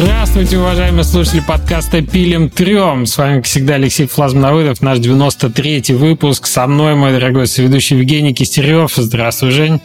Здравствуйте, 0.00 0.58
уважаемые 0.58 1.02
слушатели 1.02 1.40
подкаста 1.40 2.02
«Пилим 2.02 2.50
трем». 2.50 3.04
С 3.04 3.18
вами, 3.18 3.38
как 3.38 3.46
всегда, 3.46 3.74
Алексей 3.74 4.06
Флазмновыдов, 4.06 4.80
наш 4.80 5.00
93-й 5.00 5.92
выпуск. 5.94 6.46
Со 6.46 6.68
мной 6.68 6.94
мой 6.94 7.10
дорогой 7.10 7.48
соведущий 7.48 7.96
Евгений 7.96 8.32
Кистерев. 8.32 8.92
Здравствуй, 8.94 9.50
Жень. 9.50 9.80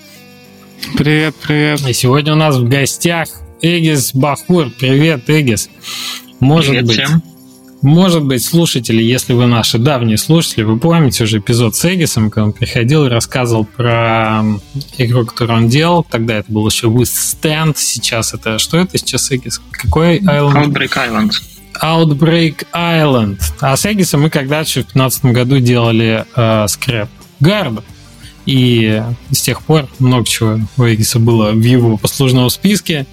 Привет, 0.96 1.34
привет. 1.42 1.82
И 1.88 1.94
сегодня 1.94 2.34
у 2.34 2.36
нас 2.36 2.58
в 2.58 2.70
гостях 2.70 3.28
Эгис 3.64 4.14
Бахур. 4.14 4.70
Привет, 4.80 5.28
Эгис. 5.32 5.68
Может 6.40 6.70
привет 6.70 6.86
быть, 6.86 7.04
всем. 7.04 7.24
Может 7.84 8.24
быть, 8.24 8.42
слушатели, 8.42 9.04
если 9.04 9.34
вы 9.34 9.46
наши 9.46 9.78
давние 9.78 10.18
слушатели, 10.18 10.64
вы 10.64 10.80
помните 10.80 11.26
уже 11.26 11.40
эпизод 11.40 11.76
с 11.76 11.84
Эгисом, 11.84 12.32
когда 12.32 12.46
он 12.46 12.54
приходил 12.54 13.06
и 13.06 13.10
рассказывал 13.10 13.66
про 13.66 14.42
игру, 14.98 15.26
которую 15.26 15.58
он 15.58 15.68
делал. 15.68 16.06
Тогда 16.10 16.36
это 16.36 16.50
был 16.50 16.66
еще 16.66 16.88
Withstand, 16.88 17.74
сейчас 17.76 18.34
это... 18.34 18.58
Что 18.58 18.78
это 18.78 18.98
сейчас 18.98 19.30
Эгис? 19.34 19.62
Какой 19.72 20.20
Island? 20.20 20.54
Outbreak 20.54 20.94
Island. 20.96 21.32
Outbreak 21.82 22.68
Island. 22.74 23.42
А 23.60 23.76
с 23.76 23.86
Эгисом 23.86 24.22
мы 24.22 24.30
когда-то 24.30 24.70
в 24.70 24.74
2015 24.74 25.26
году 25.26 25.60
делали 25.60 26.26
э, 26.38 26.66
Scrap 26.66 27.10
Guard. 27.42 27.84
И 28.46 29.04
с 29.30 29.42
тех 29.42 29.62
пор 29.62 29.90
много 30.00 30.26
чего 30.26 30.58
у 30.78 30.84
Эгиса 30.84 31.20
было 31.20 31.52
в 31.52 31.62
его 31.62 31.98
послужном 31.98 32.50
списке. 32.50 33.08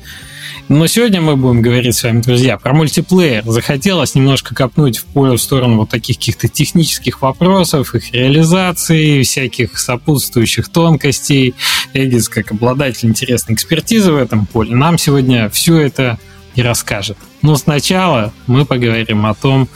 Но 0.69 0.87
сегодня 0.87 1.21
мы 1.21 1.37
будем 1.37 1.63
говорить 1.63 1.97
с 1.97 2.03
вами, 2.03 2.21
друзья, 2.21 2.57
про 2.57 2.73
мультиплеер. 2.73 3.45
Захотелось 3.45 4.15
немножко 4.15 4.55
копнуть 4.55 4.99
в 4.99 5.05
поле 5.05 5.37
в 5.37 5.41
сторону 5.41 5.79
вот 5.79 5.91
таких 5.91 6.17
каких-то 6.17 6.49
технических 6.49 7.23
вопросов, 7.23 7.95
их 7.95 8.13
реализации, 8.13 9.23
всяких 9.23 9.79
сопутствующих 9.79 10.69
тонкостей. 10.69 11.55
Эгис, 11.93 12.29
как 12.29 12.53
обладатель 12.53 13.09
интересной 13.09 13.55
экспертизы 13.55 14.13
в 14.13 14.17
этом 14.17 14.47
поле, 14.47 14.75
нам 14.75 14.99
сегодня 14.99 15.49
все 15.51 15.79
это 15.79 16.19
и 16.55 16.63
расскажет. 16.63 17.17
Но 17.43 17.57
сначала 17.57 18.33
мы 18.47 18.65
поговорим 18.65 19.27
о 19.27 19.35
том, 19.35 19.69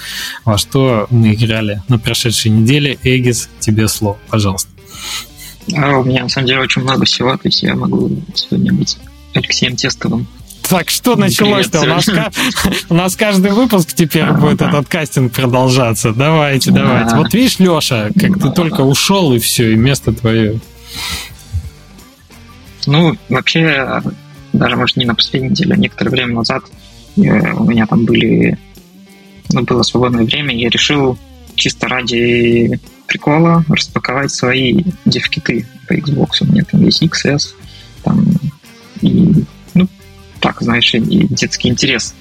во 0.45 0.59
что 0.59 1.07
мы 1.11 1.35
играли 1.35 1.83
на 1.89 1.99
прошедшей 1.99 2.51
неделе. 2.51 2.99
Эгис, 3.03 3.49
тебе 3.61 3.89
слово, 3.89 4.19
пожалуйста. 4.29 4.71
А 5.75 5.99
у 5.99 6.05
меня 6.05 6.25
на 6.25 6.29
самом 6.29 6.47
деле 6.47 6.61
очень 6.61 6.83
много 6.83 7.05
всего, 7.05 7.33
то 7.33 7.49
есть 7.49 7.63
я 7.63 7.75
могу 7.75 8.11
сегодня 8.35 8.73
быть 8.73 8.99
Алексеем 9.33 9.77
Тестовым. 9.77 10.27
Так 10.69 10.91
что 10.91 11.17
началось-то? 11.17 11.83
У 11.83 11.87
нас, 11.87 12.09
у 12.89 12.95
нас 12.95 13.17
каждый 13.17 13.53
выпуск 13.53 13.93
теперь 13.93 14.31
будет 14.33 14.63
этот 14.63 14.89
кастинг 14.89 15.33
продолжаться. 15.33 16.13
Давайте, 16.13 16.71
давайте. 16.71 17.17
Вот 17.17 17.35
видишь, 17.35 17.59
Леша, 17.59 18.11
как 18.19 18.41
ты 18.41 18.51
только 18.51 18.81
ушел, 18.81 19.33
и 19.35 19.39
все, 19.39 19.73
и 19.73 19.77
место 19.77 20.13
твое. 20.13 20.61
Ну, 22.87 23.17
вообще, 23.29 24.03
даже, 24.53 24.77
может, 24.77 24.97
не 24.97 25.07
на 25.07 25.15
последней 25.15 25.51
неделе, 25.51 25.75
а 25.75 25.77
некоторое 25.77 26.11
время 26.11 26.35
назад 26.35 26.65
э, 27.17 27.53
у 27.53 27.65
меня 27.65 27.87
там 27.87 28.05
были... 28.05 28.59
Ну, 29.53 29.63
было 29.63 29.83
свободное 29.83 30.25
время, 30.25 30.55
я 30.55 30.69
решил 30.69 31.19
чисто 31.55 31.89
ради 31.89 32.81
прикола 33.07 33.65
распаковать 33.69 34.33
свои 34.33 34.83
дев-киты 35.05 35.67
по 35.87 35.93
Xbox. 35.95 36.29
У 36.41 36.47
меня 36.47 36.65
там 36.65 36.83
есть 36.83 37.03
XS, 37.03 37.55
там 38.03 38.27
и 39.01 39.45
так, 40.45 40.61
знаешь, 40.61 40.95
и 40.95 41.01
детский 41.01 41.71
интерес. 41.71 42.15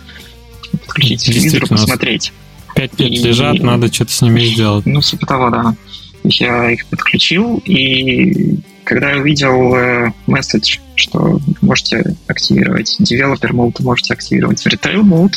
Подключить 0.71 1.23
телевизор, 1.23 1.67
посмотреть. 1.67 2.31
Пять 2.73 2.97
лет 2.97 3.11
и, 3.11 3.17
лежат, 3.17 3.59
надо 3.59 3.93
что-то 3.93 4.13
с 4.13 4.21
ними 4.21 4.39
сделать. 4.53 4.85
Ну, 4.85 5.01
типа 5.01 5.25
того, 5.25 5.49
да. 5.49 5.75
Я 6.23 6.71
их 6.71 6.85
подключил, 6.85 7.61
и 7.65 8.59
когда 8.85 9.11
я 9.11 9.17
увидел 9.17 9.75
э, 9.75 10.13
месседж, 10.25 10.77
что 10.95 11.41
можете 11.59 12.15
активировать 12.27 12.95
Developer 13.01 13.51
Mode, 13.51 13.83
можете 13.83 14.13
активировать 14.13 14.65
Retail 14.65 15.01
Mode, 15.01 15.33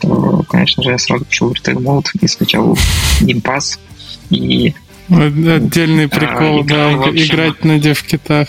то, 0.00 0.44
конечно 0.46 0.82
же, 0.82 0.90
я 0.90 0.98
сразу 0.98 1.24
пошел 1.24 1.48
в 1.48 1.52
Retail 1.54 1.78
Mode 1.78 2.08
и 2.20 2.28
скачал 2.28 2.76
Game 3.22 3.40
Pass. 3.40 3.78
И, 4.28 4.74
Отдельный 5.08 6.06
прикол, 6.06 6.60
а, 6.60 6.64
да, 6.64 6.92
играть 6.92 7.64
на 7.64 7.78
девкитах. 7.78 8.48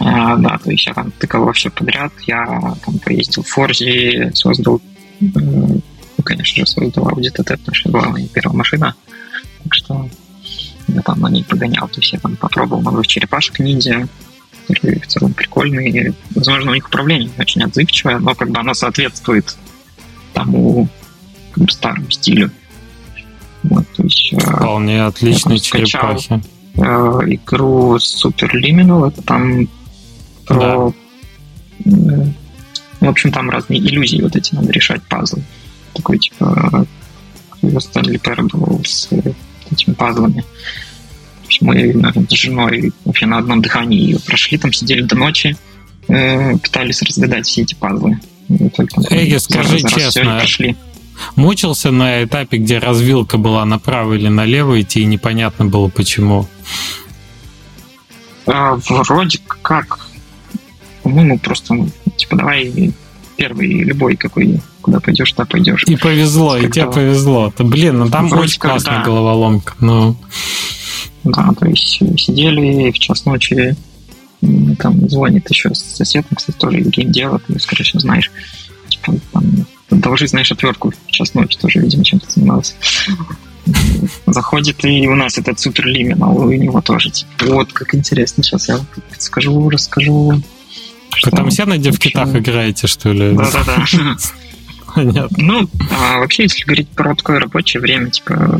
А, 0.00 0.36
да, 0.36 0.58
то 0.58 0.70
есть 0.70 0.86
я 0.86 0.94
там 0.94 1.10
тыкал 1.12 1.44
вообще 1.44 1.70
подряд. 1.70 2.12
Я 2.26 2.44
там 2.84 2.98
поездил 2.98 3.42
в 3.42 3.48
Форзе, 3.48 4.30
создал, 4.34 4.80
ну, 5.20 5.80
конечно 6.24 6.64
же, 6.64 6.66
создал 6.66 7.08
Audi 7.08 7.32
TT, 7.32 7.56
потому 7.56 7.74
что 7.74 7.90
была 7.90 8.08
моя 8.08 8.26
первая 8.28 8.56
машина. 8.56 8.94
Так 9.64 9.74
что 9.74 10.08
я 10.88 11.02
там 11.02 11.20
на 11.20 11.28
ней 11.28 11.44
погонял. 11.44 11.88
То 11.88 12.00
есть 12.00 12.12
я 12.12 12.18
там 12.18 12.36
попробовал 12.36 12.82
новых 12.82 13.06
черепашек 13.06 13.58
ниндзя, 13.58 14.08
которые 14.68 15.00
в 15.00 15.06
целом 15.06 15.34
прикольные. 15.34 16.14
Возможно, 16.34 16.72
у 16.72 16.74
них 16.74 16.86
управление 16.86 17.30
очень 17.38 17.62
отзывчивое, 17.62 18.18
но 18.18 18.34
как 18.34 18.50
бы 18.50 18.58
оно 18.58 18.74
соответствует 18.74 19.56
тому 20.32 20.88
как 21.52 21.64
бы, 21.64 21.72
старому 21.72 22.10
стилю. 22.10 22.50
Вот, 23.62 23.84
то 23.96 24.02
есть, 24.02 24.32
э, 24.32 24.38
Вполне 24.38 25.04
отличные 25.04 25.58
черепахи. 25.58 26.40
Э, 26.76 27.20
игру 27.26 27.96
Super 27.96 28.50
Liminal, 28.52 29.08
это 29.08 29.22
там 29.22 29.66
про... 30.46 30.92
Да. 31.80 32.26
В 33.00 33.08
общем, 33.08 33.30
там 33.30 33.50
разные 33.50 33.80
иллюзии 33.80 34.22
вот 34.22 34.36
эти 34.36 34.54
надо 34.54 34.72
решать, 34.72 35.02
пазлы. 35.02 35.42
Такой, 35.92 36.18
типа, 36.18 36.86
Стэнли 37.78 38.18
Parable 38.18 38.84
с 38.84 39.08
этими 39.70 39.94
пазлами. 39.94 40.44
Мы, 41.60 41.92
наверное, 41.94 42.26
с 42.28 42.32
женой 42.32 42.92
вообще 43.04 43.26
на 43.26 43.38
одном 43.38 43.62
дыхании 43.62 44.00
ее 44.00 44.18
прошли, 44.18 44.58
там 44.58 44.72
сидели 44.72 45.02
до 45.02 45.16
ночи, 45.16 45.56
э, 46.08 46.56
пытались 46.58 47.02
разгадать 47.02 47.46
все 47.46 47.62
эти 47.62 47.74
пазлы. 47.74 48.18
Только, 48.76 49.00
Эги, 49.10 49.36
скажи 49.36 49.80
честно, 49.80 50.38
прошли. 50.38 50.76
мучился 51.36 51.90
на 51.90 52.24
этапе, 52.24 52.58
где 52.58 52.78
развилка 52.78 53.38
была 53.38 53.64
направо 53.64 54.14
или 54.14 54.28
налево 54.28 54.80
идти, 54.80 55.00
и 55.00 55.06
непонятно 55.06 55.66
было 55.66 55.88
почему? 55.88 56.48
А, 58.46 58.78
вроде 58.88 59.38
как 59.46 60.05
по-моему, 61.06 61.38
просто, 61.38 61.72
ну, 61.72 61.88
типа, 62.16 62.34
давай 62.34 62.92
первый 63.36 63.68
любой 63.68 64.16
какой, 64.16 64.60
куда 64.80 64.98
пойдешь, 64.98 65.30
туда 65.30 65.44
пойдешь. 65.44 65.84
И 65.86 65.94
повезло, 65.94 66.56
и 66.56 66.68
тебе 66.68 66.90
повезло. 66.90 67.52
То, 67.56 67.62
блин, 67.62 67.98
ну 67.98 68.10
там 68.10 68.26
Вроде 68.28 68.46
очень 68.46 68.58
классная 68.58 68.98
да. 68.98 69.04
головоломка. 69.04 69.74
Но... 69.78 70.16
Да, 71.22 71.52
то 71.56 71.66
есть 71.66 72.00
сидели 72.18 72.90
в 72.90 72.98
час 72.98 73.24
ночи, 73.24 73.76
там 74.80 75.08
звонит 75.08 75.48
еще 75.48 75.72
сосед, 75.74 76.26
кстати, 76.34 76.56
тоже 76.56 76.80
гейм 76.80 77.12
делает, 77.12 77.44
ты, 77.46 77.60
скорее 77.60 77.84
всего, 77.84 78.00
знаешь. 78.00 78.32
Типа, 78.88 79.14
там, 79.32 79.64
доложи, 79.90 80.26
знаешь, 80.26 80.50
отвертку 80.50 80.90
в 80.90 81.10
час 81.12 81.34
ночи 81.34 81.56
тоже, 81.56 81.78
видимо, 81.78 82.02
чем-то 82.02 82.28
занимался. 82.28 82.74
Заходит 84.26 84.84
и 84.84 85.06
у 85.06 85.14
нас 85.14 85.38
этот 85.38 85.60
супер 85.60 85.86
лиминал, 85.86 86.36
у 86.36 86.52
него 86.52 86.80
тоже. 86.80 87.10
Типа, 87.10 87.46
вот, 87.46 87.72
как 87.72 87.94
интересно, 87.94 88.42
сейчас 88.42 88.68
я 88.68 88.80
скажу, 89.18 89.70
расскажу. 89.70 90.42
Вы 91.24 91.30
там 91.30 91.50
все 91.50 91.64
на 91.64 91.78
девкитах 91.78 92.34
играете, 92.34 92.86
что 92.86 93.12
ли? 93.12 93.34
Да-да-да. 93.34 93.84
Понятно. 94.94 95.36
Ну, 95.38 95.70
а 95.90 96.18
вообще, 96.18 96.44
если 96.44 96.64
говорить 96.64 96.88
про 96.88 97.14
такое 97.14 97.38
рабочее 97.38 97.80
время, 97.80 98.10
типа, 98.10 98.58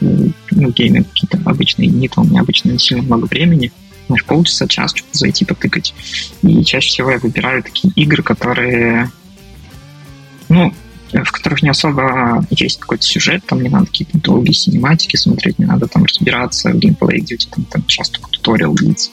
ну, 0.00 0.70
геймы 0.70 1.04
какие-то 1.04 1.38
обычные, 1.44 1.88
не 1.88 2.08
то 2.08 2.22
у 2.22 2.24
меня 2.24 2.40
обычно 2.40 2.70
не 2.70 2.78
сильно 2.78 3.02
много 3.02 3.26
времени, 3.26 3.70
знаешь, 4.06 4.24
полчаса, 4.24 4.66
час 4.66 4.92
что-то 4.94 5.10
зайти, 5.12 5.44
потыкать. 5.44 5.94
И 6.42 6.64
чаще 6.64 6.88
всего 6.88 7.10
я 7.10 7.18
выбираю 7.18 7.62
такие 7.62 7.92
игры, 7.94 8.22
которые, 8.22 9.10
ну, 10.48 10.72
в 11.12 11.30
которых 11.30 11.62
не 11.62 11.68
особо 11.68 12.44
есть 12.50 12.80
какой-то 12.80 13.04
сюжет, 13.04 13.44
там 13.46 13.62
не 13.62 13.68
надо 13.68 13.86
какие-то 13.86 14.18
долгие 14.18 14.52
синематики 14.52 15.16
смотреть, 15.16 15.58
не 15.58 15.66
надо 15.66 15.86
там 15.86 16.04
разбираться 16.04 16.70
в 16.70 16.78
геймплее, 16.78 17.20
где 17.20 17.34
у 17.34 17.38
тебя 17.38 17.52
там, 17.54 17.64
там 17.66 17.86
часто 17.86 18.20
туториал 18.30 18.74
длится. 18.74 19.10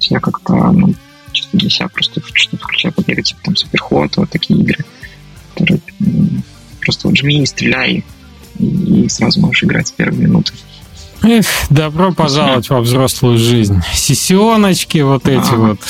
Я 0.00 0.20
как-то 0.20 0.54
ну, 0.72 0.94
чисто 1.36 1.56
для 1.56 1.70
себя 1.70 1.88
просто 1.88 2.20
что-то 2.34 2.56
включаю, 2.56 2.92
побегать, 2.94 3.26
типа 3.26 3.40
там 3.44 3.56
Суперход, 3.56 4.16
вот 4.16 4.30
такие 4.30 4.60
игры, 4.60 4.84
которые 5.54 5.80
просто 6.80 7.08
вот 7.08 7.16
жми 7.16 7.42
и 7.42 7.46
стреляй, 7.46 8.04
и 8.58 9.08
сразу 9.08 9.40
можешь 9.40 9.64
играть 9.64 9.88
с 9.88 9.92
первой 9.92 10.18
минуты. 10.18 10.52
Эх, 11.22 11.46
добро 11.70 12.12
пожаловать 12.12 12.68
во 12.70 12.80
взрослую 12.80 13.38
жизнь. 13.38 13.80
Сессионочки 13.94 14.98
вот 14.98 15.26
эти 15.28 15.52
а, 15.52 15.56
вот. 15.56 15.80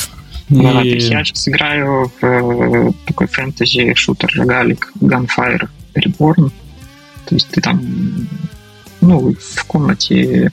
Да, 0.48 0.82
и... 0.82 0.98
я 0.98 1.24
сейчас 1.24 1.48
играю 1.48 2.10
в 2.20 2.24
э, 2.24 2.92
такой 3.06 3.26
фэнтези-шутер 3.26 4.30
рогалик 4.36 4.92
Gunfire 5.00 5.68
Reborn. 5.94 6.50
То 7.26 7.34
есть 7.34 7.48
ты 7.50 7.60
там 7.60 7.82
ну, 9.00 9.34
в 9.34 9.64
комнате 9.64 10.52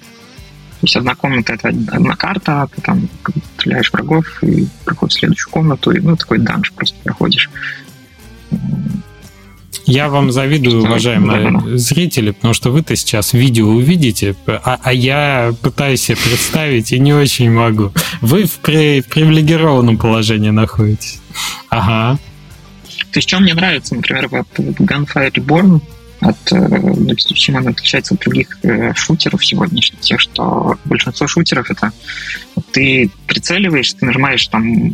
то 0.83 0.85
есть 0.85 0.97
одна 0.97 1.15
комната— 1.15 1.53
это 1.63 1.69
одна 1.69 2.13
карта, 2.17 2.67
ты 2.75 2.81
там 2.81 3.07
стреляешь 3.55 3.89
врагов 3.93 4.43
и 4.43 4.67
проходишь 4.83 5.15
в 5.15 5.19
следующую 5.19 5.49
комнату, 5.49 5.91
и, 5.91 6.01
ну, 6.01 6.17
такой 6.17 6.39
данж 6.39 6.73
просто 6.73 6.97
проходишь. 7.05 7.49
Я 9.85 10.09
вам 10.09 10.33
завидую, 10.33 10.81
что, 10.81 10.89
уважаемые 10.89 11.51
да, 11.51 11.77
зрители, 11.77 12.31
потому 12.31 12.53
что 12.53 12.69
вы-то 12.69 12.97
сейчас 12.97 13.31
видео 13.31 13.69
увидите, 13.69 14.35
а, 14.45 14.77
а 14.83 14.91
я 14.91 15.53
пытаюсь 15.61 16.01
себе 16.01 16.17
представить 16.17 16.91
и 16.91 16.99
не 16.99 17.13
очень 17.13 17.49
могу. 17.49 17.93
Вы 18.19 18.43
в, 18.43 18.55
при, 18.55 18.99
в 18.99 19.07
привилегированном 19.07 19.97
положении 19.97 20.49
находитесь. 20.49 21.21
Ага. 21.69 22.19
То 23.13 23.19
есть, 23.19 23.29
что 23.29 23.39
мне 23.39 23.53
нравится, 23.53 23.95
например, 23.95 24.25
Gunfire 24.27 25.31
Reborn, 25.31 25.79
от, 26.29 26.51
ну, 26.51 27.15
чем 27.15 27.57
она 27.57 27.71
отличается 27.71 28.13
от 28.13 28.21
других 28.21 28.57
э, 28.63 28.93
шутеров 28.95 29.45
сегодняшних, 29.45 29.99
тех, 29.99 30.19
что 30.19 30.77
большинство 30.85 31.27
шутеров 31.27 31.69
это 31.69 31.91
ты 32.71 33.09
прицеливаешь, 33.27 33.93
ты 33.93 34.05
нажимаешь 34.05 34.47
там 34.47 34.93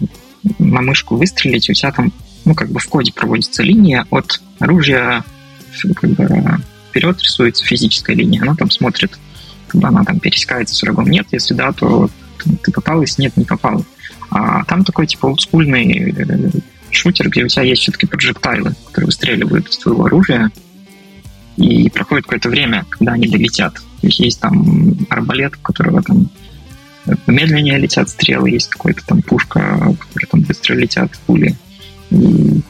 на 0.58 0.82
мышку 0.82 1.18
выстрелить, 1.18 1.70
у 1.70 1.74
тебя 1.74 1.92
там, 1.92 2.12
ну, 2.46 2.54
как 2.54 2.70
бы 2.70 2.80
в 2.80 2.88
коде 2.88 3.14
проводится 3.14 3.64
линия 3.64 4.06
от 4.10 4.42
оружия 4.60 5.24
как 5.96 6.10
бы 6.12 6.60
вперед 6.90 7.22
рисуется 7.22 7.66
физическая 7.66 8.16
линия, 8.16 8.42
она 8.42 8.56
там 8.56 8.72
смотрит, 8.72 9.18
когда 9.68 9.90
она 9.90 10.04
там 10.04 10.20
пересекается 10.20 10.76
с 10.76 10.82
врагом. 10.82 11.10
Нет, 11.10 11.28
если 11.32 11.54
да, 11.54 11.72
то 11.72 12.10
ты 12.64 12.72
попал, 12.72 13.02
если 13.02 13.24
нет, 13.24 13.38
не 13.38 13.46
попал. 13.46 13.86
А 14.32 14.64
там 14.66 14.84
такой 14.84 15.08
типа 15.08 15.28
олдскульный 15.28 16.12
э, 16.12 16.50
шутер, 16.92 17.30
где 17.30 17.44
у 17.44 17.48
тебя 17.48 17.64
есть 17.64 17.84
все-таки 17.84 18.06
проджектайлы, 18.06 18.76
которые 18.88 19.08
выстреливают 19.08 19.70
из 19.70 19.78
твоего 19.78 20.06
оружия, 20.06 20.52
и 21.60 21.90
проходит 21.90 22.26
какое-то 22.26 22.50
время, 22.50 22.86
когда 22.90 23.14
они 23.14 23.28
долетят. 23.28 23.74
То 23.74 24.08
есть 24.08 24.20
есть 24.20 24.40
там 24.40 24.96
арбалет, 25.10 25.56
у 25.58 25.60
которого 25.62 26.02
там 26.02 26.30
медленнее 27.28 27.78
летят 27.78 28.10
стрелы, 28.10 28.50
есть 28.52 28.70
какая-то 28.70 29.06
там 29.06 29.22
пушка, 29.22 29.60
которая 30.00 30.28
там 30.30 30.42
быстро 30.42 30.76
летят 30.76 31.12
пули. 31.26 31.56
И 32.12 32.62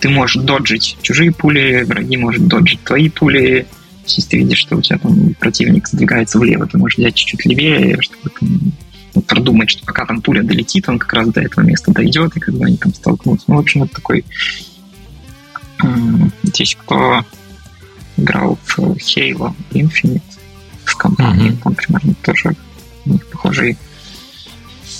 ты 0.00 0.08
можешь 0.08 0.42
доджить 0.42 0.96
чужие 1.02 1.32
пули, 1.32 1.84
враги 1.86 2.16
может 2.16 2.46
доджить 2.46 2.82
твои 2.84 3.08
пули. 3.08 3.66
Если 4.06 4.22
ты 4.22 4.38
видишь, 4.38 4.58
что 4.58 4.76
у 4.76 4.82
тебя 4.82 4.98
там 4.98 5.34
противник 5.34 5.88
сдвигается 5.88 6.38
влево, 6.38 6.66
ты 6.66 6.78
можешь 6.78 6.98
взять 6.98 7.14
чуть-чуть 7.14 7.44
левее, 7.44 8.00
чтобы 8.00 8.30
там, 8.38 8.72
ну, 9.14 9.22
продумать, 9.22 9.70
что 9.70 9.84
пока 9.84 10.06
там 10.06 10.22
пуля 10.22 10.42
долетит, 10.42 10.88
он 10.88 10.98
как 10.98 11.12
раз 11.12 11.28
до 11.28 11.40
этого 11.40 11.64
места 11.64 11.92
дойдет, 11.92 12.36
и 12.36 12.40
когда 12.40 12.66
они 12.66 12.76
там 12.76 12.94
столкнутся. 12.94 13.46
Ну, 13.48 13.56
в 13.56 13.58
общем, 13.58 13.82
это 13.82 13.96
такой... 13.96 14.24
Здесь 16.42 16.76
кто 16.80 17.24
играл 18.18 18.58
в 18.64 18.78
Halo 18.78 19.54
Infinite 19.70 20.22
в 20.84 20.96
компании, 20.96 21.52
mm-hmm. 21.52 21.62
там 21.62 21.74
примерно 21.74 22.14
тоже 22.22 22.56
у 23.04 23.10
них 23.10 23.26
похожий 23.26 23.76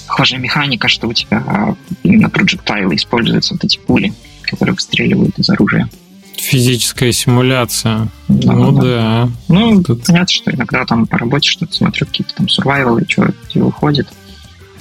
похожая 0.07 0.41
механика, 0.41 0.89
что 0.89 1.07
у 1.07 1.13
тебя 1.13 1.77
именно 2.03 2.31
проджектайлы 2.31 2.95
используются, 2.97 3.55
вот 3.55 3.65
эти 3.65 3.79
пули 3.79 4.13
которые 4.49 4.75
выстреливают 4.75 5.39
из 5.39 5.49
оружия. 5.51 5.89
Физическая 6.37 7.13
симуляция. 7.13 8.09
Да, 8.29 8.53
ну 8.53 8.73
да. 8.73 8.83
да. 8.83 9.31
Ну, 9.49 9.83
Тут... 9.83 10.05
понятно, 10.05 10.29
что 10.29 10.51
иногда 10.51 10.85
там 10.85 11.07
по 11.07 11.19
работе 11.19 11.51
что-то 11.51 11.75
смотрю, 11.75 12.07
какие-то 12.07 12.35
там 12.35 12.47
и 12.47 12.49
что 12.49 13.33
где 13.49 13.61
выходит. 13.61 14.09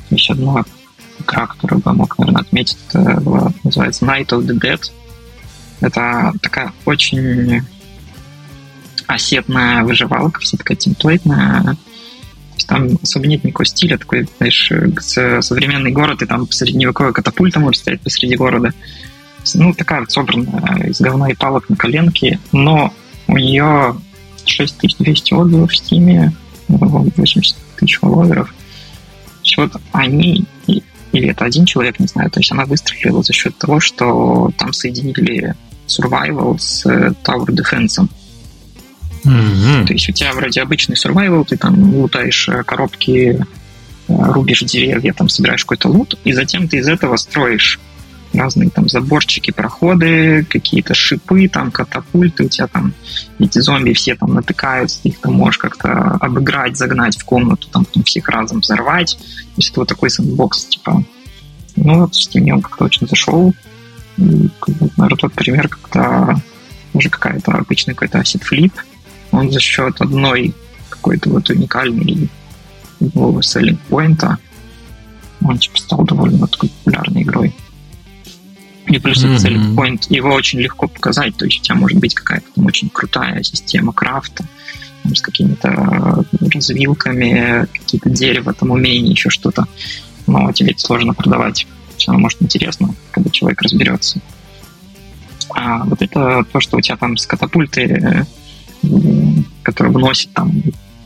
Еще 0.10 0.34
одна 0.34 0.64
игра, 1.20 1.48
которую 1.48 1.82
бы 1.82 1.94
мог, 1.94 2.18
наверное, 2.18 2.42
отметить, 2.42 2.78
это 2.90 3.20
была, 3.22 3.52
называется 3.64 4.06
Night 4.06 4.28
of 4.28 4.46
the 4.46 4.60
Dead. 4.60 4.80
Это 5.82 6.34
такая 6.42 6.72
очень 6.86 7.62
осетная 9.06 9.84
выживалка, 9.84 10.42
вся 10.42 10.58
такая 10.58 10.78
темплейтная. 10.78 11.78
Там 12.68 12.98
особо 13.02 13.28
нет 13.28 13.44
никакого 13.44 13.66
стиля, 13.66 13.98
такой, 13.98 14.28
знаешь, 14.38 14.72
современный 15.46 15.92
город, 15.92 16.22
и 16.22 16.26
там 16.26 16.50
средневековая 16.52 17.14
катапульта 17.14 17.60
может 17.60 17.82
стоять 17.82 18.02
посреди 18.02 18.36
города 18.36 18.74
ну, 19.56 19.74
такая 19.74 20.02
вот 20.02 20.12
собранная 20.12 20.88
из 20.88 21.00
говна 21.00 21.30
и 21.30 21.36
палок 21.36 21.70
на 21.70 21.76
коленке, 21.76 22.40
но 22.52 22.94
у 23.28 23.38
нее 23.38 23.96
6200 24.46 25.34
отзывов 25.34 25.72
в 25.72 25.76
Steam, 25.76 26.32
80 26.68 27.56
тысяч 27.78 28.00
фолловеров. 28.00 28.54
Вот 29.56 29.72
они, 29.92 30.46
или 30.68 31.30
это 31.30 31.46
один 31.46 31.66
человек, 31.66 32.00
не 32.00 32.08
знаю, 32.08 32.30
то 32.30 32.40
есть 32.40 32.52
она 32.52 32.66
выстрелила 32.66 33.24
за 33.24 33.34
счет 33.34 33.58
того, 33.58 33.80
что 33.80 34.52
там 34.58 34.74
соединили 34.74 35.56
survival 35.88 36.58
с 36.60 36.86
Tower 36.86 37.48
Defense. 37.48 38.08
Mm-hmm. 39.28 39.86
То 39.86 39.94
есть 39.94 40.10
у 40.10 40.12
тебя 40.12 40.34
вроде 40.34 40.62
обычный 40.62 40.96
survival, 40.96 41.46
ты 41.46 41.58
там 41.58 41.96
лутаешь 41.96 42.48
э, 42.50 42.64
коробки, 42.64 43.40
э, 43.40 43.46
рубишь 44.08 44.62
деревья, 44.62 45.14
там 45.14 45.28
собираешь 45.30 45.64
какой-то 45.64 45.90
лут, 45.90 46.18
и 46.24 46.34
затем 46.34 46.68
ты 46.68 46.78
из 46.78 46.88
этого 46.88 47.18
строишь 47.18 47.80
разные 48.34 48.70
там 48.70 48.88
заборчики, 48.88 49.52
проходы, 49.52 50.46
какие-то 50.50 50.94
шипы, 50.94 51.48
там 51.48 51.72
катапульты, 51.72 52.46
у 52.46 52.50
тебя 52.50 52.68
там 52.68 52.94
эти 53.40 53.60
зомби 53.60 53.94
все 53.94 54.16
там 54.16 54.34
натыкаются, 54.34 55.00
их 55.04 55.20
ты 55.20 55.30
можешь 55.30 55.58
как-то 55.58 56.18
обыграть, 56.20 56.78
загнать 56.78 57.18
в 57.18 57.24
комнату, 57.26 57.68
там 57.70 57.86
потом 57.86 58.04
всех 58.04 58.28
разом 58.30 58.60
взорвать. 58.60 59.18
То 59.18 59.54
есть 59.58 59.72
это 59.72 59.82
вот 59.82 59.90
такой 59.90 60.10
сэндбокс, 60.10 60.66
типа. 60.66 61.04
Ну 61.76 62.00
вот 62.00 62.16
с 62.16 62.28
тем 62.28 62.48
он 62.52 62.62
как-то 62.62 62.86
очень 62.86 63.08
зашел. 63.08 63.54
И, 64.18 64.50
наверное, 64.98 65.18
тот 65.18 65.34
пример, 65.34 65.68
когда 65.68 66.36
уже 66.94 67.10
какая-то 67.10 67.52
обычный 67.52 67.94
какой-то 67.94 68.20
asset 68.20 68.42
flip, 68.42 68.74
он 69.38 69.52
за 69.52 69.60
счет 69.60 70.02
одной 70.02 70.54
какой-то 70.90 71.30
вот 71.30 71.50
уникальной 71.50 72.30
его 73.00 73.40
selling 73.40 73.78
point 73.90 74.38
он 75.44 75.58
типа 75.60 75.78
стал 75.78 76.04
довольно 76.04 76.48
такой 76.48 76.70
популярной 76.70 77.22
игрой. 77.22 77.56
И 78.88 79.00
плюс 79.00 79.24
mm-hmm. 79.24 79.36
этот 79.36 79.46
selling 79.46 79.76
point, 79.76 80.06
его 80.10 80.34
очень 80.34 80.60
легко 80.60 80.88
показать, 80.88 81.36
то 81.36 81.46
есть 81.46 81.60
у 81.60 81.64
тебя 81.64 81.76
может 81.76 82.00
быть 82.00 82.16
какая-то 82.16 82.48
там 82.56 82.66
очень 82.66 82.90
крутая 82.90 83.44
система 83.44 83.92
крафта, 83.92 84.46
там, 85.04 85.16
с 85.16 85.22
какими-то 85.22 86.26
развилками, 86.54 87.68
какие-то 87.74 88.10
дерево, 88.10 88.54
там 88.54 88.72
умения, 88.72 89.12
еще 89.12 89.30
что-то. 89.30 89.66
Но 90.26 90.52
тебе 90.52 90.72
это 90.72 90.80
сложно 90.80 91.14
продавать. 91.14 91.68
Все 91.98 92.12
равно 92.12 92.24
может 92.24 92.42
интересно, 92.42 92.94
когда 93.12 93.30
человек 93.30 93.62
разберется. 93.62 94.20
А 95.50 95.84
вот 95.84 96.02
это 96.02 96.46
то, 96.52 96.60
что 96.60 96.78
у 96.78 96.82
тебя 96.82 96.98
там 96.98 97.18
с 97.18 97.26
катапульты, 97.26 98.26
которые 99.64 99.94
выносят 99.94 100.32
там 100.34 100.52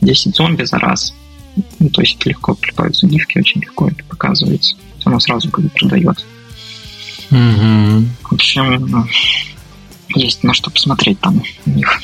10 0.00 0.34
зомби 0.34 0.64
за 0.64 0.78
раз, 0.78 1.14
ну, 1.78 1.88
то 1.90 2.00
есть 2.00 2.24
легко 2.26 2.54
клепаются 2.54 3.06
гифки, 3.06 3.38
очень 3.38 3.60
легко 3.60 3.88
это 3.88 4.02
показывается. 4.04 4.76
Оно 5.04 5.20
сразу 5.20 5.50
как 5.50 5.64
бы 5.64 5.70
продает. 5.70 6.24
Угу. 7.30 8.06
В 8.22 8.32
общем, 8.32 9.08
есть 10.14 10.42
на 10.44 10.54
что 10.54 10.70
посмотреть 10.70 11.18
там 11.20 11.42
у 11.66 11.70
них. 11.70 12.00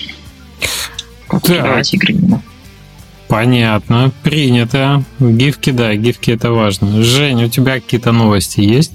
Как 1.28 1.42
так. 1.42 1.92
игры 1.92 2.14
именно. 2.14 2.42
Понятно, 3.28 4.10
принято. 4.22 5.04
Гифки, 5.20 5.70
да, 5.70 5.94
гифки 5.94 6.30
это 6.30 6.50
важно. 6.50 7.02
Жень, 7.02 7.44
у 7.44 7.48
тебя 7.48 7.74
какие-то 7.74 8.10
новости 8.10 8.60
есть? 8.60 8.92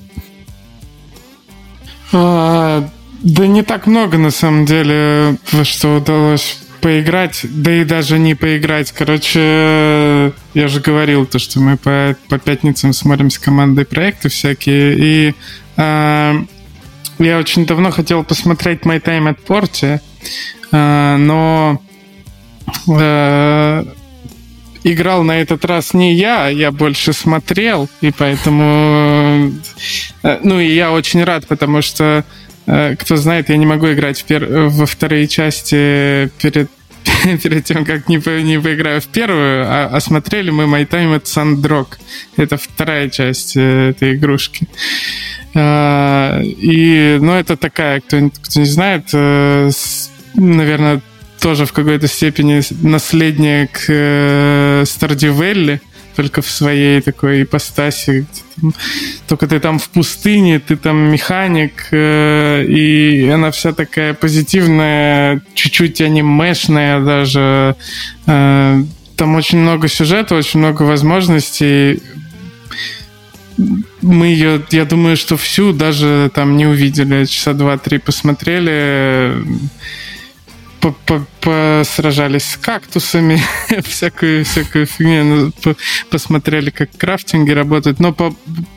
А, 2.11 2.89
да 3.21 3.47
не 3.47 3.61
так 3.61 3.85
много, 3.85 4.17
на 4.17 4.31
самом 4.31 4.65
деле, 4.65 5.37
что 5.63 5.97
удалось 5.97 6.57
поиграть, 6.83 7.45
да 7.49 7.73
и 7.73 7.85
даже 7.85 8.19
не 8.19 8.35
поиграть. 8.35 8.91
Короче, 8.91 10.33
я 10.53 10.67
же 10.67 10.81
говорил 10.81 11.25
то, 11.25 11.39
что 11.39 11.61
мы 11.61 11.77
по, 11.77 12.15
по 12.27 12.37
пятницам 12.37 12.91
смотрим 12.91 13.29
с 13.29 13.39
командой 13.39 13.85
проекты 13.85 14.27
всякие, 14.27 14.95
и 14.97 15.33
э, 15.77 16.33
я 17.19 17.39
очень 17.39 17.65
давно 17.65 17.89
хотел 17.89 18.25
посмотреть 18.25 18.81
My 18.81 19.01
Time 19.01 19.33
at 19.33 19.37
Porte, 19.47 20.01
э, 20.73 21.15
но 21.17 21.81
э, 22.89 23.85
играл 24.83 25.23
на 25.23 25.39
этот 25.39 25.63
раз 25.63 25.93
не 25.93 26.15
я, 26.15 26.49
я 26.49 26.71
больше 26.71 27.13
смотрел, 27.13 27.89
и 28.01 28.11
поэтому... 28.11 29.53
Э, 30.21 30.39
ну, 30.43 30.59
и 30.59 30.67
я 30.75 30.91
очень 30.91 31.23
рад, 31.23 31.47
потому 31.47 31.81
что 31.81 32.25
Э, 32.25 32.42
кто 32.65 33.15
знает, 33.17 33.50
я 33.50 33.58
не 33.58 33.65
могу 33.65 33.91
играть 33.91 34.22
в 34.22 34.25
пер... 34.25 34.46
во 34.48 34.86
вторые 34.86 35.27
части 35.27 36.32
перед 36.41 36.70
перед 37.43 37.63
тем, 37.65 37.86
как 37.86 38.08
не, 38.10 38.17
не 38.43 38.60
поиграю 38.60 39.01
в 39.01 39.08
первую, 39.08 39.65
а, 39.65 39.89
а 39.91 40.00
смотрели 40.00 40.50
мы 40.51 40.63
My 40.63 40.88
Time 40.88 41.20
at 41.20 41.24
Sandrock. 41.24 41.98
Это 42.38 42.58
вторая 42.58 43.10
часть 43.10 43.55
э, 43.55 43.89
этой 43.89 44.15
игрушки. 44.15 44.67
А, 45.55 46.41
и, 46.41 47.17
ну, 47.22 47.34
это 47.34 47.58
такая, 47.58 48.01
кто, 48.01 48.29
кто 48.29 48.60
не 48.60 48.65
знает, 48.65 49.10
э, 49.13 49.70
наверное, 50.36 51.01
тоже 51.39 51.65
в 51.65 51.74
какой-то 51.74 52.08
степени 52.08 52.62
наследник 52.82 53.86
э, 53.88 54.84
Stardew 54.84 55.34
только 56.15 56.41
в 56.41 56.50
своей 56.50 57.01
такой 57.01 57.43
ипостаси. 57.43 58.25
Только 59.27 59.48
ты 59.48 59.60
там 59.60 59.79
в 59.79 59.89
пустыне, 59.89 60.60
ты 60.60 60.75
там 60.75 61.12
механик, 61.12 61.88
э, 61.91 62.63
и 62.65 63.27
она 63.29 63.51
вся 63.51 63.74
такая 63.74 64.13
позитивная, 64.13 65.41
чуть-чуть 65.53 66.01
анимешная 66.01 67.00
даже. 67.01 67.75
Э, 68.27 68.84
там 69.15 69.36
очень 69.36 69.60
много 69.60 69.88
сюжета, 69.88 70.36
очень 70.36 70.60
много 70.60 70.84
возможностей. 70.84 72.01
Мы 74.01 74.27
ее, 74.27 74.62
я 74.72 74.86
думаю, 74.86 75.17
что 75.17 75.38
всю 75.38 75.74
даже 75.74 76.32
там 76.34 76.58
не 76.58 76.65
увидели. 76.65 77.25
Часа 77.25 77.53
два-три 77.53 78.00
посмотрели 78.00 79.34
посражались 81.41 82.51
с 82.51 82.57
кактусами, 82.57 83.41
всякую, 83.83 84.45
всякую 84.45 84.85
фигню, 84.85 85.51
ну, 85.63 85.75
посмотрели, 86.09 86.69
как 86.69 86.89
крафтинги 86.97 87.51
работают, 87.51 87.99
но 87.99 88.13
по, 88.13 88.35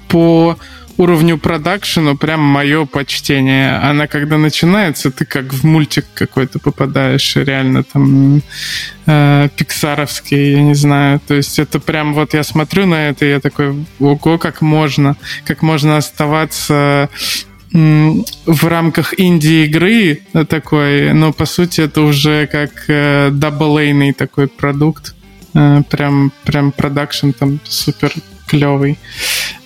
по 0.08 0.56
уровню 0.98 1.38
продакшену 1.38 2.16
прям 2.16 2.40
мое 2.40 2.86
почтение. 2.86 3.76
Она 3.76 4.06
когда 4.06 4.38
начинается, 4.38 5.10
ты 5.10 5.25
как 5.25 5.52
в 5.52 5.64
мультик 5.64 6.06
какой-то 6.14 6.58
попадаешь, 6.58 7.36
реально 7.36 7.84
там 7.84 8.42
э, 9.06 9.48
пиксаровский, 9.56 10.52
я 10.52 10.62
не 10.62 10.75
знаю. 10.75 11.20
То 11.26 11.34
есть 11.34 11.58
это 11.58 11.80
прям 11.80 12.14
вот 12.14 12.34
я 12.34 12.42
смотрю 12.42 12.86
на 12.86 13.08
это, 13.08 13.25
и 13.26 13.30
я 13.30 13.40
такой, 13.40 13.86
ого, 13.98 14.38
как 14.38 14.62
можно, 14.62 15.16
как 15.44 15.62
можно 15.62 15.96
оставаться 15.96 17.10
в 17.76 18.66
рамках 18.66 19.18
инди-игры 19.21 20.23
такой, 20.49 21.12
но 21.12 21.33
по 21.33 21.45
сути 21.45 21.83
это 21.83 22.00
уже 22.00 22.47
как 22.47 22.71
э, 22.88 23.30
double 23.30 23.78
такой 24.16 24.49
продукт. 24.49 25.14
Э, 25.54 25.83
прям, 25.90 26.33
прям 26.45 26.73
продакшн 26.73 27.30
там 27.33 27.61
супер 27.64 28.12
клевый. 28.47 28.99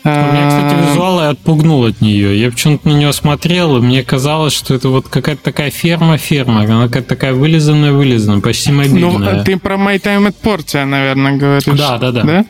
Меня, 0.02 0.48
кстати, 0.48 0.74
а, 0.74 0.90
визуал 0.90 1.20
и 1.20 1.24
отпугнул 1.24 1.84
от 1.84 2.00
нее. 2.00 2.40
Я 2.40 2.50
почему-то 2.50 2.88
на 2.88 2.94
нее 2.94 3.12
смотрел, 3.12 3.76
и 3.76 3.80
мне 3.80 4.02
казалось, 4.02 4.54
что 4.54 4.74
это 4.74 4.88
вот 4.88 5.08
какая-то 5.08 5.42
такая 5.42 5.70
ферма-ферма. 5.70 6.62
Она 6.62 6.86
какая-то 6.86 7.08
такая 7.08 7.34
вылизанная-вылизанная, 7.34 8.40
почти 8.40 8.72
мобильная. 8.72 9.36
Ну, 9.36 9.44
ты 9.44 9.58
про 9.58 9.76
My 9.76 10.00
Time 10.00 10.28
at 10.28 10.34
Portia, 10.42 10.86
наверное, 10.86 11.36
говоришь. 11.36 11.64
Да, 11.64 11.98
да, 11.98 12.12
да. 12.12 12.22
да? 12.22 12.44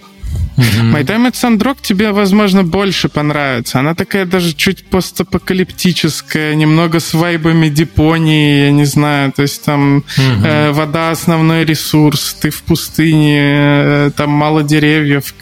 Mm-hmm. 0.57 0.93
My 0.93 1.05
at 1.05 1.35
Sandrock 1.35 1.79
тебе, 1.83 2.13
возможно, 2.13 2.65
больше 2.65 3.09
понравится. 3.09 3.81
Она 3.81 3.95
такая 3.95 4.27
даже 4.27 4.53
чуть 4.55 4.85
постапокалиптическая, 4.85 6.55
немного 6.55 7.01
с 7.01 7.15
вайбами 7.15 7.69
Дипонии, 7.69 8.65
я 8.65 8.71
не 8.71 8.85
знаю. 8.85 9.33
То 9.33 9.43
есть 9.43 9.65
там 9.65 9.99
mm-hmm. 9.99 10.47
э, 10.47 10.73
вода 10.73 11.11
основной 11.11 11.65
ресурс, 11.65 12.37
ты 12.41 12.51
в 12.51 12.63
пустыне, 12.63 13.39
э, 13.39 14.11
там 14.17 14.31
мало 14.31 14.63
деревьев, 14.63 15.35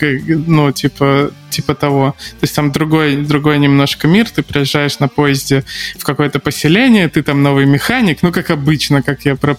ну, 0.47 0.73
типа, 0.73 1.31
типа 1.51 1.75
того. 1.75 2.15
То 2.41 2.45
есть 2.45 2.55
там 2.55 2.71
другой, 2.73 3.17
другой 3.17 3.59
немножко 3.59 4.09
мир, 4.09 4.29
ты 4.29 4.43
приезжаешь 4.43 4.99
на 4.99 5.09
поезде 5.09 5.65
в 5.99 6.05
какое-то 6.05 6.39
поселение, 6.39 7.09
ты 7.09 7.23
там 7.23 7.43
новый 7.43 7.67
механик, 7.67 8.19
ну, 8.23 8.33
как 8.33 8.51
обычно, 8.51 9.03
как 9.03 9.25
я 9.25 9.37
про 9.37 9.57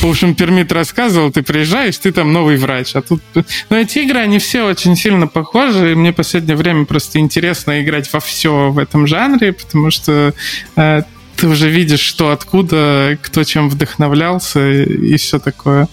в 0.00 0.04
общем, 0.04 0.34
Пермит 0.34 0.72
рассказывал, 0.72 1.30
ты 1.30 1.42
приезжаешь, 1.42 1.98
ты 1.98 2.12
там 2.12 2.32
новый 2.32 2.56
врач. 2.56 2.94
А 2.94 3.02
тут... 3.02 3.22
Но 3.70 3.76
эти 3.76 3.98
игры, 4.00 4.20
они 4.20 4.38
все 4.38 4.62
очень 4.64 4.96
сильно 4.96 5.26
похожи, 5.26 5.92
и 5.92 5.94
мне 5.94 6.12
в 6.12 6.16
последнее 6.16 6.56
время 6.56 6.84
просто 6.84 7.18
интересно 7.18 7.82
играть 7.82 8.12
во 8.12 8.20
все 8.20 8.70
в 8.70 8.78
этом 8.78 9.06
жанре, 9.06 9.52
потому 9.52 9.90
что 9.90 10.34
э, 10.76 11.02
ты 11.38 11.46
уже 11.46 11.70
видишь, 11.70 12.00
что 12.00 12.30
откуда, 12.30 13.16
кто 13.22 13.44
чем 13.44 13.68
вдохновлялся 13.68 14.60
и, 14.70 15.12
и 15.12 15.16
все 15.16 15.38
такое. 15.38 15.88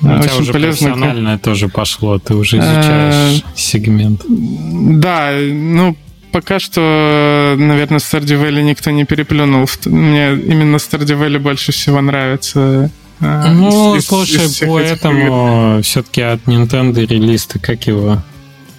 Ну, 0.00 0.18
у 0.18 0.22
тебя 0.22 0.36
уже 0.36 0.52
полезно. 0.52 0.88
профессиональное 0.88 1.38
тоже 1.38 1.68
пошло, 1.68 2.18
ты 2.18 2.34
уже 2.34 2.58
изучаешь 2.58 3.42
а, 3.44 3.56
сегмент. 3.56 4.22
Да, 4.26 5.32
ну, 5.40 5.96
пока 6.32 6.58
что, 6.58 7.54
наверное, 7.56 7.98
Stardew 7.98 8.42
Valley 8.42 8.62
никто 8.62 8.90
не 8.90 9.04
переплюнул. 9.04 9.68
Мне 9.84 10.32
именно 10.32 10.76
Stardew 10.76 11.20
Valley 11.20 11.38
больше 11.38 11.72
всего 11.72 12.00
нравится. 12.00 12.90
А, 13.20 13.52
ну, 13.52 13.96
из, 13.96 14.06
слушай, 14.06 14.46
из 14.46 14.58
поэтому 14.58 15.80
все-таки 15.82 16.22
от 16.22 16.42
Nintendo 16.46 17.06
релиз-то 17.06 17.58
как 17.58 17.86
его? 17.86 18.22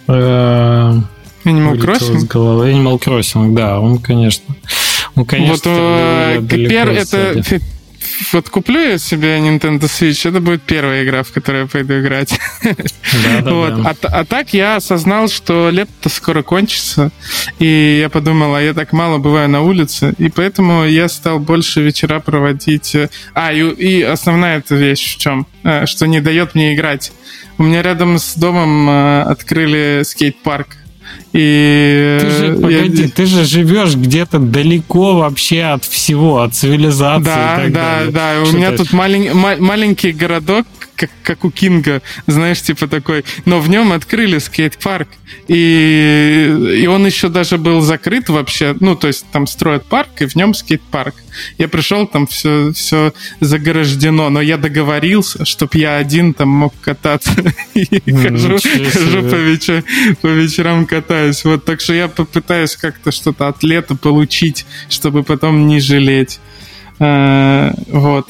Э, 0.08 1.00
Animal 1.46 1.78
Crossing? 1.78 2.28
Головы. 2.28 2.72
Animal 2.72 3.00
Crossing, 3.00 3.54
да, 3.54 3.80
он, 3.80 4.00
конечно. 4.00 4.56
Он, 5.16 5.26
конечно, 5.26 5.54
вот, 5.54 5.62
э, 5.66 6.42
пер, 6.50 6.90
это 6.90 7.44
вот 8.32 8.50
куплю 8.50 8.80
я 8.80 8.98
себе 8.98 9.38
Nintendo 9.38 9.82
Switch, 9.82 10.28
это 10.28 10.40
будет 10.40 10.64
первая 10.64 11.04
игра, 11.04 11.24
в 11.24 11.32
которую 11.32 11.64
я 11.64 11.68
пойду 11.68 12.00
играть. 12.00 12.40
Да, 12.64 13.42
да, 13.42 13.54
вот. 13.54 13.82
да. 13.82 13.90
А, 13.90 14.20
а 14.22 14.26
так 14.26 14.54
я 14.54 14.78
осознал, 14.78 15.28
что 15.28 15.70
лето 15.70 16.10
скоро 16.10 16.44
кончится, 16.44 17.12
и 17.60 18.00
я 18.02 18.10
подумал, 18.10 18.56
а 18.56 18.62
я 18.62 18.74
так 18.74 18.94
мало 18.94 19.18
бываю 19.18 19.50
на 19.50 19.62
улице, 19.62 20.14
и 20.18 20.30
поэтому 20.30 20.86
я 20.86 21.10
стал 21.10 21.40
больше 21.40 21.82
вечера 21.82 22.20
проводить. 22.20 22.96
Э, 22.96 23.10
а, 23.34 23.52
и, 23.52 23.62
и 23.70 24.02
основная 24.02 24.60
эта 24.60 24.76
вещь 24.76 25.16
в 25.16 25.18
чем? 25.20 25.48
Э, 25.64 25.86
что 25.86 26.06
не 26.06 26.22
дает 26.22 26.56
мне 26.56 26.74
играть. 26.74 27.12
У 27.58 27.64
меня 27.64 27.82
рядом 27.82 28.18
с 28.18 28.36
домом 28.36 28.90
э, 28.90 29.22
открыли 29.24 30.02
скейт-парк. 30.04 30.78
И 31.34 32.18
ты 32.20 32.30
же, 32.30 32.54
погоди, 32.56 33.08
ты 33.08 33.26
же 33.26 33.46
живешь 33.46 33.96
где-то 33.96 34.40
далеко 34.40 35.16
вообще 35.16 35.64
от 35.64 35.86
всего, 35.86 36.42
от 36.42 36.56
цивилизации. 36.56 37.24
Да, 37.24 37.54
и 37.54 37.64
так 37.64 37.72
да, 37.72 37.96
далее. 37.96 38.12
да. 38.12 38.46
Что 38.46 38.54
у 38.54 38.58
меня 38.58 38.72
тут 38.72 38.92
малень, 38.92 39.34
ма- 39.34 39.58
маленький 39.58 40.12
городок, 40.12 40.68
как, 40.96 41.10
как 41.24 41.46
у 41.46 41.52
Кинга, 41.52 42.02
знаешь, 42.28 42.62
типа 42.62 42.88
такой. 42.88 43.24
Но 43.46 43.60
в 43.60 43.70
нем 43.70 43.94
открыли 43.94 44.40
скейт-парк. 44.40 45.08
И, 45.48 46.76
и 46.82 46.88
он 46.88 47.06
еще 47.06 47.30
даже 47.30 47.58
был 47.58 47.82
закрыт 47.82 48.30
вообще. 48.30 48.76
Ну, 48.80 48.96
то 48.96 49.08
есть 49.08 49.26
там 49.32 49.48
строят 49.48 49.86
парк, 49.86 50.10
и 50.22 50.26
в 50.26 50.36
нем 50.36 50.54
скейт-парк. 50.54 51.16
Я 51.58 51.68
пришел, 51.68 52.08
там 52.08 52.28
все, 52.28 52.72
все 52.74 53.14
заграждено, 53.40 54.30
но 54.30 54.42
я 54.42 54.58
договорился, 54.58 55.46
чтобы 55.46 55.78
я 55.78 55.98
один 55.98 56.34
там 56.34 56.50
мог 56.50 56.74
кататься. 56.82 57.32
И 57.74 58.12
хожу, 58.12 58.58
по 60.22 60.28
вечерам 60.28 60.86
катаюсь. 60.86 61.44
Вот, 61.44 61.66
так 61.66 61.82
что 61.82 61.94
я 61.94 62.08
попытаюсь 62.08 62.76
как-то 62.76 63.12
что-то 63.12 63.48
от 63.48 63.64
лета 63.64 63.96
получить, 63.96 64.66
чтобы 64.90 65.24
потом 65.24 65.68
не 65.68 65.80
жалеть. 65.80 66.40
Э, 67.00 67.72
вот. 67.88 68.28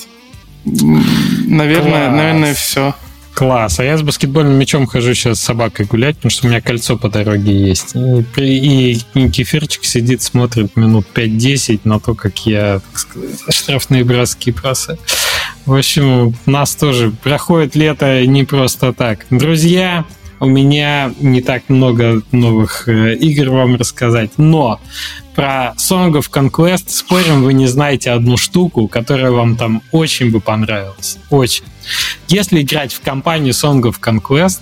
Наверное, 0.65 2.09
наверное, 2.11 2.53
все. 2.53 2.95
Класс. 3.33 3.79
А 3.79 3.83
я 3.83 3.97
с 3.97 4.01
баскетбольным 4.01 4.53
мячом 4.53 4.85
хожу 4.85 5.13
сейчас 5.13 5.39
с 5.39 5.43
собакой 5.43 5.85
гулять, 5.85 6.17
потому 6.17 6.31
что 6.31 6.45
у 6.45 6.49
меня 6.49 6.61
кольцо 6.61 6.97
по 6.97 7.09
дороге 7.09 7.53
есть. 7.53 7.95
И, 8.35 8.99
и 9.13 9.29
кефирчик 9.29 9.85
сидит, 9.85 10.21
смотрит 10.21 10.75
минут 10.75 11.07
5-10 11.13 11.81
на 11.85 11.99
то, 11.99 12.13
как 12.13 12.45
я 12.45 12.81
сказать, 12.93 13.39
штрафные 13.49 14.03
броски 14.03 14.51
бросаю. 14.51 14.99
В 15.65 15.75
общем, 15.75 16.35
нас 16.45 16.75
тоже 16.75 17.11
проходит 17.23 17.75
лето 17.75 18.25
не 18.25 18.43
просто 18.43 18.93
так. 18.93 19.25
Друзья, 19.29 20.05
у 20.41 20.47
меня 20.47 21.13
не 21.19 21.41
так 21.41 21.69
много 21.69 22.23
новых 22.31 22.89
э, 22.89 23.13
игр 23.15 23.51
вам 23.51 23.75
рассказать, 23.75 24.31
но 24.37 24.81
про 25.35 25.75
Song 25.77 26.13
of 26.13 26.31
Conquest 26.31 26.85
спорим, 26.87 27.43
вы 27.43 27.53
не 27.53 27.67
знаете 27.67 28.09
одну 28.09 28.37
штуку, 28.37 28.87
которая 28.87 29.29
вам 29.29 29.55
там 29.55 29.83
очень 29.91 30.31
бы 30.31 30.41
понравилась. 30.41 31.19
Очень. 31.29 31.65
Если 32.27 32.61
играть 32.63 32.91
в 32.91 33.01
компанию 33.01 33.53
Song 33.53 33.81
of 33.83 33.99
Conquest, 34.01 34.61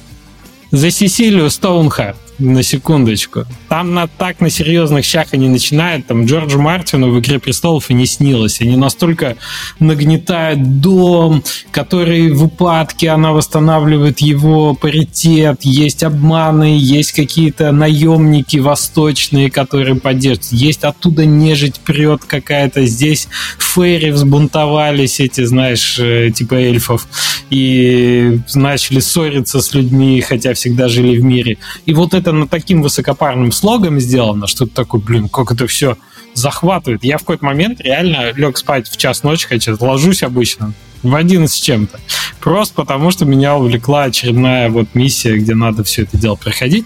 за 0.71 0.91
Сесилию 0.91 1.49
Стоунхарт 1.49 2.17
на 2.39 2.63
секундочку. 2.63 3.45
Там 3.67 3.93
на, 3.93 4.07
так 4.07 4.39
на 4.39 4.49
серьезных 4.49 5.05
щах 5.05 5.27
они 5.31 5.49
начинают. 5.49 6.07
Там 6.07 6.25
Джорджу 6.25 6.59
Мартину 6.59 7.11
в 7.11 7.19
«Игре 7.19 7.39
престолов» 7.39 7.89
и 7.89 7.93
не 7.93 8.05
снилось. 8.05 8.61
Они 8.61 8.75
настолько 8.75 9.37
нагнетают 9.79 10.79
дом, 10.79 11.43
который 11.71 12.31
в 12.31 12.43
упадке, 12.45 13.09
она 13.09 13.31
восстанавливает 13.31 14.19
его 14.19 14.73
паритет, 14.73 15.59
есть 15.63 16.03
обманы, 16.03 16.77
есть 16.79 17.11
какие-то 17.11 17.71
наемники 17.71 18.57
восточные, 18.57 19.51
которые 19.51 19.95
поддерживают. 19.95 20.51
Есть 20.51 20.83
оттуда 20.83 21.25
нежить 21.25 21.79
прет 21.79 22.23
какая-то. 22.25 22.85
Здесь 22.85 23.27
фейри 23.57 24.11
взбунтовались, 24.11 25.19
эти, 25.19 25.43
знаешь, 25.43 25.99
э, 25.99 26.31
типа 26.31 26.55
эльфов, 26.55 27.07
и 27.49 28.39
начали 28.55 28.99
ссориться 28.99 29.61
с 29.61 29.73
людьми, 29.73 30.21
хотя 30.21 30.53
всегда 30.53 30.87
жили 30.87 31.19
в 31.19 31.23
мире. 31.23 31.57
И 31.85 31.93
вот 31.93 32.13
это 32.13 32.28
на 32.31 32.47
таким 32.47 32.81
высокопарным 32.81 33.51
слогом 33.51 33.99
сделано, 33.99 34.47
что 34.47 34.65
ты 34.65 34.71
такой, 34.71 34.99
блин, 34.99 35.29
как 35.29 35.51
это 35.51 35.67
все 35.67 35.97
захватывает. 36.33 37.03
Я 37.03 37.17
в 37.17 37.21
какой-то 37.21 37.45
момент 37.45 37.81
реально 37.81 38.31
лег 38.31 38.57
спать 38.57 38.87
в 38.87 38.97
час 38.97 39.23
ночи, 39.23 39.47
хотя 39.47 39.75
ложусь 39.79 40.23
обычно 40.23 40.73
в 41.03 41.15
11 41.15 41.51
с 41.51 41.59
чем-то. 41.59 41.99
Просто 42.39 42.75
потому, 42.75 43.11
что 43.11 43.25
меня 43.25 43.55
увлекла 43.55 44.03
очередная 44.03 44.69
вот 44.69 44.87
миссия, 44.93 45.37
где 45.37 45.55
надо 45.55 45.83
все 45.83 46.03
это 46.03 46.17
дело 46.17 46.35
проходить. 46.35 46.85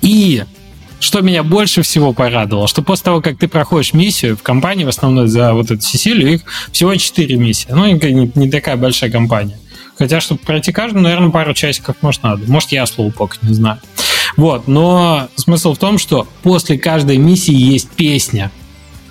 И 0.00 0.44
что 0.98 1.20
меня 1.22 1.42
больше 1.42 1.82
всего 1.82 2.12
порадовало, 2.12 2.68
что 2.68 2.82
после 2.82 3.04
того, 3.04 3.20
как 3.20 3.38
ты 3.38 3.48
проходишь 3.48 3.94
миссию 3.94 4.36
в 4.36 4.42
компании, 4.42 4.84
в 4.84 4.88
основном 4.88 5.28
за 5.28 5.54
вот 5.54 5.70
эту 5.70 5.80
Сесилию, 5.80 6.34
их 6.34 6.42
всего 6.72 6.94
4 6.94 7.36
миссии. 7.36 7.68
Ну, 7.70 7.86
не, 7.86 8.32
не 8.34 8.50
такая 8.50 8.76
большая 8.76 9.10
компания. 9.10 9.58
Хотя, 9.98 10.20
чтобы 10.20 10.40
пройти 10.40 10.72
каждую, 10.72 11.02
наверное, 11.02 11.30
пару 11.30 11.52
часиков, 11.52 11.96
может, 12.00 12.22
надо. 12.22 12.50
Может, 12.50 12.72
я 12.72 12.86
слоупок, 12.86 13.38
не 13.42 13.54
знаю. 13.54 13.80
Вот, 14.36 14.68
но 14.68 15.28
смысл 15.36 15.74
в 15.74 15.78
том, 15.78 15.98
что 15.98 16.26
после 16.42 16.78
каждой 16.78 17.18
миссии 17.18 17.54
есть 17.54 17.90
песня. 17.90 18.50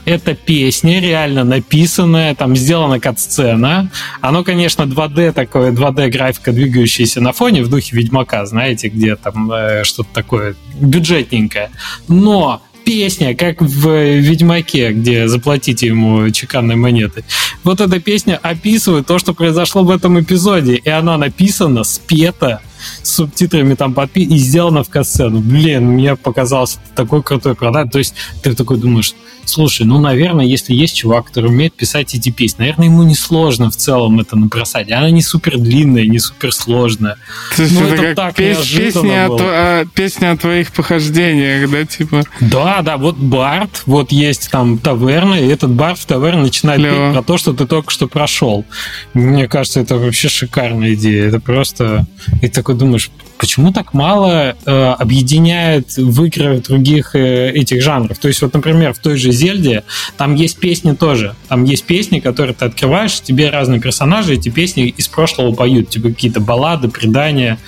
Это 0.06 0.34
песня, 0.34 1.00
реально 1.00 1.44
написанная, 1.44 2.34
там 2.34 2.56
сделана 2.56 3.00
кат-сцена. 3.00 3.92
Оно, 4.22 4.44
конечно, 4.44 4.84
2D 4.84 5.34
такое, 5.34 5.72
2D 5.72 6.10
графика, 6.10 6.52
двигающаяся 6.52 7.22
на 7.22 7.32
фоне 7.32 7.62
в 7.62 7.70
духе 7.70 7.96
Ведьмака, 7.96 8.46
знаете, 8.46 8.88
где 8.88 9.16
там 9.16 9.52
э, 9.52 9.84
что-то 9.84 10.10
такое 10.12 10.56
бюджетненькое. 10.80 11.70
Но 12.08 12.64
песня, 12.90 13.36
как 13.36 13.62
в 13.62 13.88
Ведьмаке, 14.18 14.94
где 14.94 15.28
заплатите 15.28 15.86
ему 15.86 16.28
чеканной 16.32 16.76
монеты. 16.76 17.24
Вот 17.64 17.80
эта 17.80 18.00
песня 18.00 18.40
описывает 18.42 19.06
то, 19.06 19.20
что 19.20 19.36
произошло 19.36 19.84
в 19.84 19.92
этом 19.92 20.20
эпизоде, 20.20 20.74
и 20.76 20.90
она 20.90 21.20
написана, 21.20 21.84
спета, 21.84 22.62
с 23.04 23.12
субтитрами 23.16 23.76
там 23.76 23.94
подпи 23.94 24.24
и 24.24 24.38
сделано 24.38 24.84
в 24.84 24.90
касцену. 24.90 25.40
Блин, 25.40 25.86
мне 25.92 26.16
показалось 26.16 26.78
такой 26.96 27.24
крутой 27.24 27.56
продукт. 27.56 27.92
То 27.92 28.00
есть 28.00 28.14
ты 28.42 28.56
такой 28.56 28.78
думаешь, 28.78 29.14
слушай, 29.46 29.86
ну, 29.86 30.00
наверное, 30.00 30.46
если 30.46 30.74
есть 30.74 30.96
чувак, 30.96 31.28
который 31.28 31.48
умеет 31.48 31.74
писать 31.74 32.14
эти 32.16 32.30
песни, 32.30 32.60
наверное, 32.60 32.86
ему 32.86 33.04
не 33.04 33.16
сложно 33.16 33.70
в 33.72 33.76
целом 33.76 34.20
это 34.20 34.38
набросать. 34.38 34.92
Она 34.92 35.10
не 35.10 35.22
супер 35.22 35.58
длинная, 35.58 36.06
не 36.06 36.20
супер 36.20 36.52
сложная. 36.54 37.18
Ну, 37.58 37.88
это, 37.88 38.04
это 38.04 38.16
так 38.16 38.36
пес- 38.36 38.68
песня, 38.68 39.28
о, 39.28 39.38
о, 39.38 39.86
песня 39.86 40.32
о 40.32 40.38
твоих 40.38 40.72
похождениях, 40.72 41.70
да, 41.70 41.86
типа? 41.86 42.24
Да, 42.40 42.82
да, 42.82 42.98
вот 42.98 43.18
Барт, 43.18 43.84
вот 43.86 44.12
есть 44.12 44.50
там 44.52 44.78
таверна, 44.78 45.36
и 45.36 45.48
этот 45.48 45.72
Барт 45.72 46.00
в 46.00 46.06
таверне 46.06 46.44
начинает 46.44 46.80
Лево. 46.80 47.08
петь 47.08 47.14
про 47.14 47.24
то, 47.24 47.38
что 47.38 47.54
ты 47.54 47.66
только 47.66 47.92
что 47.92 48.08
прошел. 48.08 48.66
Мне 49.14 49.48
кажется, 49.48 49.80
это 49.80 49.98
вообще 49.98 50.30
шикарная 50.30 50.94
идея. 50.94 51.28
Это 51.28 51.40
просто... 51.40 52.06
И 52.42 52.48
такой 52.48 52.69
думаешь, 52.74 53.10
почему 53.38 53.72
так 53.72 53.94
мало 53.94 54.56
э, 54.66 54.96
объединяет 55.00 55.96
в 55.98 56.24
играх 56.24 56.64
других 56.64 57.16
э, 57.16 57.52
этих 57.52 57.82
жанров? 57.82 58.18
То 58.20 58.28
есть 58.28 58.42
вот, 58.42 58.54
например, 58.54 58.94
в 58.94 59.00
той 59.00 59.18
же 59.18 59.32
Зельде 59.32 59.84
там 60.18 60.36
есть 60.36 60.60
песни 60.60 60.94
тоже. 60.94 61.36
Там 61.48 61.64
есть 61.64 61.86
песни, 61.86 62.20
которые 62.20 62.54
ты 62.54 62.66
открываешь, 62.66 63.20
тебе 63.22 63.50
разные 63.50 63.80
персонажи 63.80 64.34
эти 64.34 64.50
песни 64.50 64.88
из 64.88 65.08
прошлого 65.08 65.54
поют, 65.54 65.90
типа 65.90 66.10
какие-то 66.10 66.40
баллады, 66.40 66.90
предания, 66.90 67.60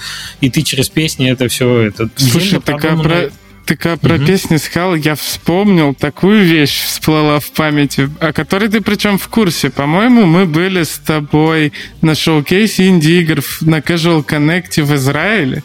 и 0.42 0.50
ты 0.50 0.62
через 0.62 0.90
песни 0.90 1.30
это 1.30 1.48
все... 1.48 1.88
Это, 1.88 2.10
Слушай, 2.16 2.60
такая 2.62 2.98
про 2.98 3.32
ты 3.66 3.76
как 3.76 4.00
про 4.00 4.16
угу. 4.16 4.26
песни 4.26 4.58
сказал, 4.58 4.96
я 4.96 5.16
вспомнил 5.16 5.94
такую 5.94 6.44
вещь, 6.44 6.84
всплыла 6.84 7.40
в 7.40 7.52
памяти, 7.52 8.10
о 8.20 8.34
которой 8.34 8.70
ты 8.70 8.82
причем 8.82 9.18
в 9.18 9.28
курсе. 9.28 9.70
По-моему, 9.70 10.26
мы 10.26 10.46
были 10.46 10.84
с 10.84 11.00
тобой 11.00 11.74
на 12.02 12.16
шоу-кейсе 12.16 12.88
инди-игр 12.88 13.44
на 13.62 13.80
Casual 13.80 14.26
Connect 14.26 14.84
в 14.84 14.96
Израиле. 14.96 15.64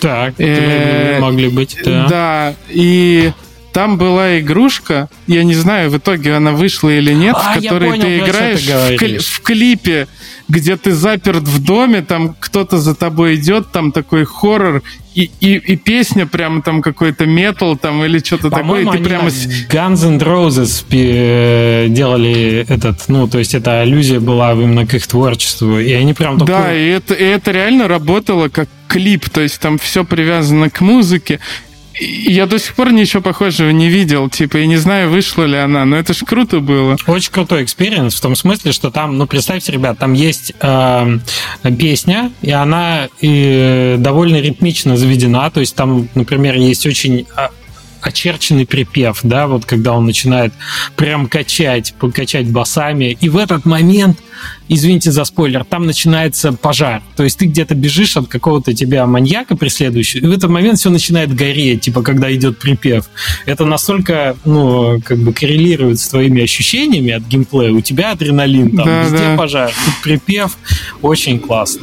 Так, 0.00 0.34
э, 0.38 1.18
могли 1.20 1.48
быть, 1.48 1.76
да. 1.84 2.08
Да, 2.08 2.54
и 2.70 3.32
там 3.72 3.98
была 3.98 4.40
игрушка, 4.40 5.08
я 5.26 5.44
не 5.44 5.54
знаю, 5.54 5.90
в 5.90 5.98
итоге 5.98 6.34
она 6.34 6.52
вышла 6.52 6.88
или 6.88 7.12
нет, 7.12 7.36
а, 7.38 7.52
в 7.52 7.62
которой 7.62 7.90
понял, 7.90 8.02
ты 8.02 8.18
играешь 8.18 8.60
ты 8.60 8.72
в, 8.72 9.02
кли- 9.02 9.18
в 9.18 9.40
клипе, 9.40 10.08
где 10.48 10.76
ты 10.76 10.92
заперт 10.92 11.42
в 11.42 11.62
доме, 11.62 12.02
там 12.02 12.34
кто-то 12.38 12.78
за 12.78 12.94
тобой 12.94 13.36
идет, 13.36 13.70
там 13.70 13.92
такой 13.92 14.24
хоррор, 14.24 14.82
и, 15.14 15.30
и, 15.40 15.54
и 15.56 15.76
песня 15.76 16.26
прямо 16.26 16.62
там 16.62 16.82
какой-то 16.82 17.26
метал 17.26 17.76
там 17.76 18.04
или 18.04 18.18
что-то 18.18 18.50
такое, 18.50 18.86
ты 18.90 18.98
прямо... 18.98 19.28
Guns 19.28 20.06
N' 20.06 20.18
Roses 20.18 20.84
э, 20.90 21.88
делали 21.88 22.66
этот, 22.68 23.08
ну, 23.08 23.28
то 23.28 23.38
есть 23.38 23.54
это 23.54 23.80
аллюзия 23.80 24.20
была 24.20 24.52
именно 24.52 24.86
к 24.86 24.94
их 24.94 25.06
творчеству, 25.06 25.78
и 25.78 25.92
они 25.92 26.14
прям... 26.14 26.38
Такой... 26.38 26.54
Да, 26.54 26.74
и 26.74 26.88
это, 26.88 27.14
и 27.14 27.24
это 27.24 27.50
реально 27.50 27.88
работало 27.88 28.48
как 28.48 28.68
клип, 28.88 29.28
то 29.30 29.40
есть 29.40 29.60
там 29.60 29.78
все 29.78 30.04
привязано 30.04 30.70
к 30.70 30.80
музыке, 30.80 31.38
я 32.00 32.46
до 32.46 32.58
сих 32.58 32.74
пор 32.74 32.92
ничего 32.92 33.22
похожего 33.22 33.70
не 33.70 33.88
видел, 33.88 34.28
типа, 34.28 34.58
и 34.58 34.66
не 34.66 34.76
знаю, 34.76 35.10
вышла 35.10 35.44
ли 35.44 35.56
она, 35.56 35.84
но 35.84 35.96
это 35.96 36.14
ж 36.14 36.24
круто 36.26 36.60
было. 36.60 36.96
Очень 37.06 37.32
крутой 37.32 37.64
experience 37.64 38.14
в 38.14 38.20
том 38.20 38.34
смысле, 38.36 38.72
что 38.72 38.90
там, 38.90 39.18
ну, 39.18 39.26
представьте, 39.26 39.72
ребят, 39.72 39.98
там 39.98 40.14
есть 40.14 40.52
э, 40.60 41.18
песня, 41.78 42.32
и 42.42 42.50
она 42.50 43.08
э, 43.20 43.96
довольно 43.98 44.40
ритмично 44.40 44.96
заведена, 44.96 45.50
то 45.50 45.60
есть 45.60 45.76
там, 45.76 46.08
например, 46.14 46.56
есть 46.56 46.86
очень 46.86 47.26
а, 47.36 47.50
очерченный 48.00 48.66
припев, 48.66 49.20
да, 49.22 49.46
вот 49.46 49.64
когда 49.64 49.92
он 49.92 50.06
начинает 50.06 50.52
прям 50.96 51.26
качать, 51.26 51.94
покачать 51.98 52.50
басами, 52.50 53.16
и 53.20 53.28
в 53.28 53.36
этот 53.36 53.64
момент, 53.64 54.18
извините 54.68 55.10
за 55.10 55.24
спойлер, 55.24 55.64
там 55.64 55.86
начинается 55.86 56.52
пожар, 56.52 57.02
то 57.16 57.24
есть 57.24 57.38
ты 57.38 57.46
где-то 57.46 57.74
бежишь 57.74 58.16
от 58.16 58.28
какого-то 58.28 58.74
тебя 58.74 59.06
маньяка 59.06 59.56
преследующего, 59.56 60.24
и 60.24 60.28
в 60.28 60.32
этот 60.32 60.50
момент 60.50 60.78
все 60.78 60.90
начинает 60.90 61.34
гореть, 61.34 61.82
типа, 61.82 62.02
когда 62.02 62.32
идет 62.34 62.58
припев. 62.58 63.10
Это 63.46 63.64
настолько, 63.64 64.36
ну, 64.44 65.00
как 65.04 65.18
бы 65.18 65.32
коррелирует 65.32 66.00
с 66.00 66.08
твоими 66.08 66.42
ощущениями 66.42 67.12
от 67.12 67.22
геймплея, 67.24 67.72
у 67.72 67.80
тебя 67.80 68.12
адреналин, 68.12 68.76
там 68.76 68.86
да, 68.86 69.02
везде 69.02 69.18
да. 69.18 69.36
пожар, 69.36 69.70
тут 69.70 69.94
припев, 70.02 70.56
очень 71.02 71.38
классно. 71.38 71.82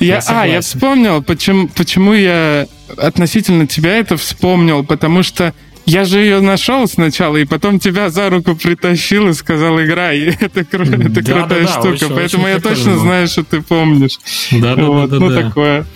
Я, 0.00 0.16
я 0.16 0.22
а, 0.26 0.46
я 0.46 0.60
вспомнил, 0.60 1.22
почему, 1.22 1.68
почему 1.68 2.12
я 2.14 2.66
относительно 2.96 3.66
тебя 3.66 3.96
это 3.96 4.16
вспомнил, 4.16 4.84
потому 4.84 5.22
что 5.22 5.54
я 5.86 6.04
же 6.04 6.18
ее 6.18 6.40
нашел 6.40 6.88
сначала, 6.88 7.36
и 7.36 7.44
потом 7.44 7.78
тебя 7.78 8.10
за 8.10 8.28
руку 8.28 8.56
притащил 8.56 9.28
и 9.28 9.34
сказал, 9.34 9.80
играй. 9.80 10.18
Это, 10.40 10.60
кру- 10.60 10.92
это 10.92 11.22
да, 11.22 11.32
крутая 11.32 11.48
да, 11.48 11.66
да, 11.66 11.68
штука. 11.68 11.88
Очень, 11.88 12.14
Поэтому 12.14 12.44
очень 12.44 12.54
я 12.54 12.60
точно 12.60 12.98
знаю, 12.98 13.28
что 13.28 13.44
ты 13.44 13.60
помнишь. 13.62 14.18
Да, 14.50 14.74
да, 14.74 14.84
вот, 14.84 15.10
да, 15.10 15.18
да, 15.18 15.24
ну, 15.24 15.30
да. 15.30 15.42
такое. 15.42 15.86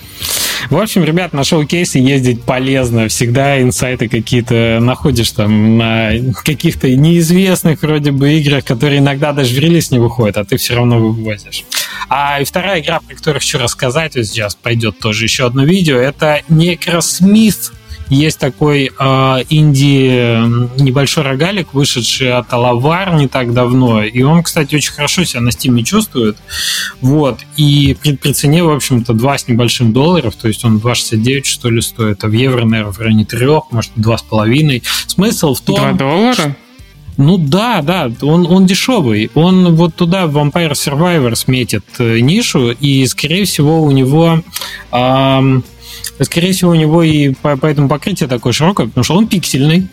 В 0.68 0.77
общем, 0.77 1.05
ребят, 1.05 1.33
на 1.33 1.44
шоу-кейсы 1.44 1.99
ездить 1.99 2.42
полезно. 2.42 3.09
Всегда 3.09 3.61
инсайты 3.61 4.09
какие-то 4.09 4.79
находишь 4.81 5.31
там 5.31 5.79
на 5.79 6.11
каких-то 6.44 6.88
неизвестных 6.94 7.83
вроде 7.83 8.11
бы 8.11 8.33
играх, 8.35 8.64
которые 8.64 8.99
иногда 8.99 9.33
даже 9.33 9.55
в 9.55 9.59
релиз 9.59 9.90
не 9.90 9.99
выходят, 9.99 10.37
а 10.37 10.44
ты 10.44 10.57
все 10.57 10.75
равно 10.75 10.99
вывозишь. 10.99 11.64
А 12.09 12.40
и 12.40 12.44
вторая 12.44 12.81
игра, 12.81 13.01
про 13.01 13.14
которую 13.14 13.40
хочу 13.40 13.59
рассказать, 13.59 14.16
вот 14.16 14.27
сейчас 14.27 14.55
пойдет 14.55 14.99
тоже 14.99 15.25
еще 15.25 15.46
одно 15.46 15.64
видео, 15.64 15.96
это 15.96 16.42
Necrosmith 16.49 17.73
есть 18.11 18.38
такой 18.38 18.90
э, 18.99 19.44
инди 19.49 20.81
небольшой 20.81 21.25
рогалик, 21.25 21.73
вышедший 21.73 22.33
от 22.33 22.53
Алавар 22.53 23.14
не 23.14 23.29
так 23.29 23.55
давно. 23.55 24.03
И 24.03 24.23
он, 24.23 24.42
кстати, 24.42 24.75
очень 24.75 24.92
хорошо 24.92 25.25
себя 25.25 25.40
на 25.40 25.53
стиме 25.53 25.85
чувствует. 25.85 26.37
Вот. 27.01 27.40
И 27.57 27.96
при, 28.03 28.16
при 28.16 28.33
цене, 28.33 28.62
в 28.64 28.70
общем-то, 28.70 29.14
2 29.14 29.38
с 29.38 29.49
небольшим 29.49 29.92
долларов, 29.92 30.35
то 30.35 30.49
есть 30.49 30.64
он 30.64 30.79
2,69 30.79 31.44
что 31.44 31.70
ли 31.70 31.81
стоит, 31.81 32.23
а 32.25 32.29
в 32.29 32.33
евро, 32.33 32.64
наверное, 32.64 32.92
в 32.92 32.99
районе 32.99 33.25
3, 33.25 33.46
может, 33.70 33.92
2,5. 33.96 34.83
Смысл 35.07 35.55
в 35.55 35.61
том... 35.61 35.77
2 35.77 35.92
доллара? 35.92 36.57
Ну 37.16 37.37
да, 37.37 37.83
да, 37.83 38.11
он, 38.23 38.46
он 38.46 38.66
дешевый. 38.66 39.31
Он 39.35 39.77
вот 39.77 39.94
туда 39.94 40.27
в 40.27 40.37
Vampire 40.37 40.73
Survivors 40.73 41.44
метит 41.49 41.85
э, 41.99 42.20
нишу, 42.20 42.70
и, 42.70 43.07
скорее 43.07 43.44
всего, 43.44 43.83
у 43.83 43.90
него... 43.90 44.42
Эм, 44.90 45.62
Скорее 46.20 46.53
всего, 46.53 46.70
у 46.72 46.74
него 46.74 47.03
и 47.03 47.35
поэтому 47.42 47.88
покрытие 47.88 48.29
такое 48.29 48.53
широкое, 48.53 48.87
потому 48.87 49.05
что 49.05 49.16
он 49.16 49.26
пиксельный. 49.26 49.88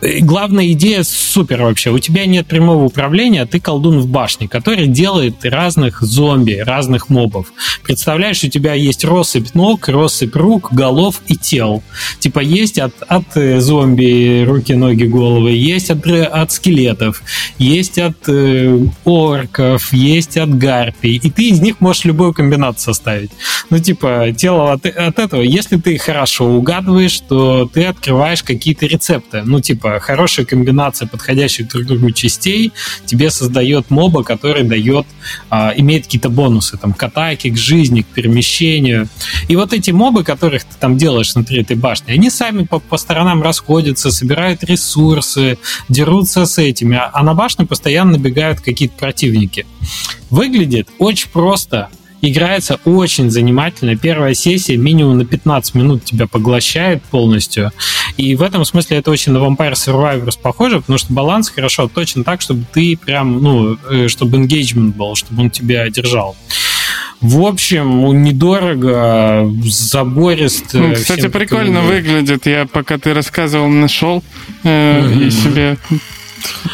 Главная 0.00 0.72
идея 0.72 1.02
супер 1.02 1.62
вообще. 1.62 1.90
У 1.90 1.98
тебя 1.98 2.24
нет 2.24 2.46
прямого 2.46 2.84
управления, 2.84 3.42
а 3.42 3.46
ты 3.46 3.60
колдун 3.60 3.98
в 3.98 4.08
башне, 4.08 4.48
который 4.48 4.86
делает 4.86 5.44
разных 5.44 6.00
зомби, 6.00 6.52
разных 6.52 7.10
мобов. 7.10 7.52
Представляешь, 7.82 8.42
у 8.42 8.48
тебя 8.48 8.74
есть 8.74 9.04
россыпь 9.04 9.54
ног, 9.54 9.88
россыпь 9.88 10.34
рук, 10.34 10.72
голов 10.72 11.20
и 11.26 11.36
тел. 11.36 11.82
Типа 12.18 12.40
есть 12.40 12.78
от, 12.78 12.94
от 13.08 13.36
э, 13.36 13.60
зомби 13.60 14.44
руки, 14.44 14.74
ноги, 14.74 15.04
головы, 15.04 15.52
есть 15.52 15.90
от, 15.90 16.06
от 16.06 16.52
скелетов, 16.52 17.22
есть 17.58 17.98
от 17.98 18.16
э, 18.28 18.78
орков, 19.04 19.92
есть 19.92 20.38
от 20.38 20.56
гарпий. 20.56 21.16
И 21.16 21.30
ты 21.30 21.50
из 21.50 21.60
них 21.60 21.80
можешь 21.80 22.04
любую 22.04 22.32
комбинацию 22.32 22.94
составить. 22.94 23.30
Ну, 23.68 23.78
типа, 23.78 24.28
тело 24.36 24.72
от, 24.72 24.86
от 24.86 25.18
этого. 25.18 25.42
Если 25.42 25.76
ты 25.76 25.98
хорошо 25.98 26.46
угадываешь, 26.46 27.20
то 27.20 27.70
ты 27.72 27.84
открываешь 27.84 28.42
какие-то 28.42 28.86
рецепты. 28.86 29.42
Ну, 29.44 29.60
типа, 29.60 29.89
Типа, 29.90 30.00
хорошая 30.00 30.46
комбинация 30.46 31.08
подходящих 31.08 31.68
друг 31.68 31.84
другу 31.84 32.10
частей 32.12 32.72
тебе 33.06 33.30
создает 33.30 33.90
моба, 33.90 34.22
который 34.22 34.62
дает, 34.62 35.06
а, 35.48 35.72
имеет 35.76 36.04
какие-то 36.04 36.28
бонусы 36.28 36.76
там, 36.76 36.92
к 36.92 37.02
атаке, 37.02 37.50
к 37.50 37.56
жизни, 37.56 38.02
к 38.02 38.06
перемещению. 38.06 39.08
И 39.48 39.56
вот 39.56 39.72
эти 39.72 39.90
мобы, 39.90 40.22
которых 40.22 40.64
ты 40.64 40.74
там 40.78 40.96
делаешь 40.96 41.34
внутри 41.34 41.62
этой 41.62 41.76
башни, 41.76 42.12
они 42.12 42.30
сами 42.30 42.64
по, 42.64 42.78
по 42.78 42.96
сторонам 42.98 43.42
расходятся, 43.42 44.10
собирают 44.10 44.62
ресурсы, 44.62 45.58
дерутся 45.88 46.46
с 46.46 46.58
этими, 46.58 47.00
а 47.12 47.22
на 47.22 47.34
башню 47.34 47.66
постоянно 47.66 48.12
набегают 48.12 48.60
какие-то 48.60 48.96
противники. 48.96 49.66
Выглядит 50.30 50.88
очень 50.98 51.28
просто, 51.30 51.88
играется 52.22 52.78
очень 52.84 53.30
занимательно. 53.30 53.96
Первая 53.96 54.34
сессия 54.34 54.76
минимум 54.76 55.18
на 55.18 55.24
15 55.24 55.74
минут 55.74 56.04
тебя 56.04 56.26
поглощает 56.26 57.02
полностью. 57.04 57.72
И 58.16 58.34
в 58.34 58.42
этом 58.42 58.64
смысле 58.64 58.98
это 58.98 59.10
очень 59.10 59.32
на 59.32 59.38
Vampire 59.38 59.72
Survivors 59.72 60.38
похоже, 60.40 60.80
потому 60.80 60.98
что 60.98 61.12
баланс 61.12 61.48
хорошо 61.48 61.88
точно 61.88 62.24
так, 62.24 62.40
чтобы 62.40 62.64
ты 62.72 62.96
прям, 62.96 63.42
ну, 63.42 63.78
э, 63.90 64.08
чтобы 64.08 64.38
engagement 64.38 64.92
был, 64.94 65.14
чтобы 65.14 65.42
он 65.42 65.50
тебя 65.50 65.88
держал. 65.88 66.36
В 67.20 67.42
общем, 67.44 68.22
недорого, 68.22 69.50
забористо. 69.64 70.78
Ну, 70.78 70.94
кстати, 70.94 71.28
прикольно 71.28 71.82
выглядит. 71.82 72.46
Я 72.46 72.66
пока 72.66 72.96
ты 72.96 73.12
рассказывал, 73.12 73.68
нашел 73.68 74.24
э, 74.64 75.00
mm-hmm. 75.00 75.26
и 75.26 75.30
себе. 75.30 75.78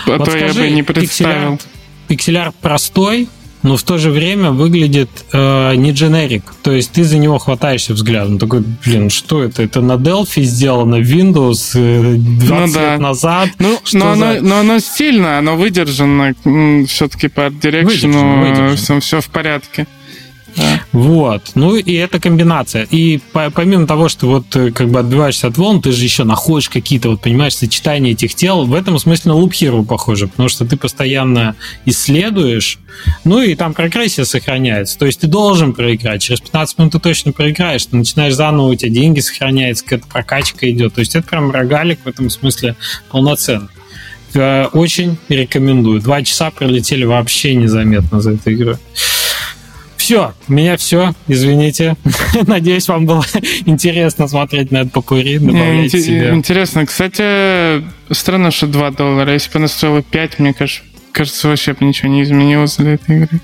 А 0.06 0.18
вот 0.18 0.24
то 0.24 0.30
скажи, 0.30 0.46
я 0.46 0.52
бы 0.54 0.70
не 0.70 0.82
представил. 0.84 1.58
Пиксель-арт, 2.06 2.54
пиксель 2.54 2.62
простой, 2.62 3.28
но 3.66 3.76
в 3.76 3.82
то 3.82 3.98
же 3.98 4.10
время 4.10 4.52
выглядит 4.52 5.10
э, 5.32 5.74
не 5.74 5.90
дженерик. 5.90 6.54
То 6.62 6.70
есть 6.70 6.92
ты 6.92 7.02
за 7.02 7.18
него 7.18 7.38
хватаешься 7.38 7.94
взглядом. 7.94 8.38
Такой, 8.38 8.62
блин, 8.84 9.10
что 9.10 9.42
это? 9.42 9.62
Это 9.62 9.80
на 9.80 9.94
Delphi 9.94 10.42
сделано, 10.42 10.96
Windows 10.96 11.72
20 11.72 11.74
э, 11.74 12.16
ну, 12.16 12.72
да. 12.72 12.92
лет 12.92 13.00
назад. 13.00 13.48
Ну, 13.58 13.78
но, 13.92 14.14
за... 14.14 14.30
оно, 14.30 14.40
но 14.40 14.58
оно 14.60 14.78
стильно, 14.78 15.38
оно 15.38 15.56
выдержано 15.56 16.34
все-таки 16.86 17.26
по. 17.28 17.50
Все, 18.76 19.00
все 19.00 19.20
в 19.20 19.28
порядке. 19.30 19.86
Вот. 20.92 21.52
Ну 21.54 21.76
и 21.76 21.94
это 21.94 22.20
комбинация. 22.20 22.84
И 22.90 23.18
по, 23.32 23.50
помимо 23.50 23.86
того, 23.86 24.08
что 24.08 24.26
вот 24.26 24.56
э, 24.56 24.70
как 24.70 24.88
бы 24.88 25.00
отбиваешься 25.00 25.48
от 25.48 25.58
волн, 25.58 25.82
ты 25.82 25.92
же 25.92 26.02
еще 26.02 26.24
находишь 26.24 26.68
какие-то, 26.68 27.10
вот 27.10 27.20
понимаешь, 27.20 27.54
сочетания 27.54 28.12
этих 28.12 28.34
тел. 28.34 28.64
В 28.64 28.74
этом 28.74 28.98
смысле 28.98 29.32
на 29.32 29.36
Loop 29.36 29.50
Hero 29.50 29.84
похоже, 29.84 30.28
потому 30.28 30.48
что 30.48 30.64
ты 30.64 30.76
постоянно 30.76 31.56
исследуешь, 31.84 32.78
ну 33.24 33.42
и 33.42 33.54
там 33.54 33.74
прогрессия 33.74 34.24
сохраняется. 34.24 34.98
То 34.98 35.06
есть 35.06 35.20
ты 35.20 35.26
должен 35.26 35.74
проиграть. 35.74 36.22
Через 36.22 36.40
15 36.40 36.78
минут 36.78 36.92
ты 36.92 36.98
точно 37.00 37.32
проиграешь. 37.32 37.84
Ты 37.86 37.96
начинаешь 37.96 38.34
заново, 38.34 38.68
у 38.68 38.74
тебя 38.74 38.90
деньги 38.90 39.20
сохраняются, 39.20 39.84
какая-то 39.84 40.06
прокачка 40.06 40.70
идет. 40.70 40.94
То 40.94 41.00
есть 41.00 41.14
это 41.14 41.26
прям 41.26 41.50
рогалик 41.50 42.00
в 42.04 42.08
этом 42.08 42.30
смысле 42.30 42.76
полноценный. 43.10 43.68
Э, 44.34 44.66
очень 44.72 45.16
рекомендую. 45.28 46.00
Два 46.00 46.22
часа 46.22 46.50
пролетели 46.50 47.04
вообще 47.04 47.54
незаметно 47.54 48.20
за 48.20 48.32
этой 48.32 48.54
игрой. 48.54 48.76
Все, 50.06 50.34
у 50.46 50.52
меня 50.52 50.76
все, 50.76 51.14
извините. 51.26 51.96
Надеюсь, 52.46 52.86
вам 52.86 53.06
было 53.06 53.24
интересно 53.66 54.28
смотреть 54.28 54.70
на 54.70 54.82
это 54.82 54.90
попури, 54.90 55.38
добавлять 55.38 55.92
Ин- 55.96 56.00
себе. 56.00 56.30
Интересно. 56.32 56.86
Кстати, 56.86 57.82
странно, 58.14 58.52
что 58.52 58.68
2 58.68 58.92
доллара. 58.92 59.32
Если 59.32 59.50
бы 59.50 59.58
она 59.58 59.66
стоила 59.66 60.02
5, 60.02 60.38
мне 60.38 60.54
кажется, 60.54 60.84
кажется, 61.10 61.48
вообще 61.48 61.72
бы 61.72 61.84
ничего 61.84 62.08
не 62.08 62.22
изменилось 62.22 62.76
для 62.76 62.94
этой 62.94 63.16
игры. 63.16 63.40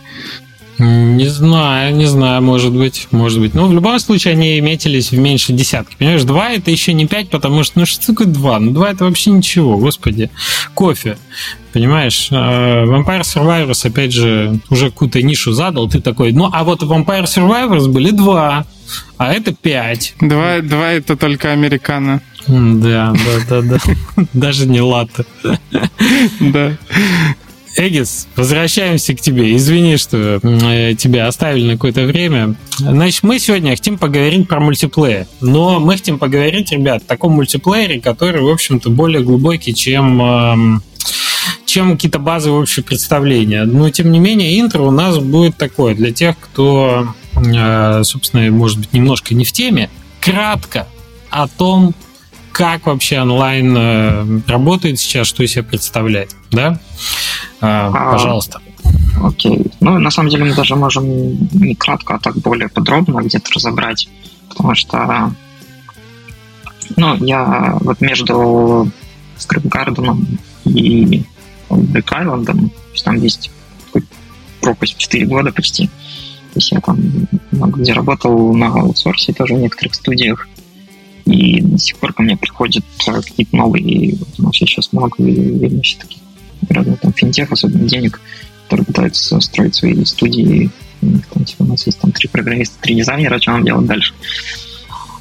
Не 0.82 1.26
знаю, 1.26 1.94
не 1.94 2.06
знаю, 2.06 2.42
может 2.42 2.72
быть, 2.72 3.06
может 3.12 3.38
быть. 3.38 3.54
Но 3.54 3.68
в 3.68 3.72
любом 3.72 4.00
случае 4.00 4.32
они 4.32 4.60
метились 4.60 5.12
в 5.12 5.18
меньше 5.18 5.52
десятки. 5.52 5.94
Понимаешь, 5.96 6.24
два 6.24 6.50
это 6.50 6.72
еще 6.72 6.92
не 6.92 7.06
пять, 7.06 7.30
потому 7.30 7.62
что, 7.62 7.78
ну 7.78 7.86
что 7.86 8.04
такое 8.04 8.26
два? 8.26 8.58
Ну 8.58 8.72
два 8.72 8.90
это 8.90 9.04
вообще 9.04 9.30
ничего, 9.30 9.78
господи. 9.78 10.28
Кофе. 10.74 11.18
Понимаешь, 11.72 12.28
э, 12.32 12.34
Vampire 12.34 13.22
Survivors, 13.22 13.86
опять 13.86 14.12
же, 14.12 14.58
уже 14.70 14.90
какую-то 14.90 15.22
нишу 15.22 15.52
задал, 15.52 15.88
ты 15.88 16.00
такой, 16.00 16.32
ну, 16.32 16.50
а 16.52 16.64
вот 16.64 16.82
Vampire 16.82 17.24
Survivors 17.24 17.88
были 17.88 18.10
два, 18.10 18.66
а 19.18 19.32
это 19.32 19.54
пять. 19.54 20.14
Два, 20.20 20.58
два 20.62 20.90
это 20.90 21.16
только 21.16 21.52
американо. 21.52 22.20
Да, 22.48 23.14
да, 23.48 23.60
да, 23.60 23.62
да. 23.62 24.24
Даже 24.32 24.66
не 24.66 24.80
латте. 24.80 25.24
Да. 26.40 26.76
Эгис, 27.76 28.28
возвращаемся 28.36 29.14
к 29.14 29.20
тебе. 29.20 29.56
Извини, 29.56 29.96
что 29.96 30.40
э, 30.42 30.94
тебя 30.94 31.26
оставили 31.26 31.64
на 31.64 31.72
какое-то 31.72 32.04
время. 32.04 32.56
Значит, 32.76 33.22
мы 33.22 33.38
сегодня 33.38 33.70
хотим 33.70 33.98
поговорить 33.98 34.46
про 34.46 34.60
мультиплеер. 34.60 35.26
Но 35.40 35.80
мы 35.80 35.94
хотим 35.94 36.18
поговорить, 36.18 36.70
ребят, 36.72 37.02
о 37.02 37.06
таком 37.06 37.32
мультиплеере, 37.32 38.00
который, 38.00 38.42
в 38.42 38.48
общем-то, 38.48 38.90
более 38.90 39.22
глубокий, 39.22 39.74
чем 39.74 40.20
эм, 40.20 40.82
чем 41.64 41.92
какие-то 41.92 42.18
базовые 42.18 42.60
общие 42.60 42.84
представления. 42.84 43.64
Но, 43.64 43.88
тем 43.88 44.12
не 44.12 44.18
менее, 44.18 44.60
интро 44.60 44.82
у 44.82 44.90
нас 44.90 45.18
будет 45.18 45.56
такое 45.56 45.94
для 45.94 46.12
тех, 46.12 46.36
кто, 46.38 47.14
э, 47.34 48.02
собственно, 48.04 48.50
может 48.50 48.78
быть, 48.78 48.92
немножко 48.92 49.34
не 49.34 49.44
в 49.44 49.52
теме. 49.52 49.88
Кратко 50.20 50.86
о 51.30 51.48
том, 51.48 51.94
как 52.52 52.86
вообще 52.86 53.20
онлайн 53.20 53.76
э, 53.76 54.40
работает 54.46 54.98
сейчас, 54.98 55.26
что 55.26 55.42
из 55.42 55.52
себя 55.52 55.62
представляет, 55.64 56.34
да? 56.50 56.78
А, 57.60 57.90
а, 57.92 58.12
пожалуйста. 58.12 58.60
Окей. 59.22 59.66
Ну, 59.80 59.98
на 59.98 60.10
самом 60.10 60.30
деле 60.30 60.44
мы 60.44 60.54
даже 60.54 60.76
можем 60.76 61.04
не 61.52 61.74
кратко, 61.74 62.14
а 62.14 62.18
так 62.18 62.36
более 62.38 62.68
подробно 62.68 63.20
где-то 63.22 63.52
разобрать, 63.54 64.08
потому 64.48 64.74
что 64.74 65.34
ну, 66.96 67.14
я 67.24 67.78
вот 67.80 68.00
между 68.00 68.90
Скрипгарденом 69.36 70.26
и 70.64 71.24
то 71.68 72.92
есть 72.92 73.04
там 73.04 73.16
есть 73.16 73.50
пропасть 74.60 74.94
в 74.94 74.98
4 74.98 75.26
года 75.26 75.52
почти. 75.52 75.86
То 75.86 76.58
есть 76.58 76.72
я 76.72 76.80
там 76.80 76.98
много 77.50 77.80
где 77.80 77.92
работал 77.92 78.54
на 78.54 78.66
аутсорсе 78.68 79.32
тоже 79.32 79.54
в 79.54 79.58
некоторых 79.58 79.94
студиях. 79.94 80.48
И 81.32 81.62
до 81.62 81.78
сих 81.78 81.96
пор 81.96 82.12
ко 82.12 82.22
мне 82.22 82.36
приходят 82.36 82.84
какие-то 82.98 83.56
новые, 83.56 84.16
вот 84.16 84.28
у 84.38 84.42
нас 84.42 84.54
сейчас 84.54 84.92
много 84.92 85.22
вельмощи 85.22 85.96
таких 85.98 86.18
разных 86.68 87.00
там 87.00 87.12
финтех, 87.12 87.50
особенно 87.50 87.88
денег, 87.88 88.20
которые 88.64 88.84
пытаются 88.84 89.40
строить 89.40 89.74
свои 89.74 90.04
студии. 90.04 90.70
Там, 91.00 91.44
типа, 91.44 91.62
у 91.62 91.66
нас 91.66 91.86
есть 91.86 91.98
там 91.98 92.12
три 92.12 92.28
программиста, 92.28 92.76
три 92.80 92.94
дизайнера, 92.96 93.40
что 93.40 93.52
нам 93.52 93.64
делать 93.64 93.86
дальше. 93.86 94.12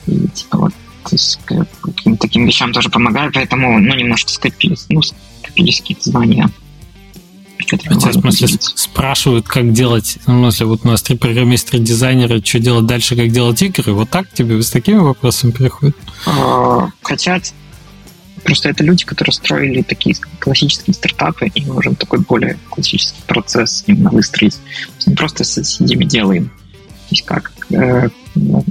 И 0.08 0.28
типа 0.28 0.58
вот 0.58 0.74
то 1.04 1.15
есть, 1.15 1.39
каким 1.82 2.17
таким 2.17 2.45
вещам 2.45 2.74
тоже 2.74 2.89
помогаю, 2.89 3.32
поэтому 3.34 3.80
ну, 3.80 3.95
немножко 3.95 4.30
скопились, 4.30 4.86
ну, 4.89 5.02
скопились 5.02 5.82
какие-то 5.82 6.10
знания. 6.10 6.50
Хотя, 7.67 8.10
в 8.10 8.13
смысле, 8.13 8.47
спрашивают, 8.60 9.47
как 9.47 9.71
делать, 9.74 10.17
ну, 10.28 10.34
в 10.34 10.41
смысле, 10.41 10.65
вот 10.67 10.82
у 10.84 10.88
нас 10.88 11.02
три 11.02 11.17
программиста, 11.17 11.80
дизайнера, 11.80 12.43
что 12.43 12.60
делать 12.60 12.86
дальше, 12.86 13.15
как 13.15 13.32
делать 13.32 13.62
игры, 13.62 13.93
вот 13.93 14.10
так 14.10 14.32
тебе 14.32 14.62
с 14.62 14.69
такими 14.69 14.97
вопросами 14.97 15.52
приходят? 15.52 15.95
А, 16.26 16.89
хотят. 17.02 17.54
Просто 18.43 18.69
это 18.69 18.84
люди, 18.84 19.06
которые 19.06 19.34
строили 19.34 19.82
такие 19.84 20.15
классические 20.39 20.95
стартапы, 20.95 21.47
им 21.47 21.67
нужен 21.67 21.95
такой 21.95 22.19
более 22.19 22.58
классический 22.69 23.21
процесс 23.28 23.84
именно 23.86 24.10
выстроить. 24.10 24.58
Не 25.06 25.15
просто 25.15 25.43
сидим 25.43 26.02
и 26.02 26.06
делаем. 26.06 26.45
То 26.45 27.12
есть 27.12 27.26
как 27.26 27.52
э, 27.71 28.10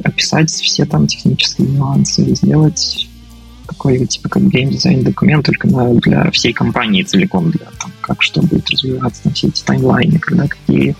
описать 0.02 0.50
все 0.50 0.84
там 0.86 1.06
технические 1.06 1.68
нюансы, 1.68 2.34
сделать 2.34 3.09
такой 3.80 4.06
типа 4.06 4.28
как 4.28 4.46
геймдизайн 4.48 5.02
документ 5.02 5.46
только 5.46 5.66
на, 5.66 5.94
для 5.94 6.30
всей 6.32 6.52
компании 6.52 7.02
целиком, 7.02 7.50
для 7.50 7.66
там, 7.80 7.90
как 8.02 8.22
что 8.22 8.42
будет 8.42 8.68
развиваться 8.68 9.22
на 9.24 9.32
все 9.32 9.48
эти 9.48 9.62
таймлайны, 9.64 10.18
когда 10.18 10.46
какие 10.46 10.94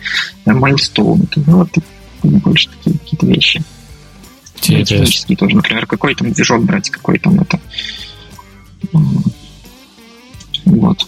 э, 0.46 0.52
майлстоуны. 0.52 1.26
Ну, 1.36 1.58
вот 1.58 1.68
больше 2.22 2.70
такие 2.70 2.98
какие-то 2.98 3.26
вещи. 3.26 3.62
Технические 4.60 5.36
тоже, 5.36 5.56
например, 5.56 5.86
какой 5.86 6.14
там 6.14 6.32
движок 6.32 6.64
брать, 6.64 6.88
какой 6.88 7.18
там 7.18 7.40
это 7.40 7.60
вот. 10.64 11.06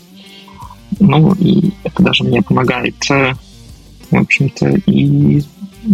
Ну, 1.00 1.35
и 1.35 1.72
это 1.85 2.02
даже 2.02 2.24
мне 2.24 2.42
помогает, 2.42 2.96
э, 3.11 3.32
в 4.11 4.16
общем-то, 4.16 4.68
и 4.87 5.42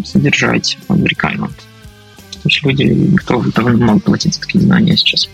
содержать 0.05 0.77
Brick 0.89 1.21
То 1.21 1.49
есть 2.45 2.63
люди 2.65 3.15
готовы 3.15 3.53
довольно 3.53 3.85
много 3.85 4.01
платить 4.01 4.35
за 4.35 4.41
такие 4.41 4.61
знания 4.61 4.97
сейчас. 4.97 5.29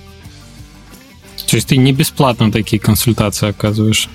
То 1.54 1.58
есть 1.58 1.68
ты 1.68 1.76
не 1.76 1.92
бесплатно 1.92 2.50
такие 2.50 2.82
консультации 2.82 3.50
оказываешь? 3.50 4.08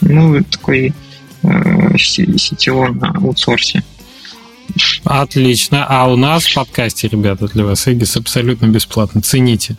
Ну, 0.00 0.44
такой 0.44 0.94
э, 1.42 1.48
CTO 1.96 2.92
на 2.92 3.08
аутсорсе. 3.08 3.82
Отлично. 5.02 5.84
А 5.88 6.06
у 6.06 6.14
нас 6.14 6.46
в 6.46 6.54
подкасте, 6.54 7.08
ребята, 7.08 7.48
для 7.48 7.64
вас 7.64 7.88
Эгис 7.88 8.16
абсолютно 8.16 8.66
бесплатно. 8.66 9.22
Цените. 9.22 9.76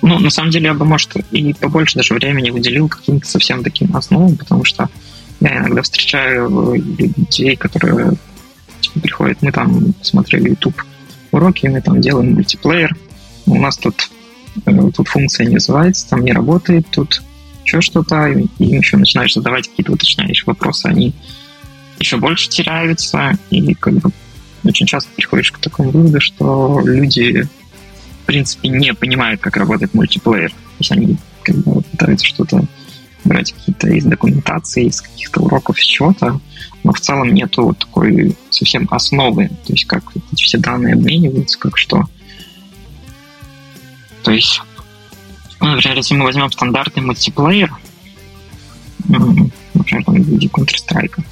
Ну, 0.00 0.20
на 0.20 0.30
самом 0.30 0.52
деле, 0.52 0.66
я 0.66 0.74
бы, 0.74 0.84
может, 0.84 1.16
и 1.32 1.52
побольше 1.52 1.96
даже 1.96 2.14
времени 2.14 2.50
уделил 2.50 2.88
каким-то 2.88 3.26
совсем 3.26 3.64
таким 3.64 3.96
основам, 3.96 4.36
потому 4.36 4.62
что 4.62 4.88
я 5.40 5.58
иногда 5.58 5.82
встречаю 5.82 6.72
людей, 6.76 7.56
которые 7.56 8.12
типа, 8.80 9.00
приходят, 9.00 9.42
мы 9.42 9.50
там 9.50 9.92
смотрели 10.02 10.50
YouTube 10.50 10.80
уроки, 11.32 11.66
мы 11.66 11.80
там 11.80 12.00
делаем 12.00 12.34
мультиплеер, 12.34 12.96
у 13.46 13.56
нас 13.56 13.76
тут, 13.76 14.08
э, 14.10 14.15
тут 14.64 15.08
функция 15.08 15.46
не 15.46 15.54
называется, 15.54 16.08
там 16.08 16.24
не 16.24 16.32
работает, 16.32 16.86
тут 16.90 17.22
еще 17.64 17.80
что-то, 17.80 18.28
и 18.28 18.46
еще 18.58 18.96
начинаешь 18.96 19.34
задавать 19.34 19.68
какие-то 19.68 19.92
уточняющие 19.92 20.44
вопросы, 20.46 20.86
они 20.86 21.14
еще 21.98 22.16
больше 22.18 22.48
теряются, 22.48 23.38
и 23.50 23.74
как 23.74 23.94
бы 23.94 24.10
очень 24.64 24.86
часто 24.86 25.10
приходишь 25.14 25.52
к 25.52 25.58
такому 25.58 25.90
выводу, 25.90 26.20
что 26.20 26.80
люди 26.84 27.48
в 28.22 28.26
принципе, 28.26 28.68
не 28.70 28.92
понимают, 28.92 29.40
как 29.40 29.56
работает 29.56 29.94
мультиплеер. 29.94 30.50
То 30.50 30.56
есть 30.80 30.90
они 30.90 31.16
как 31.44 31.54
бы, 31.58 31.80
пытаются 31.82 32.26
что-то 32.26 32.64
брать 33.22 33.52
какие-то 33.52 33.88
из 33.88 34.04
документации, 34.04 34.86
из 34.86 35.00
каких-то 35.00 35.42
уроков, 35.42 35.78
из 35.78 35.84
чего-то, 35.84 36.40
но 36.82 36.92
в 36.92 36.98
целом 36.98 37.32
нету 37.32 37.66
вот 37.66 37.78
такой 37.78 38.36
совсем 38.50 38.88
основы, 38.90 39.46
то 39.48 39.72
есть 39.72 39.84
как 39.84 40.02
эти 40.32 40.42
все 40.42 40.58
данные 40.58 40.94
обмениваются, 40.94 41.56
как 41.56 41.78
что. 41.78 42.02
То 44.26 44.32
есть, 44.32 44.60
ну, 45.60 45.68
например, 45.68 45.98
если 45.98 46.16
мы 46.16 46.24
возьмем 46.24 46.50
стандартный 46.50 47.00
мультиплеер, 47.00 47.72
например, 49.04 50.04
там, 50.04 50.14
в 50.16 50.26
виде 50.26 50.48
Counter-Strike, 50.48 51.24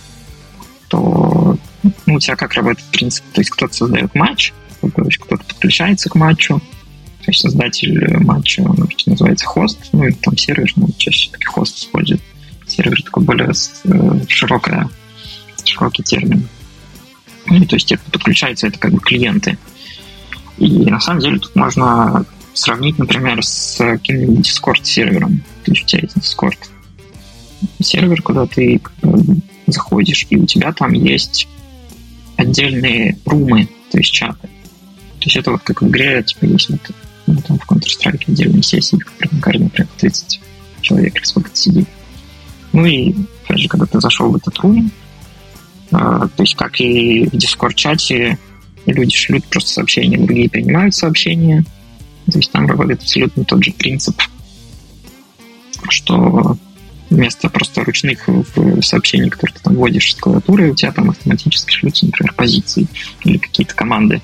то 0.87 1.59
ну, 2.07 2.15
у 2.15 2.21
тебя 2.21 2.37
как 2.37 2.55
работает 2.55 2.89
принцип? 2.93 3.25
То 3.33 3.41
есть 3.41 3.51
кто-то 3.51 3.75
создает 3.75 4.15
матч, 4.15 4.53
кто-то 4.79 5.43
подключается 5.43 6.09
к 6.09 6.15
матчу, 6.15 6.61
то 6.61 7.31
есть 7.33 7.41
создатель 7.41 8.17
матча, 8.19 8.61
он 8.61 8.89
называется 9.07 9.47
хост, 9.47 9.89
ну 9.91 10.05
и 10.05 10.13
там 10.13 10.37
сервер, 10.37 10.71
ну, 10.77 10.89
чаще 10.97 11.33
таки 11.33 11.47
хост 11.47 11.77
использует. 11.77 12.23
Сервер 12.69 13.03
такой 13.03 13.25
более 13.25 13.51
э, 13.51 14.21
широкая, 14.29 14.89
широкий 15.65 16.05
термин. 16.05 16.49
Ну, 17.47 17.65
то 17.65 17.75
есть 17.75 17.89
те, 17.89 17.97
кто 17.97 18.21
это 18.31 18.79
как 18.79 18.93
бы 18.93 19.01
клиенты. 19.01 19.59
И 20.59 20.69
на 20.89 21.01
самом 21.01 21.21
деле 21.21 21.41
тут 21.41 21.57
можно 21.57 22.25
сравнить, 22.55 22.99
например, 22.99 23.45
с 23.45 23.77
каким-нибудь 23.79 24.49
Discord 24.49 24.85
сервером. 24.85 25.43
То 25.65 25.73
есть 25.73 25.83
у 25.83 25.87
тебя 25.87 26.01
есть 26.03 26.17
Discord 26.17 26.59
сервер, 27.83 28.23
куда 28.23 28.47
ты 28.47 28.81
заходишь, 29.67 30.27
и 30.31 30.37
у 30.37 30.47
тебя 30.47 30.73
там 30.73 30.93
есть 30.93 31.49
отдельные 32.37 33.19
румы, 33.25 33.69
то 33.91 33.99
есть 33.99 34.13
чаты. 34.13 34.49
То 35.21 35.27
есть 35.27 35.37
это 35.37 35.53
вот 35.53 35.63
как 35.63 35.83
в 35.83 35.89
игре, 35.89 36.23
типа, 36.23 36.45
есть 36.45 36.71
вот 36.71 36.81
ну, 37.27 37.37
там 37.47 37.59
в 37.59 37.71
Counter-Strike 37.71 38.25
отдельные 38.29 38.63
сессии, 38.63 38.97
которых 38.97 39.41
каждый, 39.41 39.65
например, 39.65 39.89
30 39.99 40.41
человек 40.83 41.17
или 41.17 41.25
сколько-то 41.25 41.57
сидит. 41.57 41.89
Ну 42.73 42.85
и, 42.85 43.15
опять 43.45 43.61
же, 43.61 43.69
когда 43.69 43.87
ты 43.87 44.01
зашел 44.01 44.31
в 44.31 44.37
этот 44.37 44.59
рум, 44.59 44.91
э, 45.91 45.97
то 45.97 46.43
есть 46.43 46.55
как 46.57 46.81
и 46.81 47.25
в 47.27 47.35
Discord-чате, 47.35 48.39
люди 48.87 49.17
шлют 49.17 49.47
просто 49.47 49.71
сообщения, 49.71 50.19
другие 50.19 50.51
принимают 50.51 50.95
сообщения. 50.95 51.65
То 52.31 52.39
есть 52.39 52.51
там 52.51 52.67
работает 52.67 53.03
абсолютно 53.03 53.45
тот 53.45 53.63
же 53.63 53.73
принцип, 53.73 54.21
что 55.89 56.57
вместо 57.11 57.49
просто 57.49 57.85
ручных 57.85 58.29
сообщений, 58.81 59.31
которые 59.31 59.55
ты 59.57 59.63
там 59.63 59.75
вводишь 59.75 60.15
с 60.15 60.17
клавиатуры, 60.17 60.73
у 60.73 60.75
тебя 60.75 60.93
там 60.93 61.11
автоматически 61.11 61.73
шлются, 61.73 62.07
например, 62.07 62.33
позиции 62.35 62.87
или 63.25 63.39
какие-то 63.39 63.75
команды. 63.75 64.23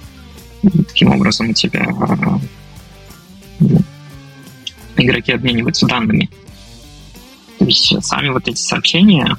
И 0.62 0.68
таким 0.84 1.12
образом 1.12 1.50
у 1.50 1.52
тебя 1.52 1.86
ну, 3.58 3.82
игроки 4.96 5.32
обмениваются 5.32 5.86
данными. 5.86 6.30
То 7.58 7.66
есть 7.66 7.94
сами 8.02 8.30
вот 8.30 8.48
эти 8.48 8.60
сообщения 8.60 9.36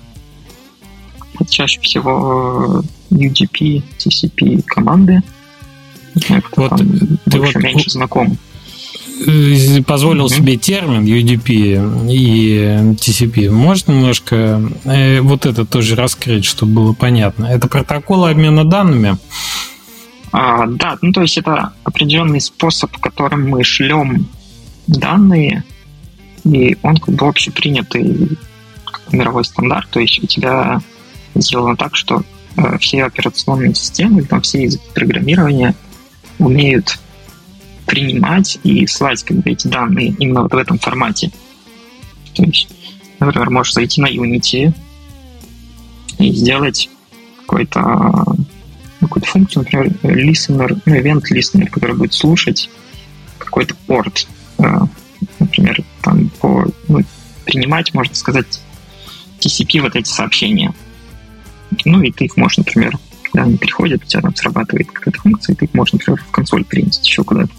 чаще 1.50 1.80
всего 1.82 2.84
UDP, 3.10 3.84
TCP 3.98 4.62
команды. 4.64 5.22
Вот 6.56 6.76
ты 7.26 7.40
больше, 7.40 7.54
вот, 7.58 7.64
меньше 7.64 7.90
знаком. 7.90 8.38
Э, 9.28 9.84
позволил 9.84 10.26
mm-hmm. 10.26 10.36
себе 10.36 10.58
термин 10.58 11.04
UDP 11.04 12.12
и 12.12 12.96
TCP. 12.96 13.50
Может 13.50 13.88
немножко 13.88 14.62
э, 14.86 15.22
вот 15.22 15.46
это 15.46 15.66
тоже 15.66 15.96
раскрыть, 15.96 16.46
чтобы 16.46 16.74
было 16.74 16.94
понятно? 16.94 17.46
Это 17.46 17.68
протокол 17.68 18.26
обмена 18.26 18.66
данными? 18.66 19.18
А, 20.32 20.66
да, 20.66 20.98
ну 21.02 21.12
то 21.12 21.22
есть 21.22 21.38
это 21.38 21.74
определенный 21.84 22.42
способ, 22.42 22.96
которым 22.98 23.50
мы 23.50 23.64
шлем 23.64 24.28
данные, 24.88 25.64
и 26.44 26.78
он 26.82 26.98
как 26.98 27.16
бы 27.16 27.28
общепринятый 27.28 28.38
мировой 29.12 29.44
стандарт, 29.46 29.90
то 29.90 30.00
есть 30.00 30.24
у 30.24 30.28
тебя 30.28 30.82
сделано 31.36 31.76
так, 31.76 31.96
что 31.96 32.24
э, 32.56 32.78
все 32.80 33.04
операционные 33.04 33.76
системы, 33.76 34.24
там 34.24 34.42
все 34.42 34.64
языки 34.64 34.86
программирования 34.94 35.76
умеют 36.40 36.98
принимать 37.92 38.58
и 38.64 38.88
слать 38.88 39.22
как 39.22 39.36
бы, 39.38 39.52
эти 39.52 39.68
данные 39.68 40.16
именно 40.18 40.44
вот 40.44 40.54
в 40.54 40.58
этом 40.58 40.80
формате. 40.80 41.30
То 42.34 42.44
есть, 42.44 42.70
например, 43.20 43.50
можешь 43.50 43.74
зайти 43.74 44.00
на 44.00 44.08
Unity 44.08 44.74
и 46.18 46.32
сделать 46.32 46.90
какой-то 47.42 48.26
какую-то 49.02 49.28
функцию, 49.28 49.64
например, 49.64 49.88
listener, 50.04 50.82
ну, 50.86 50.96
event 50.96 51.24
listener, 51.34 51.68
который 51.70 51.98
будет 51.98 52.14
слушать 52.14 52.70
какой-то 53.40 53.76
порт, 53.88 54.26
э, 54.60 54.64
например, 55.40 55.84
там 56.02 56.30
по, 56.40 56.66
ну, 56.88 57.02
принимать, 57.44 57.94
можно 57.94 58.16
сказать, 58.16 58.62
TCP 59.40 59.82
вот 59.82 59.98
эти 59.98 60.08
сообщения. 60.08 60.74
Ну, 61.84 62.02
и 62.04 62.12
ты 62.12 62.26
их 62.26 62.38
можешь, 62.38 62.60
например, 62.60 62.98
когда 63.24 63.44
они 63.44 63.58
приходят, 63.58 64.02
у 64.02 64.06
тебя 64.06 64.22
там 64.22 64.36
срабатывает 64.36 64.90
какая-то 64.92 65.20
функция, 65.20 65.54
и 65.54 65.58
ты 65.58 65.66
их 65.66 65.74
можешь, 65.74 65.94
например, 65.94 66.22
в 66.22 66.32
консоль 66.32 66.64
принести 66.64 67.10
еще 67.10 67.26
куда-то. 67.26 67.52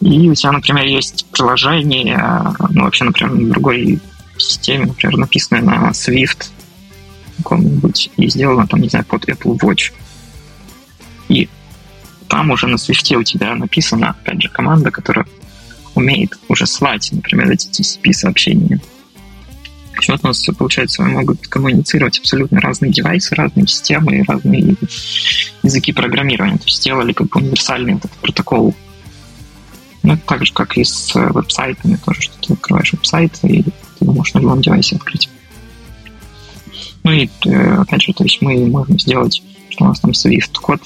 И 0.00 0.28
у 0.30 0.34
тебя, 0.34 0.52
например, 0.52 0.86
есть 0.86 1.26
приложение, 1.30 2.54
ну, 2.70 2.84
вообще, 2.84 3.04
например, 3.04 3.34
на 3.34 3.50
другой 3.50 4.00
системе, 4.38 4.86
например, 4.86 5.18
написанное 5.18 5.62
на 5.62 5.90
Swift 5.90 6.48
каком-нибудь, 7.38 8.10
и 8.16 8.28
сделано 8.28 8.66
там, 8.66 8.80
не 8.80 8.88
знаю, 8.88 9.04
под 9.04 9.28
Apple 9.28 9.58
Watch. 9.58 9.92
И 11.28 11.48
там 12.28 12.50
уже 12.50 12.66
на 12.66 12.76
Swift 12.76 13.14
у 13.14 13.22
тебя 13.22 13.54
написана, 13.54 14.10
опять 14.10 14.42
же, 14.42 14.48
команда, 14.48 14.90
которая 14.90 15.26
умеет 15.94 16.38
уже 16.48 16.66
слать, 16.66 17.10
например, 17.12 17.50
эти 17.50 17.68
TCP-сообщения. 17.68 18.80
Почему 19.94 20.16
у 20.22 20.26
нас, 20.28 20.46
получается, 20.56 21.02
могут 21.02 21.46
коммуницировать 21.48 22.18
абсолютно 22.20 22.60
разные 22.60 22.90
девайсы, 22.90 23.34
разные 23.34 23.66
системы, 23.66 24.24
разные 24.26 24.76
языки 25.62 25.92
программирования. 25.92 26.56
То 26.56 26.64
есть 26.64 26.78
сделали 26.78 27.12
как 27.12 27.28
бы 27.28 27.40
универсальный 27.40 27.96
этот 27.96 28.10
протокол. 28.12 28.74
Ну, 30.02 30.18
так 30.26 30.46
же, 30.46 30.52
как 30.52 30.78
и 30.78 30.84
с 30.84 31.14
веб-сайтами, 31.14 31.96
тоже, 31.96 32.22
что 32.22 32.34
ты 32.40 32.54
открываешь 32.54 32.92
веб-сайт, 32.92 33.38
и 33.42 33.62
ты 33.98 34.04
можешь 34.04 34.32
на 34.34 34.38
любом 34.38 34.62
девайсе 34.62 34.96
открыть. 34.96 35.28
Ну 37.02 37.12
и, 37.12 37.28
э, 37.46 37.74
опять 37.74 38.02
же, 38.02 38.12
то 38.12 38.24
есть 38.24 38.40
мы 38.40 38.66
можем 38.66 38.98
сделать, 38.98 39.42
что 39.68 39.84
у 39.84 39.88
нас 39.88 40.00
там 40.00 40.12
Swift 40.12 40.52
код 40.60 40.80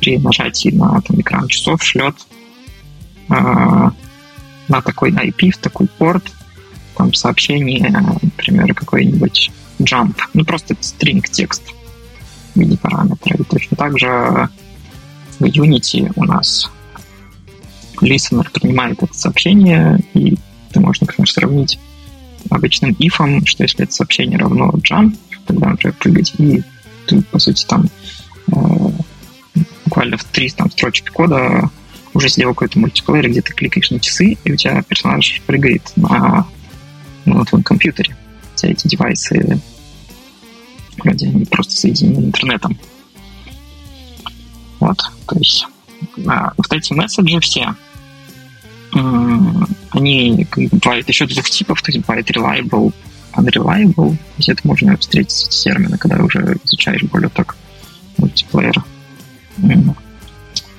при 0.00 0.18
нажатии 0.18 0.70
на 0.70 1.00
там, 1.00 1.20
экран 1.20 1.48
часов 1.48 1.82
шлет 1.82 2.14
э, 3.28 3.34
на 3.34 4.82
такой 4.82 5.10
IP, 5.10 5.50
в 5.50 5.58
такой 5.58 5.86
порт, 5.86 6.32
там 6.96 7.12
сообщение, 7.12 7.90
например, 8.22 8.74
какой-нибудь 8.74 9.50
jump, 9.80 10.16
ну 10.32 10.44
просто 10.44 10.74
string 10.74 11.22
текст 11.30 11.62
в 12.54 12.60
виде 12.60 12.76
параметра. 12.76 13.36
И 13.36 13.42
точно 13.42 13.76
так 13.76 13.98
же 13.98 14.48
в 15.38 15.44
Unity 15.44 16.12
у 16.16 16.24
нас 16.24 16.70
listener 18.04 18.46
принимает 18.50 19.02
это 19.02 19.14
сообщение, 19.14 20.00
и 20.14 20.36
ты 20.72 20.80
можешь, 20.80 21.00
например, 21.00 21.30
сравнить 21.30 21.78
обычным 22.50 22.92
if, 22.92 23.46
что 23.46 23.62
если 23.62 23.84
это 23.84 23.92
сообщение 23.92 24.38
равно 24.38 24.70
jump, 24.88 25.16
тогда, 25.46 25.70
например, 25.70 25.96
прыгать, 25.98 26.34
и 26.38 26.62
ты, 27.06 27.22
по 27.22 27.38
сути, 27.38 27.64
там 27.66 27.88
э, 28.48 28.90
буквально 29.84 30.16
в 30.16 30.24
три 30.24 30.50
там, 30.50 30.70
строчки 30.70 31.08
кода 31.08 31.70
уже 32.12 32.28
сделал 32.28 32.54
какой-то 32.54 32.78
мультиплеер, 32.78 33.28
где 33.28 33.42
ты 33.42 33.52
кликаешь 33.52 33.90
на 33.90 33.98
часы, 33.98 34.36
и 34.44 34.52
у 34.52 34.56
тебя 34.56 34.82
персонаж 34.82 35.40
прыгает 35.46 35.92
на 35.96 36.46
ну, 37.24 37.38
на 37.38 37.44
твоем 37.44 37.64
компьютере. 37.64 38.16
Все 38.54 38.68
эти 38.68 38.86
девайсы 38.86 39.60
вроде 40.98 41.26
они 41.26 41.44
просто 41.44 41.72
соединены 41.72 42.26
интернетом. 42.26 42.78
Вот, 44.80 44.98
то 45.26 45.38
есть 45.38 45.66
а, 46.26 46.52
вот 46.56 46.72
эти 46.72 46.92
месседжи 46.92 47.40
все, 47.40 47.74
они 48.94 50.46
бывают 50.70 51.08
еще 51.08 51.26
двух 51.26 51.50
типов, 51.50 51.82
то 51.82 51.90
есть 51.90 52.06
бывает 52.06 52.30
reliable, 52.30 52.92
unreliable, 53.34 54.12
то 54.12 54.36
есть 54.38 54.48
это 54.48 54.60
можно 54.66 54.96
встретить 54.96 55.48
термины, 55.50 55.98
когда 55.98 56.22
уже 56.22 56.58
изучаешь 56.64 57.02
более 57.02 57.28
так 57.28 57.56
мультиплеер 58.18 58.84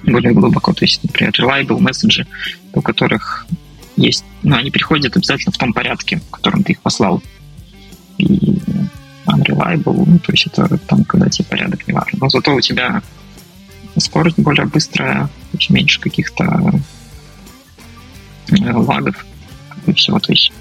более 0.04 0.34
глубоко. 0.34 0.74
То 0.74 0.86
есть, 0.86 1.04
например, 1.04 1.34
reliable 1.34 1.80
месседжи, 1.80 2.28
у 2.74 2.82
которых 2.82 3.48
есть, 3.98 4.24
ну, 4.44 4.56
они 4.56 4.72
приходят 4.72 5.16
обязательно 5.16 5.52
в 5.52 5.58
том 5.58 5.74
порядке, 5.74 6.18
в 6.18 6.32
котором 6.32 6.64
ты 6.64 6.74
их 6.74 6.82
послал. 6.82 7.22
И 8.18 8.60
unreliable, 9.26 10.04
ну, 10.06 10.20
то 10.20 10.32
есть 10.32 10.48
это 10.48 10.78
там, 10.78 11.04
когда 11.06 11.30
тебе 11.30 11.46
порядок 11.46 11.88
не 11.88 11.94
важен. 11.94 12.20
Но 12.20 12.30
зато 12.30 12.54
у 12.54 12.62
тебя 12.62 13.02
скорость 13.98 14.38
более 14.38 14.66
быстрая, 14.66 15.30
очень 15.54 15.76
меньше 15.76 16.00
каких-то 16.00 16.44
э, 16.44 16.78
лагов 18.50 19.26
и 19.86 19.94
всего. 19.94 20.20
То 20.20 20.32
есть 20.32 20.52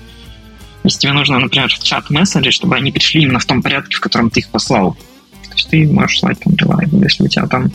если 0.84 1.00
тебе 1.00 1.12
нужно, 1.12 1.38
например, 1.38 1.68
в 1.68 1.82
чат 1.82 2.10
месседжи, 2.10 2.50
чтобы 2.50 2.76
они 2.76 2.92
пришли 2.92 3.22
именно 3.22 3.38
в 3.38 3.46
том 3.46 3.62
порядке, 3.62 3.96
в 3.96 4.00
котором 4.00 4.30
ты 4.30 4.40
их 4.40 4.48
послал, 4.48 4.94
то 4.94 5.54
есть 5.54 5.68
ты 5.70 5.86
можешь 5.86 6.18
слать 6.18 6.38
там 6.40 6.54
reliable. 6.54 7.02
Если 7.02 7.24
у 7.24 7.28
тебя 7.28 7.46
там 7.46 7.72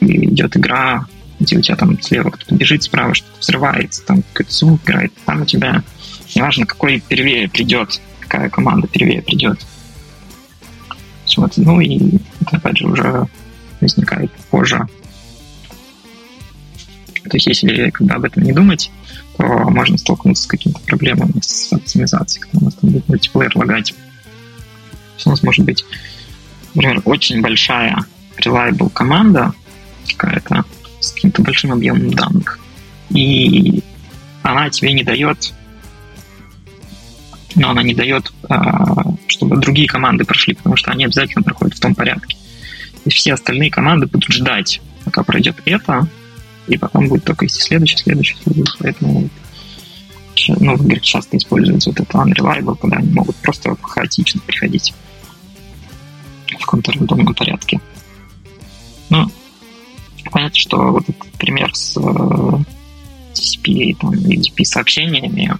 идет 0.00 0.56
игра 0.56 1.06
где 1.40 1.56
у 1.56 1.62
тебя 1.62 1.76
там 1.76 2.00
слева 2.00 2.30
кто-то 2.30 2.54
бежит, 2.54 2.82
справа 2.82 3.14
что-то 3.14 3.40
взрывается, 3.40 4.04
там 4.04 4.22
какой-то 4.22 4.52
звук 4.52 4.84
играет, 4.84 5.12
там 5.24 5.42
у 5.42 5.46
тебя, 5.46 5.82
неважно, 6.34 6.66
какой 6.66 7.00
первее 7.00 7.48
придет, 7.48 8.00
какая 8.20 8.50
команда 8.50 8.86
первее 8.86 9.22
придет. 9.22 9.58
Вот. 11.36 11.56
Ну 11.56 11.80
и 11.80 12.18
это, 12.40 12.56
опять 12.56 12.78
же, 12.78 12.86
уже 12.86 13.26
возникает 13.80 14.30
позже. 14.50 14.86
То 17.22 17.36
есть, 17.36 17.46
если 17.46 17.90
когда 17.90 18.16
об 18.16 18.24
этом 18.24 18.42
не 18.42 18.52
думать, 18.52 18.90
можно 19.40 19.98
столкнуться 19.98 20.44
с 20.44 20.46
какими-то 20.46 20.80
проблемами 20.80 21.40
с 21.40 21.72
оптимизацией, 21.72 22.42
когда 22.42 22.58
у 22.58 22.64
нас 22.64 22.74
там 22.74 22.90
будет 22.90 23.08
мультиплеер 23.08 23.56
лагать. 23.56 23.94
у 25.24 25.30
нас 25.30 25.42
может 25.42 25.64
быть, 25.64 25.84
например, 26.74 27.02
очень 27.04 27.40
большая 27.40 28.04
reliable 28.38 28.90
команда 28.90 29.52
какая-то, 30.16 30.64
с 31.00 31.12
каким-то 31.12 31.42
большим 31.42 31.72
объемом 31.72 32.10
данных. 32.12 32.58
И 33.10 33.82
она 34.42 34.70
тебе 34.70 34.92
не 34.92 35.02
дает, 35.02 35.52
но 37.54 37.70
она 37.70 37.82
не 37.82 37.94
дает, 37.94 38.32
а, 38.48 39.14
чтобы 39.26 39.56
другие 39.56 39.88
команды 39.88 40.24
прошли, 40.24 40.54
потому 40.54 40.76
что 40.76 40.90
они 40.90 41.04
обязательно 41.04 41.42
проходят 41.42 41.76
в 41.76 41.80
том 41.80 41.94
порядке. 41.94 42.36
И 43.04 43.10
все 43.10 43.34
остальные 43.34 43.70
команды 43.70 44.06
будут 44.06 44.30
ждать, 44.32 44.80
пока 45.04 45.22
пройдет 45.22 45.56
это, 45.64 46.06
и 46.70 46.78
потом 46.78 47.08
будет 47.08 47.24
только 47.24 47.46
идти 47.46 47.60
следующий, 47.60 47.98
следующий, 47.98 48.36
следующий. 48.42 48.76
Поэтому 48.78 49.28
ну, 50.58 50.76
в 50.76 51.00
часто 51.00 51.36
используется 51.36 51.90
вот 51.90 52.00
это 52.00 52.18
unreliable, 52.18 52.76
когда 52.80 52.96
они 52.98 53.10
могут 53.12 53.36
просто 53.36 53.76
хаотично 53.82 54.40
приходить. 54.46 54.94
в 56.52 56.60
каком-то 56.60 56.92
рандомном 56.92 57.34
порядке. 57.34 57.80
Ну, 59.08 59.30
понятно, 60.30 60.58
что 60.58 60.92
вот 60.92 61.08
этот 61.08 61.32
пример 61.32 61.74
с 61.74 61.96
э, 61.96 62.00
TCP 63.34 63.96
там, 64.00 64.10
UDP 64.12 64.64
сообщениями, 64.64 65.58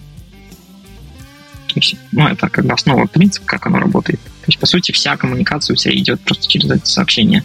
то 1.66 1.74
есть, 1.76 1.96
ну, 2.10 2.26
это 2.26 2.48
как 2.48 2.66
бы 2.66 2.72
основа 2.72 3.06
принципа, 3.06 3.46
как 3.46 3.66
оно 3.66 3.78
работает. 3.78 4.20
То 4.20 4.46
есть, 4.48 4.58
по 4.58 4.66
сути, 4.66 4.90
вся 4.90 5.16
коммуникация 5.16 5.74
у 5.74 5.76
тебя 5.76 5.94
идет 5.94 6.20
просто 6.22 6.48
через 6.48 6.68
это 6.68 6.84
сообщение. 6.84 7.44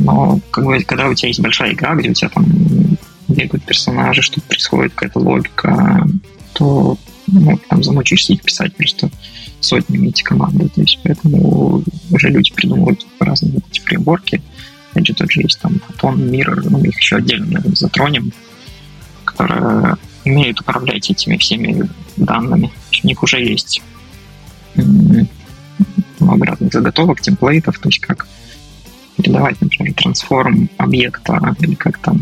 Но 0.00 0.40
как 0.50 0.64
бы, 0.64 0.82
когда 0.82 1.08
у 1.08 1.14
тебя 1.14 1.28
есть 1.28 1.40
большая 1.40 1.72
игра, 1.72 1.94
где 1.94 2.10
у 2.10 2.14
тебя 2.14 2.30
там 2.30 2.46
бегают 3.28 3.64
персонажи, 3.64 4.22
что 4.22 4.40
происходит 4.40 4.94
какая-то 4.94 5.20
логика, 5.20 6.06
то 6.54 6.96
ну, 7.26 7.58
там 7.68 7.82
замучишься 7.82 8.32
их 8.32 8.42
писать 8.42 8.74
просто 8.74 9.10
сотнями 9.60 10.08
эти 10.08 10.22
команды. 10.22 10.68
То 10.68 10.80
есть 10.80 10.98
поэтому 11.02 11.84
уже 12.10 12.28
люди 12.28 12.52
придумывают 12.52 13.06
разные 13.20 13.52
вот 13.52 13.64
эти 13.70 13.80
фреймворки. 13.80 14.42
Опять 14.90 15.06
же, 15.06 15.14
тот 15.14 15.30
есть 15.32 15.60
там 15.60 15.80
Photon, 15.88 16.16
Mirror, 16.30 16.66
ну, 16.68 16.82
их 16.82 16.98
еще 16.98 17.16
отдельно, 17.16 17.46
наверное, 17.46 17.76
затронем, 17.76 18.32
которые 19.24 19.96
умеют 20.24 20.60
управлять 20.60 21.10
этими 21.10 21.36
всеми 21.36 21.88
данными. 22.16 22.72
У 23.04 23.06
них 23.06 23.22
уже 23.22 23.40
есть 23.40 23.82
много 26.18 26.46
разных 26.46 26.72
заготовок, 26.72 27.20
темплейтов, 27.20 27.78
то 27.78 27.88
есть 27.88 28.00
как 28.00 28.26
передавать, 29.20 29.60
например, 29.60 29.94
трансформ 29.94 30.68
объекта 30.78 31.54
или 31.60 31.74
как 31.74 31.98
там 31.98 32.20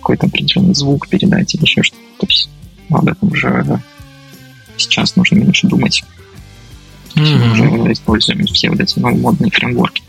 какой-то 0.00 0.26
определенный 0.26 0.74
звук 0.74 1.08
передать 1.08 1.54
или 1.54 1.62
еще 1.62 1.82
что-то. 1.82 2.02
То 2.20 2.26
есть 2.26 2.50
об 2.90 3.06
этом 3.08 3.30
уже 3.30 3.80
сейчас 4.76 5.16
нужно 5.16 5.36
меньше 5.36 5.66
думать. 5.66 6.02
Mm-hmm. 7.14 7.52
Уже 7.52 7.92
используем 7.92 8.46
все 8.46 8.70
вот 8.70 8.80
эти 8.80 8.98
новые 8.98 9.20
модные 9.20 9.50
фреймворки. 9.50 10.02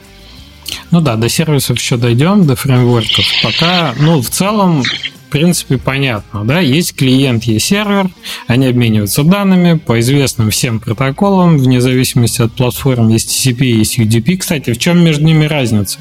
Ну 0.92 1.02
да, 1.02 1.16
до 1.16 1.30
сервисов 1.30 1.80
еще 1.80 1.98
дойдем, 1.98 2.46
до 2.46 2.56
фреймворков. 2.56 3.26
Пока, 3.44 3.94
ну, 4.00 4.22
в 4.22 4.30
целом, 4.30 4.84
в 4.84 5.32
принципе, 5.32 5.78
понятно, 5.78 6.46
да, 6.46 6.60
есть 6.60 6.96
клиент, 6.96 7.44
есть 7.44 7.68
сервер, 7.68 8.10
они 8.48 8.68
обмениваются 8.68 9.24
данными 9.24 9.78
по 9.78 10.00
известным 10.00 10.50
всем 10.52 10.80
протоколам, 10.80 11.58
вне 11.58 11.82
зависимости 11.82 12.42
от 12.42 12.54
платформ, 12.54 13.10
есть 13.10 13.30
TCP, 13.30 13.64
есть 13.66 14.00
UDP. 14.00 14.38
Кстати, 14.38 14.74
в 14.74 14.78
чем 14.78 15.04
между 15.04 15.26
ними 15.26 15.46
разница? 15.46 16.00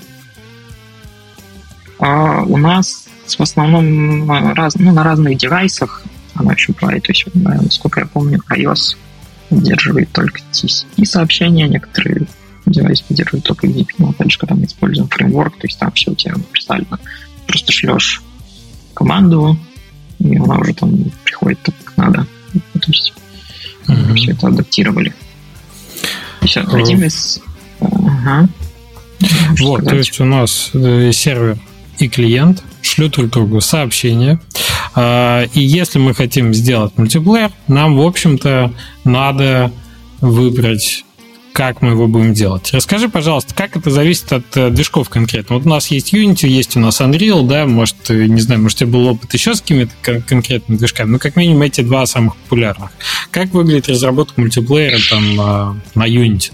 А, 1.99 2.43
у 2.43 2.57
нас 2.57 3.07
в 3.27 3.41
основном 3.41 4.31
раз, 4.31 4.77
ну, 4.77 4.93
на 4.93 5.03
разных 5.03 5.37
девайсах 5.37 6.05
она 6.35 6.53
еще 6.53 6.73
бывает. 6.73 7.03
То 7.03 7.13
есть, 7.13 7.27
насколько 7.35 8.01
я 8.01 8.07
помню, 8.07 8.41
iOS 8.51 8.97
поддерживает 9.49 10.11
только 10.13 10.41
TCP 10.53 11.05
сообщения, 11.05 11.69
некоторые 11.69 12.27
девайсы 12.67 13.05
поддерживают 13.05 13.45
только 13.45 13.67
UDP, 13.67 13.87
но 13.99 14.11
опять 14.11 14.31
же, 14.31 14.39
когда 14.39 14.55
мы 14.55 14.65
используем 14.67 15.09
фреймворк, 15.09 15.57
то 15.57 15.67
есть 15.67 15.79
там 15.79 15.91
все 15.93 16.11
у 16.13 16.15
тебя 16.15 16.35
универсально. 16.35 16.99
Просто 17.47 17.73
шлешь 17.73 18.23
команду, 18.95 19.59
и 20.19 20.37
она 20.37 20.59
уже 20.59 20.75
там 20.75 20.93
приходит 21.25 21.61
так, 21.63 21.75
как 21.83 21.97
надо. 21.97 22.27
То 22.75 22.89
есть 22.89 23.13
mm-hmm. 23.87 24.15
все 24.15 24.33
это 24.33 24.49
адаптировали. 24.49 25.15
Все, 26.43 26.63
хотим 26.63 27.03
из... 27.03 27.41
Ага. 27.81 28.49
Вот, 29.61 29.85
то 29.85 29.97
есть 29.97 30.21
у 30.21 30.25
нас 30.25 30.71
э, 30.75 31.11
сервер 31.13 31.59
и 31.99 32.09
клиент 32.09 32.63
шлют 32.83 33.13
друг 33.13 33.31
другу 33.31 33.61
сообщения. 33.61 34.41
А, 34.95 35.45
и 35.55 35.61
если 35.61 35.99
мы 35.99 36.15
хотим 36.15 36.55
сделать 36.55 36.97
мультиплеер, 36.97 37.51
нам, 37.67 37.97
в 37.97 38.03
общем-то, 38.03 38.73
надо 39.05 39.73
выбрать 40.21 41.05
как 41.59 41.83
мы 41.83 41.91
его 41.91 42.07
будем 42.07 42.35
делать. 42.35 42.71
Расскажи, 42.73 43.09
пожалуйста, 43.09 43.53
как 43.53 43.77
это 43.77 43.91
зависит 43.91 44.33
от 44.33 44.57
э, 44.57 44.71
движков 44.71 45.09
конкретно. 45.09 45.57
Вот 45.57 45.67
у 45.67 45.69
нас 45.69 45.89
есть 45.89 46.15
Unity, 46.15 46.47
есть 46.47 46.77
у 46.77 46.81
нас 46.81 47.01
Unreal, 47.01 47.45
да, 47.49 47.67
может, 47.67 47.97
э, 48.11 48.27
не 48.27 48.41
знаю, 48.41 48.63
может, 48.63 48.77
у 48.77 48.79
тебя 48.79 48.93
был 48.93 49.09
опыт 49.09 49.35
еще 49.35 49.57
с 49.57 49.61
какими-то 49.61 49.91
конкретными 50.05 50.79
движками, 50.79 51.11
но 51.11 51.19
как 51.19 51.35
минимум 51.35 51.63
эти 51.63 51.81
два 51.81 52.07
самых 52.07 52.37
популярных. 52.37 52.93
Как 53.33 53.49
выглядит 53.49 53.89
разработка 53.89 54.41
мультиплеера 54.41 54.99
там 55.11 55.35
на, 55.35 55.81
на 55.97 56.07
Unity? 56.09 56.53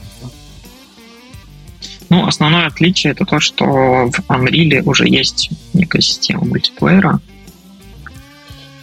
Ну, 2.14 2.28
основное 2.28 2.68
отличие 2.68 3.10
это 3.12 3.24
то, 3.24 3.40
что 3.40 3.64
в 3.64 4.30
Unreal 4.30 4.82
уже 4.84 5.08
есть 5.08 5.50
некая 5.72 6.00
система 6.00 6.44
мультиплеера. 6.44 7.20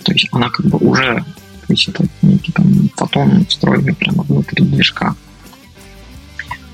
То 0.03 0.11
есть 0.11 0.27
она 0.33 0.49
как 0.49 0.65
бы 0.65 0.77
уже, 0.79 1.23
то 1.65 1.73
есть 1.73 1.87
это 1.87 2.05
некий 2.23 2.51
там 2.51 2.89
фотон 2.97 3.45
встроенный 3.45 3.95
прямо 3.95 4.23
внутри 4.23 4.65
движка. 4.65 5.15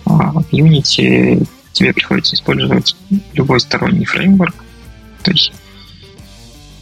А 0.05 0.31
в 0.31 0.51
Unity 0.51 1.47
тебе 1.73 1.93
приходится 1.93 2.33
использовать 2.33 2.95
любой 3.33 3.59
сторонний 3.59 4.05
фреймворк. 4.05 4.55
То 5.21 5.29
есть 5.29 5.53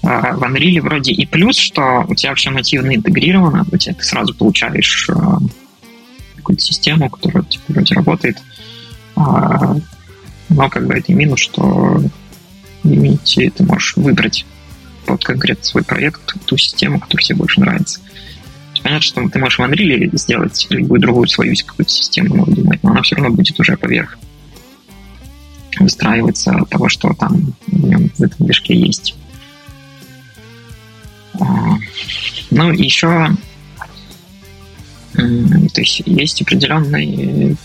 а 0.03 0.37
в 0.37 0.43
Unreal 0.43 0.83
вроде 0.83 1.11
и 1.11 1.25
плюс, 1.25 1.57
что 1.57 2.05
у 2.07 2.15
тебя 2.15 2.33
все 2.35 2.49
нативно 2.49 2.95
интегрировано, 2.95 3.65
у 3.69 3.75
тебя 3.75 3.93
ты 3.93 4.05
сразу 4.05 4.33
получаешь 4.33 5.09
а, 5.09 5.39
какую-то 6.37 6.63
систему, 6.63 7.09
которая 7.09 7.43
типа, 7.43 7.63
вроде 7.67 7.95
работает, 7.95 8.37
но 9.15 10.69
как 10.69 10.87
бы 10.87 10.99
и 10.99 11.13
минус, 11.13 11.39
что 11.39 12.01
Unity 12.83 13.51
ты 13.51 13.63
можешь 13.63 13.95
выбрать 13.97 14.45
под 15.05 15.23
конкретно 15.23 15.63
свой 15.63 15.83
проект 15.83 16.35
ту 16.45 16.57
систему, 16.57 16.99
которая 16.99 17.23
тебе 17.23 17.37
больше 17.37 17.61
нравится. 17.61 17.99
Понятно, 18.83 19.01
что 19.01 19.29
ты 19.29 19.39
можешь 19.39 19.57
в 19.57 19.61
Unreal 19.63 20.15
сделать 20.15 20.67
любую 20.69 21.01
другую 21.01 21.27
свою 21.27 21.55
какую-то 21.55 21.91
систему 21.91 22.35
новую 22.35 22.79
но 22.83 22.91
она 22.91 23.01
все 23.01 23.15
равно 23.15 23.35
будет 23.35 23.59
уже 23.59 23.77
поверх 23.77 24.17
выстраиваться 25.79 26.61
того, 26.69 26.87
что 26.87 27.13
там 27.13 27.53
в 27.67 27.85
нем 27.85 28.09
в 28.15 28.21
этом 28.21 28.45
движке 28.45 28.75
есть. 28.75 29.15
А, 31.39 31.77
ну, 32.51 32.71
еще 32.71 33.35
то 35.13 35.81
есть 35.81 36.03
есть 36.05 36.41
определенные 36.41 37.55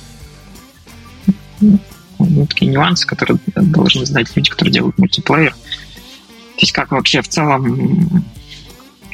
ну, 1.60 2.46
такие 2.46 2.70
нюансы, 2.70 3.06
которые 3.06 3.38
должны 3.54 4.06
знать 4.06 4.34
люди, 4.34 4.50
которые 4.50 4.72
делают 4.72 4.98
мультиплеер. 4.98 5.52
То 5.52 6.60
есть 6.60 6.72
как 6.72 6.90
вообще 6.92 7.22
в 7.22 7.28
целом 7.28 8.24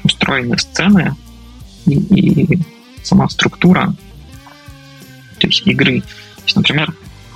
устроены 0.03 0.59
сцены 0.59 1.15
и, 1.87 1.95
и 1.95 2.59
сама 3.03 3.29
структура 3.29 3.95
то 5.39 5.47
есть 5.47 5.67
игры. 5.67 6.01
То 6.01 6.43
есть, 6.45 6.57
например, 6.57 6.95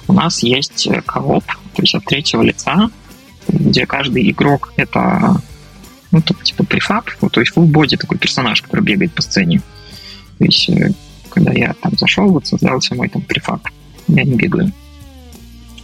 у 0.08 0.12
нас 0.12 0.42
есть 0.42 0.88
кооп, 1.06 1.44
то 1.46 1.82
есть 1.82 1.94
от 1.94 2.04
третьего 2.04 2.42
лица, 2.42 2.90
где 3.48 3.86
каждый 3.86 4.30
игрок 4.30 4.72
это 4.76 5.40
ну, 6.10 6.20
типа 6.20 6.64
префаб, 6.64 7.08
ну, 7.22 7.28
то 7.28 7.40
есть 7.40 7.56
full 7.56 7.66
body 7.66 7.96
такой 7.96 8.18
персонаж, 8.18 8.62
который 8.62 8.80
бегает 8.80 9.12
по 9.12 9.22
сцене. 9.22 9.62
То 10.38 10.44
есть, 10.44 10.68
э, 10.68 10.90
когда 11.28 11.52
я 11.52 11.74
там 11.74 11.96
зашел, 11.96 12.28
вот 12.30 12.46
создался 12.46 12.96
мой 12.96 13.08
там 13.08 13.22
префаб, 13.22 13.62
я 14.08 14.24
не 14.24 14.34
бегаю. 14.34 14.72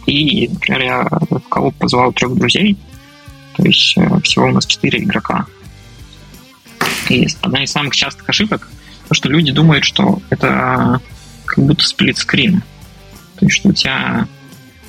И, 0.07 0.47
например, 0.47 0.81
я 0.81 1.07
в 1.29 1.39
кооп 1.49 1.75
позвал 1.75 2.13
трех 2.13 2.33
друзей, 2.33 2.77
то 3.57 3.63
есть 3.63 3.97
э, 3.97 4.19
всего 4.21 4.45
у 4.45 4.51
нас 4.51 4.65
четыре 4.65 5.03
игрока. 5.03 5.45
И 7.09 7.27
одна 7.41 7.63
из 7.63 7.71
самых 7.71 7.93
частых 7.93 8.27
ошибок, 8.29 8.69
то, 9.09 9.13
что 9.13 9.29
люди 9.29 9.51
думают, 9.51 9.83
что 9.83 10.21
это 10.29 11.01
как 11.45 11.65
будто 11.65 11.85
сплит-скрин. 11.85 12.61
То 13.35 13.45
есть, 13.45 13.57
что 13.57 13.69
у 13.69 13.73
тебя 13.73 14.27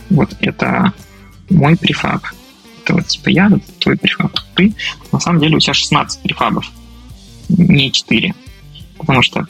вот 0.09 0.31
это 0.41 0.93
мой 1.51 1.77
префаб, 1.77 2.23
это 2.85 2.95
вот 2.95 3.09
типа 3.09 3.29
я, 3.31 3.49
это 3.49 3.73
твой 3.81 3.97
префаб, 3.97 4.39
ты. 4.55 4.73
На 5.11 5.19
самом 5.19 5.41
деле 5.41 5.57
у 5.57 5.61
тебя 5.61 5.75
16 5.75 6.23
префабов, 6.23 6.71
не 7.49 7.91
4. 7.91 8.35
Потому 8.99 9.23
что 9.23 9.49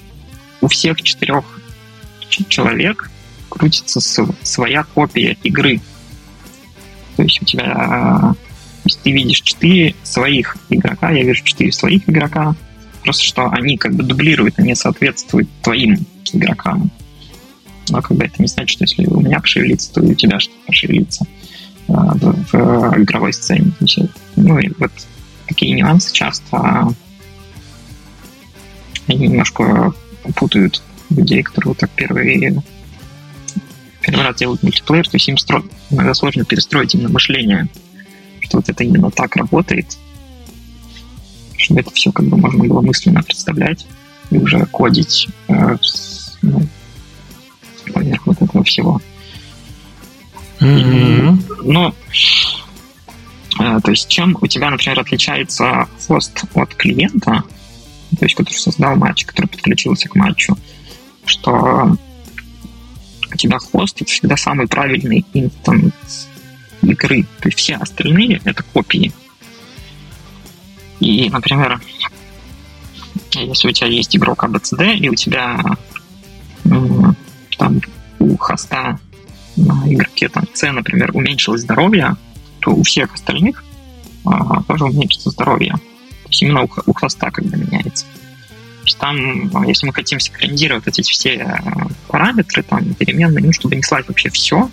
у 0.62 0.68
всех 0.68 1.02
четырех 1.02 1.44
человек 2.48 3.10
крутится 3.48 4.00
своя 4.42 4.84
копия 4.84 5.36
игры. 5.42 5.80
То 7.16 7.22
есть 7.22 7.42
у 7.42 7.44
тебя 7.44 8.34
есть 8.84 9.00
ты 9.02 9.12
видишь 9.12 9.40
четыре 9.42 9.94
своих 10.02 10.56
игрока, 10.70 11.10
я 11.10 11.22
вижу 11.22 11.44
четыре 11.44 11.72
своих 11.72 12.08
игрока, 12.08 12.54
просто 13.02 13.24
что 13.24 13.48
они 13.50 13.76
как 13.76 13.94
бы 13.94 14.02
дублируют, 14.02 14.58
они 14.58 14.74
соответствуют 14.74 15.48
твоим 15.62 15.98
игрокам. 16.32 16.90
Но 17.90 18.02
как 18.02 18.16
бы 18.16 18.24
это 18.24 18.40
не 18.40 18.48
значит, 18.48 18.70
что 18.70 18.84
если 18.84 19.06
у 19.06 19.20
меня 19.20 19.40
пошевелится, 19.40 19.92
то 19.92 20.02
и 20.02 20.12
у 20.12 20.14
тебя 20.14 20.38
что-то 20.40 20.58
пошевелится 20.66 21.24
э, 21.88 21.92
в, 21.92 22.52
в 22.52 23.02
игровой 23.02 23.32
сцене. 23.32 23.72
Ну 24.36 24.58
и 24.58 24.70
вот 24.78 24.92
такие 25.46 25.74
нюансы 25.74 26.12
часто 26.12 26.94
они 29.06 29.26
немножко 29.26 29.94
путают 30.34 30.82
людей, 31.10 31.42
которые 31.42 31.70
вот 31.70 31.78
так 31.78 31.90
первые 31.90 32.62
первый 34.08 34.24
раз 34.24 34.36
делают 34.36 34.62
мультиплеер, 34.62 35.06
то 35.06 35.16
есть 35.16 35.28
им 35.28 35.36
стро... 35.36 35.62
иногда 35.90 36.14
сложно 36.14 36.44
перестроить 36.44 36.94
именно 36.94 37.10
мышление, 37.10 37.68
что 38.40 38.56
вот 38.58 38.68
это 38.68 38.82
именно 38.82 39.10
так 39.10 39.36
работает, 39.36 39.98
чтобы 41.58 41.80
это 41.80 41.90
все 41.90 42.10
как 42.10 42.26
бы 42.26 42.38
можно 42.38 42.64
было 42.64 42.80
мысленно 42.80 43.22
представлять 43.22 43.86
и 44.30 44.38
уже 44.38 44.64
кодить 44.66 45.28
э, 45.48 45.76
ну, 46.40 46.62
поверх 47.92 48.26
вот 48.26 48.40
этого 48.40 48.64
всего. 48.64 49.00
Mm-hmm. 50.60 51.62
Но, 51.64 51.94
э, 53.60 53.80
то 53.82 53.90
есть, 53.90 54.08
чем 54.08 54.38
у 54.40 54.46
тебя, 54.46 54.70
например, 54.70 55.00
отличается 55.00 55.86
хост 56.06 56.44
от 56.54 56.74
клиента, 56.74 57.44
то 58.18 58.24
есть, 58.24 58.34
который 58.34 58.54
создал 58.56 58.96
матч, 58.96 59.26
который 59.26 59.46
подключился 59.46 60.08
к 60.08 60.14
матчу, 60.14 60.56
что 61.26 61.98
у 63.32 63.36
тебя 63.36 63.58
хост 63.58 64.00
это 64.00 64.10
всегда 64.10 64.36
самый 64.36 64.66
правильный 64.66 65.24
инстанс 65.34 66.28
игры. 66.82 67.24
То 67.40 67.48
есть 67.48 67.58
все 67.58 67.76
остальные 67.76 68.40
это 68.44 68.62
копии. 68.62 69.12
И, 71.00 71.30
например, 71.30 71.80
если 73.34 73.68
у 73.68 73.72
тебя 73.72 73.88
есть 73.88 74.16
игрок 74.16 74.44
ABCD, 74.44 74.96
и 74.96 75.08
у 75.08 75.14
тебя 75.14 75.60
там 77.56 77.80
у 78.18 78.36
хоста 78.36 78.98
на 79.56 79.82
игроке 79.92 80.28
там 80.28 80.44
C, 80.54 80.70
например, 80.70 81.10
уменьшилось 81.14 81.62
здоровье, 81.62 82.16
то 82.60 82.70
у 82.70 82.82
всех 82.82 83.14
остальных 83.14 83.64
а, 84.24 84.62
тоже 84.64 84.84
уменьшится 84.84 85.30
здоровье. 85.30 85.72
То 85.72 86.28
есть 86.28 86.42
именно 86.42 86.62
у, 86.62 86.68
у 86.86 86.92
хоста 86.92 87.30
когда 87.30 87.56
меняется. 87.56 88.06
То 88.88 88.90
есть 88.90 88.98
там, 89.00 89.50
а, 89.54 89.66
если 89.66 89.86
мы 89.86 89.92
хотим 89.92 90.18
синхронизировать 90.18 90.86
эти 90.86 91.02
все 91.02 91.34
э, 91.34 91.46
параметры, 92.06 92.62
там, 92.62 92.94
переменные, 92.94 93.44
ну, 93.44 93.52
чтобы 93.52 93.76
не 93.76 93.82
слать 93.82 94.08
вообще 94.08 94.30
все, 94.30 94.70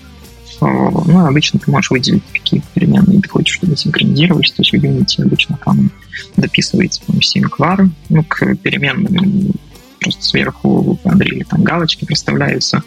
ну, 0.62 1.26
обычно 1.26 1.60
ты 1.60 1.70
можешь 1.70 1.92
выделить, 1.92 2.24
какие 2.32 2.64
переменные 2.74 3.20
ты 3.20 3.28
хочешь, 3.28 3.58
чтобы 3.58 3.76
синхронизировались. 3.76 4.52
То 4.52 4.62
есть 4.62 4.72
в 4.72 4.76
Unity 4.76 5.26
обычно 5.26 5.60
там 5.66 5.92
дописывается 6.38 7.02
там, 7.06 7.18
sync 7.18 7.90
ну, 8.08 8.24
к 8.24 8.56
переменным 8.56 9.52
просто 10.00 10.24
сверху 10.24 10.98
в 11.04 11.06
Unreal 11.06 11.44
там 11.50 11.64
галочки 11.64 12.06
проставляются, 12.06 12.84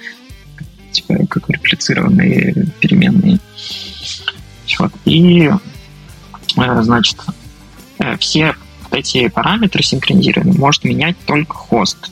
типа 0.93 1.27
как 1.27 1.51
реплицированные 1.51 2.69
переменные. 2.81 3.39
Вот. 4.79 4.93
И, 5.05 5.51
э, 6.57 6.83
значит, 6.83 7.19
э, 7.99 8.17
все 8.17 8.55
эти 8.91 9.29
параметры 9.29 9.83
синхронизирования 9.83 10.59
может 10.59 10.85
менять 10.85 11.17
только 11.27 11.55
хост. 11.55 12.11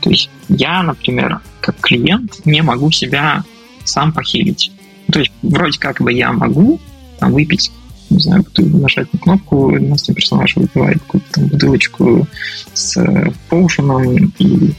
То 0.00 0.10
есть 0.10 0.30
я, 0.48 0.82
например, 0.82 1.40
как 1.60 1.76
клиент 1.80 2.44
не 2.44 2.62
могу 2.62 2.90
себя 2.90 3.44
сам 3.84 4.12
похилить. 4.12 4.70
То 5.10 5.20
есть 5.20 5.32
вроде 5.42 5.78
как 5.78 6.00
бы 6.00 6.12
я 6.12 6.32
могу 6.32 6.80
там, 7.18 7.32
выпить, 7.32 7.72
не 8.10 8.18
знаю, 8.18 8.44
нажать 8.56 9.12
на 9.12 9.18
кнопку, 9.18 9.68
у 9.68 9.78
нас 9.80 10.02
персонаж 10.02 10.56
выпивает 10.56 11.02
какую-то 11.02 11.32
там 11.32 11.46
бутылочку 11.46 12.26
с 12.72 12.96
э, 12.96 13.32
поушеном 13.48 14.32
и 14.38 14.72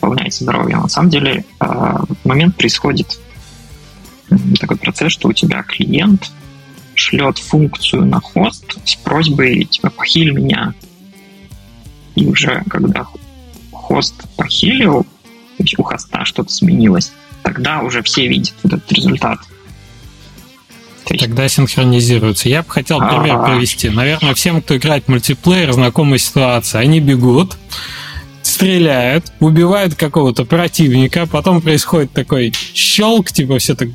пополняется 0.00 0.44
здоровье. 0.44 0.76
На 0.76 0.88
самом 0.88 1.10
деле 1.10 1.44
э, 1.60 1.64
в 1.64 2.24
момент 2.24 2.56
происходит 2.56 3.20
такой 4.60 4.76
процесс, 4.76 5.12
что 5.12 5.28
у 5.28 5.32
тебя 5.32 5.62
клиент 5.62 6.30
шлет 6.94 7.38
функцию 7.38 8.06
на 8.06 8.20
хост 8.20 8.64
с 8.84 8.94
просьбой 8.96 9.64
типа 9.64 9.90
похили 9.90 10.30
меня. 10.30 10.74
И 12.14 12.26
уже 12.26 12.62
когда 12.68 13.06
хост 13.70 14.14
похилил, 14.36 15.04
то 15.04 15.62
есть 15.62 15.78
у 15.78 15.82
хоста 15.82 16.24
что-то 16.24 16.52
сменилось, 16.52 17.12
тогда 17.42 17.80
уже 17.80 18.02
все 18.02 18.26
видят 18.26 18.54
этот 18.62 18.90
результат. 18.92 19.38
Тогда 21.04 21.48
синхронизируются. 21.48 22.48
Я 22.48 22.62
бы 22.62 22.70
хотел 22.70 22.98
пример 22.98 23.36
А-а-а. 23.36 23.54
привести. 23.54 23.90
Наверное, 23.90 24.34
всем, 24.34 24.62
кто 24.62 24.76
играет 24.76 25.04
в 25.04 25.08
мультиплеер, 25.08 25.72
знакомая 25.72 26.18
ситуация. 26.18 26.80
Они 26.80 27.00
бегут, 27.00 27.56
стреляют, 28.42 29.32
убивают 29.40 29.94
какого-то 29.94 30.44
противника, 30.44 31.26
потом 31.26 31.60
происходит 31.60 32.12
такой 32.12 32.52
щелк, 32.74 33.32
типа 33.32 33.58
все 33.58 33.74
так 33.74 33.88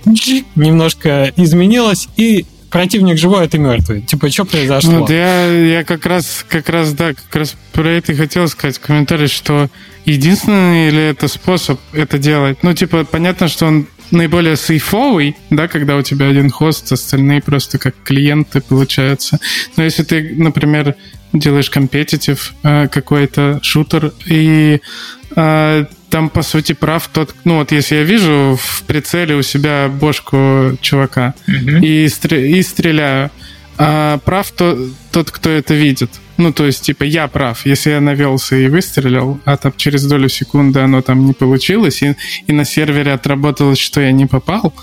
немножко 0.56 1.32
изменилось, 1.38 2.08
и 2.18 2.46
противник 2.70 3.18
живой, 3.18 3.46
а 3.46 3.48
ты 3.48 3.58
мертвый. 3.58 4.02
Типа, 4.02 4.30
что 4.30 4.46
произошло? 4.46 5.00
Вот 5.00 5.10
я, 5.10 5.48
я 5.48 5.84
как 5.84 6.06
раз, 6.06 6.46
как 6.48 6.70
раз, 6.70 6.94
да, 6.94 7.14
как 7.14 7.36
раз 7.36 7.56
про 7.74 7.90
это 7.90 8.12
и 8.12 8.16
хотел 8.16 8.48
сказать 8.48 8.78
в 8.78 8.82
комментарии, 8.82 9.28
что 9.28 9.70
единственный 10.06 10.90
ли 10.90 11.02
это 11.02 11.28
способ 11.28 11.80
это 11.94 12.18
делать? 12.18 12.64
Ну, 12.64 12.74
типа, 12.74 13.06
понятно, 13.06 13.48
что 13.48 13.68
он 13.68 13.88
наиболее 14.12 14.56
сейфовый, 14.56 15.36
да, 15.50 15.68
когда 15.68 15.98
у 15.98 16.02
тебя 16.02 16.28
один 16.28 16.50
хост, 16.50 16.92
остальные 16.92 17.42
просто 17.42 17.78
как 17.78 17.96
клиенты 18.04 18.62
получаются. 18.62 19.40
Но 19.76 19.84
если 19.84 20.04
ты, 20.04 20.36
например, 20.38 20.96
делаешь 21.34 21.70
компетитив 21.70 22.54
э, 22.64 22.88
какой-то 22.88 23.60
шутер, 23.62 24.14
и 24.26 24.80
э, 25.36 25.86
там, 26.10 26.30
по 26.30 26.44
сути, 26.44 26.74
прав 26.74 27.08
тот... 27.14 27.36
Ну, 27.44 27.58
вот 27.58 27.72
если 27.72 27.96
я 27.96 28.04
вижу 28.04 28.58
в 28.62 28.84
прицеле 28.84 29.36
у 29.36 29.42
себя 29.42 29.90
бошку 29.90 30.78
чувака 30.82 31.34
и, 31.48 32.08
стр- 32.08 32.46
и 32.46 32.62
стреляю, 32.62 33.30
а 33.78 34.18
прав 34.20 34.52
то, 34.52 34.78
тот, 35.12 35.32
кто 35.32 35.50
это 35.50 35.74
видит. 35.74 36.10
Ну, 36.38 36.54
то 36.54 36.66
есть, 36.66 36.84
типа, 36.84 37.04
я 37.04 37.28
прав. 37.28 37.66
Если 37.66 37.92
я 37.92 38.02
навелся 38.02 38.56
и 38.56 38.70
выстрелил, 38.70 39.40
а 39.46 39.58
там 39.58 39.74
через 39.76 40.06
долю 40.06 40.30
секунды 40.30 40.80
оно 40.80 41.02
там 41.02 41.26
не 41.26 41.34
получилось, 41.34 42.02
и, 42.02 42.16
и 42.48 42.54
на 42.54 42.66
сервере 42.66 43.14
отработалось, 43.14 43.80
что 43.80 44.02
я 44.02 44.12
не 44.12 44.26
попал, 44.26 44.74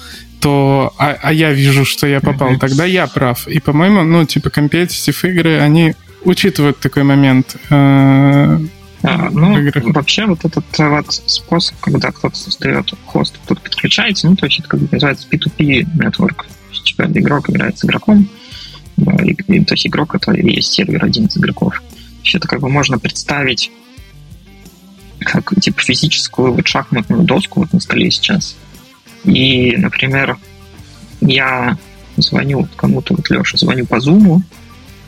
то... 0.40 0.92
А, 0.98 1.16
а 1.22 1.32
я 1.32 1.52
вижу, 1.52 1.84
что 1.84 2.06
я 2.06 2.20
попал, 2.20 2.52
mm-hmm. 2.52 2.58
тогда 2.58 2.84
я 2.84 3.06
прав. 3.06 3.48
И, 3.48 3.60
по-моему, 3.60 4.02
ну, 4.02 4.24
типа, 4.24 4.50
компетитив 4.50 5.24
игры, 5.24 5.58
они 5.58 5.94
учитывают 6.24 6.78
такой 6.78 7.04
момент. 7.04 7.56
Э- 7.70 8.58
ну, 9.04 9.70
вообще 9.92 10.24
вот 10.24 10.44
этот 10.46 10.64
вот 10.78 11.12
способ, 11.12 11.78
когда 11.80 12.10
кто-то 12.10 12.36
создает 12.36 12.90
хост, 13.04 13.38
кто-то 13.44 13.60
подключается, 13.60 14.28
ну, 14.28 14.34
то 14.34 14.46
есть 14.46 14.60
это 14.60 14.68
как 14.68 14.80
бы 14.80 14.88
называется 14.90 15.28
P2P 15.30 15.86
network. 15.96 16.46
Типа 16.84 17.02
игрок 17.02 17.50
играет 17.50 17.78
с 17.78 17.84
игроком, 17.84 18.28
и, 18.96 19.32
и, 19.32 19.64
то 19.64 19.74
есть 19.74 19.86
игрок 19.86 20.14
это 20.14 20.32
и 20.32 20.54
есть 20.54 20.72
сервер 20.72 21.04
один 21.04 21.26
из 21.26 21.36
игроков. 21.36 21.82
Еще 22.22 22.38
это 22.38 22.48
как 22.48 22.60
бы 22.60 22.68
можно 22.68 22.98
представить 22.98 23.70
как 25.20 25.52
типа 25.60 25.80
физическую 25.80 26.52
вот 26.52 26.66
шахматную 26.66 27.22
доску 27.22 27.60
вот 27.60 27.72
на 27.72 27.80
столе 27.80 28.10
сейчас. 28.10 28.56
И, 29.24 29.74
например, 29.76 30.36
я 31.20 31.76
звоню 32.16 32.68
кому-то, 32.76 33.14
вот 33.14 33.28
Леша, 33.30 33.56
звоню 33.56 33.86
по 33.86 34.00
зуму, 34.00 34.42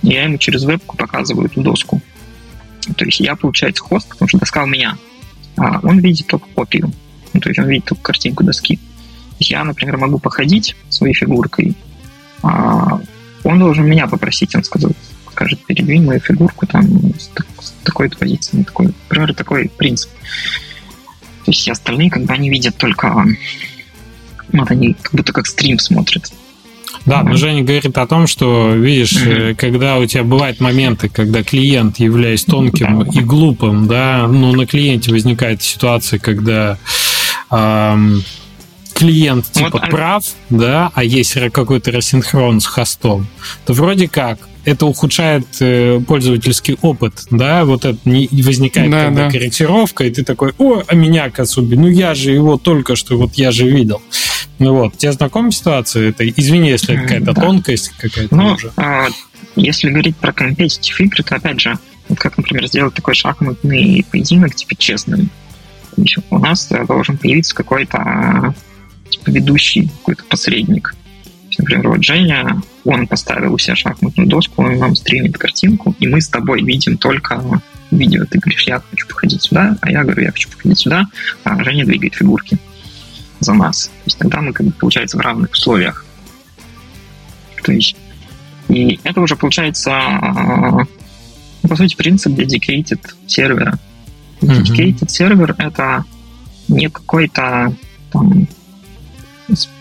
и 0.03 0.09
я 0.09 0.25
ему 0.25 0.39
через 0.39 0.65
вебку 0.65 0.97
показываю 0.97 1.47
эту 1.47 1.63
доску. 1.63 2.01
То 2.95 3.05
есть 3.05 3.21
я, 3.21 3.37
получается, 3.37 3.83
хост, 3.83 4.09
потому 4.09 4.29
что 4.29 4.39
доска 4.39 4.63
у 4.65 4.67
меня. 4.67 4.97
А 5.57 5.81
он 5.83 5.99
видит 5.99 6.27
только 6.27 6.47
копию. 6.55 6.93
Ну, 7.33 7.41
то 7.41 7.49
есть 7.49 7.59
он 7.59 7.69
видит 7.69 7.87
только 7.87 8.03
картинку 8.03 8.45
доски. 8.45 8.79
Я, 9.39 9.65
например, 9.65 9.99
могу 9.99 10.19
походить 10.19 10.77
своей 10.89 11.15
фигуркой, 11.15 11.75
а 12.43 13.01
он 13.45 13.59
должен 13.59 13.87
меня 13.87 14.07
попросить, 14.07 14.55
он 14.55 14.65
сказал, 14.65 14.93
скажет, 15.31 15.65
передвинь 15.67 16.05
мою 16.05 16.21
фигурку 16.21 16.67
там 16.67 17.13
с, 17.15 17.31
с 17.61 17.75
такой-то 17.85 18.17
позиции, 18.17 18.57
на 18.57 18.65
такой, 18.65 18.87
например, 18.87 19.35
такой 19.35 19.69
принцип. 19.69 20.11
То 21.45 21.51
есть 21.53 21.69
остальные, 21.69 22.11
когда 22.11 22.35
они 22.35 22.51
видят 22.51 22.77
только, 22.77 23.27
вот 24.53 24.71
они 24.71 24.95
как 24.95 25.13
будто 25.13 25.33
как 25.33 25.47
стрим 25.47 25.79
смотрят. 25.79 26.33
Да, 27.07 27.23
но 27.23 27.37
Женя 27.37 27.63
говорит 27.63 27.97
о 27.97 28.07
том, 28.07 28.27
что, 28.27 28.73
видишь, 28.75 29.13
mm-hmm. 29.13 29.55
когда 29.55 29.99
у 29.99 30.07
тебя 30.07 30.25
бывают 30.25 30.61
моменты, 30.61 31.09
когда 31.09 31.45
клиент, 31.45 31.99
являясь 31.99 32.45
тонким 32.45 33.03
и 33.03 33.21
глупым, 33.21 33.87
да, 33.87 34.27
ну, 34.27 34.53
на 34.53 34.67
клиенте 34.67 35.13
возникает 35.13 35.63
ситуация, 35.63 36.19
когда 36.19 36.79
эм, 37.51 38.25
клиент 38.95 39.51
типа 39.53 39.71
вот, 39.73 39.91
прав, 39.91 40.25
да, 40.51 40.91
а 40.95 41.05
есть 41.05 41.35
какой-то 41.53 41.93
рассинхрон 41.93 42.61
с 42.61 42.67
хостом, 42.67 43.27
то 43.67 43.73
вроде 43.73 44.09
как 44.09 44.41
это 44.67 44.85
ухудшает 44.87 45.47
э, 45.61 46.01
пользовательский 46.07 46.77
опыт, 46.83 47.27
да, 47.31 47.65
вот 47.65 47.85
это 47.85 47.99
не 48.05 48.29
возникает 48.43 48.91
да, 48.91 49.05
когда 49.05 49.25
да. 49.27 49.31
корректировка, 49.31 50.05
и 50.05 50.11
ты 50.11 50.25
такой, 50.25 50.53
о, 50.59 50.83
а 50.87 50.95
меня 50.95 51.31
Кацуби, 51.31 51.77
ну 51.77 51.89
я 51.89 52.15
же 52.15 52.33
его 52.33 52.59
только 52.59 52.97
что, 52.97 53.17
вот 53.17 53.35
я 53.35 53.53
же 53.53 53.69
видел. 53.71 54.03
Ну 54.59 54.75
вот, 54.75 54.97
тебе 54.99 55.13
знакома 55.13 55.53
ситуация? 55.53 56.11
Это, 56.11 56.29
извини, 56.29 56.71
если 56.71 56.95
это 56.95 57.03
какая-то 57.05 57.33
да. 57.33 57.41
тонкость 57.41 57.93
какая-то 57.97 58.35
ну, 58.35 58.55
уже. 58.55 58.73
А, 58.77 59.07
если 59.55 59.89
говорить 59.89 60.17
про 60.17 60.33
компетитив 60.33 61.01
игры, 61.01 61.23
то 61.23 61.37
опять 61.37 61.61
же, 61.61 61.79
вот 62.09 62.19
как, 62.19 62.37
например, 62.37 62.67
сделать 62.67 62.95
такой 62.95 63.15
шахматный 63.15 64.05
поединок, 64.11 64.57
типа, 64.57 64.75
честным. 64.75 65.31
У 66.31 66.39
нас 66.39 66.69
должен 66.89 67.17
появиться 67.19 67.55
какой-то 67.55 68.55
типа 69.09 69.31
ведущий, 69.31 69.89
какой-то 69.99 70.25
посредник. 70.25 70.95
Например, 71.57 71.89
вот 71.89 72.05
Женя, 72.05 72.61
он 72.87 73.07
поставил 73.07 73.55
у 73.55 73.59
себя 73.59 73.77
шахматную 73.77 74.29
доску, 74.29 74.63
он 74.63 74.79
нам 74.79 74.95
стримит 74.95 75.37
картинку, 75.39 75.95
и 75.99 76.07
мы 76.07 76.21
с 76.21 76.29
тобой 76.29 76.63
видим 76.63 76.97
только 76.97 77.61
видео. 77.91 78.25
Ты 78.25 78.39
говоришь, 78.39 78.67
я 78.67 78.83
хочу 78.91 79.07
походить 79.09 79.43
сюда, 79.43 79.77
а 79.81 79.91
я 79.91 80.03
говорю, 80.03 80.23
я 80.23 80.33
хочу 80.33 80.49
походить 80.51 80.79
сюда, 80.79 81.07
а 81.45 81.63
Женя 81.65 81.85
двигает 81.85 82.15
фигурки 82.15 82.59
за 83.41 83.55
нас. 83.55 83.87
То 83.87 84.03
есть 84.07 84.19
тогда 84.19 84.41
мы, 84.41 84.53
как 84.53 84.67
бы, 84.67 84.73
получается, 84.73 85.17
в 85.17 85.21
равных 85.21 85.53
условиях. 85.53 86.05
То 87.63 87.73
есть, 87.73 87.97
и 88.69 89.01
это 89.03 89.21
уже 89.21 89.37
получается, 89.37 89.99
ну, 91.63 91.69
по 91.69 91.77
сути, 91.77 91.97
принцип 91.97 92.33
dedicated 92.33 93.01
сервера. 93.27 93.79
Dedicated 94.41 95.01
mm-hmm. 95.01 95.09
сервер— 95.09 95.55
это 95.59 96.05
не 96.69 96.89
какой-то 96.89 97.75
там 98.13 98.47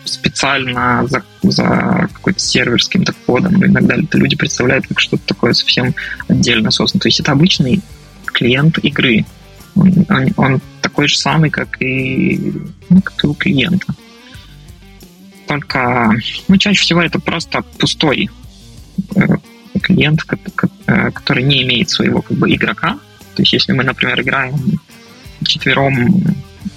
специально 0.03 1.07
за, 1.07 1.23
за 1.43 2.09
какой-то 2.13 2.39
сервер 2.39 2.81
с 2.81 2.87
каким-то 2.87 3.13
кодом, 3.25 3.53
ну, 3.53 3.65
иногда 3.65 3.95
это 3.95 4.17
люди 4.17 4.35
представляют 4.35 4.87
как 4.87 4.99
что-то 4.99 5.23
такое 5.25 5.53
совсем 5.53 5.95
отдельно 6.27 6.71
создано. 6.71 7.01
То 7.01 7.07
есть 7.07 7.19
это 7.19 7.31
обычный 7.31 7.81
клиент 8.25 8.77
игры. 8.79 9.25
Он, 9.75 10.05
он, 10.37 10.61
такой 10.81 11.07
же 11.07 11.17
самый, 11.17 11.49
как 11.49 11.81
и, 11.81 12.53
ну, 12.89 13.01
как 13.01 13.23
и 13.23 13.27
у 13.27 13.33
клиента. 13.33 13.93
Только, 15.47 16.11
ну, 16.47 16.57
чаще 16.57 16.81
всего 16.81 17.01
это 17.01 17.19
просто 17.19 17.61
пустой 17.79 18.29
э, 19.15 19.21
клиент, 19.81 20.21
э, 20.87 21.11
который 21.11 21.43
не 21.43 21.63
имеет 21.63 21.89
своего 21.89 22.21
как 22.21 22.37
бы 22.37 22.53
игрока. 22.53 22.99
То 23.35 23.41
есть 23.41 23.53
если 23.53 23.73
мы, 23.73 23.83
например, 23.83 24.21
играем 24.21 24.55
четвером 25.45 26.23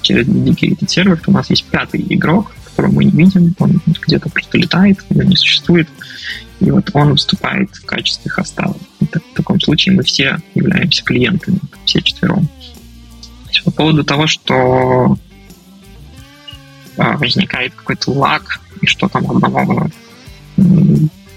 через 0.02 0.26
dedicated 0.26 0.88
сервер, 0.88 1.18
то 1.18 1.30
у 1.30 1.34
нас 1.34 1.50
есть 1.50 1.64
пятый 1.64 2.04
игрок, 2.08 2.52
которого 2.78 2.94
мы 2.94 3.04
не 3.06 3.10
видим, 3.10 3.56
он 3.58 3.80
где-то 4.06 4.28
просто 4.30 4.56
летает, 4.56 4.98
его 5.10 5.24
не 5.24 5.34
существует, 5.34 5.88
и 6.60 6.70
вот 6.70 6.88
он 6.94 7.10
выступает 7.10 7.74
в 7.74 7.84
качестве 7.84 8.30
хоста. 8.30 8.72
В 9.00 9.34
таком 9.34 9.60
случае 9.60 9.96
мы 9.96 10.04
все 10.04 10.38
являемся 10.54 11.02
клиентами, 11.02 11.58
все 11.84 12.00
четвером. 12.00 12.48
По 13.64 13.72
поводу 13.72 14.04
того, 14.04 14.28
что 14.28 15.18
а, 16.96 17.16
возникает 17.16 17.74
какой-то 17.74 18.12
лаг, 18.12 18.60
и 18.80 18.86
что 18.86 19.08
там 19.08 19.28
одного 19.28 19.90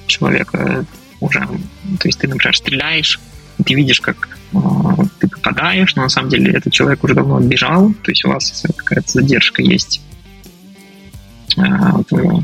человека 0.06 0.86
уже... 1.22 1.39
То 1.39 2.08
есть 2.08 2.20
ты, 2.20 2.28
например, 2.28 2.56
стреляешь, 2.56 3.20
ты 3.66 3.74
видишь, 3.74 4.00
как 4.00 4.38
э, 4.54 4.58
ты 5.20 5.28
попадаешь, 5.28 5.96
но 5.96 6.04
на 6.04 6.10
самом 6.10 6.30
деле 6.30 6.52
этот 6.52 6.72
человек 6.72 7.04
уже 7.04 7.16
давно 7.16 7.38
отбежал, 7.38 7.94
то 7.94 8.12
есть 8.12 8.26
у 8.26 8.30
вас 8.30 8.64
какая-то 8.78 9.12
задержка 9.12 9.64
есть 9.64 10.02
в 11.58 12.43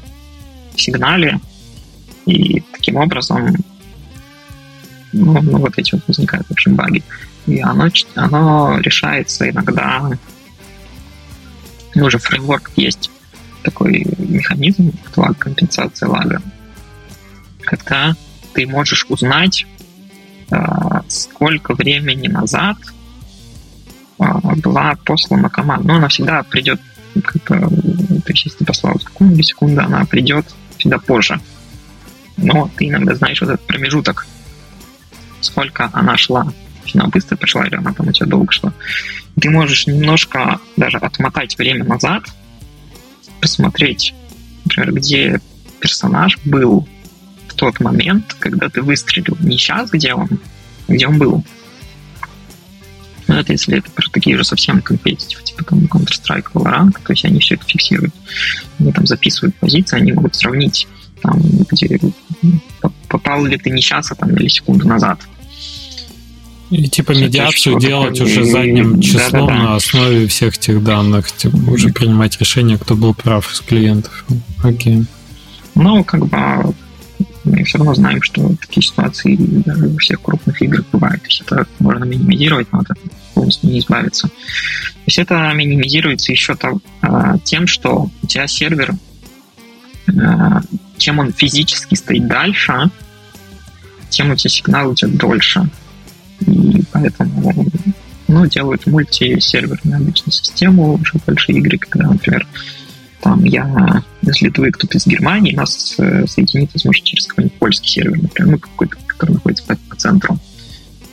сигнале, 0.76 1.40
и 2.26 2.62
таким 2.72 2.98
образом 2.98 3.56
ну, 5.14 5.42
ну, 5.42 5.58
вот 5.60 5.78
эти 5.78 5.96
вот 5.96 6.04
возникают, 6.08 6.48
в 6.48 6.52
общем, 6.52 6.76
баги. 6.76 7.04
И 7.46 7.60
оно, 7.62 7.88
оно 8.16 8.80
решается 8.80 9.50
иногда... 9.50 10.12
Ну, 11.96 12.06
уже 12.06 12.20
фреймворк 12.20 12.72
есть 12.76 13.10
такой 13.64 14.06
механизм, 14.18 14.92
лаг, 15.16 15.38
компенсация 15.38 16.10
лага, 16.10 16.42
когда 17.62 18.16
ты 18.54 18.68
можешь 18.68 19.06
узнать, 19.10 19.66
а, 20.52 21.04
сколько 21.08 21.74
времени 21.74 22.28
назад 22.28 22.78
а, 24.20 24.40
была 24.56 24.96
послана 25.04 25.50
команда. 25.50 25.88
Ну, 25.88 25.96
она 25.96 26.08
всегда 26.08 26.44
придет, 26.44 26.80
как, 27.22 27.44
то 27.44 27.70
есть 28.28 28.46
если 28.46 28.60
ты 28.60 28.66
послал 28.66 29.00
секунду, 29.00 29.42
секунду, 29.44 29.82
она 29.82 30.06
придет 30.06 30.46
всегда 30.78 30.98
позже. 30.98 31.40
Но 32.38 32.70
ты 32.76 32.88
иногда 32.88 33.16
знаешь 33.16 33.42
вот 33.42 33.50
этот 33.50 33.66
промежуток, 33.66 34.28
сколько 35.42 35.90
она 35.94 36.18
шла. 36.18 36.52
Она 36.94 37.08
быстро 37.08 37.36
пришла 37.36 37.66
или 37.66 37.76
она 37.76 37.94
там 37.94 38.08
у 38.08 38.12
тебя 38.12 38.28
долго 38.28 38.52
шла. 38.52 38.74
Ты 39.40 39.50
можешь 39.50 39.88
немножко 39.88 40.60
даже 40.78 40.98
отмотать 40.98 41.58
время 41.58 41.84
назад, 41.84 42.24
посмотреть, 43.42 44.14
например, 44.66 44.94
где 44.94 45.42
персонаж 45.80 46.38
был 46.46 46.88
в 47.48 47.54
тот 47.54 47.80
момент, 47.80 48.36
когда 48.40 48.70
ты 48.70 48.82
выстрелил. 48.82 49.38
Не 49.40 49.58
сейчас, 49.58 49.92
где 49.92 50.14
он, 50.14 50.30
где 50.88 51.08
он 51.08 51.18
был. 51.18 51.44
Но 53.28 53.40
это 53.40 53.52
если 53.52 53.78
это 53.78 53.92
про 53.92 54.10
такие 54.10 54.38
же 54.38 54.44
совсем 54.44 54.82
компетитив, 54.82 55.44
типа 55.44 55.64
там 55.64 55.80
Counter-Strike, 55.80 56.52
Valorant, 56.54 56.92
то 56.92 57.14
есть 57.14 57.26
они 57.26 57.40
все 57.40 57.56
это 57.56 57.66
фиксируют. 57.66 58.14
Они 58.80 58.92
там 58.92 59.06
записывают 59.06 59.56
позиции, 59.56 59.98
они 59.98 60.14
могут 60.14 60.36
сравнить, 60.36 60.88
там, 61.22 61.42
где 61.70 62.00
попал 63.10 63.46
ли 63.46 63.58
ты 63.58 63.70
не 63.70 63.82
сейчас, 63.82 64.12
а 64.12 64.16
там, 64.16 64.36
или 64.36 64.48
секунду 64.48 64.88
назад. 64.88 65.20
И 66.70 66.88
типа 66.90 67.12
медиацию 67.14 67.80
делать 67.80 68.18
такое, 68.18 68.26
уже 68.26 68.44
задним 68.44 69.00
числом 69.00 69.48
да, 69.48 69.54
да, 69.54 69.58
да. 69.58 69.64
на 69.64 69.76
основе 69.76 70.28
всех 70.28 70.58
этих 70.58 70.84
данных, 70.84 71.32
типа, 71.32 71.56
уже 71.56 71.90
принимать 71.90 72.38
решение, 72.40 72.78
кто 72.78 72.96
был 72.96 73.14
прав 73.14 73.52
из 73.52 73.62
клиентов. 73.62 74.26
Окей. 74.64 75.06
Ну, 75.76 76.04
как 76.04 76.28
бы 76.28 76.76
мы 77.48 77.64
все 77.64 77.78
равно 77.78 77.94
знаем, 77.94 78.22
что 78.22 78.56
такие 78.62 78.86
ситуации 78.86 79.36
даже 79.38 79.88
во 79.88 79.98
всех 80.00 80.22
крупных 80.22 80.62
играх 80.62 80.86
бывают. 80.92 81.22
То 81.22 81.28
есть 81.28 81.42
это 81.42 81.68
можно 81.80 82.04
минимизировать, 82.04 82.72
но 82.72 82.82
это 82.82 82.96
полностью 83.34 83.70
не 83.70 83.80
избавиться. 83.80 84.28
То 84.28 84.34
есть 85.06 85.20
это 85.20 85.52
минимизируется 85.54 86.32
еще 86.32 86.58
а, 87.02 87.38
тем, 87.40 87.68
что 87.68 88.10
у 88.22 88.28
тебя 88.28 88.48
сервер, 88.48 88.94
а, 90.22 90.62
чем 90.98 91.20
он 91.20 91.32
физически 91.34 91.96
стоит 91.96 92.28
дальше, 92.28 92.90
тем 94.10 94.32
у 94.32 94.36
тебя 94.36 94.50
сигнал 94.50 94.94
идет 94.94 95.16
дольше. 95.16 95.70
И 96.46 96.84
поэтому 96.92 97.68
ну, 98.28 98.46
делают 98.46 98.86
мультисерверную 98.86 99.98
обычно 99.98 100.32
систему, 100.32 100.96
уже 100.96 101.14
большие 101.26 101.60
игры, 101.60 101.78
когда, 101.78 102.10
например, 102.10 102.46
там 103.28 103.44
я, 103.44 104.04
если 104.22 104.50
вы 104.56 104.72
кто-то 104.72 104.98
из 104.98 105.06
Германии, 105.06 105.54
нас 105.54 105.96
э, 105.98 106.26
соединить 106.28 106.72
возможно 106.74 107.06
через 107.06 107.28
какой-нибудь 107.28 107.60
польский 107.60 107.90
сервер, 107.90 108.22
например, 108.22 108.52
ну, 108.54 108.58
какой-то, 108.58 108.96
который 109.06 109.32
находится 109.34 109.66
по, 109.66 109.76
по 109.76 109.96
центру, 109.98 110.40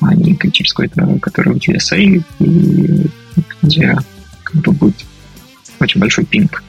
а 0.00 0.14
не 0.14 0.38
через 0.52 0.72
какой-то, 0.72 1.18
который 1.20 1.54
в 1.54 1.68
USA, 1.68 1.98
и 2.38 3.10
где 3.62 3.98
как 4.44 4.62
бы 4.62 4.70
будет 4.70 5.04
очень 5.80 6.00
большой 6.00 6.24
пинг. 6.24 6.62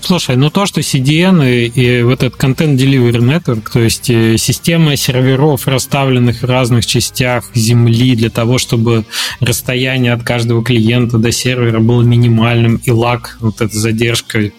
Слушай, 0.00 0.36
ну 0.36 0.50
то, 0.50 0.66
что 0.66 0.80
CDN 0.80 1.48
и, 1.48 1.66
и 1.66 2.02
вот 2.02 2.22
этот 2.22 2.38
Content 2.38 2.76
Delivery 2.76 3.20
Network, 3.20 3.70
то 3.72 3.80
есть 3.80 4.10
э, 4.10 4.36
система 4.36 4.96
серверов, 4.96 5.66
расставленных 5.66 6.42
в 6.42 6.44
разных 6.44 6.86
частях 6.86 7.44
Земли 7.54 8.16
для 8.16 8.30
того, 8.30 8.58
чтобы 8.58 9.04
расстояние 9.40 10.12
от 10.12 10.22
каждого 10.22 10.62
клиента 10.62 11.18
до 11.18 11.32
сервера 11.32 11.80
было 11.80 12.02
минимальным, 12.02 12.76
и 12.76 12.90
лаг, 12.90 13.36
вот 13.40 13.60
эта 13.60 13.76
задержка 13.78 14.50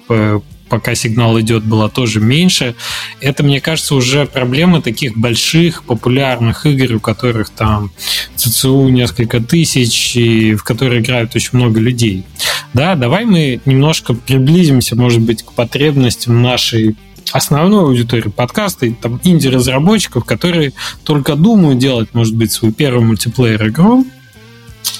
пока 0.73 0.95
сигнал 0.95 1.39
идет, 1.39 1.63
была 1.63 1.87
тоже 1.87 2.19
меньше. 2.19 2.73
Это, 3.21 3.43
мне 3.43 3.61
кажется, 3.61 3.93
уже 3.93 4.25
проблема 4.25 4.81
таких 4.81 5.15
больших 5.15 5.83
популярных 5.83 6.65
игр, 6.65 6.95
у 6.95 6.99
которых 6.99 7.51
там 7.51 7.91
ЦЦУ 8.35 8.89
несколько 8.89 9.39
тысяч, 9.39 10.15
и 10.15 10.55
в 10.55 10.63
которые 10.63 11.01
играют 11.01 11.35
очень 11.35 11.51
много 11.59 11.79
людей. 11.79 12.23
Да, 12.73 12.95
давай 12.95 13.25
мы 13.25 13.61
немножко 13.65 14.15
приблизимся, 14.15 14.95
может 14.95 15.21
быть, 15.21 15.43
к 15.43 15.51
потребностям 15.51 16.41
нашей 16.41 16.95
основной 17.31 17.83
аудитории 17.83 18.29
подкаста, 18.29 18.91
там 18.99 19.21
инди-разработчиков, 19.23 20.25
которые 20.25 20.73
только 21.03 21.35
думают 21.35 21.77
делать, 21.77 22.09
может 22.13 22.35
быть, 22.35 22.51
свою 22.51 22.73
первую 22.73 23.05
мультиплеер-игру, 23.05 24.07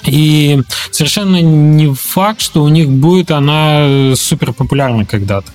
и 0.05 0.61
совершенно 0.91 1.41
не 1.41 1.91
факт, 1.95 2.41
что 2.41 2.63
у 2.63 2.67
них 2.67 2.89
будет 2.89 3.31
она 3.31 4.13
супер 4.15 4.53
популярна 4.53 5.03
когда-то. 5.03 5.51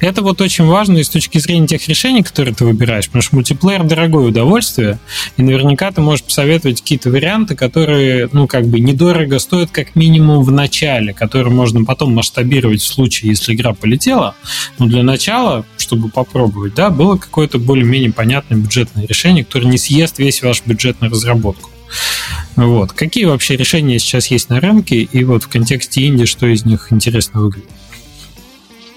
Это 0.00 0.22
вот 0.22 0.40
очень 0.40 0.66
важно 0.66 0.98
и 0.98 1.02
с 1.02 1.08
точки 1.08 1.38
зрения 1.38 1.66
тех 1.66 1.86
решений, 1.88 2.22
которые 2.22 2.54
ты 2.54 2.64
выбираешь, 2.64 3.06
потому 3.06 3.22
что 3.22 3.36
мультиплеер 3.36 3.84
дорогое 3.84 4.28
удовольствие, 4.28 4.98
и 5.36 5.42
наверняка 5.42 5.90
ты 5.90 6.00
можешь 6.00 6.24
посоветовать 6.24 6.80
какие-то 6.80 7.10
варианты, 7.10 7.54
которые, 7.54 8.28
ну, 8.32 8.46
как 8.46 8.66
бы 8.66 8.80
недорого 8.80 9.38
стоят 9.38 9.70
как 9.70 9.94
минимум 9.94 10.44
в 10.44 10.50
начале, 10.50 11.12
которые 11.12 11.52
можно 11.52 11.84
потом 11.84 12.14
масштабировать 12.14 12.82
в 12.82 12.86
случае, 12.86 13.30
если 13.30 13.54
игра 13.54 13.74
полетела. 13.74 14.34
Но 14.78 14.86
для 14.86 15.02
начала, 15.02 15.64
чтобы 15.76 16.08
попробовать, 16.08 16.74
да, 16.74 16.90
было 16.90 17.16
какое-то 17.16 17.58
более-менее 17.58 18.12
понятное 18.12 18.58
бюджетное 18.58 19.06
решение, 19.06 19.44
которое 19.44 19.66
не 19.66 19.78
съест 19.78 20.18
весь 20.18 20.42
ваш 20.42 20.62
бюджет 20.64 21.00
на 21.00 21.08
разработку. 21.08 21.70
Вот. 22.56 22.92
Какие 22.92 23.26
вообще 23.26 23.56
решения 23.56 23.98
сейчас 23.98 24.28
есть 24.28 24.48
на 24.48 24.60
рынке, 24.60 24.96
и 24.96 25.24
вот 25.24 25.44
в 25.44 25.48
контексте 25.48 26.02
Индии, 26.02 26.24
что 26.24 26.46
из 26.46 26.64
них 26.64 26.88
интересно 26.90 27.40
выглядит? 27.40 27.70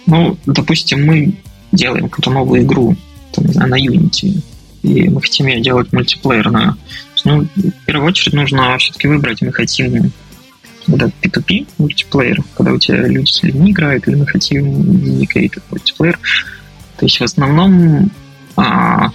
Ну, 0.06 0.38
допустим, 0.46 1.06
мы 1.06 1.34
делаем 1.72 2.10
какую-то 2.10 2.32
новую 2.32 2.64
игру, 2.64 2.96
там, 3.34 3.46
не 3.46 3.54
знаю, 3.54 3.70
на 3.70 3.80
Unity, 3.80 4.42
и 4.84 5.10
мы 5.10 5.22
хотим 5.22 5.48
ее 5.48 5.62
делать 5.62 5.92
мультиплеерную. 5.92 6.78
Ну, 7.24 7.48
в 7.56 7.86
первую 7.86 8.10
очередь 8.10 8.34
нужно 8.34 8.78
все-таки 8.78 9.08
выбрать, 9.08 9.42
мы 9.42 9.52
хотим 9.52 10.12
когда 10.86 11.08
P2P 11.08 11.68
мультиплеер, 11.80 12.44
когда 12.56 12.74
у 12.74 12.78
тебя 12.78 13.08
люди 13.08 13.32
с 13.32 13.42
людьми 13.44 13.72
играют, 13.72 14.08
или 14.08 14.16
мы 14.16 14.28
хотим 14.28 14.66
dedicated 14.82 15.64
мультиплеер. 15.72 16.20
То 16.98 17.06
есть 17.06 17.20
в 17.20 17.24
основном 17.24 18.12
а, 18.56 19.10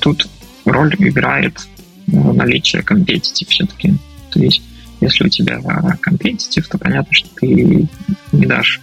тут 0.00 0.28
роль 0.64 0.94
играет 0.98 1.68
ну, 2.06 2.32
наличие 2.32 2.82
компетитив 2.82 3.48
все-таки. 3.48 3.94
То 4.30 4.40
есть 4.40 4.62
если 5.00 5.26
у 5.26 5.28
тебя 5.28 5.60
компетитив, 6.00 6.66
то 6.68 6.78
понятно, 6.78 7.12
что 7.12 7.28
ты 7.36 7.88
не 8.32 8.46
дашь 8.46 8.80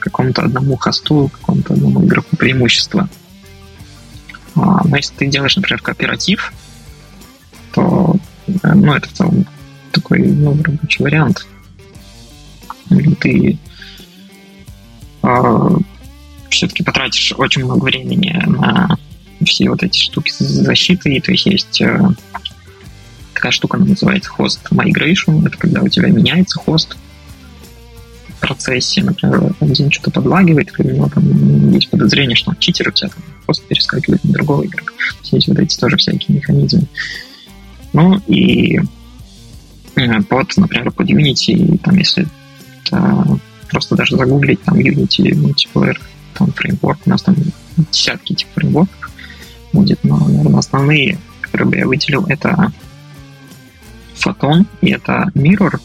какому-то 0.00 0.42
одному 0.42 0.76
хосту, 0.76 1.30
какому-то 1.32 1.74
одному 1.74 2.04
игроку 2.04 2.36
преимущество. 2.36 3.08
А, 4.56 4.86
но 4.86 4.96
если 4.96 5.14
ты 5.14 5.26
делаешь, 5.26 5.56
например, 5.56 5.80
кооператив, 5.80 6.52
то 7.72 8.16
э, 8.46 8.74
ну, 8.74 8.94
это 8.94 9.08
в 9.08 9.12
целом 9.12 9.46
такой 9.92 10.20
ну, 10.20 10.60
рабочий 10.62 11.02
вариант. 11.02 11.46
Ты 13.20 13.58
э, 15.22 15.28
э, 15.28 15.68
все-таки 16.48 16.82
потратишь 16.82 17.32
очень 17.36 17.64
много 17.64 17.84
времени 17.84 18.42
на 18.46 18.98
все 19.44 19.70
вот 19.70 19.82
эти 19.82 19.98
штуки 19.98 20.30
с 20.30 20.38
защитой. 20.38 21.20
То 21.20 21.32
есть 21.32 21.46
есть 21.46 21.80
э, 21.80 22.08
такая 23.34 23.52
штука, 23.52 23.76
она 23.76 23.86
называется 23.86 24.30
host 24.36 24.60
migration. 24.70 25.46
Это 25.46 25.56
когда 25.56 25.82
у 25.82 25.88
тебя 25.88 26.08
меняется 26.08 26.58
хост 26.58 26.96
процессе. 28.40 29.02
Например, 29.02 29.54
один 29.60 29.90
что-то 29.90 30.10
подлагивает, 30.10 30.72
или 30.78 30.88
у 30.88 30.94
него 30.96 31.08
там 31.08 31.70
есть 31.70 31.90
подозрение, 31.90 32.36
что 32.36 32.50
он 32.50 32.56
читер, 32.58 32.88
у 32.88 32.92
тебя 32.92 33.10
там 33.10 33.22
хост 33.46 33.62
перескакивает 33.66 34.24
на 34.24 34.32
другого 34.32 34.64
игрока. 34.66 34.92
Есть 35.24 35.48
вот 35.48 35.58
эти 35.58 35.78
тоже 35.78 35.96
всякие 35.96 36.38
механизмы. 36.38 36.86
Ну 37.92 38.20
и 38.26 38.80
э, 39.96 40.22
под, 40.22 40.56
например, 40.56 40.90
под 40.90 41.10
Unity, 41.10 41.78
там, 41.78 41.96
если 41.96 42.26
это 42.84 43.38
просто 43.68 43.94
даже 43.94 44.16
загуглить 44.16 44.62
там 44.62 44.78
Unity 44.78 45.32
Multiplayer 45.32 45.98
там 46.34 46.52
фреймворк, 46.52 47.00
у 47.06 47.10
нас 47.10 47.22
там 47.22 47.36
десятки 47.90 48.32
этих 48.32 48.46
фреймворков 48.54 49.10
будет, 49.72 50.02
но, 50.02 50.18
наверное, 50.18 50.58
основные, 50.58 51.18
которые 51.40 51.68
бы 51.68 51.76
я 51.76 51.86
выделил, 51.86 52.24
это 52.26 52.72
Photon 54.14 54.66
и 54.80 54.90
это 54.90 55.30
Mirror. 55.34 55.80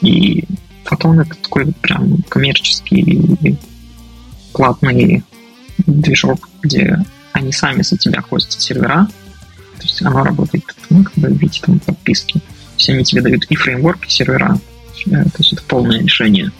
И 0.00 0.44
Photon 0.84 1.22
это 1.22 1.34
такой 1.36 1.72
прям 1.80 2.18
коммерческий 2.28 3.58
платный 4.52 5.24
движок, 5.78 6.48
где 6.62 7.04
они 7.32 7.52
сами 7.52 7.82
за 7.82 7.96
тебя 7.96 8.20
хостят 8.20 8.60
сервера. 8.60 9.08
То 9.78 9.82
есть 9.82 10.00
оно 10.02 10.22
работает, 10.22 10.64
ну, 10.90 11.04
как 11.04 11.14
бы, 11.14 11.28
видите, 11.28 11.60
там 11.62 11.78
подписки. 11.80 12.40
Все 12.76 12.92
они 12.92 13.04
тебе 13.04 13.22
дают 13.22 13.44
и 13.44 13.56
фреймворк, 13.56 14.06
и 14.06 14.10
сервера. 14.10 14.58
Э, 15.06 15.24
то 15.24 15.38
есть 15.38 15.52
это 15.52 15.62
полное 15.64 16.00
решение 16.00 16.52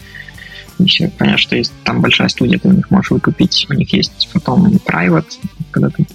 еще 0.79 1.07
понятно, 1.07 1.37
что 1.37 1.55
есть 1.55 1.73
там 1.83 2.01
большая 2.01 2.27
студия, 2.29 2.59
ты 2.59 2.67
у 2.67 2.73
них 2.73 2.89
можешь 2.91 3.11
выкупить, 3.11 3.65
у 3.69 3.73
них 3.73 3.91
есть 3.93 4.29
потом 4.33 4.67
private, 4.85 5.25
когда 5.71 5.89
ты, 5.89 6.05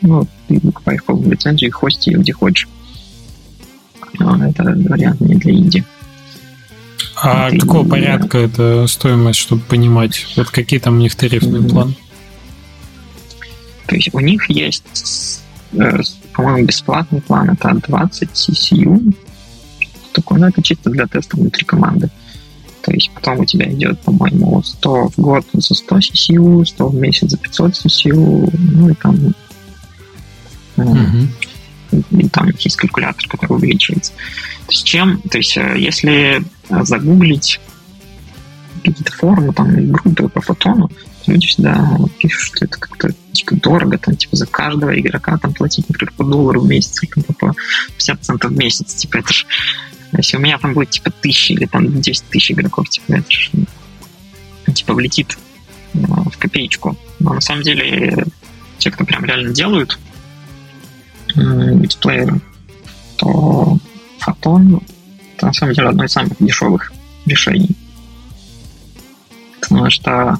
ну, 0.00 0.26
ты 0.48 0.58
выкупаешь 0.60 1.04
полную 1.04 1.32
лицензию 1.32 1.68
и 1.68 1.72
хости 1.72 2.10
ее 2.10 2.18
где 2.18 2.32
хочешь. 2.32 2.68
Но 4.18 4.44
это 4.44 4.64
вариант 4.64 5.20
не 5.20 5.36
для 5.36 5.52
инди. 5.52 5.84
А 7.22 7.50
какого 7.50 7.88
порядка 7.88 8.38
это 8.38 8.86
стоимость, 8.86 9.40
чтобы 9.40 9.62
понимать? 9.62 10.26
Вот 10.36 10.50
какие 10.50 10.78
там 10.78 10.96
у 10.96 10.98
них 10.98 11.14
тарифные 11.14 11.62
планы? 11.62 11.94
То 13.86 13.94
есть 13.94 14.10
у 14.12 14.20
них 14.20 14.48
есть, 14.50 15.42
э, 15.72 16.00
по-моему, 16.34 16.66
бесплатный 16.66 17.22
план, 17.22 17.50
это 17.50 17.74
20 17.74 18.30
CCU. 18.30 19.14
Такой, 20.12 20.38
ну, 20.38 20.48
это 20.48 20.62
чисто 20.62 20.90
для 20.90 21.06
теста 21.06 21.36
внутри 21.36 21.64
команды. 21.64 22.10
то 22.82 22.92
есть 22.92 23.10
потом 23.14 23.40
у 23.40 23.44
тебя 23.44 23.70
идет, 23.70 24.00
по-моему, 24.00 24.62
100 24.62 25.08
в 25.10 25.16
год 25.16 25.44
за 25.52 25.74
100 25.74 25.96
CCU, 25.98 26.64
100 26.64 26.88
в 26.88 26.94
месяц 26.94 27.30
за 27.30 27.36
500 27.36 27.72
CCU, 27.72 28.50
ну 28.52 28.88
и 28.88 28.94
там 28.94 29.34
mm-hmm. 30.76 31.26
Там 32.32 32.50
есть 32.58 32.76
калькулятор, 32.76 33.26
который 33.28 33.54
увеличивается. 33.54 34.12
То 34.12 34.72
есть 34.72 34.84
чем, 34.84 35.20
то 35.22 35.38
есть 35.38 35.56
э, 35.56 35.76
если 35.78 36.42
загуглить 36.68 37.60
какие-то 38.84 39.12
форумы 39.12 39.52
там 39.52 39.90
группы 39.90 40.28
по 40.28 40.40
фотону, 40.40 40.90
люди 41.26 41.46
всегда 41.46 41.98
пишут, 42.18 42.42
что 42.42 42.64
это 42.64 42.78
как-то 42.78 43.10
типа 43.32 43.56
дорого, 43.56 43.98
там, 43.98 44.16
типа, 44.16 44.36
за 44.36 44.46
каждого 44.46 44.98
игрока 44.98 45.36
там 45.38 45.52
платить, 45.52 45.88
например, 45.88 46.12
по 46.16 46.24
доллару 46.24 46.60
в 46.60 46.68
месяц, 46.68 47.02
или 47.02 47.10
там, 47.10 47.34
по 47.34 47.54
50 47.96 48.24
центов 48.24 48.50
в 48.50 48.56
месяц, 48.56 48.94
типа, 48.94 49.18
это 49.18 49.32
ж 49.32 49.46
если 50.16 50.36
у 50.36 50.40
меня 50.40 50.58
там 50.58 50.72
будет 50.72 50.90
типа 50.90 51.10
тысячи 51.10 51.52
или 51.52 51.66
там 51.66 52.00
10 52.00 52.24
тысяч 52.30 52.52
игроков, 52.52 52.88
типа, 52.88 53.12
это 53.12 53.30
же, 53.30 53.50
ну, 54.66 54.72
типа 54.72 54.94
влетит 54.94 55.36
э, 55.94 55.98
в 55.98 56.38
копеечку. 56.38 56.96
Но 57.18 57.34
на 57.34 57.40
самом 57.40 57.62
деле 57.62 58.24
те, 58.78 58.90
кто 58.90 59.04
прям 59.04 59.24
реально 59.24 59.52
делают 59.52 59.98
мультиплееры, 61.34 62.40
то 63.16 63.78
Фотон 64.20 64.82
это 65.36 65.46
на 65.46 65.52
самом 65.52 65.74
деле 65.74 65.88
одно 65.88 66.04
из 66.04 66.12
самых 66.12 66.32
дешевых 66.40 66.92
решений. 67.26 67.76
Потому 69.60 69.90
что 69.90 70.38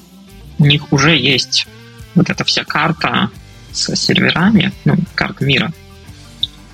у 0.59 0.65
них 0.65 0.93
уже 0.93 1.17
есть 1.17 1.67
вот 2.15 2.31
эта 2.31 2.45
вся 2.45 2.65
карта 2.65 3.31
с 3.73 3.95
серверами, 3.95 4.73
ну, 4.85 4.97
карта 5.15 5.45
мира, 5.45 5.73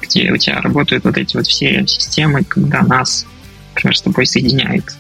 где 0.01 0.33
у 0.33 0.37
тебя 0.37 0.61
работают 0.61 1.05
вот 1.05 1.19
эти 1.19 1.37
вот 1.37 1.47
все 1.47 1.87
системы, 1.87 2.45
когда 2.45 2.83
нас, 2.83 3.27
например, 3.75 3.97
с 3.97 4.03
тобой 4.03 4.27
соединяет 4.27 4.97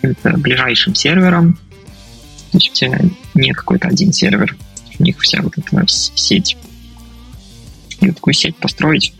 каким-то 0.00 0.36
ближайшим 0.36 0.94
сервером. 0.94 1.54
То 2.52 2.58
есть 2.58 2.70
у 2.70 2.74
тебя 2.74 3.00
не 3.34 3.52
какой-то 3.52 3.88
один 3.88 4.12
сервер, 4.12 4.56
у 4.98 5.02
них 5.02 5.18
вся 5.18 5.40
вот 5.42 5.56
эта 5.56 5.84
сеть. 5.88 6.56
И 8.02 8.10
такую 8.10 8.34
сеть 8.34 8.56
построить, 8.56 9.14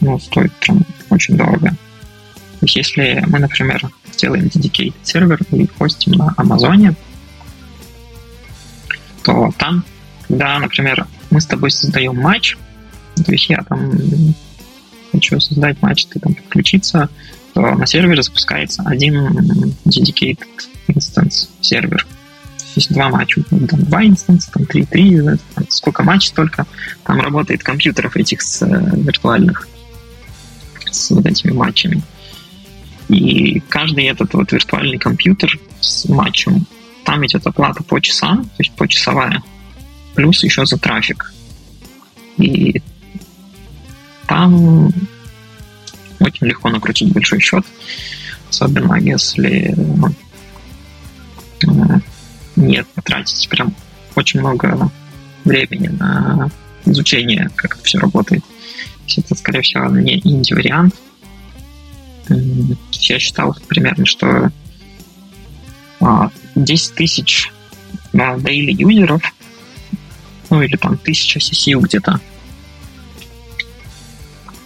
ну, 0.00 0.18
стоит 0.20 0.52
прям 0.56 0.84
очень 1.10 1.36
дорого. 1.36 1.70
То 1.70 2.66
есть 2.66 2.76
если 2.76 3.24
мы, 3.26 3.38
например, 3.38 3.90
сделаем 4.12 4.44
dedicated 4.44 4.94
сервер 5.02 5.40
и 5.50 5.66
хостим 5.66 6.12
на 6.12 6.34
Амазоне, 6.36 6.94
то 9.22 9.52
там, 9.56 9.84
когда, 10.26 10.58
например, 10.58 11.06
мы 11.30 11.40
с 11.40 11.46
тобой 11.46 11.70
создаем 11.70 12.16
матч, 12.16 12.56
то 13.16 13.32
есть 13.32 13.48
я 13.48 13.62
там 13.62 13.92
хочу 15.12 15.40
создать 15.40 15.80
матч, 15.80 16.06
ты 16.06 16.20
там 16.20 16.34
подключиться, 16.34 17.08
то 17.54 17.62
на 17.62 17.86
сервере 17.86 18.22
запускается 18.22 18.82
один 18.84 19.74
dedicated 19.86 20.38
instance 20.88 21.48
сервер. 21.60 22.06
Есть 22.78 22.92
два 22.92 23.08
матча, 23.08 23.42
там 23.50 23.66
два 23.66 24.04
инстанса, 24.04 24.52
там 24.52 24.64
три, 24.64 24.84
три, 24.84 25.20
там 25.20 25.68
сколько 25.68 26.04
матчей 26.04 26.32
только, 26.32 26.64
там 27.02 27.20
работает 27.20 27.64
компьютеров 27.64 28.16
этих 28.16 28.40
с, 28.40 28.62
э, 28.62 28.90
виртуальных 28.94 29.66
с 30.88 31.10
вот 31.10 31.26
этими 31.26 31.50
матчами. 31.50 32.00
И 33.08 33.58
каждый 33.68 34.04
этот 34.04 34.32
вот 34.34 34.52
виртуальный 34.52 34.96
компьютер 34.96 35.58
с 35.80 36.08
матчем, 36.08 36.66
там 37.04 37.26
идет 37.26 37.44
оплата 37.48 37.82
по 37.82 38.00
часам, 38.00 38.44
то 38.44 38.60
есть 38.60 38.70
почасовая, 38.76 39.42
плюс 40.14 40.44
еще 40.44 40.64
за 40.64 40.78
трафик. 40.78 41.34
И 42.36 42.80
там 44.28 44.86
очень 46.20 46.46
легко 46.46 46.70
накрутить 46.70 47.12
большой 47.12 47.40
счет, 47.40 47.66
особенно 48.48 48.94
если 48.94 49.74
нет 52.58 52.86
потратить 52.88 53.48
прям 53.48 53.74
очень 54.14 54.40
много 54.40 54.90
времени 55.44 55.88
на 55.88 56.50
изучение, 56.84 57.50
как 57.54 57.76
это 57.76 57.84
все 57.84 57.98
работает. 57.98 58.44
Это, 59.16 59.34
скорее 59.34 59.62
всего, 59.62 59.86
не 59.86 60.18
инди-вариант. 60.18 60.94
Я 62.28 63.18
считал 63.18 63.56
примерно, 63.68 64.04
что 64.04 64.50
10 66.00 66.00
а, 66.00 66.30
тысяч 66.94 67.50
daily 68.12 68.72
юзеров, 68.72 69.22
ну 70.50 70.62
или 70.62 70.76
там 70.76 70.98
тысяча 70.98 71.38
CCU 71.38 71.80
где-то, 71.80 72.20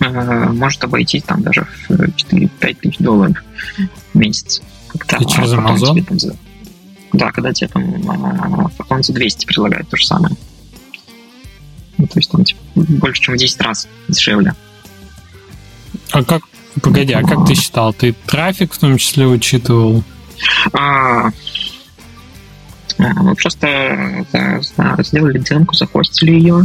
Э, 0.03 0.49
может 0.51 0.83
обойтись 0.83 1.23
там 1.23 1.43
даже 1.43 1.67
в 1.89 1.93
4-5 1.93 2.75
тысяч 2.81 2.99
долларов 2.99 3.37
в 4.13 4.19
месяц. 4.19 4.61
Когда, 4.89 5.19
И 5.19 5.27
через 5.27 5.53
Amazon? 5.53 6.01
Тебе, 6.01 6.03
там, 6.03 6.39
да, 7.13 7.31
когда 7.31 7.53
тебе 7.53 7.69
там 7.69 8.71
потом 8.77 9.03
за 9.03 9.13
200 9.13 9.47
предлагают 9.47 9.89
то 9.89 9.97
же 9.97 10.07
самое. 10.07 10.35
Ну, 11.99 12.07
то 12.07 12.19
есть 12.19 12.31
там 12.31 12.45
типа, 12.45 12.61
больше, 12.75 13.23
чем 13.23 13.35
в 13.35 13.39
10 13.39 13.61
раз 13.61 13.89
дешевле. 14.09 14.55
А 16.11 16.25
как, 16.25 16.43
погоди, 16.83 17.13
а 17.13 17.23
как 17.23 17.47
ты 17.47 17.55
считал? 17.55 17.93
Ты 17.93 18.15
трафик 18.27 18.73
в 18.73 18.79
том 18.79 18.97
числе 18.97 19.27
учитывал? 19.27 20.03
А, 20.73 21.31
а 22.99 23.23
мы 23.23 23.35
просто 23.35 24.27
да, 24.33 24.97
сделали 25.03 25.39
демку, 25.39 25.75
захостили 25.75 26.33
ее, 26.33 26.65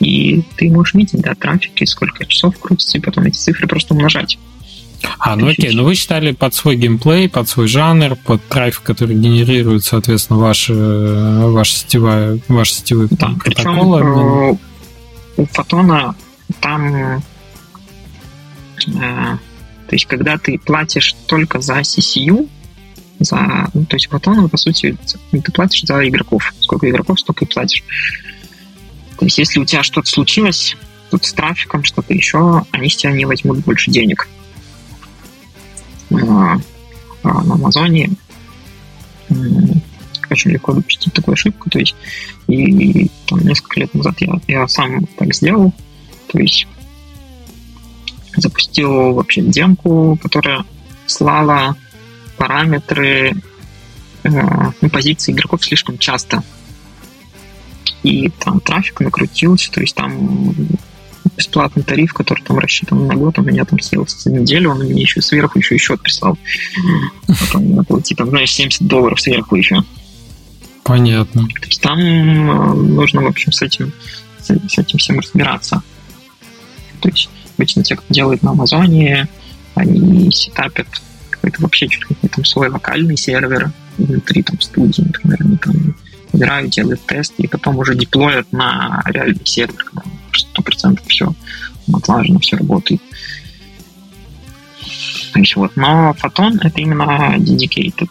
и 0.00 0.42
ты 0.56 0.70
можешь 0.70 0.94
видеть, 0.94 1.20
да, 1.20 1.34
трафики, 1.34 1.84
сколько 1.84 2.26
часов 2.26 2.58
крутится, 2.58 2.98
и 2.98 3.00
потом 3.00 3.24
эти 3.24 3.38
цифры 3.38 3.66
просто 3.66 3.94
умножать. 3.94 4.38
А, 5.18 5.36
ну 5.36 5.48
окей, 5.48 5.74
ну 5.74 5.84
вы 5.84 5.94
считали 5.94 6.32
под 6.32 6.54
свой 6.54 6.76
геймплей, 6.76 7.28
под 7.28 7.48
свой 7.48 7.68
жанр, 7.68 8.16
под 8.16 8.46
трафик, 8.48 8.82
который 8.82 9.16
генерирует, 9.16 9.84
соответственно, 9.84 10.38
ваши, 10.38 10.74
ваши 10.74 11.72
сетевая, 11.72 12.38
ваши 12.48 12.74
сетевые 12.74 13.08
да, 13.10 13.30
протоколы. 13.38 14.00
Причем, 14.00 14.58
у 15.36 15.46
Фотона 15.46 16.14
там 16.60 17.20
э, 18.86 19.38
то 19.86 19.94
есть, 19.94 20.06
когда 20.06 20.36
ты 20.36 20.58
платишь 20.58 21.14
только 21.26 21.60
за 21.60 21.80
CCU, 21.80 22.48
за, 23.20 23.70
ну, 23.72 23.84
то 23.86 23.96
есть 23.96 24.08
Фотона, 24.08 24.48
по 24.48 24.56
сути, 24.56 24.96
ты 25.30 25.52
платишь 25.52 25.82
за 25.82 26.06
игроков. 26.06 26.52
Сколько 26.60 26.90
игроков, 26.90 27.20
столько 27.20 27.44
и 27.44 27.48
платишь. 27.48 27.82
То 29.18 29.24
есть, 29.24 29.38
если 29.38 29.60
у 29.60 29.64
тебя 29.64 29.82
что-то 29.82 30.10
случилось, 30.10 30.76
тут 31.10 31.24
с 31.24 31.32
трафиком, 31.32 31.84
что-то 31.84 32.12
еще, 32.12 32.64
они 32.72 32.90
с 32.90 32.96
тебя 32.96 33.12
не 33.12 33.24
возьмут 33.24 33.58
больше 33.58 33.90
денег. 33.90 34.28
А, 36.10 36.58
а 37.22 37.42
на 37.42 37.54
Амазоне 37.54 38.10
очень 40.30 40.50
легко 40.50 40.72
допустить 40.72 41.12
такую 41.12 41.34
ошибку. 41.34 41.70
То 41.70 41.78
есть, 41.78 41.94
и 42.48 43.10
там 43.26 43.40
несколько 43.40 43.80
лет 43.80 43.94
назад 43.94 44.14
я, 44.20 44.40
я 44.46 44.68
сам 44.68 45.06
так 45.18 45.34
сделал. 45.34 45.72
То 46.28 46.38
есть 46.38 46.66
запустил 48.36 49.14
вообще 49.14 49.42
демку, 49.42 50.18
которая 50.22 50.64
слала 51.06 51.76
параметры 52.36 53.34
э, 54.24 54.30
ну, 54.80 54.90
позиции 54.90 55.32
игроков 55.32 55.64
слишком 55.64 55.98
часто. 55.98 56.42
И 58.02 58.28
там 58.28 58.60
трафик 58.60 59.00
накрутился, 59.00 59.72
то 59.72 59.80
есть 59.80 59.94
там 59.94 60.54
бесплатный 61.36 61.82
тариф, 61.82 62.12
который 62.14 62.42
там 62.42 62.58
рассчитан 62.58 63.06
на 63.06 63.14
год, 63.14 63.38
у 63.38 63.42
меня 63.42 63.64
там 63.64 63.78
съелся 63.80 64.18
за 64.18 64.32
неделю, 64.32 64.70
он 64.70 64.80
мне 64.80 65.02
еще 65.02 65.20
сверху 65.20 65.58
еще 65.58 65.76
и 65.76 65.78
счет 65.78 66.00
прислал. 66.02 66.38
Потом 67.26 67.70
надо 67.70 67.84
платить, 67.84 68.16
там, 68.16 68.30
знаешь, 68.30 68.52
70 68.52 68.86
долларов 68.86 69.20
сверху 69.20 69.56
еще. 69.56 69.76
Понятно. 70.82 71.46
То 71.46 71.66
есть 71.66 71.80
там 71.80 71.98
э, 71.98 72.74
нужно, 72.74 73.22
в 73.22 73.26
общем, 73.26 73.52
с 73.52 73.60
этим, 73.60 73.92
с 74.40 74.78
этим 74.78 74.98
всем 74.98 75.18
разбираться. 75.18 75.82
То 77.00 77.08
есть 77.08 77.28
обычно 77.56 77.82
те, 77.82 77.96
кто 77.96 78.12
делает 78.12 78.42
на 78.42 78.52
Амазоне, 78.52 79.28
они 79.74 80.30
сетапят 80.30 80.86
какой-то 81.30 81.62
вообще 81.62 81.88
чуть 81.88 82.08
ли 82.08 82.16
не 82.22 82.28
там 82.28 82.44
свой 82.44 82.68
локальный 82.68 83.16
сервер 83.16 83.72
внутри 83.98 84.42
там 84.42 84.60
студии, 84.60 85.02
например, 85.02 85.38
они 85.40 85.56
там 85.56 85.96
играют, 86.32 86.70
делают 86.70 87.04
тест, 87.06 87.34
и 87.38 87.46
потом 87.46 87.78
уже 87.78 87.94
деплоят 87.94 88.50
на 88.52 89.02
реальный 89.06 89.44
сервер, 89.44 89.84
когда 89.84 90.02
сто 90.38 90.62
процентов 90.62 91.06
все 91.06 91.32
отлажено, 91.92 92.38
все 92.38 92.56
работает. 92.56 93.00
То 95.32 95.38
есть 95.40 95.56
вот, 95.56 95.76
но 95.76 96.14
Photon 96.22 96.58
это 96.62 96.80
именно 96.80 97.36
dedicated 97.36 98.10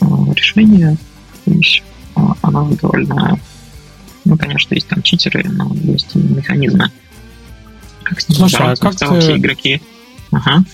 э, 0.00 0.04
решение, 0.34 0.96
то 1.44 1.50
есть 1.52 1.82
э, 2.16 2.20
она 2.42 2.64
довольно, 2.64 3.38
ну, 4.24 4.36
конечно, 4.36 4.74
есть 4.74 4.88
там 4.88 5.02
читеры, 5.02 5.44
но 5.48 5.72
есть 5.74 6.14
механизмы, 6.14 6.90
как 8.02 8.20
с 8.20 8.28
ним 8.28 8.38
Слушай, 8.38 8.72
а 8.72 8.76
как 8.76 8.94
все 8.94 9.36
игроки. 9.36 9.80
Ага. 10.32 10.64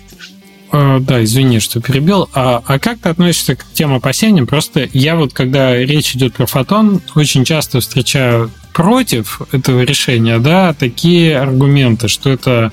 Uh, 0.72 0.98
да, 1.00 1.22
извини, 1.22 1.60
что 1.60 1.80
перебил. 1.80 2.28
А, 2.34 2.62
а 2.66 2.78
как 2.78 2.98
ты 2.98 3.08
относишься 3.08 3.54
к 3.54 3.64
тем 3.72 3.94
опасениям? 3.94 4.46
Просто 4.46 4.88
я 4.92 5.14
вот, 5.14 5.32
когда 5.32 5.76
речь 5.76 6.16
идет 6.16 6.34
про 6.34 6.46
фотон, 6.46 7.00
очень 7.14 7.44
часто 7.44 7.80
встречаю 7.80 8.50
против 8.76 9.40
этого 9.52 9.82
решения, 9.82 10.38
да, 10.38 10.74
такие 10.74 11.38
аргументы, 11.38 12.08
что 12.08 12.28
это 12.28 12.72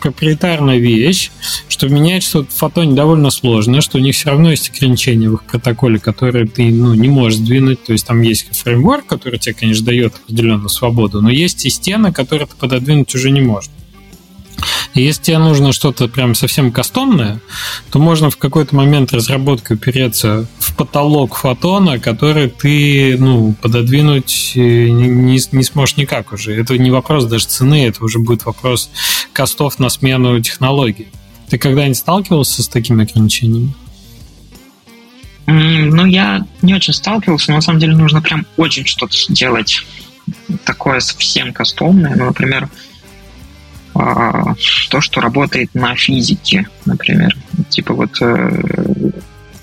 проприетарная 0.00 0.78
вещь, 0.78 1.30
что 1.68 1.88
менять 1.88 2.22
что-то 2.22 2.50
в 2.50 2.54
фотоне 2.54 2.94
довольно 2.94 3.30
сложно, 3.30 3.82
что 3.82 3.98
у 3.98 4.00
них 4.00 4.14
все 4.14 4.30
равно 4.30 4.50
есть 4.50 4.70
ограничения 4.70 5.28
в 5.28 5.34
их 5.34 5.44
протоколе, 5.44 5.98
которые 5.98 6.46
ты 6.46 6.70
ну, 6.70 6.94
не 6.94 7.08
можешь 7.08 7.38
сдвинуть. 7.38 7.84
То 7.84 7.92
есть 7.92 8.06
там 8.06 8.22
есть 8.22 8.56
фреймворк, 8.56 9.04
который 9.04 9.38
тебе, 9.38 9.54
конечно, 9.54 9.84
дает 9.84 10.14
определенную 10.14 10.70
свободу, 10.70 11.20
но 11.20 11.28
есть 11.28 11.66
и 11.66 11.70
стены, 11.70 12.12
которые 12.12 12.46
ты 12.46 12.56
пододвинуть 12.56 13.14
уже 13.14 13.30
не 13.30 13.42
можешь. 13.42 13.68
Если 14.94 15.22
тебе 15.22 15.38
нужно 15.38 15.72
что-то 15.72 16.06
прям 16.06 16.34
совсем 16.34 16.70
кастомное, 16.70 17.40
то 17.90 17.98
можно 17.98 18.30
в 18.30 18.36
какой-то 18.36 18.76
момент 18.76 19.12
разработкой 19.12 19.76
упереться 19.76 20.46
в 20.58 20.76
потолок 20.76 21.34
фотона, 21.36 21.98
который 21.98 22.50
ты 22.50 23.16
ну, 23.18 23.54
пододвинуть 23.54 24.52
не, 24.54 24.90
не, 24.90 25.40
не 25.52 25.64
сможешь 25.64 25.96
никак 25.96 26.32
уже. 26.32 26.54
Это 26.54 26.76
не 26.76 26.90
вопрос 26.90 27.24
даже 27.24 27.46
цены, 27.46 27.86
это 27.86 28.04
уже 28.04 28.18
будет 28.18 28.44
вопрос 28.44 28.90
костов 29.32 29.78
на 29.78 29.88
смену 29.88 30.38
технологий. 30.40 31.08
Ты 31.48 31.56
когда-нибудь 31.56 31.96
сталкивался 31.96 32.62
с 32.62 32.68
такими 32.68 33.04
ограничениями? 33.04 33.72
Ну, 35.46 36.04
я 36.04 36.46
не 36.60 36.74
очень 36.74 36.92
сталкивался, 36.92 37.50
но 37.50 37.56
на 37.56 37.62
самом 37.62 37.80
деле 37.80 37.96
нужно 37.96 38.20
прям 38.20 38.46
очень 38.56 38.86
что-то 38.86 39.16
делать 39.28 39.84
такое 40.64 41.00
совсем 41.00 41.52
кастомное. 41.52 42.14
Ну, 42.16 42.26
например, 42.26 42.68
то, 43.92 45.00
что 45.00 45.20
работает 45.20 45.74
на 45.74 45.94
физике, 45.94 46.68
например. 46.86 47.36
Типа 47.68 47.94
вот 47.94 48.10
э, 48.20 48.24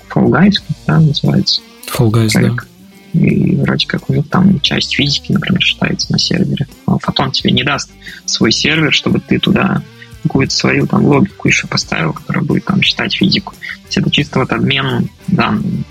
Fall 0.08 0.28
Guys, 0.28 0.54
да, 0.86 1.00
называется. 1.00 1.60
Fall 1.92 2.10
Guys, 2.10 2.32
проект. 2.32 2.56
да. 2.56 2.70
И 3.12 3.56
вроде 3.56 3.86
как 3.86 4.08
у 4.08 4.14
них 4.14 4.28
там 4.28 4.60
часть 4.60 4.94
физики, 4.94 5.32
например, 5.32 5.60
считается 5.62 6.12
на 6.12 6.18
сервере. 6.18 6.66
Но 6.86 6.98
Фотон 7.00 7.32
тебе 7.32 7.50
не 7.50 7.64
даст 7.64 7.90
свой 8.24 8.52
сервер, 8.52 8.92
чтобы 8.92 9.20
ты 9.20 9.38
туда 9.38 9.82
какую-то 10.22 10.54
свою 10.54 10.86
там 10.86 11.04
логику 11.04 11.48
еще 11.48 11.66
поставил, 11.66 12.12
которая 12.12 12.44
будет 12.44 12.64
там 12.66 12.82
считать 12.82 13.14
физику. 13.14 13.54
То 13.54 13.86
есть 13.86 13.98
это 13.98 14.10
чисто 14.10 14.38
вот 14.38 14.52
обмен 14.52 15.08
данными. 15.26 15.84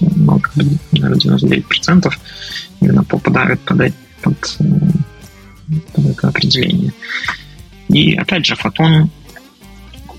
Ну, 0.00 0.38
как 0.38 0.54
бы, 0.54 0.64
наверное, 0.92 1.18
99% 1.18 2.12
именно 2.80 3.04
попадают 3.04 3.60
под, 3.60 3.94
под, 4.22 4.56
э, 4.60 4.64
под 5.94 6.06
это 6.06 6.28
определение. 6.28 6.92
И 7.92 8.14
опять 8.14 8.46
же, 8.46 8.56
фотон, 8.56 9.10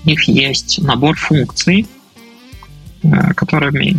у 0.04 0.08
них 0.08 0.28
есть 0.28 0.80
набор 0.82 1.16
функций, 1.16 1.86
э, 3.02 3.34
которыми 3.34 3.96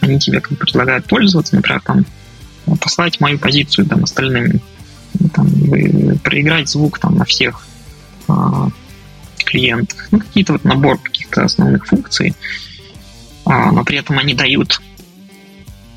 они 0.00 0.18
тебе 0.18 0.40
как 0.40 0.58
предлагают 0.58 1.06
пользоваться, 1.06 1.54
например, 1.54 1.82
там, 1.82 2.06
послать 2.80 3.20
мою 3.20 3.38
позицию 3.38 3.86
там, 3.86 4.04
остальным, 4.04 4.60
там, 5.34 5.48
проиграть 6.22 6.68
звук 6.68 6.98
там, 6.98 7.16
на 7.16 7.24
всех 7.24 7.66
а, 8.28 8.68
клиентах, 9.38 10.08
ну, 10.10 10.20
какие-то 10.20 10.52
вот 10.52 10.64
набор 10.64 10.98
каких-то 10.98 11.44
основных 11.44 11.86
функций, 11.86 12.34
а, 13.44 13.72
но 13.72 13.84
при 13.84 13.98
этом 13.98 14.18
они 14.18 14.34
дают 14.34 14.80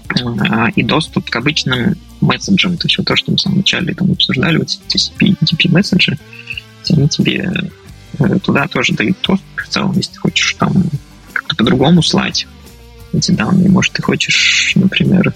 а, 0.10 0.70
и 0.76 0.84
доступ 0.84 1.30
к 1.30 1.36
обычным 1.36 1.96
месседжам, 2.22 2.78
то 2.78 2.88
есть 2.88 2.98
вот 2.98 3.08
то, 3.08 3.16
что 3.16 3.32
мы 3.32 3.38
в 3.38 3.42
самом 3.42 3.58
начале 3.58 3.94
там 3.94 4.12
обсуждали, 4.12 4.58
вот 4.58 4.68
TCP, 4.68 5.38
Они 6.92 7.08
тебе 7.08 7.52
э, 8.20 8.40
туда 8.40 8.68
тоже 8.68 8.94
дают 8.94 9.18
доступ 9.22 9.62
в 9.62 9.68
целом, 9.68 9.94
если 9.96 10.14
ты 10.14 10.20
хочешь 10.20 10.54
там 10.56 10.72
как-то 11.34 11.56
по-другому 11.56 12.02
слать 12.02 12.48
эти 13.14 13.32
данные. 13.32 13.70
Может, 13.70 13.94
ты 13.94 14.02
хочешь, 14.02 14.74
например, 14.76 15.34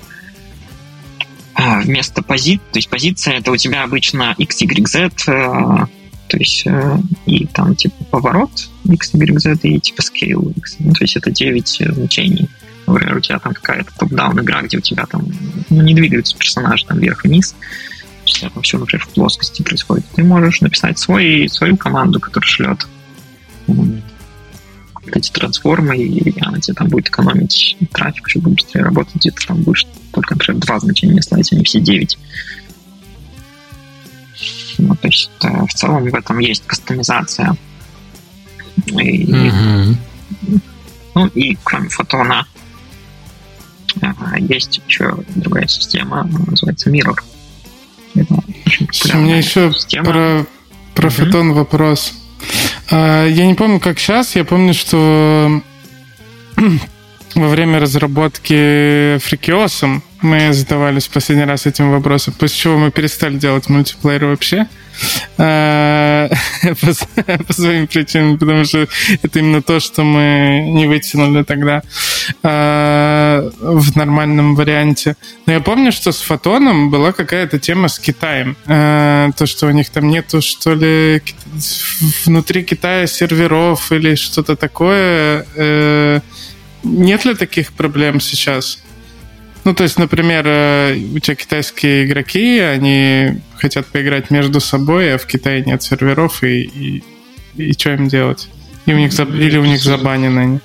а, 1.53 1.81
вместо 1.81 2.21
позиции, 2.21 2.61
то 2.71 2.77
есть 2.77 2.89
позиция 2.89 3.33
это 3.35 3.51
у 3.51 3.57
тебя 3.57 3.83
обычно 3.83 4.35
x, 4.37 4.61
y, 4.61 4.87
z, 4.87 5.09
э, 5.27 5.85
то 6.27 6.37
есть 6.37 6.63
э, 6.65 6.97
и 7.25 7.47
там 7.47 7.75
типа 7.75 8.03
поворот 8.05 8.69
x, 8.85 9.13
y, 9.13 9.39
z 9.39 9.57
и 9.63 9.79
типа 9.79 10.01
scale 10.01 10.53
x. 10.55 10.75
Ну, 10.79 10.93
то 10.93 11.03
есть 11.03 11.15
это 11.15 11.31
9 11.31 11.81
значений. 11.93 12.49
Например, 12.85 13.17
у 13.17 13.19
тебя 13.19 13.39
там 13.39 13.53
какая-то 13.53 13.91
топ-даун 13.97 14.39
игра, 14.39 14.61
где 14.61 14.77
у 14.77 14.81
тебя 14.81 15.05
там 15.05 15.25
ну, 15.69 15.81
не 15.81 15.93
двигаются 15.93 16.37
персонажи 16.37 16.85
там 16.85 16.99
вверх-вниз, 16.99 17.55
если 18.27 18.47
это 18.47 18.61
все, 18.61 18.77
например, 18.77 19.05
в 19.05 19.09
плоскости 19.09 19.61
происходит, 19.61 20.05
ты 20.15 20.23
можешь 20.23 20.61
написать 20.61 20.99
свой, 20.99 21.47
свою 21.49 21.77
команду, 21.77 22.19
которая 22.19 22.47
шлет 22.47 22.87
эти 25.13 25.31
трансформы, 25.31 25.97
и 25.97 26.39
она 26.41 26.59
тебе 26.59 26.75
там 26.75 26.89
будет 26.89 27.07
экономить 27.07 27.77
трафик, 27.93 28.27
чтобы 28.29 28.51
быстрее 28.51 28.83
работать, 28.83 29.15
где-то 29.15 29.47
там 29.47 29.61
будешь 29.61 29.87
только, 30.11 30.35
например, 30.35 30.61
два 30.61 30.79
значения 30.79 31.21
слать, 31.21 31.51
а 31.51 31.55
не 31.55 31.63
все 31.63 31.79
девять. 31.79 32.17
Ну, 34.77 34.95
то 34.95 35.07
есть 35.07 35.31
э, 35.41 35.65
в 35.65 35.73
целом 35.73 36.03
в 36.03 36.13
этом 36.13 36.39
есть 36.39 36.63
кастомизация. 36.67 37.55
И, 38.85 39.25
mm-hmm. 39.25 39.95
Ну 41.15 41.27
и 41.27 41.57
кроме 41.63 41.89
фотона 41.89 42.45
э, 44.01 44.07
есть 44.39 44.81
еще 44.87 45.17
другая 45.35 45.67
система, 45.67 46.29
называется 46.47 46.91
Mirror. 46.91 47.17
У 49.13 49.17
меня 49.17 49.37
еще 49.37 49.73
про, 50.03 50.45
про 50.95 51.09
фотон 51.09 51.53
вопрос. 51.53 52.13
А, 52.91 53.25
я 53.27 53.45
не 53.45 53.53
помню, 53.53 53.79
как 53.79 53.99
сейчас. 53.99 54.35
Я 54.35 54.43
помню, 54.45 54.73
что 54.73 55.61
во 57.35 57.47
время 57.47 57.79
разработки 57.79 59.17
фрикиосом 59.19 60.03
мы 60.21 60.53
задавались 60.53 61.07
последний 61.07 61.45
раз 61.45 61.65
этим 61.65 61.91
вопросом, 61.91 62.33
после 62.37 62.57
чего 62.57 62.77
мы 62.77 62.91
перестали 62.91 63.37
делать 63.37 63.69
мультиплеер 63.69 64.25
вообще. 64.25 64.67
А, 65.37 66.27
по, 66.63 67.43
по 67.43 67.53
своим 67.53 67.87
причинам, 67.87 68.39
потому 68.39 68.65
что 68.65 68.87
это 69.21 69.39
именно 69.39 69.61
то, 69.61 69.79
что 69.79 70.03
мы 70.03 70.71
не 70.73 70.87
вытянули 70.87 71.43
тогда 71.43 71.83
а, 72.41 73.47
в 73.59 73.95
нормальном 73.95 74.55
варианте. 74.55 75.15
Но 75.45 75.53
я 75.53 75.59
помню, 75.59 75.91
что 75.91 76.11
с 76.11 76.21
Фотоном 76.21 76.89
была 76.89 77.11
какая-то 77.11 77.59
тема 77.59 77.87
с 77.87 77.99
Китаем. 77.99 78.57
А, 78.65 79.29
то, 79.37 79.45
что 79.45 79.67
у 79.67 79.71
них 79.71 79.89
там 79.89 80.07
нету, 80.07 80.41
что 80.41 80.73
ли, 80.73 81.21
внутри 82.25 82.63
Китая 82.63 83.05
серверов 83.05 83.91
или 83.91 84.15
что-то 84.15 84.55
такое. 84.55 85.45
Э, 85.55 86.21
нет 86.83 87.25
ли 87.25 87.35
таких 87.35 87.73
проблем 87.73 88.19
сейчас? 88.19 88.79
Ну, 89.67 89.73
то 89.73 89.83
есть, 89.83 89.99
например, 89.99 90.45
э, 90.47 90.95
у 91.13 91.19
тебя 91.19 91.35
китайские 91.35 92.05
игроки, 92.05 92.57
они 92.59 93.41
хотят 93.57 93.85
поиграть 93.87 94.31
между 94.31 94.61
собой, 94.61 95.13
а 95.13 95.17
в 95.17 95.25
Китае 95.25 95.61
нет 95.61 95.83
серверов, 95.83 96.41
и, 96.41 96.61
и, 96.63 97.03
и 97.57 97.73
что 97.73 97.89
им 97.89 98.07
делать? 98.07 98.47
И 98.85 98.93
у 98.93 98.97
них, 98.97 99.11
или 99.19 99.57
у 99.57 99.65
них 99.65 99.83
забанены 99.83 100.39
они? 100.39 100.59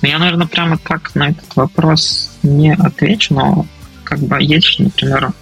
Ну, 0.00 0.08
я, 0.08 0.18
наверное, 0.18 0.46
прямо 0.46 0.78
так 0.78 1.14
на 1.14 1.28
этот 1.28 1.54
вопрос 1.54 2.30
не 2.42 2.72
отвечу, 2.72 3.34
но 3.34 3.66
как 4.04 4.20
бы 4.20 4.38
есть, 4.40 4.78
например, 4.78 5.32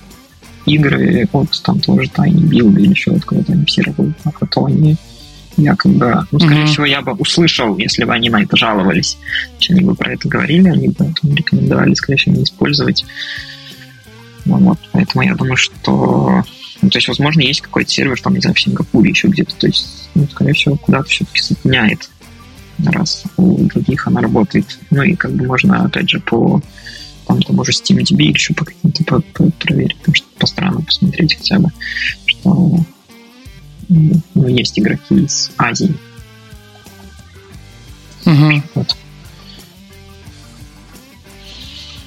игры 0.67 1.29
от 1.31 1.63
там 1.63 1.79
тоже 1.79 2.11
Tiny 2.11 2.33
Build 2.33 2.81
или 2.81 2.91
еще 2.91 3.13
от 3.13 3.25
кого-то 3.25 3.53
они 3.53 3.65
все 3.65 3.83
работают 3.83 4.19
Я 5.59 5.75
как 5.75 5.93
бы, 5.93 6.25
ну, 6.31 6.39
скорее 6.39 6.63
mm-hmm. 6.63 6.67
всего, 6.67 6.87
я 6.87 7.03
бы 7.03 7.13
услышал, 7.13 7.77
если 7.79 8.05
бы 8.05 8.13
они 8.13 8.31
на 8.31 8.43
это 8.43 8.57
жаловались. 8.57 9.19
Если 9.59 9.75
они 9.75 9.83
бы 9.83 9.97
про 9.97 10.13
это 10.13 10.29
говорили, 10.29 10.69
они 10.69 10.89
бы 10.89 10.95
там 10.95 11.13
рекомендовали, 11.35 11.95
скорее 11.95 12.17
всего, 12.17 12.37
не 12.37 12.45
использовать. 12.45 13.05
Ну, 14.45 14.57
вот, 14.59 14.79
поэтому 14.93 15.25
я 15.25 15.35
думаю, 15.35 15.57
что... 15.57 16.45
Ну, 16.81 16.91
то 16.91 16.99
есть, 16.99 17.09
возможно, 17.09 17.41
есть 17.41 17.61
какой-то 17.61 17.91
сервер, 17.91 18.21
там, 18.21 18.35
не 18.35 18.41
знаю, 18.41 18.55
в 18.55 18.61
Сингапуре 18.61 19.11
еще 19.11 19.27
где-то. 19.27 19.53
То 19.57 19.67
есть, 19.67 20.09
ну, 20.15 20.29
скорее 20.31 20.53
всего, 20.53 20.77
куда-то 20.77 21.09
все-таки 21.09 21.43
соединяет, 21.43 22.09
раз 22.85 23.25
у 23.37 23.65
других 23.65 24.07
она 24.07 24.21
работает. 24.21 24.79
Ну, 24.91 25.03
и 25.03 25.17
как 25.17 25.33
бы 25.33 25.45
можно, 25.45 25.85
опять 25.85 26.09
же, 26.09 26.21
по 26.21 26.63
там 27.27 27.43
тому 27.43 27.65
же 27.65 27.73
SteamDB 27.73 28.23
или 28.23 28.33
еще 28.33 28.55
по 28.55 28.65
каким-то 28.65 29.05
по, 29.05 29.21
по, 29.21 29.51
проверить, 29.51 30.01
там, 30.03 30.15
что 30.15 30.27
по 30.39 30.47
странам 30.47 30.85
посмотреть 30.85 31.35
хотя 31.37 31.59
бы, 31.59 31.71
что 32.27 32.79
ну, 33.89 34.49
есть 34.49 34.79
игроки 34.79 35.15
из 35.15 35.51
Азии. 35.57 35.95
Угу. 38.27 38.63
Вот. 38.75 38.97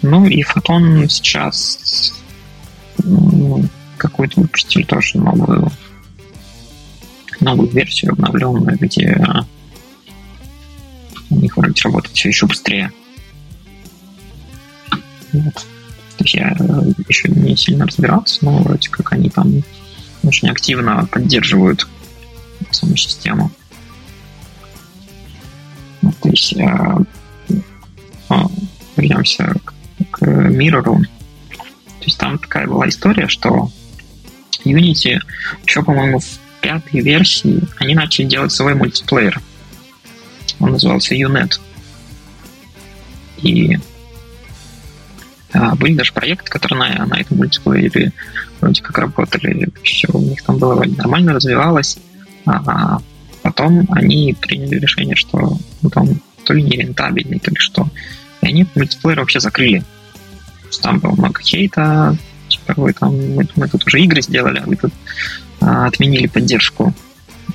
Ну 0.04 0.26
и 0.26 0.42
Фотон 0.44 1.08
сейчас 1.10 2.14
ну, 3.04 3.64
какую-то 3.98 4.42
выпустили 4.42 4.84
тоже 4.84 5.18
новую 5.18 5.72
новую 7.40 7.70
версию 7.70 8.14
обновленную, 8.14 8.78
где 8.80 9.20
у 11.32 11.36
них 11.36 11.58
вроде 11.58 11.82
работает 11.82 12.16
все 12.16 12.30
еще 12.30 12.46
быстрее. 12.46 12.92
Вот. 15.34 15.54
То 16.18 16.24
есть 16.26 16.36
я 16.36 16.50
еще 17.08 17.30
не 17.30 17.56
сильно 17.56 17.88
разбирался, 17.88 18.46
но 18.46 18.60
вроде 18.60 18.90
как 18.90 19.14
они 19.14 19.30
там 19.30 19.64
очень 20.24 20.50
активно 20.50 21.08
поддерживают 21.12 21.88
саму 22.70 22.96
систему. 22.96 23.52
То 26.02 26.30
есть 26.30 26.54
э, 26.54 26.98
э, 28.30 28.36
вернемся 28.96 29.54
к, 29.64 29.74
к 30.12 30.24
Mirror. 30.24 30.84
То 30.84 32.06
есть 32.06 32.18
там 32.18 32.40
такая 32.40 32.68
была 32.68 32.90
история, 32.90 33.28
что 33.28 33.72
Unity 34.66 35.20
еще, 35.66 35.84
по-моему, 35.84 36.20
в 36.20 36.40
пятой 36.62 37.02
версии 37.02 37.64
они 37.78 37.96
начали 37.96 38.26
делать 38.26 38.52
свой 38.52 38.76
мультиплеер. 38.76 39.42
Он 40.60 40.72
назывался 40.72 41.16
UNET. 41.16 41.60
И 43.38 43.78
а, 45.54 45.76
были 45.76 45.96
даже 45.96 46.14
проекты, 46.14 46.50
которые 46.50 46.80
на, 46.80 47.06
на 47.06 47.20
этом 47.20 47.38
мультиплеере 47.38 48.14
вроде 48.62 48.82
как 48.82 48.98
работали, 48.98 49.70
все 49.84 50.08
у 50.14 50.20
них 50.20 50.44
там 50.44 50.58
было 50.58 50.84
нормально 50.84 51.34
развивалось, 51.34 51.98
а 52.46 53.00
потом 53.42 53.88
они 53.92 54.36
приняли 54.40 54.80
решение, 54.80 55.16
что 55.16 55.58
ну, 55.82 55.90
там 55.90 56.08
то 56.44 56.54
ли 56.54 56.64
нерентабельный, 56.64 57.40
то 57.40 57.52
ли 57.52 57.58
что. 57.58 57.88
И 58.42 58.48
они 58.48 58.66
мультиплеер 58.76 59.20
вообще 59.20 59.40
закрыли. 59.40 59.84
Там 60.82 61.00
было 61.00 61.12
много 61.12 61.42
хейта, 61.42 62.16
типа, 62.48 62.74
вы 62.78 62.94
там, 62.94 63.16
мы, 63.36 63.48
мы 63.56 63.68
тут 63.68 63.86
уже 63.86 64.02
игры 64.02 64.22
сделали, 64.22 64.60
а 64.60 64.66
вы 64.66 64.76
тут 64.76 64.94
а, 65.60 65.88
отменили 65.88 66.28
поддержку 66.28 66.94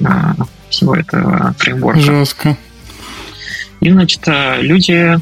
а, 0.05 0.35
всего 0.69 0.95
этого 0.95 1.55
фреймворка. 1.59 2.01
Жестко. 2.01 2.57
И, 3.81 3.91
значит, 3.91 4.23
люди 4.61 5.19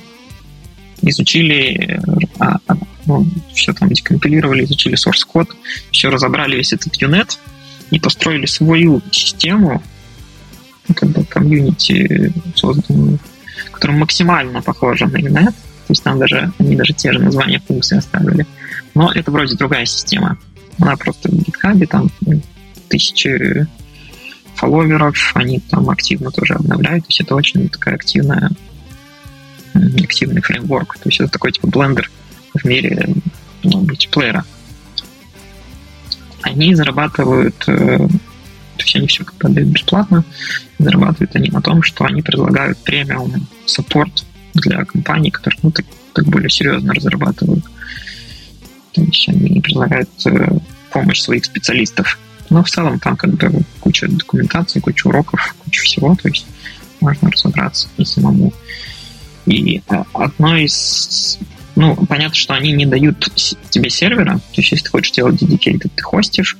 изучили, 1.02 2.00
а, 2.38 2.58
а, 2.66 2.76
ну, 3.06 3.26
все 3.52 3.72
там 3.72 3.88
декомпилировали, 3.88 4.64
изучили 4.64 4.96
source 4.96 5.26
код, 5.26 5.54
все 5.90 6.08
разобрали 6.08 6.56
весь 6.56 6.72
этот 6.72 6.94
юнет 6.96 7.38
и 7.90 7.98
построили 7.98 8.46
свою 8.46 9.00
систему, 9.10 9.82
ну, 10.88 10.94
как 10.94 11.10
бы 11.10 11.24
комьюнити 11.24 12.32
созданную, 12.54 13.18
которая 13.72 13.98
максимально 13.98 14.62
похожа 14.62 15.06
на 15.06 15.16
юнет, 15.16 15.54
то 15.54 15.90
есть 15.90 16.02
там 16.02 16.18
даже, 16.18 16.52
они 16.58 16.76
даже 16.76 16.92
те 16.92 17.12
же 17.12 17.18
названия 17.18 17.60
функций 17.66 17.98
оставили. 17.98 18.46
Но 18.94 19.12
это 19.12 19.30
вроде 19.30 19.54
другая 19.54 19.84
система. 19.84 20.38
Она 20.78 20.96
просто 20.96 21.28
в 21.28 21.34
GitHub, 21.34 21.86
там 21.86 22.10
тысячи 22.88 23.66
фолловеров, 24.54 25.32
они 25.34 25.60
там 25.60 25.90
активно 25.90 26.30
тоже 26.30 26.54
обновляют, 26.54 27.04
то 27.04 27.10
есть 27.10 27.20
это 27.20 27.34
очень 27.34 27.68
такая 27.68 27.96
активная 27.96 28.50
активный 29.74 30.40
фреймворк. 30.40 30.94
То 30.98 31.08
есть 31.08 31.20
это 31.20 31.30
такой 31.30 31.52
типа 31.52 31.66
блендер 31.68 32.10
в 32.54 32.64
мире 32.64 33.14
ну, 33.62 33.80
мультиплеера. 33.82 34.44
Они 36.42 36.74
зарабатывают, 36.74 37.56
э, 37.66 37.98
то 37.98 38.82
есть 38.82 38.96
они 38.96 39.06
все 39.06 39.24
как 39.24 39.36
бы 39.36 39.48
дают 39.48 39.70
бесплатно, 39.70 40.24
зарабатывают 40.78 41.34
они 41.36 41.50
на 41.50 41.62
том, 41.62 41.82
что 41.82 42.04
они 42.04 42.22
предлагают 42.22 42.78
премиум 42.78 43.46
саппорт 43.66 44.24
для 44.54 44.84
компаний, 44.84 45.30
которые 45.30 45.58
ну, 45.62 45.70
так, 45.70 45.86
так 46.12 46.26
более 46.26 46.50
серьезно 46.50 46.94
разрабатывают. 46.94 47.64
То 48.92 49.02
есть 49.02 49.28
они 49.28 49.60
предлагают 49.60 50.10
э, 50.26 50.58
помощь 50.90 51.20
своих 51.20 51.44
специалистов. 51.44 52.18
Но 52.50 52.62
в 52.62 52.70
целом 52.70 53.00
там 53.00 53.16
как 53.16 53.34
бы 53.34 53.62
куча 53.80 54.06
документации, 54.06 54.80
куча 54.80 55.08
уроков, 55.08 55.54
куча 55.64 55.82
всего, 55.82 56.14
то 56.14 56.28
есть 56.28 56.46
можно 57.00 57.30
разобраться 57.30 57.88
и 57.96 58.04
самому. 58.04 58.52
И 59.46 59.82
э, 59.88 60.04
одно 60.12 60.56
из... 60.56 61.38
Ну, 61.76 61.96
понятно, 62.06 62.34
что 62.34 62.54
они 62.54 62.72
не 62.72 62.86
дают 62.86 63.28
тебе 63.70 63.90
сервера. 63.90 64.38
То 64.38 64.60
есть, 64.60 64.72
если 64.72 64.84
ты 64.84 64.90
хочешь 64.90 65.12
делать 65.12 65.42
dedicated, 65.42 65.90
ты 65.94 66.02
хостишь 66.02 66.56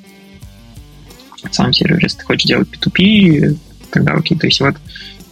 сам 1.50 1.72
сервер. 1.72 2.02
Если 2.02 2.18
ты 2.18 2.24
хочешь 2.24 2.46
делать 2.46 2.68
P2P, 2.68 3.56
тогда 3.90 4.12
окей. 4.12 4.36
То 4.36 4.46
есть, 4.46 4.60
вот 4.60 4.76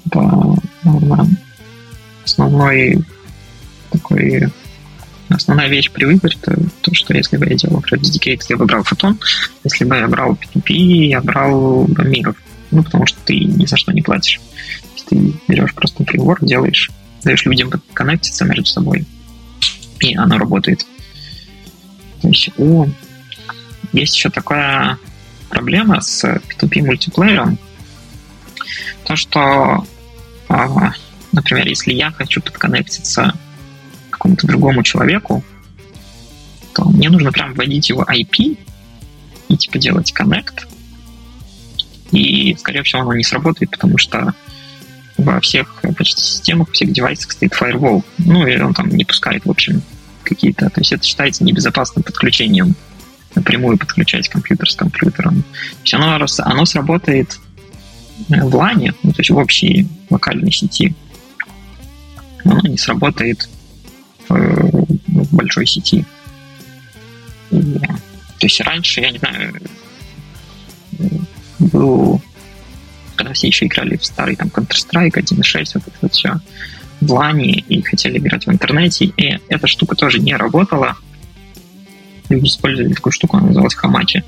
это, 0.06 0.56
наверное, 0.84 1.26
основной 2.24 3.04
такой 3.90 4.48
основная 5.28 5.68
вещь 5.68 5.90
при 5.90 6.04
выборе 6.04 6.36
это 6.40 6.58
то, 6.82 6.94
что 6.94 7.14
если 7.14 7.36
бы 7.38 7.46
я 7.46 7.56
делал 7.56 7.76
например, 7.76 8.04
dedicated, 8.04 8.44
я 8.50 8.56
бы 8.56 8.66
брал 8.66 8.82
фотон, 8.82 9.18
если 9.64 9.84
бы 9.84 9.96
я 9.96 10.06
брал 10.06 10.32
P2P, 10.32 10.72
я 11.06 11.20
брал 11.20 11.84
бы 11.84 12.04
миров. 12.04 12.36
Ну, 12.70 12.82
потому 12.82 13.06
что 13.06 13.18
ты 13.24 13.38
ни 13.38 13.66
за 13.66 13.76
что 13.76 13.92
не 13.92 14.02
платишь. 14.02 14.40
Ты 15.08 15.34
берешь 15.48 15.74
просто 15.74 16.04
фреймворк, 16.04 16.44
делаешь 16.44 16.90
даешь 17.24 17.44
людям 17.44 17.70
коннектиться 17.92 18.44
между 18.44 18.64
собой, 18.64 19.04
и 20.02 20.14
оно 20.16 20.38
работает. 20.38 20.86
То 22.20 22.28
есть 22.28 22.50
у... 22.58 22.86
есть 23.92 24.16
еще 24.16 24.30
такая 24.30 24.98
проблема 25.48 26.00
с 26.00 26.24
P2P 26.24 26.84
мультиплеером, 26.84 27.58
то, 29.04 29.16
что, 29.16 29.86
а, 30.48 30.92
например, 31.32 31.66
если 31.66 31.92
я 31.92 32.10
хочу 32.10 32.40
подконнектиться 32.40 33.34
к 34.10 34.12
какому-то 34.14 34.46
другому 34.46 34.82
человеку, 34.82 35.44
то 36.74 36.84
мне 36.84 37.10
нужно 37.10 37.32
прям 37.32 37.54
вводить 37.54 37.90
его 37.90 38.02
IP 38.02 38.58
и 39.48 39.56
типа 39.56 39.78
делать 39.78 40.14
connect, 40.18 40.66
и, 42.12 42.54
скорее 42.58 42.82
всего, 42.82 43.02
оно 43.02 43.14
не 43.14 43.24
сработает, 43.24 43.70
потому 43.70 43.98
что 43.98 44.34
во 45.18 45.40
всех 45.40 45.82
почти 45.96 46.22
системах, 46.22 46.68
во 46.68 46.74
всех 46.74 46.92
девайсах 46.92 47.32
стоит 47.32 47.52
firewall. 47.52 48.04
Ну, 48.18 48.46
и 48.46 48.58
он 48.60 48.74
там 48.74 48.88
не 48.88 49.04
пускает, 49.04 49.44
в 49.44 49.50
общем, 49.50 49.82
какие-то... 50.22 50.70
То 50.70 50.80
есть 50.80 50.92
это 50.92 51.04
считается 51.04 51.44
небезопасным 51.44 52.02
подключением 52.02 52.74
напрямую 53.34 53.78
подключать 53.78 54.28
компьютер 54.28 54.70
с 54.70 54.76
компьютером. 54.76 55.42
То 55.42 55.80
есть 55.82 55.94
оно, 55.94 56.26
оно 56.38 56.64
сработает 56.64 57.38
э, 58.28 58.42
в 58.42 58.54
LAN, 58.54 58.94
ну, 59.02 59.12
то 59.12 59.20
есть 59.20 59.30
в 59.30 59.36
общей 59.36 59.88
локальной 60.10 60.52
сети, 60.52 60.94
но 62.44 62.52
оно 62.52 62.68
не 62.68 62.78
сработает 62.78 63.48
в, 64.28 64.34
ну, 64.34 65.24
в 65.24 65.34
большой 65.34 65.66
сети. 65.66 66.04
И, 67.50 67.78
то 67.78 68.46
есть 68.46 68.60
раньше, 68.60 69.00
я 69.00 69.10
не 69.10 69.18
знаю, 69.18 69.54
был 71.58 72.20
когда 73.22 73.34
все 73.34 73.46
еще 73.46 73.66
играли 73.66 73.96
в 73.96 74.04
старый 74.04 74.34
там 74.34 74.48
Counter-Strike 74.48 75.12
1.6, 75.12 75.70
вот 75.74 75.82
это 75.86 75.96
вот 76.00 76.12
все 76.12 76.40
в 77.00 77.12
лане 77.12 77.52
и 77.52 77.82
хотели 77.82 78.18
играть 78.18 78.46
в 78.46 78.50
интернете, 78.50 79.06
и 79.16 79.38
эта 79.48 79.66
штука 79.66 79.94
тоже 79.94 80.18
не 80.18 80.34
работала. 80.34 80.96
Люди 82.28 82.46
использовали 82.46 82.92
такую 82.92 83.12
штуку, 83.12 83.36
она 83.36 83.48
называлась 83.48 83.74
Хамачи. 83.74 84.22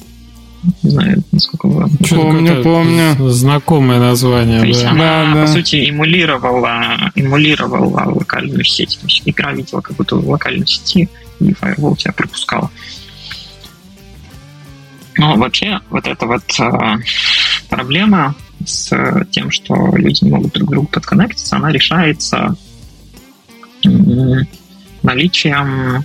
Не 0.82 0.90
знаю, 0.90 1.22
насколько 1.30 1.66
вы... 1.66 1.88
Помню, 2.08 2.62
помню. 2.62 3.30
Знакомое 3.30 3.98
название, 3.98 4.60
То 4.60 4.66
есть 4.66 4.82
да. 4.82 4.90
она, 4.90 5.24
Да, 5.24 5.34
да. 5.34 5.40
по 5.42 5.46
сути, 5.46 5.88
эмулировала, 5.88 7.12
эмулировала 7.14 8.10
локальную 8.10 8.64
сеть. 8.64 8.98
То 9.00 9.06
есть 9.06 9.22
игра 9.24 9.52
видела 9.52 9.80
как 9.80 9.96
будто 9.96 10.16
в 10.16 10.28
локальной 10.28 10.66
сети, 10.66 11.08
и 11.40 11.50
Firewall 11.50 11.96
тебя 11.96 12.12
пропускал. 12.12 12.70
Но 15.16 15.36
вообще 15.36 15.80
вот 15.90 16.08
эта 16.08 16.26
вот 16.26 16.42
э, 16.58 16.96
проблема 17.68 18.34
с 18.66 19.26
тем, 19.30 19.50
что 19.50 19.96
люди 19.96 20.24
не 20.24 20.30
могут 20.30 20.52
друг 20.52 20.68
к 20.68 20.72
другу 20.72 20.88
подконнектиться, 20.88 21.56
она 21.56 21.72
решается 21.72 22.56
наличием 25.02 26.04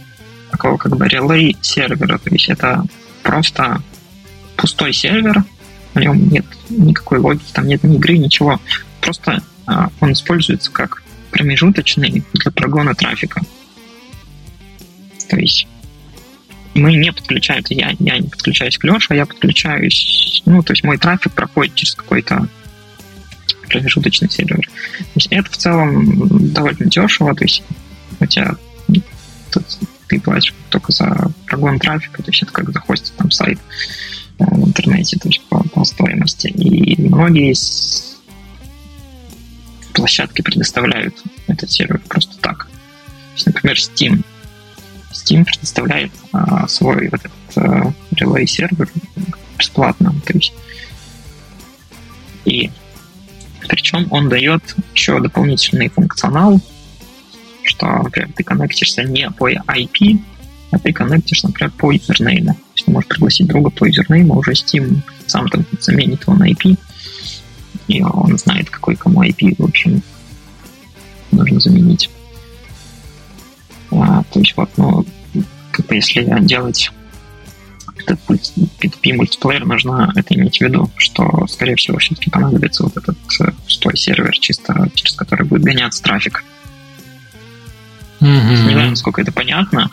такого 0.51 0.77
как 0.77 0.95
бы 0.97 1.07
релей 1.07 1.55
сервера. 1.61 2.17
То 2.17 2.29
есть 2.31 2.49
это 2.49 2.83
просто 3.23 3.81
пустой 4.57 4.93
сервер, 4.93 5.43
в 5.93 5.99
нем 5.99 6.29
нет 6.29 6.45
никакой 6.69 7.19
логики, 7.19 7.51
там 7.53 7.67
нет 7.67 7.83
ни 7.83 7.95
игры, 7.95 8.17
ничего. 8.17 8.59
Просто 9.01 9.41
а, 9.65 9.89
он 9.99 10.11
используется 10.13 10.71
как 10.71 11.03
промежуточный 11.31 12.23
для 12.33 12.51
прогона 12.51 12.93
трафика. 12.93 13.41
То 15.29 15.37
есть 15.37 15.67
мы 16.73 16.93
не 16.93 17.11
подключаемся, 17.11 17.73
я, 17.73 17.95
я 17.99 18.17
не 18.17 18.27
подключаюсь 18.27 18.77
к 18.77 18.83
Леше, 18.83 19.07
а 19.09 19.15
я 19.15 19.25
подключаюсь, 19.25 20.41
ну, 20.45 20.61
то 20.63 20.73
есть 20.73 20.83
мой 20.83 20.97
трафик 20.97 21.33
проходит 21.33 21.75
через 21.75 21.95
какой-то 21.95 22.47
промежуточный 23.67 24.29
сервер. 24.29 24.65
То 24.65 25.15
есть 25.15 25.27
это 25.31 25.49
в 25.51 25.57
целом 25.57 26.51
довольно 26.53 26.85
дешево, 26.85 27.35
то 27.35 27.43
есть 27.43 27.63
у 28.19 28.25
тебя 28.25 28.55
тут 29.51 29.65
ты 30.07 30.19
платишь 30.19 30.53
только 30.69 30.91
за 30.91 31.31
прогон 31.45 31.79
трафика, 31.79 32.23
то 32.23 32.31
есть 32.31 32.41
это 32.41 32.51
как 32.51 32.71
захостить 32.71 33.15
там 33.15 33.29
сайт 33.29 33.59
э, 34.39 34.43
в 34.43 34.67
интернете, 34.67 35.17
то 35.17 35.29
есть 35.29 35.41
по, 35.49 35.63
по 35.69 35.83
стоимости. 35.85 36.47
И 36.47 36.99
многие 36.99 37.53
площадки 39.93 40.41
предоставляют 40.41 41.15
этот 41.47 41.69
сервер 41.69 42.01
просто 42.07 42.37
так. 42.39 42.65
То 42.65 43.33
есть, 43.35 43.45
например, 43.45 43.77
Steam. 43.77 44.23
Steam 45.29 45.45
предоставляет 45.45 46.11
а, 46.31 46.67
свой 46.67 47.09
вот 47.09 47.19
этот 47.19 47.57
а, 47.57 47.93
relay 48.13 48.45
сервер 48.45 48.89
бесплатно. 49.57 50.13
То 50.25 50.33
есть, 50.33 50.53
и 52.45 52.71
причем 53.67 54.07
он 54.11 54.29
дает 54.29 54.75
еще 54.93 55.19
дополнительный 55.19 55.89
функционал, 55.89 56.59
что, 57.63 57.87
например, 57.87 58.31
ты 58.35 58.43
коннектишься 58.43 59.03
не 59.03 59.29
по 59.29 59.51
IP, 59.51 60.19
а 60.71 60.79
ты 60.79 60.91
коннектишь, 60.91 61.43
например, 61.43 61.71
по 61.77 61.93
username. 61.93 62.47
То 62.47 62.55
есть 62.75 62.85
ты 62.85 62.91
можешь 62.91 63.09
пригласить 63.09 63.47
друга 63.47 63.69
по 63.69 63.87
username, 63.87 64.35
уже 64.35 64.51
Steam 64.53 65.01
сам 65.27 65.47
там 65.49 65.65
заменит 65.79 66.23
его 66.23 66.33
на 66.33 66.49
IP, 66.49 66.77
и 67.87 68.01
он 68.01 68.37
знает, 68.37 68.69
какой 68.69 68.95
кому 68.95 69.23
IP, 69.23 69.55
в 69.57 69.65
общем, 69.65 70.01
нужно 71.31 71.59
заменить. 71.59 72.09
А, 73.91 74.23
то 74.31 74.39
есть 74.39 74.55
вот, 74.55 74.69
ну, 74.77 75.05
бы 75.85 75.95
если 75.95 76.25
делать 76.41 76.91
этот 77.97 78.19
P2P 78.29 79.13
мультиплеер, 79.13 79.65
нужно 79.65 80.11
это 80.15 80.33
иметь 80.33 80.57
в 80.57 80.61
виду, 80.61 80.89
что, 80.97 81.45
скорее 81.47 81.75
всего, 81.75 81.97
все-таки 81.97 82.29
понадобится 82.29 82.83
вот 82.83 82.97
этот 82.97 83.17
э, 83.39 83.51
пустой 83.51 83.97
сервер, 83.97 84.37
чисто 84.37 84.89
через 84.95 85.15
который 85.15 85.45
будет 85.45 85.63
гоняться 85.63 86.01
трафик. 86.01 86.43
Mm-hmm. 88.19 88.49
Не 88.49 88.71
знаю, 88.73 88.89
насколько 88.91 89.21
это 89.21 89.31
понятно. 89.31 89.91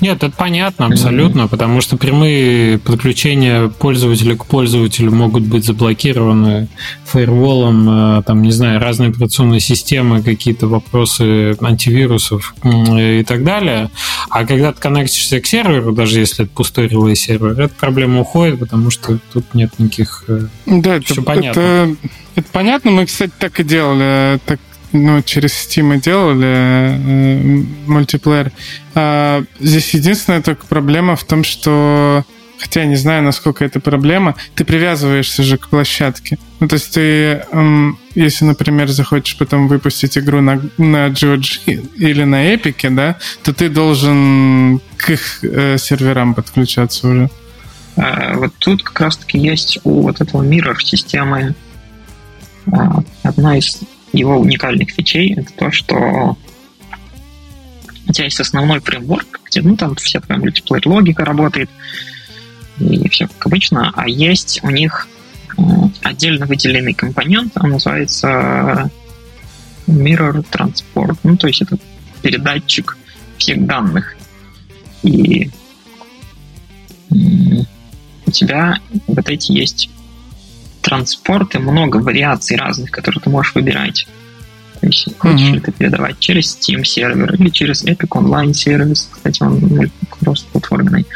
Нет, 0.00 0.22
это 0.22 0.34
понятно 0.36 0.86
абсолютно, 0.86 1.42
mm-hmm. 1.42 1.48
потому 1.48 1.80
что 1.80 1.96
прямые 1.96 2.78
подключения 2.78 3.68
пользователя 3.68 4.36
к 4.36 4.46
пользователю 4.46 5.12
могут 5.12 5.44
быть 5.44 5.64
заблокированы 5.64 6.68
фаерволом, 7.04 8.18
э, 8.18 8.22
там, 8.22 8.42
не 8.42 8.52
знаю, 8.52 8.80
разные 8.80 9.10
операционные 9.10 9.60
системы, 9.60 10.22
какие-то 10.22 10.66
вопросы 10.66 11.56
антивирусов 11.60 12.54
и 12.64 13.24
так 13.24 13.44
далее. 13.44 13.90
А 14.30 14.44
когда 14.44 14.72
ты 14.72 14.80
коннектишься 14.80 15.40
к 15.40 15.46
серверу, 15.46 15.92
даже 15.92 16.20
если 16.20 16.44
это 16.44 16.52
пустой 16.54 16.88
релей 16.88 17.16
сервер, 17.16 17.60
эта 17.60 17.74
проблема 17.74 18.20
уходит, 18.20 18.58
потому 18.58 18.90
что 18.90 19.18
тут 19.32 19.54
нет 19.54 19.70
никаких... 19.78 20.24
Э, 20.28 20.46
да, 20.66 20.96
это, 20.96 21.22
понятно. 21.22 21.60
Это, 21.60 21.96
это 22.36 22.48
понятно. 22.52 22.90
Мы, 22.90 23.06
кстати, 23.06 23.32
так 23.38 23.58
и 23.60 23.64
делали. 23.64 24.38
Так 24.44 24.60
ну, 24.92 25.22
через 25.22 25.52
Steam 25.52 26.00
делали 26.00 26.46
э, 26.46 27.64
мультиплеер. 27.86 28.52
А, 28.94 29.44
здесь 29.60 29.94
единственная 29.94 30.42
только 30.42 30.66
проблема 30.66 31.16
в 31.16 31.24
том, 31.24 31.44
что 31.44 32.24
хотя 32.58 32.80
я 32.80 32.86
не 32.86 32.96
знаю, 32.96 33.22
насколько 33.22 33.64
это 33.64 33.80
проблема, 33.80 34.34
ты 34.54 34.64
привязываешься 34.64 35.42
же 35.42 35.58
к 35.58 35.68
площадке. 35.68 36.38
Ну, 36.60 36.68
то 36.68 36.74
есть 36.74 36.92
ты, 36.92 37.44
эм, 37.52 37.98
если, 38.14 38.44
например, 38.44 38.88
захочешь 38.88 39.38
потом 39.38 39.68
выпустить 39.68 40.18
игру 40.18 40.40
на, 40.40 40.60
на 40.76 41.08
GOG 41.08 41.94
или 41.96 42.24
на 42.24 42.52
Epic, 42.52 42.90
да, 42.90 43.16
то 43.42 43.52
ты 43.52 43.68
должен 43.68 44.80
к 44.96 45.10
их 45.10 45.44
э, 45.44 45.78
серверам 45.78 46.34
подключаться 46.34 47.08
уже. 47.08 47.30
А, 47.96 48.36
вот 48.36 48.52
тут 48.58 48.82
как 48.82 49.00
раз-таки 49.00 49.38
есть 49.38 49.78
у 49.84 50.02
вот 50.02 50.20
этого 50.20 50.42
Mirror 50.42 50.78
системы 50.82 51.54
а, 52.72 53.02
одна 53.22 53.58
из 53.58 53.80
его 54.12 54.38
уникальных 54.38 54.90
фичей 54.90 55.34
это 55.34 55.52
то, 55.52 55.70
что 55.70 56.36
у 58.08 58.12
тебя 58.12 58.24
есть 58.24 58.40
основной 58.40 58.80
фреймворк, 58.80 59.40
где 59.44 59.60
ну, 59.60 59.76
там 59.76 59.94
вся 59.96 60.20
твоя 60.20 60.40
мультиплеер 60.40 60.88
логика 60.88 61.24
работает, 61.24 61.68
и 62.78 63.08
все 63.08 63.26
как 63.28 63.46
обычно, 63.46 63.92
а 63.94 64.08
есть 64.08 64.60
у 64.62 64.70
них 64.70 65.08
э, 65.56 65.62
отдельно 66.02 66.46
выделенный 66.46 66.94
компонент, 66.94 67.52
он 67.56 67.70
называется 67.70 68.90
Mirror 69.86 70.46
Transport, 70.50 71.18
ну, 71.22 71.36
то 71.36 71.48
есть 71.48 71.62
это 71.62 71.78
передатчик 72.22 72.96
всех 73.36 73.64
данных. 73.66 74.16
И 75.02 75.50
у 77.10 78.30
тебя 78.30 78.78
вот 79.06 79.28
эти 79.28 79.52
есть 79.52 79.88
транспорты, 80.82 81.58
много 81.58 81.98
вариаций 81.98 82.56
разных, 82.56 82.90
которые 82.90 83.20
ты 83.20 83.30
можешь 83.30 83.54
выбирать. 83.54 84.06
То 84.80 84.86
есть 84.86 85.08
хочешь 85.18 85.48
mm-hmm. 85.48 85.54
ли 85.54 85.60
ты 85.60 85.72
передавать 85.72 86.18
через 86.20 86.56
Steam 86.56 86.84
сервер 86.84 87.34
или 87.34 87.48
через 87.48 87.84
Epic 87.84 88.08
Online 88.10 88.52
сервис, 88.52 89.08
кстати, 89.10 89.42
он 89.42 89.90
кросс-платформенный, 90.08 91.06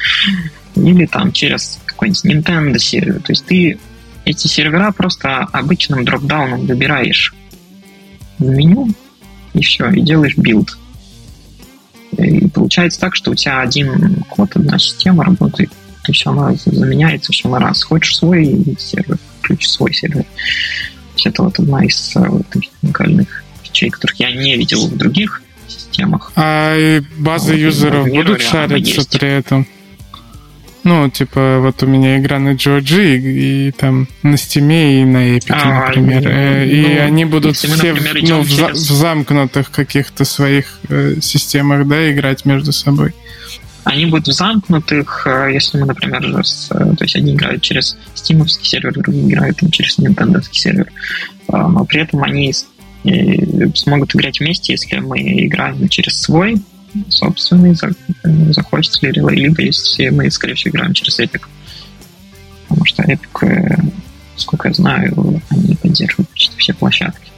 или 0.74 1.06
там 1.06 1.32
через 1.32 1.78
какой-нибудь 1.86 2.24
Nintendo 2.24 2.78
сервер. 2.78 3.20
То 3.22 3.32
есть 3.32 3.46
ты 3.46 3.78
эти 4.24 4.46
сервера 4.46 4.92
просто 4.92 5.38
обычным 5.52 6.04
дропдауном 6.04 6.66
выбираешь 6.66 7.34
в 8.38 8.44
меню, 8.44 8.88
и 9.54 9.62
все, 9.62 9.88
и 9.90 10.00
делаешь 10.00 10.36
билд. 10.36 10.76
И 12.18 12.48
получается 12.48 13.00
так, 13.00 13.14
что 13.14 13.30
у 13.30 13.34
тебя 13.34 13.60
один 13.60 14.24
код, 14.28 14.56
одна 14.56 14.78
система 14.78 15.24
работает, 15.24 15.70
то 16.02 16.12
есть 16.12 16.26
она 16.26 16.52
заменяется 16.54 17.32
все 17.32 17.48
на 17.48 17.60
раз. 17.60 17.84
Хочешь 17.84 18.16
свой 18.16 18.76
сервер, 18.78 19.18
включи 19.42 19.68
свой 19.68 19.92
сервер. 19.92 20.24
Это 21.24 21.42
вот 21.42 21.58
одна 21.58 21.84
из 21.84 22.16
э, 22.16 22.20
вот, 22.20 22.46
таких 22.48 22.70
уникальных 22.82 23.44
фичей, 23.62 23.90
которых 23.90 24.16
я 24.16 24.32
не 24.32 24.56
видел 24.56 24.86
в 24.88 24.96
других 24.96 25.42
системах. 25.68 26.32
А 26.36 27.00
базы 27.18 27.52
вот, 27.52 27.60
юзеров 27.60 28.08
будут 28.08 28.40
шариться 28.40 29.06
при 29.10 29.28
этом? 29.28 29.66
Ну, 30.84 31.08
типа, 31.08 31.58
вот 31.60 31.80
у 31.84 31.86
меня 31.86 32.18
игра 32.18 32.40
на 32.40 32.54
GOG 32.54 33.16
и, 33.16 33.68
и 33.68 33.70
там 33.70 34.08
на 34.24 34.34
Steam 34.34 35.02
и 35.02 35.04
на 35.04 35.36
Epic, 35.36 35.44
а, 35.50 35.86
например. 35.86 36.22
Ну, 36.24 36.64
и 36.64 36.82
ну, 36.82 37.02
они 37.02 37.24
будут 37.24 37.56
все 37.56 37.68
мы, 37.68 37.76
например, 37.76 38.16
ну, 38.22 38.42
в, 38.42 38.50
через... 38.50 38.90
в 38.90 38.92
замкнутых 38.92 39.70
каких-то 39.70 40.24
своих 40.24 40.80
э, 40.88 41.20
системах, 41.20 41.86
да, 41.86 42.10
играть 42.10 42.44
между 42.44 42.72
собой. 42.72 43.14
Они 43.84 44.06
будут 44.06 44.28
в 44.28 44.32
замкнутых, 44.32 45.26
э, 45.26 45.50
если 45.52 45.78
мы, 45.78 45.86
например, 45.86 46.44
с, 46.44 46.68
э, 46.70 46.94
то 46.96 47.04
есть 47.04 47.16
одни 47.16 47.34
играют 47.34 47.62
через 47.62 47.96
Steam 48.14 48.46
сервер, 48.46 48.92
другие 48.92 49.28
играют 49.28 49.58
через 49.72 49.98
Nintendo 49.98 50.40
сервер. 50.52 50.90
А, 51.48 51.68
но 51.68 51.84
при 51.84 52.02
этом 52.02 52.22
они 52.22 52.52
смогут 53.74 54.14
играть 54.14 54.38
вместе, 54.38 54.74
если 54.74 54.98
мы 54.98 55.18
играем 55.46 55.88
через 55.88 56.20
свой 56.20 56.62
собственный 57.08 57.74
захочется 58.52 59.06
ли 59.06 59.12
либо 59.12 59.62
если 59.62 60.10
мы, 60.10 60.30
скорее 60.30 60.54
всего, 60.54 60.70
играем 60.70 60.94
через 60.94 61.18
Epic. 61.18 61.42
Потому 62.68 62.84
что 62.84 63.02
Epic, 63.02 63.46
э, 63.46 63.76
сколько 64.36 64.68
я 64.68 64.74
знаю, 64.74 65.42
они 65.50 65.74
поддерживают 65.74 66.28
почти 66.30 66.56
все 66.58 66.74
площадки. 66.74 67.31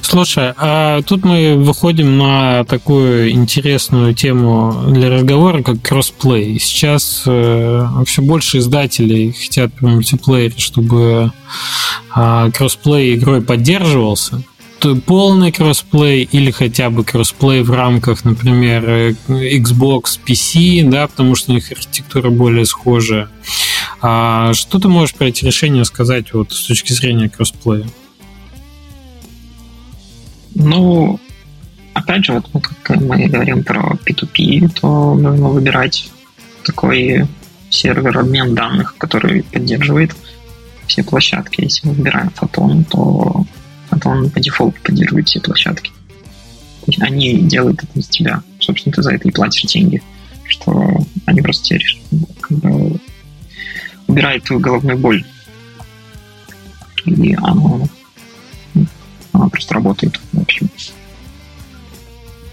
Слушай, 0.00 0.52
а 0.56 1.02
тут 1.02 1.24
мы 1.24 1.56
выходим 1.56 2.16
на 2.16 2.64
такую 2.64 3.30
интересную 3.30 4.14
тему 4.14 4.84
для 4.88 5.10
разговора, 5.10 5.62
как 5.62 5.82
кроссплей. 5.82 6.58
Сейчас 6.60 7.24
э, 7.26 7.86
все 8.06 8.22
больше 8.22 8.58
издателей 8.58 9.32
хотят 9.32 9.72
по 9.74 9.88
мультиплеере, 9.88 10.54
чтобы 10.58 11.32
э, 12.14 12.50
кроссплей 12.54 13.16
игрой 13.16 13.42
поддерживался 13.42 14.42
полный 15.06 15.52
кроссплей 15.52 16.22
или 16.30 16.50
хотя 16.50 16.90
бы 16.90 17.04
кроссплей 17.04 17.62
в 17.62 17.70
рамках, 17.70 18.24
например, 18.24 18.84
э, 18.88 19.14
Xbox 19.28 20.18
PC, 20.24 20.88
да, 20.88 21.08
потому 21.08 21.34
что 21.34 21.50
у 21.50 21.54
них 21.54 21.70
архитектура 21.72 22.30
более 22.30 22.66
схожая. 22.66 23.28
А 24.00 24.52
что 24.54 24.78
ты 24.78 24.88
можешь 24.88 25.14
про 25.14 25.26
эти 25.26 25.44
решения 25.44 25.84
сказать 25.84 26.32
вот 26.32 26.52
с 26.52 26.66
точки 26.66 26.92
зрения 26.92 27.28
кроссплея? 27.28 27.86
Ну, 30.58 31.20
опять 31.92 32.24
же, 32.24 32.32
вот 32.32 32.48
как 32.82 32.96
мы 33.00 33.26
говорим 33.26 33.62
про 33.62 33.92
P2P, 34.06 34.80
то 34.80 35.14
нужно 35.14 35.50
выбирать 35.50 36.10
такой 36.64 37.26
сервер 37.68 38.18
обмен 38.18 38.54
данных, 38.54 38.96
который 38.96 39.42
поддерживает 39.42 40.16
все 40.86 41.04
площадки. 41.04 41.60
Если 41.60 41.86
мы 41.86 41.92
выбираем 41.92 42.28
Photon, 42.28 42.84
то 42.84 43.44
Photon 43.90 44.30
по 44.30 44.40
дефолту 44.40 44.80
поддерживает 44.82 45.28
все 45.28 45.40
площадки. 45.40 45.92
Они 47.00 47.42
делают 47.42 47.82
это 47.82 48.00
за 48.00 48.08
тебя. 48.08 48.42
Собственно, 48.58 48.94
ты 48.94 49.02
за 49.02 49.12
это 49.12 49.28
и 49.28 49.32
платишь 49.32 49.70
деньги. 49.70 50.02
Что 50.48 51.04
они 51.26 51.42
просто 51.42 51.64
тебе 51.64 51.80
как 52.40 52.56
бы, 52.58 52.98
убирают 54.06 54.44
твою 54.44 54.60
головную 54.60 54.96
боль. 54.96 55.22
И 57.04 57.34
оно, 57.34 57.88
оно 59.46 59.50
просто 59.50 59.74
работает, 59.74 60.20
в 60.32 60.40
общем. 60.40 60.68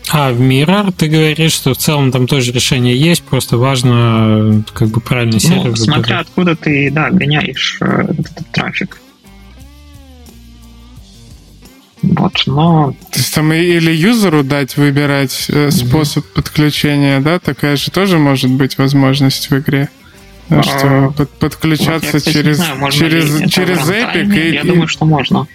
А 0.09 0.31
в 0.31 0.39
Mirror 0.41 0.93
ты 0.95 1.07
говоришь, 1.07 1.53
что 1.53 1.73
в 1.73 1.77
целом 1.77 2.11
там 2.11 2.27
тоже 2.27 2.51
решение 2.51 2.95
есть, 2.95 3.23
просто 3.23 3.57
важно 3.57 4.63
как 4.73 4.89
бы 4.89 5.01
правильный 5.01 5.39
сервер. 5.39 5.69
Ну, 5.69 5.75
смотря 5.75 6.19
откуда 6.19 6.55
ты, 6.55 6.91
да, 6.91 7.09
гоняешь 7.09 7.77
э, 7.81 8.05
этот, 8.09 8.31
этот 8.31 8.51
трафик. 8.51 9.01
Вот, 12.03 12.33
но... 12.45 12.91
То 13.11 13.19
есть 13.19 13.33
там 13.33 13.53
или 13.53 13.91
юзеру 13.91 14.43
дать 14.43 14.77
выбирать 14.77 15.47
mm-hmm. 15.49 15.71
способ 15.71 16.25
подключения, 16.33 17.19
да? 17.21 17.39
Такая 17.39 17.77
же 17.77 17.89
тоже 17.89 18.19
может 18.19 18.51
быть 18.51 18.77
возможность 18.77 19.49
в 19.49 19.57
игре. 19.57 19.89
А, 20.49 20.61
что 20.61 21.13
под, 21.17 21.29
подключаться 21.31 22.11
вот 22.11 22.13
я, 22.13 22.19
кстати, 22.19 22.33
через, 22.33 22.57
знаю, 22.57 22.91
через, 22.91 23.51
через 23.51 23.77
Epic. 23.89 24.35
И, 24.35 24.53
я 24.53 24.63
думаю, 24.63 24.87
что 24.87 25.05
можно. 25.05 25.47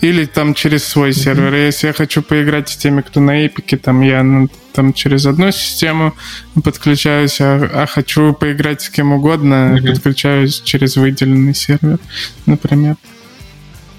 Или 0.00 0.26
там 0.26 0.54
через 0.54 0.84
свой 0.84 1.10
mm-hmm. 1.10 1.12
сервер. 1.12 1.54
Если 1.54 1.86
я 1.86 1.92
хочу 1.92 2.22
поиграть 2.22 2.68
с 2.68 2.76
теми, 2.76 3.00
кто 3.00 3.20
на 3.20 3.44
Epic, 3.44 3.76
там 3.78 4.02
я 4.02 4.22
ну, 4.22 4.48
там 4.72 4.92
через 4.92 5.26
одну 5.26 5.50
систему 5.50 6.14
подключаюсь, 6.62 7.40
а, 7.40 7.70
а 7.72 7.86
хочу 7.86 8.34
поиграть 8.34 8.82
с 8.82 8.90
кем 8.90 9.12
угодно, 9.12 9.78
mm-hmm. 9.78 9.90
подключаюсь 9.90 10.60
через 10.60 10.96
выделенный 10.96 11.54
сервер, 11.54 11.98
например. 12.44 12.96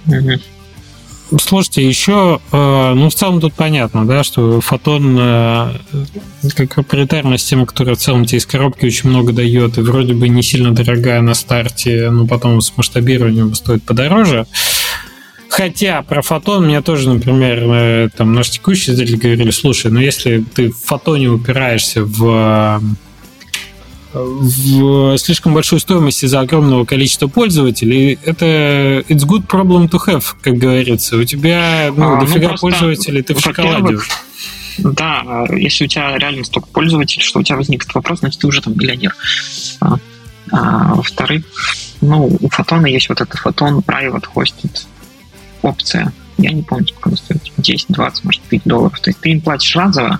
Mm-hmm. 0.06 0.42
Слушайте, 1.42 1.86
еще, 1.86 2.40
э, 2.54 2.94
ну, 2.96 3.10
в 3.10 3.14
целом 3.14 3.42
тут 3.42 3.54
понятно, 3.54 4.08
да, 4.08 4.24
что 4.24 4.62
фотон 4.62 5.18
э, 5.20 5.74
как 6.56 6.76
проприетарная 6.76 7.38
система, 7.38 7.66
которая 7.66 7.96
в 7.96 8.00
целом 8.00 8.24
тебе 8.24 8.38
из 8.38 8.46
коробки 8.46 8.86
очень 8.86 9.10
много 9.10 9.34
дает, 9.34 9.78
и 9.78 9.82
вроде 9.82 10.14
бы 10.14 10.30
не 10.30 10.42
сильно 10.42 10.74
дорогая 10.74 11.22
на 11.22 11.34
старте, 11.34 12.10
но 12.12 12.26
потом 12.26 12.62
с 12.62 12.78
масштабированием 12.78 13.54
стоит 13.56 13.84
подороже. 13.84 14.48
Хотя 15.50 16.02
про 16.04 16.22
фотон 16.22 16.66
мне 16.66 16.82
тоже, 16.82 17.10
например, 17.10 17.60
э, 17.64 18.10
там 18.16 18.34
наш 18.34 18.50
текущий 18.50 18.92
зритель 18.92 19.18
говорили, 19.18 19.52
слушай, 19.52 19.92
ну 19.92 20.00
если 20.00 20.44
ты 20.54 20.70
в 20.72 20.78
фотоне 20.78 21.30
упираешься 21.30 22.04
в 22.04 22.82
в 24.14 25.18
слишком 25.18 25.54
большой 25.54 25.80
стоимости 25.80 26.26
за 26.26 26.40
огромного 26.40 26.86
количества 26.86 27.28
пользователей, 27.28 28.18
это 28.26 28.46
it's 29.08 29.26
good 29.26 29.48
problem 29.48 29.90
to 29.90 30.00
have, 30.06 30.24
как 30.42 30.56
говорится. 30.56 31.18
У 31.18 31.24
тебя 31.24 31.92
ну, 31.96 32.18
а, 32.18 32.20
дофига 32.22 32.50
ну, 32.50 32.58
пользователей, 32.58 33.22
ты 33.22 33.36
в 33.36 33.40
шоколаде. 33.40 33.98
Да, 34.80 35.46
если 35.52 35.86
у 35.86 35.88
тебя 35.88 36.18
реально 36.18 36.44
столько 36.44 36.68
пользователей, 36.70 37.24
что 37.24 37.40
у 37.40 37.44
тебя 37.44 37.58
возник 37.58 37.84
этот 37.84 37.96
вопрос, 37.96 38.20
значит, 38.20 38.40
ты 38.40 38.48
уже 38.48 38.62
там 38.62 38.78
миллионер. 38.78 39.16
А, 39.82 39.98
а, 40.52 40.96
во-вторых, 40.96 41.44
ну, 42.02 42.38
у 42.40 42.50
фотона 42.50 42.86
есть 42.88 43.10
вот 43.10 43.22
этот 43.22 43.40
фотон 43.40 43.80
private 43.80 44.26
hosted 44.34 44.86
опция. 45.68 46.14
Я 46.38 46.52
не 46.52 46.62
помню, 46.62 46.88
сколько 46.88 47.10
она 47.10 47.18
стоит. 47.18 47.42
10, 47.58 47.88
20, 47.90 48.24
может, 48.24 48.42
5 48.44 48.62
долларов. 48.66 49.00
То 49.00 49.10
есть 49.10 49.20
ты 49.20 49.32
им 49.32 49.42
платишь 49.42 49.76
разово, 49.76 50.20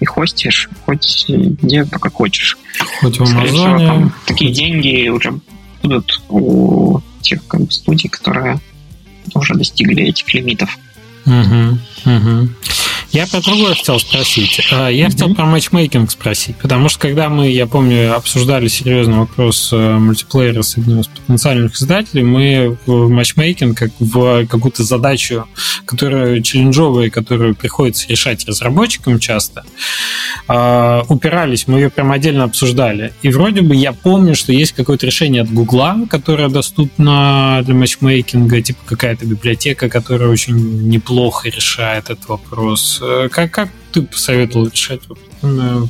и 0.00 0.04
хостишь 0.04 0.68
хоть 0.84 1.26
где 1.28 1.84
только 1.84 2.10
хочешь. 2.10 2.58
Хоть 3.00 3.18
в 3.18 3.22
Амазоне. 3.22 3.48
Всего, 3.48 3.78
там, 3.78 4.12
такие 4.26 4.52
деньги 4.52 5.08
уже 5.08 5.38
будут 5.82 6.20
у 6.28 7.00
тех 7.20 7.46
как 7.46 7.62
бы, 7.62 7.70
студий, 7.70 8.08
которые 8.08 8.58
уже 9.34 9.54
достигли 9.54 10.04
этих 10.04 10.32
лимитов. 10.34 10.76
Угу, 11.24 11.78
угу. 12.04 12.48
Я 13.12 13.26
про 13.26 13.42
другое 13.42 13.74
хотел 13.74 14.00
спросить. 14.00 14.58
А, 14.72 14.88
я 14.88 15.04
mm-hmm. 15.04 15.10
хотел 15.10 15.34
про 15.34 15.44
матчмейкинг 15.44 16.10
спросить, 16.10 16.56
потому 16.56 16.88
что 16.88 16.98
когда 16.98 17.28
мы, 17.28 17.50
я 17.50 17.66
помню, 17.66 18.16
обсуждали 18.16 18.68
серьезный 18.68 19.18
вопрос 19.18 19.68
э, 19.70 19.98
мультиплеера 19.98 20.62
с 20.62 20.78
одним 20.78 21.00
из 21.00 21.08
потенциальных 21.08 21.74
издателей, 21.74 22.22
мы 22.22 22.78
в 22.86 23.10
матчмейкинг 23.10 23.76
как 23.76 23.90
в 24.00 24.46
какую-то 24.46 24.82
задачу, 24.82 25.46
которая 25.84 26.40
челленджовая, 26.40 27.10
которую 27.10 27.54
приходится 27.54 28.08
решать 28.08 28.46
разработчикам 28.48 29.18
часто, 29.18 29.62
а, 30.48 31.04
упирались, 31.10 31.68
мы 31.68 31.80
ее 31.80 31.90
прям 31.90 32.12
отдельно 32.12 32.44
обсуждали. 32.44 33.12
И 33.20 33.28
вроде 33.28 33.60
бы 33.60 33.76
я 33.76 33.92
помню, 33.92 34.34
что 34.34 34.54
есть 34.54 34.72
какое-то 34.72 35.04
решение 35.04 35.42
от 35.42 35.52
Гугла, 35.52 35.98
которое 36.08 36.48
доступно 36.48 37.60
для 37.62 37.74
матчмейкинга, 37.74 38.62
типа 38.62 38.80
какая-то 38.86 39.26
библиотека, 39.26 39.90
которая 39.90 40.30
очень 40.30 40.88
неплохо 40.88 41.50
решает 41.50 41.91
этот 41.94 42.28
вопрос 42.28 43.02
Э, 43.02 43.28
как, 43.30 43.50
как 43.50 43.68
ты 43.92 44.02
посоветовал 44.02 44.68
решать 44.68 45.00
э, 45.42 45.82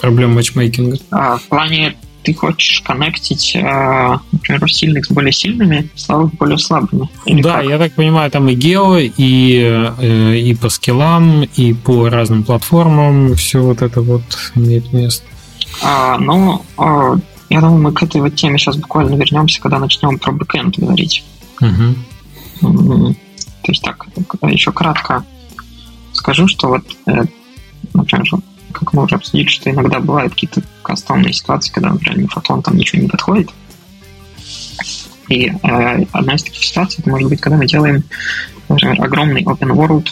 проблему 0.00 0.34
матчмейкинга? 0.34 0.98
А, 1.10 1.36
в 1.36 1.42
плане 1.44 1.96
ты 2.22 2.34
хочешь 2.34 2.80
коннектить, 2.80 3.54
э, 3.54 4.18
например, 4.32 4.72
сильных 4.72 5.06
с 5.06 5.10
более 5.10 5.32
сильными, 5.32 5.88
слабых 5.94 6.32
с 6.32 6.36
более 6.36 6.58
слабыми. 6.58 7.08
Или 7.24 7.42
да, 7.42 7.58
как? 7.58 7.66
я 7.66 7.78
так 7.78 7.92
понимаю, 7.92 8.30
там 8.30 8.48
и 8.48 8.54
гео, 8.54 8.98
и, 8.98 9.10
и 9.20 10.58
по 10.60 10.68
скиллам, 10.68 11.44
и 11.44 11.72
по 11.72 12.08
разным 12.08 12.42
платформам 12.42 13.34
все 13.34 13.60
вот 13.60 13.82
это 13.82 14.00
вот 14.00 14.22
имеет 14.54 14.92
место. 14.92 15.24
А, 15.82 16.18
ну, 16.18 16.64
я 17.48 17.60
думаю, 17.60 17.80
мы 17.80 17.92
к 17.92 18.02
этой 18.02 18.20
вот 18.20 18.34
теме 18.34 18.58
сейчас 18.58 18.76
буквально 18.76 19.14
вернемся, 19.14 19.60
когда 19.60 19.78
начнем 19.78 20.18
про 20.18 20.32
бэкэнд 20.32 20.78
говорить. 20.78 21.24
Угу. 21.60 23.14
То 23.62 23.72
есть 23.72 23.82
так, 23.82 24.06
еще 24.42 24.72
кратко 24.72 25.24
скажу, 26.16 26.48
что 26.48 26.68
вот, 26.68 26.84
э, 27.06 27.24
например, 27.94 28.26
как 28.72 28.92
мы 28.92 29.04
уже 29.04 29.14
обсудили, 29.14 29.48
что 29.48 29.70
иногда 29.70 30.00
бывают 30.00 30.34
какие-то 30.34 30.62
кастомные 30.82 31.32
ситуации, 31.32 31.72
когда, 31.72 31.90
например, 31.90 32.18
не 32.18 32.26
фотон 32.26 32.62
там 32.62 32.76
ничего 32.76 33.02
не 33.02 33.08
подходит. 33.08 33.50
И 35.28 35.46
э, 35.48 36.04
одна 36.12 36.34
из 36.34 36.42
таких 36.42 36.64
ситуаций, 36.64 37.00
это 37.00 37.10
может 37.10 37.28
быть, 37.28 37.40
когда 37.40 37.56
мы 37.56 37.66
делаем, 37.66 38.04
например, 38.68 39.02
огромный 39.02 39.42
open 39.42 39.70
world, 39.74 40.08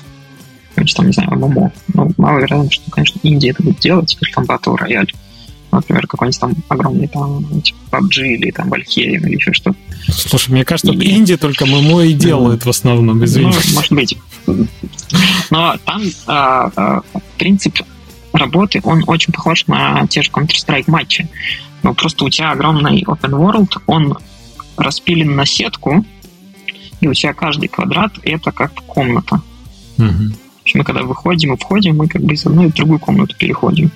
то 0.74 0.94
там, 0.94 1.06
не 1.06 1.12
знаю, 1.12 1.30
ММО. 1.30 1.72
Ну, 1.94 2.10
мало 2.16 2.38
вероятно, 2.38 2.70
что, 2.70 2.90
конечно, 2.90 3.20
Индия 3.22 3.50
это 3.50 3.62
будет 3.62 3.78
делать, 3.78 4.16
или 4.20 4.32
там 4.32 4.44
Battle 4.44 4.76
Royale 4.76 5.14
например, 5.74 6.06
какой-нибудь 6.06 6.40
там 6.40 6.54
огромный 6.68 7.08
там 7.08 7.60
типа 7.60 7.78
PUBG 7.96 8.34
или 8.34 8.50
там 8.50 8.72
Valkyrie 8.72 9.16
или 9.16 9.34
еще 9.34 9.52
что-то. 9.52 9.76
Слушай, 10.08 10.50
мне 10.50 10.64
кажется, 10.64 10.92
и... 10.92 11.08
Индия 11.08 11.36
только 11.36 11.66
ММО 11.66 12.02
и 12.02 12.12
делает 12.12 12.64
в 12.64 12.68
основном, 12.68 13.24
извини. 13.24 13.52
Ну, 13.52 13.74
может 13.74 13.92
быть. 13.92 14.18
Но 15.50 15.76
там 15.84 16.02
а, 16.26 16.70
а, 16.76 17.02
принцип 17.38 17.80
работы, 18.32 18.80
он 18.84 19.04
очень 19.06 19.32
похож 19.32 19.66
на 19.66 20.06
те 20.08 20.22
же 20.22 20.30
Counter-Strike 20.30 20.84
матчи. 20.88 21.28
Но 21.82 21.94
просто 21.94 22.24
у 22.24 22.30
тебя 22.30 22.50
огромный 22.50 23.02
open 23.02 23.30
world, 23.30 23.80
он 23.86 24.16
распилен 24.76 25.36
на 25.36 25.46
сетку, 25.46 26.04
и 27.00 27.08
у 27.08 27.14
тебя 27.14 27.32
каждый 27.34 27.68
квадрат 27.68 28.12
это 28.22 28.50
как 28.52 28.72
комната. 28.86 29.40
Угу. 29.98 30.34
Мы 30.74 30.84
когда 30.84 31.02
выходим 31.02 31.52
и 31.54 31.58
входим, 31.58 31.96
мы 31.96 32.08
как 32.08 32.22
бы 32.22 32.34
из 32.34 32.46
одной 32.46 32.68
в 32.68 32.74
другую 32.74 32.98
комнату 32.98 33.36
переходим. 33.36 33.90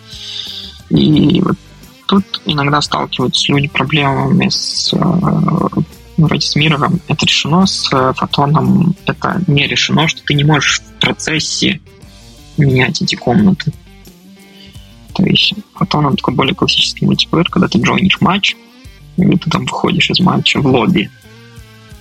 И 0.90 1.40
вот 1.40 1.56
тут 2.08 2.40
иногда 2.46 2.80
сталкиваются 2.80 3.52
люди 3.52 3.68
проблемами 3.68 4.48
с 4.48 4.92
э, 4.94 5.80
вроде 6.16 6.46
с 6.46 6.56
миром 6.56 7.00
это 7.06 7.26
решено, 7.26 7.66
с 7.66 7.88
э, 7.92 8.12
фотоном 8.16 8.94
это 9.06 9.42
не 9.46 9.66
решено, 9.66 10.08
что 10.08 10.22
ты 10.24 10.34
не 10.34 10.44
можешь 10.44 10.80
в 10.80 11.00
процессе 11.00 11.80
менять 12.56 13.02
эти 13.02 13.14
комнаты. 13.14 13.72
То 15.14 15.24
есть 15.24 15.54
фотоном 15.74 16.16
такой 16.16 16.34
более 16.34 16.54
классический 16.54 17.04
мультиплеер, 17.04 17.48
когда 17.50 17.68
ты 17.68 17.78
джойнишь 17.78 18.20
матч, 18.20 18.56
или 19.16 19.36
ты 19.36 19.50
там 19.50 19.66
выходишь 19.66 20.10
из 20.10 20.20
матча 20.20 20.60
в 20.60 20.66
лобби. 20.66 21.10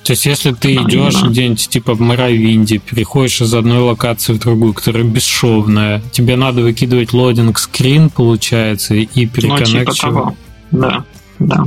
То 0.07 0.13
есть, 0.13 0.25
если 0.25 0.53
ты 0.53 0.73
идешь 0.75 1.15
да. 1.15 1.27
где-нибудь 1.27 1.67
типа 1.67 1.93
в 1.93 1.99
Моровинде, 1.99 2.77
переходишь 2.77 3.41
из 3.41 3.53
одной 3.53 3.79
локации 3.79 4.31
в 4.31 4.39
другую, 4.39 4.73
которая 4.73 5.03
бесшовная, 5.03 6.01
тебе 6.13 6.37
надо 6.37 6.61
выкидывать 6.61 7.11
лодинг 7.11 7.59
скрин, 7.59 8.09
получается, 8.09 8.95
и 8.95 9.25
переконнектить. 9.25 9.73
Ну, 9.73 9.83
типа 9.83 9.95
того. 10.01 10.37
Да, 10.71 11.03
да. 11.39 11.65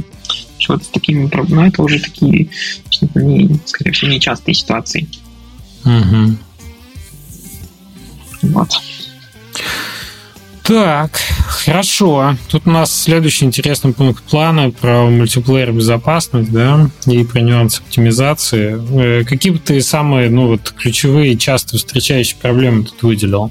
Вот 0.69 0.83
с 0.83 0.89
такими 0.89 1.27
проблемами, 1.27 1.65
но 1.65 1.69
это 1.69 1.83
уже 1.83 2.01
такие, 2.01 2.49
не, 3.15 3.61
скорее 3.67 3.93
всего, 3.93 4.11
нечастые 4.11 4.55
ситуации. 4.55 5.07
Угу. 5.85 6.37
Вот. 8.55 8.71
Так, 10.63 11.19
хорошо. 11.49 12.37
Тут 12.49 12.67
у 12.67 12.71
нас 12.71 13.03
следующий 13.03 13.45
интересный 13.45 13.93
пункт 13.93 14.23
плана 14.25 14.71
про 14.71 15.07
мультиплеер 15.07 15.73
безопасность, 15.73 16.53
да, 16.53 16.89
и 17.07 17.25
про 17.25 17.41
нюансы 17.41 17.81
оптимизации. 17.81 19.21
Э, 19.21 19.25
какие 19.25 19.53
бы 19.53 19.59
ты 19.59 19.81
самые, 19.81 20.31
ну, 20.31 20.47
вот, 20.47 20.73
ключевые, 20.77 21.37
часто 21.37 21.77
встречающие 21.77 22.37
проблемы 22.41 22.85
тут 22.85 23.03
выделил? 23.03 23.51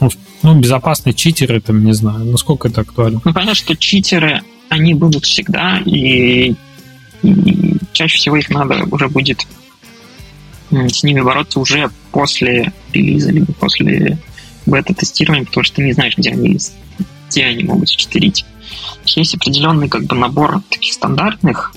Ну, 0.00 0.10
ну 0.42 0.60
безопасные 0.60 1.14
читеры, 1.14 1.60
там, 1.60 1.84
не 1.84 1.92
знаю, 1.92 2.24
насколько 2.26 2.68
это 2.68 2.82
актуально? 2.82 3.20
Ну, 3.24 3.32
понятно, 3.32 3.54
что 3.54 3.76
читеры, 3.76 4.42
они 4.68 4.94
будут 4.94 5.24
всегда, 5.24 5.82
и, 5.84 6.54
и 7.22 7.76
чаще 7.92 8.16
всего 8.16 8.36
их 8.36 8.50
надо 8.50 8.84
уже 8.90 9.08
будет 9.08 9.46
с 10.70 11.02
ними 11.02 11.20
бороться 11.20 11.58
уже 11.58 11.90
после 12.12 12.72
релиза, 12.92 13.32
либо 13.32 13.52
после 13.54 14.18
бета-тестирование, 14.66 15.46
потому 15.46 15.64
что 15.64 15.76
ты 15.76 15.82
не 15.82 15.92
знаешь, 15.92 16.16
где 16.16 16.30
они, 16.30 16.58
где 17.28 17.44
они 17.44 17.64
могут 17.64 17.88
счетырить. 17.88 18.44
Есть 19.04 19.34
определенный 19.34 19.88
как 19.88 20.04
бы 20.04 20.16
набор 20.16 20.62
таких 20.70 20.92
стандартных 20.92 21.74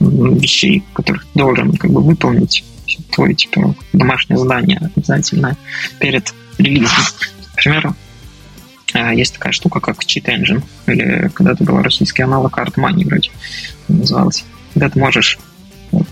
вещей, 0.00 0.84
которых 0.92 1.24
ты 1.24 1.38
должен 1.38 1.76
как 1.76 1.90
бы 1.90 2.00
выполнить 2.02 2.64
твое 3.10 3.34
типа 3.34 3.74
домашнее 3.92 4.38
задание 4.38 4.90
обязательно 4.94 5.56
перед 5.98 6.32
релизом. 6.58 7.04
Например, 7.56 7.94
э, 8.94 9.14
есть 9.16 9.34
такая 9.34 9.52
штука, 9.52 9.80
как 9.80 10.02
Cheat 10.04 10.24
Engine, 10.24 10.62
или 10.86 11.28
когда-то 11.34 11.64
был 11.64 11.82
российский 11.82 12.22
аналог 12.22 12.56
Art 12.58 12.74
Money 12.74 13.04
вроде 13.04 13.30
назывался, 13.88 14.44
когда 14.74 14.90
ты 14.90 14.98
можешь 14.98 15.38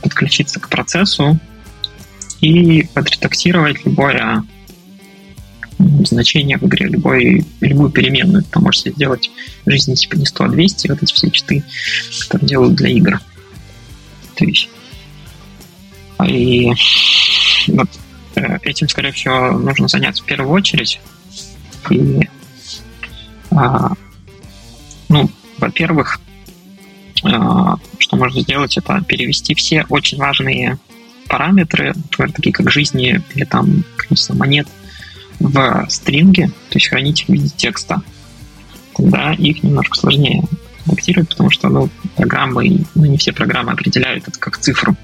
подключиться 0.03 0.59
к 0.61 0.69
процессу 0.69 1.39
и 2.41 2.89
подредактировать 2.95 3.85
любое 3.85 4.45
значение 5.79 6.59
в 6.59 6.65
игре, 6.65 6.87
любой, 6.87 7.45
любую 7.61 7.91
переменную. 7.91 8.45
Ты 8.45 8.61
можешь 8.61 8.83
себе 8.83 8.93
сделать 8.93 9.31
жизни 9.67 9.95
типа 9.95 10.17
не 10.17 10.27
100, 10.27 10.45
а 10.45 10.49
200, 10.49 10.89
вот 10.89 11.03
эти 11.03 11.13
все 11.13 11.31
читы, 11.31 11.65
которые 12.29 12.49
делают 12.49 12.75
для 12.75 12.89
игр. 12.91 13.21
То 14.35 14.45
есть 14.45 14.69
и 16.25 16.73
вот 17.69 17.89
э, 18.37 18.59
этим, 18.63 18.89
скорее 18.89 19.13
всего, 19.13 19.53
нужно 19.53 19.89
заняться 19.89 20.23
в 20.23 20.27
первую 20.27 20.51
очередь. 20.53 21.01
И, 21.91 22.21
а, 23.51 23.93
ну, 25.09 25.31
во-первых, 25.59 26.21
а, 27.23 27.77
что 27.99 28.17
можно 28.17 28.41
сделать, 28.41 28.77
это 28.79 29.03
перевести 29.07 29.55
все 29.55 29.85
очень 29.89 30.19
важные 30.19 30.79
параметры, 31.29 31.93
например, 31.95 32.33
такие 32.33 32.53
как 32.53 32.71
жизни 32.71 33.21
или 33.35 33.45
там 33.45 33.85
количество 33.97 34.35
монет, 34.35 34.69
в 35.39 35.87
стринге, 35.89 36.49
то 36.49 36.77
есть 36.77 36.89
хранить 36.89 37.23
их 37.23 37.29
в 37.29 37.33
виде 37.33 37.49
текста. 37.49 38.03
Тогда 38.95 39.33
их 39.33 39.63
немножко 39.63 39.97
сложнее 39.97 40.45
редактировать, 40.87 41.29
потому 41.29 41.51
что 41.51 41.69
ну, 41.69 41.91
программы, 42.17 42.85
ну, 42.95 43.05
не 43.05 43.19
все 43.19 43.33
программы 43.33 43.73
определяют 43.73 44.27
это 44.29 44.39
как 44.39 44.59
цифру. 44.59 44.97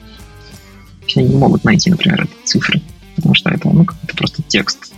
Все 1.06 1.20
они 1.20 1.30
не 1.30 1.36
могут 1.36 1.64
найти, 1.64 1.90
например, 1.90 2.22
эти 2.22 2.46
цифры, 2.46 2.80
потому 3.16 3.34
что 3.34 3.50
это, 3.50 3.68
ну, 3.68 3.82
это 3.82 4.16
просто 4.16 4.42
текст. 4.42 4.92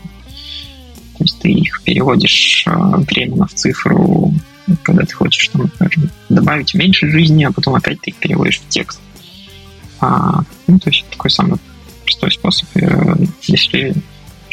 То 1.17 1.25
есть 1.25 1.39
ты 1.41 1.51
их 1.51 1.83
переводишь 1.83 2.65
а, 2.67 2.99
временно 2.99 3.47
в 3.47 3.55
цифру, 3.55 4.35
когда 4.83 5.05
ты 5.05 5.15
хочешь 5.15 5.49
там, 5.49 5.71
например, 5.79 6.11
добавить 6.29 6.75
меньше 6.75 7.09
жизни, 7.11 7.45
а 7.45 7.53
потом 7.53 7.75
опять 7.75 8.01
ты 8.01 8.11
их 8.11 8.17
переводишь 8.17 8.61
в 8.61 8.69
текст. 8.69 9.01
А, 10.01 10.43
ну, 10.67 10.79
то 10.79 10.91
есть 10.91 11.05
такой 11.11 11.31
самый 11.31 11.59
простой 12.05 12.31
способ. 12.31 12.69
Э, 12.75 13.15
если 13.43 13.95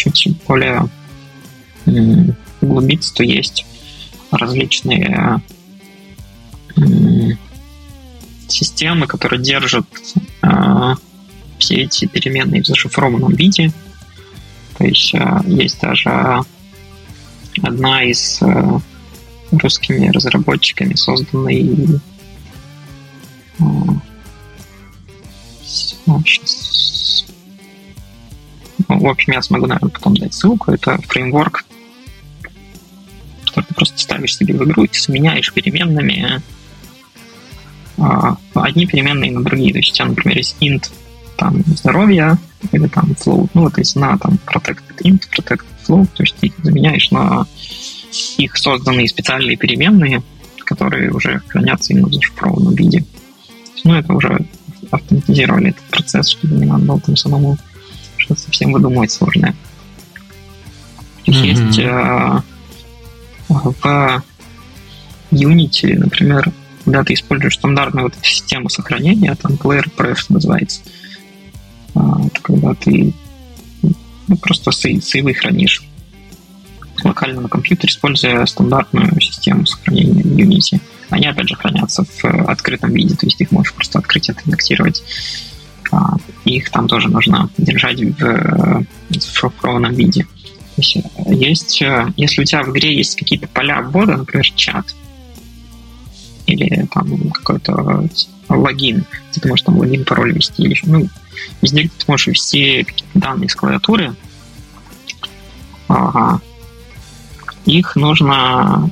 чуть 0.09 0.41
более 0.47 0.87
углубиться, 2.61 3.13
то 3.13 3.23
есть 3.23 3.65
различные 4.31 5.41
системы, 8.51 9.07
которые 9.07 9.41
держат 9.41 9.85
э, 10.43 10.95
все 11.57 11.75
эти 11.83 12.05
переменные 12.05 12.61
в 12.61 12.67
зашифрованном 12.67 13.33
виде. 13.33 13.71
То 14.77 14.85
есть 14.85 15.13
э, 15.13 15.39
есть 15.45 15.79
даже 15.81 16.41
одна 17.61 18.03
из 18.03 18.41
э, 18.41 18.79
русскими 19.51 20.09
разработчиками 20.09 20.93
созданной 20.95 21.99
сейчас, 25.65 27.00
в 28.87 29.07
общем, 29.07 29.33
я 29.33 29.41
смогу, 29.41 29.67
наверное, 29.67 29.89
потом 29.89 30.15
дать 30.15 30.33
ссылку. 30.33 30.71
Это 30.71 30.97
фреймворк, 31.07 31.65
который 33.45 33.65
ты 33.65 33.73
просто 33.73 33.99
ставишь 33.99 34.35
себе 34.35 34.53
в 34.53 34.63
игру 34.63 34.83
и 34.83 34.89
заменяешь 34.97 35.51
переменными 35.53 36.41
одни 38.53 38.85
переменные 38.87 39.31
на 39.31 39.43
другие. 39.43 39.73
То 39.73 39.79
есть 39.79 39.91
у 39.91 39.93
тебя, 39.93 40.05
например, 40.07 40.37
есть 40.37 40.55
int 40.59 40.89
там 41.37 41.63
здоровья 41.65 42.37
или 42.71 42.87
там 42.87 43.11
float, 43.11 43.49
ну 43.53 43.61
вот 43.63 43.77
если 43.77 43.99
на 43.99 44.17
там 44.17 44.37
protected 44.45 45.01
int, 45.03 45.23
protected 45.31 45.65
float, 45.87 46.07
то 46.15 46.23
есть 46.23 46.35
ты 46.35 46.47
их 46.47 46.53
заменяешь 46.61 47.09
на 47.11 47.47
их 48.37 48.57
созданные 48.57 49.07
специальные 49.07 49.57
переменные, 49.57 50.21
которые 50.59 51.11
уже 51.11 51.41
хранятся 51.47 51.93
именно 51.93 52.07
в 52.07 52.13
зашифрованном 52.13 52.75
виде. 52.75 53.03
Ну, 53.83 53.95
это 53.95 54.13
уже 54.13 54.45
автоматизировали 54.91 55.69
этот 55.69 55.83
процесс, 55.85 56.29
чтобы 56.29 56.55
не 56.55 56.65
надо 56.65 56.85
было 56.85 56.99
там 56.99 57.15
самому 57.15 57.57
что-то 58.31 58.41
совсем 58.41 58.71
выдумывать 58.71 59.11
сложное. 59.11 59.55
Mm-hmm. 61.25 61.33
Есть 61.33 61.79
э, 61.79 62.41
в 63.49 64.23
Unity, 65.31 65.97
например, 65.97 66.51
когда 66.83 67.03
ты 67.03 67.13
используешь 67.13 67.55
стандартную 67.55 68.05
вот 68.05 68.15
систему 68.21 68.69
сохранения, 68.69 69.35
там 69.35 69.53
player 69.53 69.89
pref 69.95 70.17
называется, 70.29 70.81
а, 71.93 72.25
это 72.25 72.41
когда 72.41 72.73
ты 72.73 73.13
ну, 73.81 74.37
просто 74.37 74.71
сейвы 74.71 75.33
хранишь 75.33 75.83
локально 77.03 77.41
на 77.41 77.49
компьютере, 77.49 77.91
используя 77.91 78.45
стандартную 78.45 79.19
систему 79.21 79.65
сохранения 79.65 80.21
Unity. 80.21 80.79
Они, 81.09 81.27
опять 81.27 81.49
же, 81.49 81.55
хранятся 81.55 82.03
в 82.03 82.25
открытом 82.49 82.93
виде, 82.93 83.15
то 83.15 83.25
есть 83.25 83.39
их 83.41 83.51
можешь 83.51 83.73
просто 83.73 83.99
открыть, 83.99 84.29
отредактировать. 84.29 85.03
А, 85.91 86.15
их 86.45 86.69
там 86.69 86.87
тоже 86.87 87.09
нужно 87.09 87.49
держать 87.57 87.99
в 88.01 88.85
зашифрованном 89.09 89.93
виде. 89.93 90.23
То 90.23 90.81
есть, 90.81 90.95
э, 90.95 91.33
есть, 91.33 91.81
э, 91.81 92.07
если 92.15 92.41
у 92.41 92.45
тебя 92.45 92.63
в 92.63 92.71
игре 92.71 92.95
есть 92.95 93.17
какие-то 93.17 93.47
поля 93.47 93.81
ввода, 93.81 94.15
например, 94.15 94.49
чат, 94.55 94.95
или 96.47 96.87
там 96.93 97.29
какой-то 97.31 98.07
логин, 98.49 99.05
где 99.29 99.41
ты 99.41 99.49
можешь 99.49 99.65
там 99.65 99.77
логин, 99.77 100.05
пароль 100.05 100.33
ввести, 100.33 100.63
или 100.63 100.77
ну, 100.83 101.07
везде, 101.61 101.83
где 101.83 101.91
ты 101.97 102.05
можешь 102.07 102.27
ввести 102.27 102.85
данные 103.13 103.49
с 103.49 103.55
клавиатуры, 103.55 104.15
ага. 105.87 106.41
их 107.65 107.95
нужно 107.95 108.89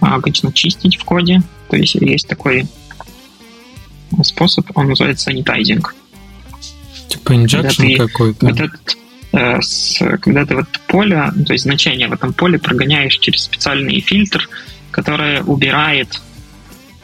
обычно 0.00 0.52
чистить 0.52 0.96
в 0.96 1.04
коде, 1.04 1.42
то 1.68 1.76
есть 1.76 1.94
есть 1.94 2.28
такой 2.28 2.66
способ, 4.22 4.70
он 4.74 4.88
называется 4.88 5.30
sanitizing. 5.30 5.84
Типа 7.08 7.32
injection 7.32 7.96
какой-то? 7.96 8.46
Вот 8.46 8.60
этот, 8.60 8.96
э, 9.32 9.60
с, 9.60 9.98
когда 10.20 10.44
ты 10.46 10.54
в 10.56 10.58
это 10.58 10.80
поле, 10.86 11.32
то 11.46 11.52
есть 11.52 11.64
значение 11.64 12.08
в 12.08 12.12
этом 12.12 12.32
поле 12.32 12.58
прогоняешь 12.58 13.18
через 13.18 13.42
специальный 13.42 14.00
фильтр, 14.00 14.48
который 14.90 15.42
убирает 15.44 16.20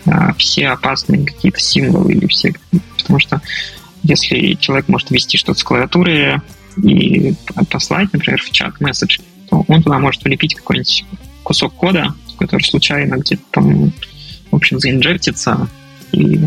а, 0.07 0.33
все 0.35 0.69
опасные 0.69 1.25
какие-то 1.25 1.61
символы 1.61 2.13
или 2.13 2.27
все... 2.27 2.55
Потому 2.97 3.19
что 3.19 3.41
если 4.03 4.55
человек 4.55 4.89
может 4.89 5.11
ввести 5.11 5.37
что-то 5.37 5.59
с 5.59 5.65
клавиатуры 5.65 6.41
и 6.83 7.35
послать, 7.71 8.13
например, 8.13 8.41
в 8.41 8.51
чат 8.51 8.81
месседж, 8.81 9.19
то 9.51 9.65
он 9.67 9.83
туда 9.83 9.99
может 9.99 10.23
влепить 10.23 10.55
какой-нибудь 10.55 11.05
кусок 11.43 11.75
кода, 11.75 12.15
который 12.39 12.63
случайно 12.63 13.17
где-то 13.17 13.43
там, 13.51 13.93
в 14.51 14.57
общем, 14.57 14.79
заинжектится. 14.79 15.69
И, 16.13 16.41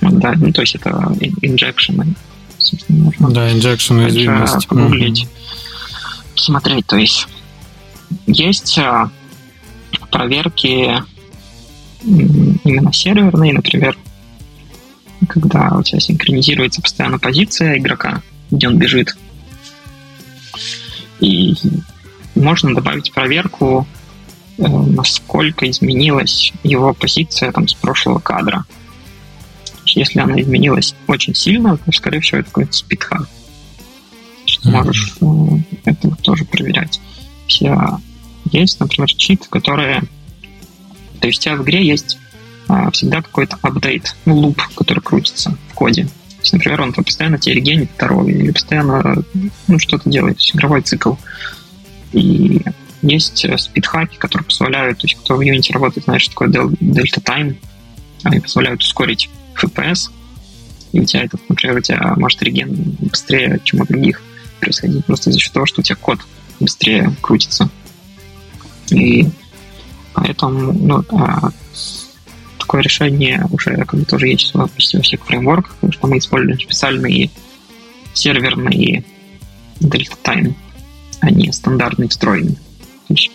да, 0.00 0.34
ну, 0.36 0.52
то 0.52 0.60
есть 0.60 0.74
это 0.74 0.90
injection, 0.90 2.14
собственно, 2.58 3.04
можно. 3.04 3.30
Да, 3.30 3.50
injection 3.50 4.02
уязвимость. 4.02 4.68
Погуглить, 4.68 5.24
mm-hmm. 5.24 6.34
посмотреть. 6.34 6.86
То 6.86 6.96
есть 6.96 7.26
есть 8.26 8.78
а, 8.78 9.10
проверки 10.10 11.02
именно 12.04 12.92
серверные, 12.92 13.52
например, 13.52 13.96
когда 15.28 15.76
у 15.76 15.82
тебя 15.82 16.00
синхронизируется 16.00 16.80
постоянно 16.80 17.18
позиция 17.18 17.78
игрока, 17.78 18.22
где 18.50 18.68
он 18.68 18.78
бежит. 18.78 19.16
И 21.20 21.54
можно 22.34 22.74
добавить 22.74 23.12
проверку, 23.12 23.86
э, 24.58 24.62
насколько 24.62 25.68
изменилась 25.68 26.52
его 26.62 26.94
позиция 26.94 27.50
там, 27.50 27.66
с 27.66 27.74
прошлого 27.74 28.20
кадра. 28.20 28.64
Если 29.96 30.20
она 30.20 30.40
изменилась 30.40 30.94
очень 31.06 31.34
сильно, 31.34 31.76
то, 31.76 31.92
скорее 31.92 32.20
всего, 32.20 32.40
это 32.40 32.48
какой-то 32.48 32.72
спидхак. 32.72 33.28
Ты 34.62 34.70
можешь 34.70 35.14
э, 35.20 35.26
это 35.84 36.10
тоже 36.16 36.44
проверять. 36.44 37.00
Все 37.46 37.98
есть, 38.50 38.80
например, 38.80 39.12
чит, 39.12 39.46
которые 39.48 40.02
то 41.20 41.26
есть 41.26 41.40
у 41.40 41.42
тебя 41.42 41.56
в 41.56 41.62
игре 41.62 41.86
есть 41.86 42.18
а, 42.68 42.90
всегда 42.90 43.22
какой-то 43.22 43.58
апдейт, 43.62 44.14
ну, 44.24 44.36
луп, 44.36 44.62
который 44.74 45.00
крутится 45.00 45.56
в 45.70 45.74
коде. 45.74 46.04
То 46.04 46.42
есть, 46.42 46.52
например, 46.52 46.80
он 46.82 46.92
постоянно 46.92 47.38
тебе 47.38 47.56
регенит 47.56 47.90
здоровье 47.96 48.38
или 48.38 48.52
постоянно 48.52 49.24
ну, 49.66 49.78
что-то 49.78 50.08
делает, 50.08 50.36
то 50.36 50.40
есть 50.40 50.54
игровой 50.54 50.82
цикл. 50.82 51.14
И 52.12 52.62
есть 53.02 53.44
э, 53.44 53.58
спидхаки, 53.58 54.16
которые 54.16 54.46
позволяют, 54.46 54.98
то 54.98 55.06
есть 55.06 55.16
кто 55.16 55.36
в 55.36 55.40
Unity 55.40 55.72
работает, 55.72 56.04
знает, 56.04 56.22
что 56.22 56.32
такое 56.32 56.48
Delta 56.48 57.22
Time, 57.22 57.56
они 58.22 58.40
позволяют 58.40 58.82
ускорить 58.82 59.28
FPS, 59.64 60.10
и 60.92 61.00
у 61.00 61.04
тебя 61.04 61.24
этот, 61.24 61.40
например, 61.48 61.76
у 61.76 61.80
тебя 61.80 62.14
может 62.16 62.42
реген 62.42 62.96
быстрее, 63.00 63.60
чем 63.64 63.80
у 63.80 63.84
других 63.84 64.22
происходить, 64.60 65.04
просто 65.04 65.30
за 65.30 65.38
счет 65.38 65.52
того, 65.52 65.66
что 65.66 65.80
у 65.80 65.84
тебя 65.84 65.96
код 65.96 66.20
быстрее 66.60 67.14
крутится. 67.20 67.68
И 68.90 69.28
поэтому 70.14 70.72
ну, 70.72 71.04
а, 71.10 71.50
такое 72.58 72.82
решение 72.82 73.46
уже 73.50 73.76
как 73.84 74.00
бы 74.00 74.04
тоже 74.04 74.28
есть 74.28 74.52
почти 74.52 74.96
во 74.96 75.02
всех 75.02 75.24
фреймворках, 75.24 75.74
потому 75.74 75.92
что 75.92 76.06
мы 76.06 76.18
используем 76.18 76.58
специальные 76.58 77.30
серверные 78.14 79.04
Delta 79.80 80.16
Time, 80.24 80.54
а 81.20 81.30
не 81.30 81.52
стандартный 81.52 82.08
встроенный. 82.08 82.56
То 83.06 83.14
есть 83.14 83.30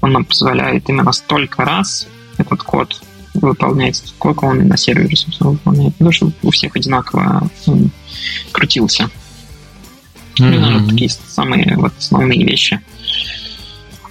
он 0.00 0.12
нам 0.12 0.24
позволяет 0.24 0.88
именно 0.88 1.12
столько 1.12 1.64
раз 1.64 2.06
этот 2.36 2.62
код 2.62 3.02
выполнять, 3.40 3.96
сколько 3.96 4.44
он 4.44 4.68
на 4.68 4.76
сервере, 4.76 5.16
собственно, 5.16 5.50
выполняет. 5.50 5.94
Потому 5.94 6.12
что 6.12 6.32
у 6.42 6.50
всех 6.50 6.76
одинаково 6.76 7.48
он 7.66 7.90
крутился. 8.52 9.04
Mm-hmm. 9.04 10.50
Ну, 10.50 10.60
наверное, 10.60 10.88
такие 10.88 11.10
самые 11.10 11.76
вот 11.76 11.92
основные 11.98 12.44
вещи. 12.44 12.80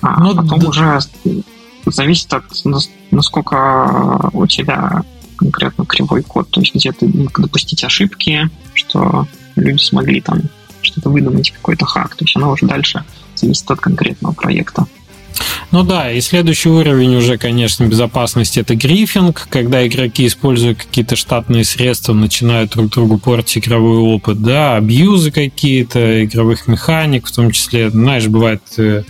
А 0.02 0.20
ну, 0.20 0.36
потом 0.36 0.60
да. 0.60 0.68
уже 0.68 1.00
зависит 1.86 2.34
от 2.34 2.44
насколько 3.12 4.30
у 4.34 4.46
тебя 4.48 5.04
конкретно 5.38 5.86
кривой 5.86 6.24
код, 6.24 6.50
то 6.50 6.60
есть 6.60 6.76
где 6.76 6.92
ты 6.92 7.08
мог 7.08 7.40
допустить 7.40 7.84
ошибки, 7.84 8.50
что 8.74 9.28
люди 9.56 9.82
смогли 9.82 10.20
там 10.22 10.42
что-то 10.82 11.10
выдумать, 11.10 11.52
какой-то 11.52 11.86
хак. 11.86 12.16
То 12.16 12.26
есть 12.26 12.36
оно 12.36 12.52
уже 12.52 12.66
дальше 12.66 13.04
зависит 13.36 13.70
от 13.70 13.80
конкретного 13.80 14.34
проекта. 14.34 14.88
Ну 15.72 15.84
да, 15.84 16.12
и 16.12 16.22
следующий 16.22 16.70
уровень 16.70 17.16
уже, 17.16 17.38
конечно, 17.38 17.84
безопасности 17.84 18.60
это 18.60 18.76
грифинг, 18.76 19.48
когда 19.50 19.86
игроки, 19.86 20.26
используя 20.26 20.76
какие-то 20.76 21.16
штатные 21.16 21.66
средства, 21.66 22.14
начинают 22.14 22.72
друг 22.72 22.90
другу 22.90 23.18
портить 23.18 23.66
игровой 23.66 23.98
опыт, 23.98 24.42
да, 24.42 24.78
абьюзы 24.78 25.32
какие-то, 25.32 26.24
игровых 26.24 26.68
механик, 26.68 27.28
в 27.28 27.36
том 27.36 27.52
числе, 27.52 27.90
знаешь, 27.90 28.28
бывает 28.28 28.62
э, 28.78 29.04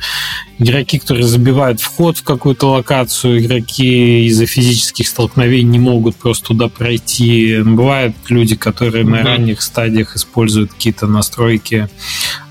игроки, 0.59 0.99
которые 0.99 1.25
забивают 1.25 1.79
вход 1.79 2.17
в 2.17 2.23
какую-то 2.23 2.71
локацию, 2.71 3.39
игроки 3.39 4.25
из-за 4.25 4.45
физических 4.45 5.07
столкновений 5.07 5.69
не 5.69 5.79
могут 5.79 6.15
просто 6.15 6.47
туда 6.47 6.67
пройти. 6.67 7.61
Бывают 7.63 8.15
люди, 8.29 8.55
которые 8.55 9.05
на 9.05 9.23
ранних 9.23 9.61
стадиях 9.61 10.15
используют 10.15 10.73
какие-то 10.73 11.07
настройки 11.07 11.89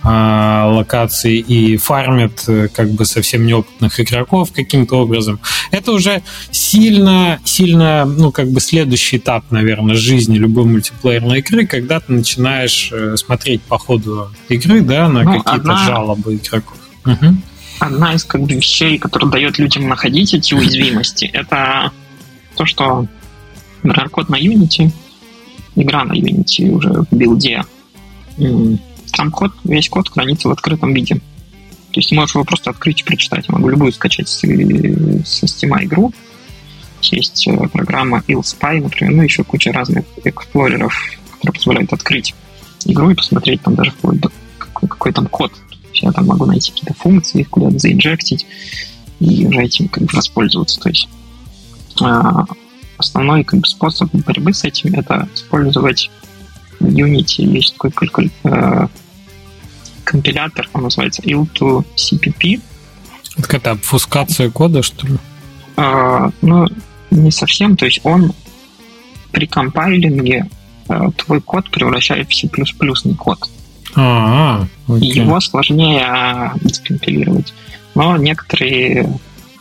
а, 0.03 0.71
локаций 0.73 1.39
и 1.39 1.77
фармят 1.77 2.45
э, 2.47 2.69
как 2.73 2.91
бы 2.93 3.05
совсем 3.05 3.45
неопытных 3.45 3.99
игроков 3.99 4.53
каким-то 4.53 5.01
образом. 5.01 5.41
Это 5.73 5.91
уже 5.93 6.23
сильно, 6.53 7.41
сильно, 7.45 8.05
ну, 8.05 8.31
как 8.31 8.49
бы 8.51 8.61
следующий 8.61 9.17
этап, 9.17 9.51
наверное, 9.51 9.97
жизни 9.97 10.39
любой 10.39 10.65
мультиплеерной 10.65 11.41
игры, 11.41 11.67
когда 11.67 11.99
ты 11.99 12.13
начинаешь 12.13 12.91
э, 12.93 13.17
смотреть 13.17 13.63
по 13.63 13.79
ходу 13.79 14.31
игры, 14.49 14.81
да, 14.83 15.09
на 15.09 15.23
ну, 15.23 15.31
какие-то 15.43 15.51
одна... 15.51 15.87
жалобы 15.87 16.37
игроков. 16.37 16.79
Угу 17.05 17.37
одна 17.79 18.15
из 18.15 18.25
как 18.25 18.43
бы, 18.43 18.55
вещей, 18.55 18.99
которая 18.99 19.31
дает 19.31 19.59
людям 19.59 19.89
находить 19.89 20.35
эти 20.35 20.55
уязвимости, 20.55 21.27
это 21.33 21.93
то, 22.57 22.67
что, 22.67 23.07
код 24.11 24.29
на 24.29 24.37
Unity, 24.37 24.91
игра 25.75 26.05
на 26.05 26.13
Unity 26.13 26.71
уже 26.71 26.93
в 26.93 27.13
билде, 27.13 27.65
там 29.13 29.31
код, 29.31 29.53
весь 29.65 29.89
код 29.89 30.09
хранится 30.09 30.49
в 30.49 30.53
открытом 30.53 30.93
виде. 30.93 31.17
То 31.93 32.01
есть 32.01 32.13
можешь 32.13 32.35
его 32.35 32.45
просто 32.45 32.71
открыть 32.71 33.01
и 33.01 33.05
прочитать. 33.05 33.47
Я 33.49 33.55
могу 33.55 33.71
любую 33.71 33.93
скачать 33.93 34.29
с, 34.29 34.41
со 34.41 34.47
Steam 35.47 35.85
игру. 35.85 36.13
Есть 37.01 37.47
э, 37.47 37.69
программа 37.69 38.23
IllSpy, 38.27 38.83
например, 38.83 39.15
ну 39.15 39.23
еще 39.23 39.45
куча 39.45 39.73
разных 39.73 40.05
эксплореров, 40.25 40.95
которые 41.33 41.55
позволяют 41.55 41.93
открыть 41.93 42.35
игру 42.85 43.11
и 43.11 43.15
посмотреть 43.15 43.63
там 43.63 43.75
даже 43.75 43.93
вплоть 43.93 44.21
до 44.21 44.31
какой, 44.59 44.89
какой 44.89 45.13
там 45.13 45.27
код 45.27 45.53
я 46.03 46.13
там 46.13 46.27
могу 46.27 46.47
найти 46.47 46.71
какие-то 46.71 46.95
функции, 46.95 47.41
их 47.41 47.51
куда-то 47.51 47.79
заинжектить 47.79 48.47
и 49.21 49.47
уже 49.47 49.63
этим 49.63 49.89
как 49.89 50.05
бы 50.05 50.11
воспользоваться. 50.13 50.81
То 50.81 50.89
есть 50.89 51.09
э, 52.01 52.33
основной 52.99 53.45
как 53.45 53.61
бы, 53.61 53.67
способ 53.67 54.13
борьбы 54.13 54.53
с 54.53 54.65
этим 54.65 54.95
это 54.95 55.29
использовать 55.35 56.11
в 56.81 56.87
Unity 56.87 57.43
есть 57.43 57.73
такой 57.73 57.91
калькуль, 57.91 58.31
э, 58.45 58.87
компилятор, 60.05 60.69
он 60.73 60.83
называется 60.83 61.23
il2cpp. 61.23 62.61
Это 63.33 63.43
какая-то 63.43 63.71
обфускация 63.73 64.51
кода, 64.51 64.83
что 64.83 65.07
ли? 65.07 65.17
Э, 65.77 66.31
ну, 66.43 66.67
не 67.11 67.31
совсем, 67.31 67.77
то 67.77 67.87
есть 67.87 68.01
он 68.05 68.33
при 69.33 69.47
компайлинге 69.47 70.49
э, 70.89 71.11
твой 71.17 71.41
код 71.41 71.71
превращает 71.71 72.31
в 72.31 72.35
C++ 72.35 72.49
код. 73.19 73.51
А, 73.95 74.67
окей. 74.89 75.13
Его 75.15 75.41
сложнее 75.41 76.05
а, 76.05 76.55
дискомпилировать. 76.61 77.55
Но 77.95 78.17
некоторые, 78.17 79.19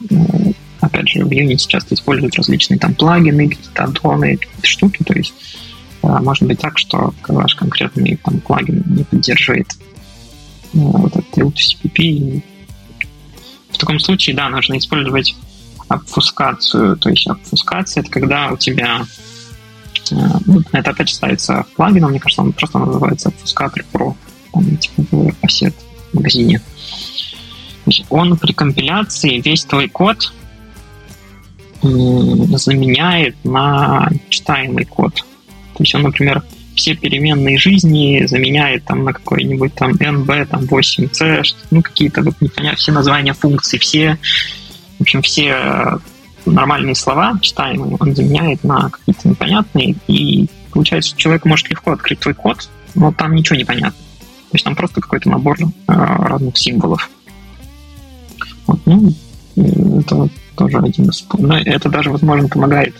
ну, 0.10 0.54
опять 0.82 1.10
же, 1.10 1.24
в 1.24 1.30
Unity 1.30 1.68
часто 1.68 1.96
используют 1.96 2.36
различные 2.36 2.80
там 2.80 2.94
плагины, 2.96 3.50
какие-то 3.50 3.84
аддоны, 3.84 4.38
какие-то 4.38 4.68
штуки. 4.68 5.04
То 5.04 5.14
есть 5.14 5.34
а, 6.02 6.22
может 6.22 6.44
быть 6.44 6.60
так, 6.60 6.78
что 6.78 7.14
ваш 7.28 7.56
конкретный 7.56 8.18
там 8.24 8.40
плагин 8.40 8.84
не 8.88 9.04
поддерживает 9.04 9.76
ну, 10.74 10.92
вот 10.92 11.16
этот 11.16 11.38
LTCPP. 11.38 12.42
В 13.72 13.78
таком 13.78 14.00
случае, 14.00 14.36
да, 14.36 14.50
нужно 14.50 14.78
использовать 14.78 15.36
обфускацию. 15.88 16.98
То 16.98 17.10
есть 17.10 17.28
обфускация— 17.28 18.02
это 18.04 18.12
когда 18.12 18.52
у 18.52 18.58
тебя 18.58 19.06
ну, 20.12 20.62
это 20.72 20.92
опять 20.92 21.10
же 21.10 21.16
ставится 21.16 21.66
плагином, 21.76 22.12
мне 22.12 22.20
кажется, 22.20 22.42
он 22.42 22.54
просто 22.54 22.80
называется 22.80 23.30
обфускатор 23.30 23.86
Pro 23.92 24.16
там, 24.54 24.78
типа 24.78 25.04
в 25.12 25.28
Asset 25.44 25.74
магазине. 26.14 26.62
Он 28.10 28.38
при 28.38 28.54
компиляции 28.54 29.42
весь 29.42 29.66
твой 29.66 29.88
код 29.90 30.34
заменяет 31.82 33.36
на 33.44 34.10
читаемый 34.30 34.86
код. 34.86 35.16
То 35.16 35.84
есть 35.84 35.94
он, 35.94 36.04
например, 36.04 36.44
все 36.76 36.96
переменные 36.96 37.58
жизни 37.58 38.26
заменяет 38.26 38.86
там 38.86 39.04
на 39.04 39.14
какой-нибудь 39.14 39.74
там 39.76 39.92
NB, 39.92 40.46
там 40.48 40.64
8C, 40.64 41.44
ну 41.72 41.82
какие-то 41.82 42.22
вот 42.22 42.40
непонятные 42.42 42.78
все 42.78 42.92
названия 42.92 43.34
функций, 43.34 43.80
все, 43.80 44.18
в 44.98 45.02
общем, 45.02 45.22
все 45.22 45.56
э, 45.58 45.98
нормальные 46.46 46.96
слова 46.96 47.38
читаемые 47.42 47.98
он 48.00 48.16
заменяет 48.16 48.64
на 48.64 48.90
какие-то 48.90 49.28
непонятные, 49.30 49.96
и 50.08 50.48
получается, 50.72 51.16
человек 51.16 51.46
может 51.46 51.70
легко 51.70 51.92
открыть 51.92 52.20
твой 52.20 52.34
код, 52.34 52.70
но 52.94 53.12
там 53.12 53.34
ничего 53.34 53.58
не 53.58 53.66
понятно. 53.66 53.92
То 53.92 54.58
есть 54.58 54.66
там 54.66 54.76
просто 54.76 55.02
какой-то 55.02 55.30
набор 55.30 55.58
э, 55.60 55.66
разных 55.88 56.58
символов. 56.58 57.10
Вот, 58.68 58.80
ну, 58.86 59.14
это 59.56 60.30
тоже 60.56 60.78
один 60.78 61.10
из... 61.10 61.26
Но 61.38 61.58
это 61.58 61.90
даже, 61.90 62.10
возможно, 62.10 62.48
помогает 62.48 62.96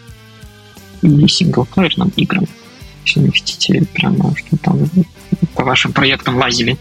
и 1.02 1.28
синглплеерным 1.28 2.12
играм. 2.16 2.46
Если 3.06 3.20
не 3.20 3.30
хотите 3.30 3.86
прямо, 3.94 4.36
что 4.36 4.58
там 4.58 4.80
по 5.54 5.64
вашим 5.64 5.94
проектам 5.94 6.38
лазили. 6.38 6.78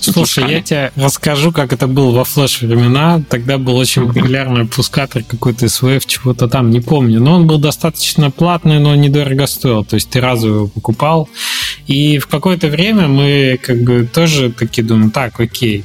Слушай, 0.00 0.50
я 0.50 0.62
тебе 0.62 0.92
расскажу, 0.96 1.52
как 1.52 1.72
это 1.72 1.86
было 1.86 2.10
во 2.12 2.24
флеш 2.24 2.60
времена. 2.62 3.22
Тогда 3.28 3.58
был 3.58 3.76
очень 3.76 4.06
популярный 4.06 4.66
пускатор 4.66 5.22
какой-то 5.24 5.66
SVF, 5.66 6.04
чего-то 6.06 6.48
там, 6.48 6.70
не 6.70 6.80
помню. 6.80 7.20
Но 7.20 7.34
он 7.34 7.46
был 7.46 7.58
достаточно 7.58 8.30
платный, 8.30 8.78
но 8.78 8.94
недорого 8.94 9.46
стоил. 9.46 9.84
То 9.84 9.94
есть 9.94 10.10
ты 10.10 10.20
разово 10.20 10.54
его 10.54 10.66
покупал. 10.68 11.28
И 11.86 12.18
в 12.18 12.28
какое-то 12.28 12.68
время 12.68 13.08
мы 13.08 13.58
как 13.60 13.82
бы 13.82 14.08
тоже 14.12 14.52
такие 14.52 14.86
думаем, 14.86 15.10
так, 15.10 15.38
окей, 15.40 15.84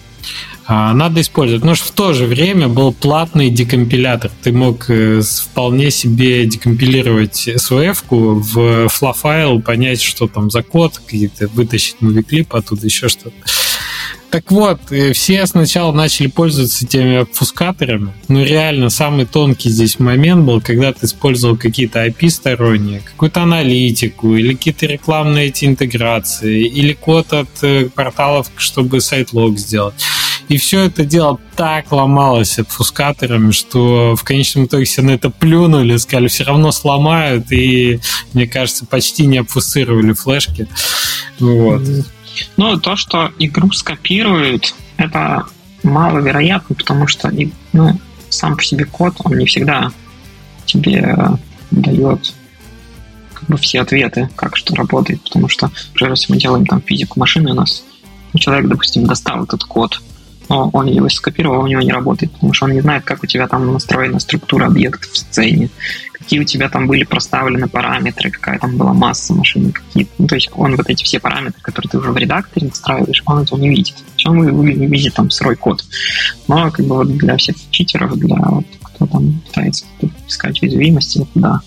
а, 0.69 0.93
надо 0.93 1.21
использовать. 1.21 1.63
Но 1.63 1.73
в 1.75 1.91
то 1.91 2.13
же 2.13 2.25
время 2.25 2.67
был 2.67 2.91
платный 2.91 3.49
декомпилятор. 3.49 4.31
Ты 4.43 4.51
мог 4.51 4.89
э, 4.89 5.21
вполне 5.21 5.91
себе 5.91 6.45
декомпилировать 6.45 7.47
SVF-ку 7.47 8.35
в 8.35 8.89
флафайл, 8.89 9.61
понять, 9.61 10.01
что 10.01 10.27
там 10.27 10.51
за 10.51 10.63
код, 10.63 10.97
какие-то 10.99 11.47
вытащить 11.47 12.01
мувиклип 12.01 12.53
оттуда, 12.53 12.85
еще 12.85 13.07
что-то. 13.07 13.37
Так 14.29 14.51
вот, 14.51 14.79
э, 14.91 15.13
все 15.13 15.45
сначала 15.45 15.91
начали 15.93 16.27
пользоваться 16.27 16.85
теми 16.85 17.17
обфускаторами. 17.17 18.13
Но 18.27 18.43
реально 18.43 18.89
самый 18.89 19.25
тонкий 19.25 19.69
здесь 19.69 19.99
момент 19.99 20.45
был, 20.45 20.59
когда 20.59 20.91
ты 20.91 21.05
использовал 21.05 21.55
какие-то 21.55 22.05
IP 22.05 22.29
сторонние, 22.29 22.99
какую-то 22.99 23.43
аналитику, 23.43 24.35
или 24.35 24.53
какие-то 24.53 24.85
рекламные 24.85 25.47
эти 25.47 25.65
интеграции, 25.65 26.65
или 26.65 26.93
код 26.93 27.31
от 27.31 27.49
э, 27.61 27.85
порталов, 27.85 28.51
чтобы 28.57 28.99
сайт-лог 28.99 29.57
сделать. 29.57 29.95
И 30.49 30.57
все 30.57 30.81
это 30.81 31.03
дело 31.03 31.39
так 31.55 31.91
ломалось 31.91 32.59
обфускаторами, 32.59 33.51
что 33.51 34.15
в 34.15 34.23
конечном 34.23 34.65
итоге 34.65 34.85
все 34.85 35.01
на 35.01 35.11
это 35.11 35.29
плюнули, 35.29 35.97
сказали, 35.97 36.27
все 36.27 36.45
равно 36.45 36.71
сломают, 36.71 37.51
и, 37.51 37.99
мне 38.33 38.47
кажется, 38.47 38.85
почти 38.85 39.25
не 39.25 39.39
обфусцировали 39.39 40.13
флешки. 40.13 40.67
Вот. 41.39 41.81
Ну, 42.57 42.77
то, 42.77 42.95
что 42.95 43.31
игру 43.39 43.71
скопируют, 43.71 44.75
это 44.97 45.45
маловероятно, 45.83 46.75
потому 46.75 47.07
что 47.07 47.31
ну, 47.73 47.99
сам 48.29 48.57
по 48.57 48.63
себе 48.63 48.85
код, 48.85 49.15
он 49.23 49.37
не 49.37 49.45
всегда 49.45 49.91
тебе 50.65 51.15
дает 51.71 52.33
как 53.33 53.49
бы 53.49 53.57
все 53.57 53.81
ответы, 53.81 54.29
как 54.35 54.57
что 54.57 54.75
работает, 54.75 55.21
потому 55.23 55.47
что, 55.47 55.71
например, 55.89 56.13
если 56.13 56.33
мы 56.33 56.39
делаем 56.39 56.65
там 56.65 56.81
физику 56.81 57.19
машины, 57.19 57.51
у 57.51 57.55
нас 57.55 57.83
человек, 58.35 58.67
допустим, 58.67 59.05
достал 59.05 59.43
этот 59.43 59.63
код, 59.63 60.01
но 60.49 60.69
он 60.73 60.87
его 60.87 61.09
скопировал, 61.09 61.63
у 61.63 61.67
него 61.67 61.81
не 61.81 61.91
работает, 61.91 62.31
потому 62.33 62.53
что 62.53 62.65
он 62.65 62.73
не 62.73 62.81
знает, 62.81 63.03
как 63.03 63.23
у 63.23 63.27
тебя 63.27 63.47
там 63.47 63.71
настроена 63.71 64.19
структура 64.19 64.67
объектов 64.67 65.11
в 65.11 65.17
сцене, 65.17 65.69
какие 66.27 66.41
у 66.41 66.43
тебя 66.43 66.67
там 66.67 66.87
были 66.87 67.05
проставлены 67.05 67.69
параметры, 67.69 68.29
какая 68.29 68.59
там 68.59 68.75
была 68.75 68.91
масса 68.91 69.33
машины, 69.33 69.71
какие 69.71 70.09
ну, 70.17 70.27
то 70.27 70.35
есть 70.35 70.49
он 70.51 70.75
вот 70.75 70.89
эти 70.89 71.05
все 71.05 71.21
параметры, 71.21 71.61
которые 71.61 71.89
ты 71.89 71.97
уже 71.99 72.11
в 72.11 72.17
редакторе 72.17 72.67
настраиваешь, 72.67 73.23
он 73.25 73.43
этого 73.43 73.57
не 73.57 73.69
видит. 73.69 73.95
Он 74.25 74.67
видит 74.67 75.13
там 75.13 75.29
сырой 75.29 75.55
код. 75.55 75.85
Но 76.49 76.69
как 76.69 76.85
бы 76.85 76.97
вот 76.97 77.15
для 77.15 77.37
всех 77.37 77.55
читеров, 77.71 78.17
для 78.19 78.35
вот, 78.35 78.65
кто 78.83 79.07
там 79.07 79.39
пытается 79.47 79.85
искать 80.27 80.61
уязвимости, 80.61 81.25
да, 81.33 81.61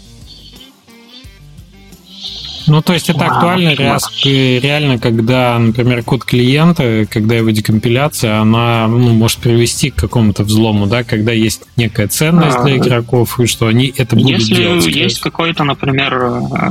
ну, 2.71 2.83
то 2.83 2.93
есть 2.93 3.11
это 3.11 3.27
актуально 3.27 3.71
реально, 3.75 4.99
когда, 4.99 5.59
например, 5.59 6.03
код 6.03 6.25
клиента, 6.25 7.07
когда 7.11 7.35
его 7.35 7.51
декомпиляция, 7.51 8.41
она 8.41 8.87
ну, 8.89 9.13
может 9.13 9.39
привести 9.39 9.91
к 9.91 9.97
какому-то 9.97 10.45
взлому, 10.45 10.87
да, 10.87 11.03
когда 11.05 11.33
есть 11.33 11.63
некая 11.77 12.09
ценность 12.09 12.63
для 12.63 12.75
а, 12.75 12.77
игроков, 12.77 13.39
и 13.41 13.47
что 13.47 13.67
они 13.67 13.93
это 13.97 14.17
будут 14.17 14.41
Если 14.41 14.55
делать. 14.55 14.87
Если 14.87 15.01
есть 15.01 15.21
какой-то, 15.21 15.65
например, 15.65 16.13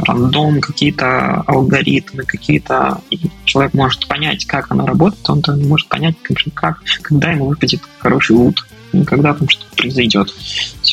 рандом, 0.08 0.62
какие-то 0.62 1.44
алгоритмы, 1.48 2.24
какие-то... 2.24 3.02
Человек 3.46 3.74
может 3.74 4.08
понять, 4.08 4.46
как 4.46 4.72
оно 4.72 4.86
работает, 4.86 5.30
он 5.30 5.44
может 5.68 5.88
понять, 5.88 6.16
как, 6.54 6.82
когда 7.02 7.32
ему 7.32 7.48
выпадет 7.48 7.82
хороший 8.00 8.36
лут, 8.36 8.66
когда 9.06 9.34
там 9.34 9.50
что-то 9.50 9.76
произойдет. 9.76 10.34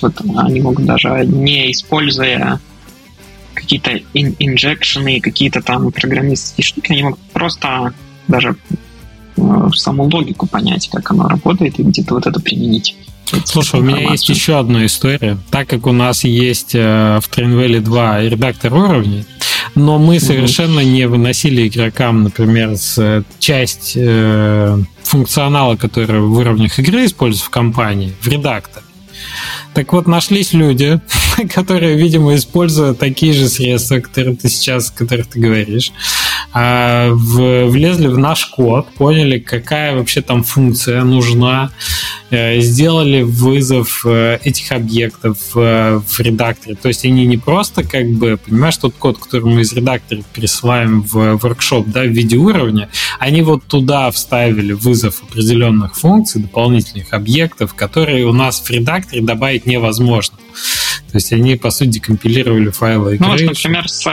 Вот 0.02 0.20
они 0.36 0.60
могут 0.60 0.84
даже, 0.84 1.24
не 1.26 1.70
используя 1.70 2.60
какие-то 3.56 3.90
ин 4.14 4.36
инжекшены, 4.38 5.20
какие-то 5.20 5.62
там 5.62 5.90
программистские 5.90 6.64
штуки, 6.64 6.92
они 6.92 7.02
могут 7.02 7.20
просто 7.32 7.92
даже 8.28 8.56
э, 9.36 9.68
саму 9.74 10.04
логику 10.04 10.46
понять, 10.46 10.88
как 10.92 11.10
оно 11.10 11.28
работает, 11.28 11.78
и 11.80 11.82
где-то 11.82 12.14
вот 12.14 12.26
это 12.26 12.40
применить. 12.40 12.96
Слушай, 13.44 13.80
у 13.80 13.82
меня 13.82 14.10
есть 14.12 14.28
еще 14.28 14.58
одна 14.58 14.86
история. 14.86 15.36
Так 15.50 15.68
как 15.68 15.86
у 15.86 15.92
нас 15.92 16.24
есть 16.24 16.74
э, 16.74 17.18
в 17.20 17.28
Train 17.28 17.58
Valley 17.58 17.80
2 17.80 18.20
редактор 18.22 18.74
уровней, 18.74 19.24
но 19.74 19.98
мы 19.98 20.20
совершенно 20.20 20.80
не 20.80 21.06
выносили 21.06 21.66
игрокам, 21.66 22.22
например, 22.22 22.76
с 22.76 22.98
э, 22.98 23.22
часть 23.38 23.94
э, 23.96 24.78
функционала, 25.02 25.76
который 25.76 26.20
в 26.20 26.38
уровнях 26.38 26.78
игры 26.78 27.06
используется 27.06 27.46
в 27.46 27.50
компании, 27.50 28.12
в 28.20 28.28
редактор. 28.28 28.82
Так 29.74 29.92
вот, 29.92 30.06
нашлись 30.06 30.52
люди, 30.52 31.00
которые, 31.54 31.96
видимо, 31.96 32.34
используют 32.34 32.98
такие 32.98 33.32
же 33.32 33.48
средства, 33.48 34.00
которые 34.00 34.36
ты 34.36 34.48
сейчас, 34.48 34.90
о 34.90 34.98
которых 34.98 35.26
ты 35.28 35.38
говоришь, 35.40 35.92
а, 36.52 37.10
влезли 37.12 38.06
в 38.06 38.18
наш 38.18 38.46
код, 38.46 38.88
поняли, 38.94 39.38
какая 39.38 39.94
вообще 39.94 40.22
там 40.22 40.42
функция 40.42 41.04
нужна, 41.04 41.70
сделали 42.30 43.22
вызов 43.22 44.04
э, 44.04 44.38
этих 44.42 44.72
объектов 44.72 45.38
э, 45.54 46.00
в 46.04 46.20
редакторе. 46.20 46.74
То 46.74 46.88
есть 46.88 47.04
они 47.04 47.24
не 47.26 47.38
просто 47.38 47.84
как 47.84 48.10
бы, 48.10 48.36
понимаешь, 48.36 48.76
тот 48.76 48.94
код, 48.94 49.18
который 49.18 49.44
мы 49.44 49.60
из 49.60 49.72
редактора 49.72 50.22
пересылаем 50.34 51.02
в 51.02 51.36
воркшоп, 51.36 51.86
да, 51.86 52.02
в 52.02 52.08
виде 52.08 52.36
уровня, 52.36 52.88
они 53.20 53.42
вот 53.42 53.64
туда 53.64 54.10
вставили 54.10 54.72
вызов 54.72 55.22
определенных 55.22 55.96
функций, 55.96 56.42
дополнительных 56.42 57.12
объектов, 57.12 57.74
которые 57.74 58.26
у 58.26 58.32
нас 58.32 58.60
в 58.60 58.68
редакторе 58.70 59.22
добавить 59.22 59.66
невозможно. 59.66 60.36
То 61.10 61.18
есть 61.18 61.32
они, 61.32 61.56
по 61.56 61.70
сути, 61.70 61.90
декомпилировали 61.90 62.70
файлы 62.70 63.14
игры. 63.14 63.26
Ну, 63.26 63.32
вот, 63.32 63.40
например, 63.40 63.88
с 63.88 64.06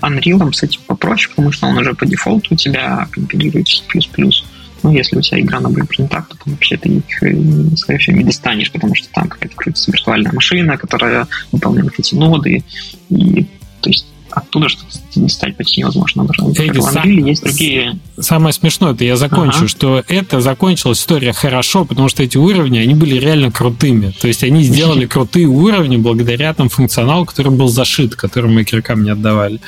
Unreal 0.00 0.52
с 0.52 0.62
этим 0.62 0.80
попроще, 0.86 1.28
потому 1.30 1.52
что 1.52 1.66
он 1.66 1.76
уже 1.76 1.94
по 1.94 2.06
дефолту 2.06 2.54
у 2.54 2.56
тебя 2.56 3.06
компилируется 3.12 3.82
плюс-плюс. 3.88 4.44
Ну, 4.84 4.92
если 4.92 5.16
у 5.16 5.22
тебя 5.22 5.40
игра 5.40 5.60
на 5.60 5.68
Blueprint 5.68 6.08
так, 6.08 6.28
то 6.28 6.36
вообще 6.44 6.76
ты 6.76 6.90
их, 6.90 7.22
э, 7.22 7.76
скорее 7.76 7.98
всего, 7.98 8.18
не 8.18 8.24
достанешь, 8.24 8.70
потому 8.70 8.94
что 8.94 9.08
там 9.12 9.28
какая-то 9.28 9.56
крутится 9.56 9.90
виртуальная 9.90 10.30
машина, 10.30 10.76
которая 10.76 11.26
выполняет 11.52 11.98
эти 11.98 12.14
ноды. 12.14 12.62
И, 13.08 13.46
то 13.80 13.88
есть 13.88 14.06
оттуда 14.34 14.68
что-то 14.68 14.98
достать 15.16 15.56
почти 15.56 15.80
невозможно. 15.80 16.26
Эдди, 16.56 16.78
в 16.78 16.82
сам... 16.82 17.08
есть 17.08 17.42
другие... 17.42 17.98
Самое 18.18 18.52
смешное, 18.52 18.92
это 18.92 19.04
я 19.04 19.16
закончу, 19.16 19.58
ага. 19.58 19.68
что 19.68 20.04
это 20.08 20.40
закончилась 20.40 21.00
история 21.00 21.32
хорошо, 21.32 21.84
потому 21.84 22.08
что 22.08 22.22
эти 22.22 22.36
уровни, 22.36 22.78
они 22.78 22.94
были 22.94 23.16
реально 23.16 23.50
крутыми. 23.50 24.12
То 24.20 24.28
есть 24.28 24.42
они 24.44 24.62
сделали 24.62 25.06
крутые 25.06 25.46
уровни 25.46 25.96
благодаря 25.96 26.52
там 26.54 26.68
функционалу, 26.68 27.24
который 27.24 27.52
был 27.52 27.68
зашит, 27.68 28.16
который 28.16 28.50
мы 28.50 28.62
игрокам 28.62 29.02
не 29.02 29.10
отдавали. 29.10 29.60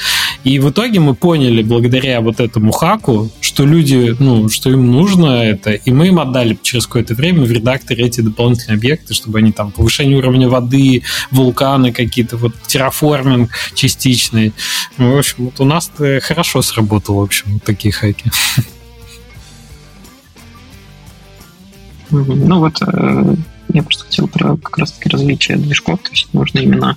И 0.45 0.59
в 0.59 0.71
итоге 0.71 1.01
мы 1.01 1.15
поняли, 1.15 1.63
благодаря 1.63 2.21
вот 2.21 2.41
этому 2.41 2.73
хаку, 2.73 3.31
что 3.41 3.65
люди, 3.65 4.15
ну, 4.19 4.49
что 4.49 4.71
им 4.71 4.91
нужно 4.91 5.27
это, 5.27 5.73
и 5.73 5.91
мы 5.91 6.09
им 6.09 6.19
отдали 6.19 6.59
через 6.63 6.87
какое-то 6.87 7.15
время 7.15 7.43
в 7.43 7.51
редакторе 7.51 8.05
эти 8.05 8.21
дополнительные 8.21 8.77
объекты, 8.77 9.15
чтобы 9.15 9.39
они 9.39 9.53
там 9.53 9.71
повышение 9.71 10.19
уровня 10.19 10.49
воды, 10.49 11.03
вулканы 11.31 11.93
какие-то, 11.93 12.37
вот 12.37 12.55
терраформинг 12.67 13.51
частичный, 13.75 14.53
в 14.97 15.19
общем, 15.19 15.45
вот 15.47 15.61
у 15.61 15.65
нас 15.65 15.91
хорошо 16.23 16.63
сработало, 16.63 17.21
в 17.21 17.25
общем, 17.25 17.61
такие 17.61 17.93
хайки. 17.93 18.31
Ну 22.11 22.61
вот, 22.61 22.81
э, 22.83 23.35
я 23.73 23.83
просто 23.83 24.05
хотел 24.05 24.29
про 24.29 24.57
как 24.57 24.79
раз-таки 24.79 25.09
различие 25.09 25.57
движков, 25.57 26.01
то 26.03 26.11
есть 26.11 26.33
нужно 26.33 26.61
именно 26.61 26.97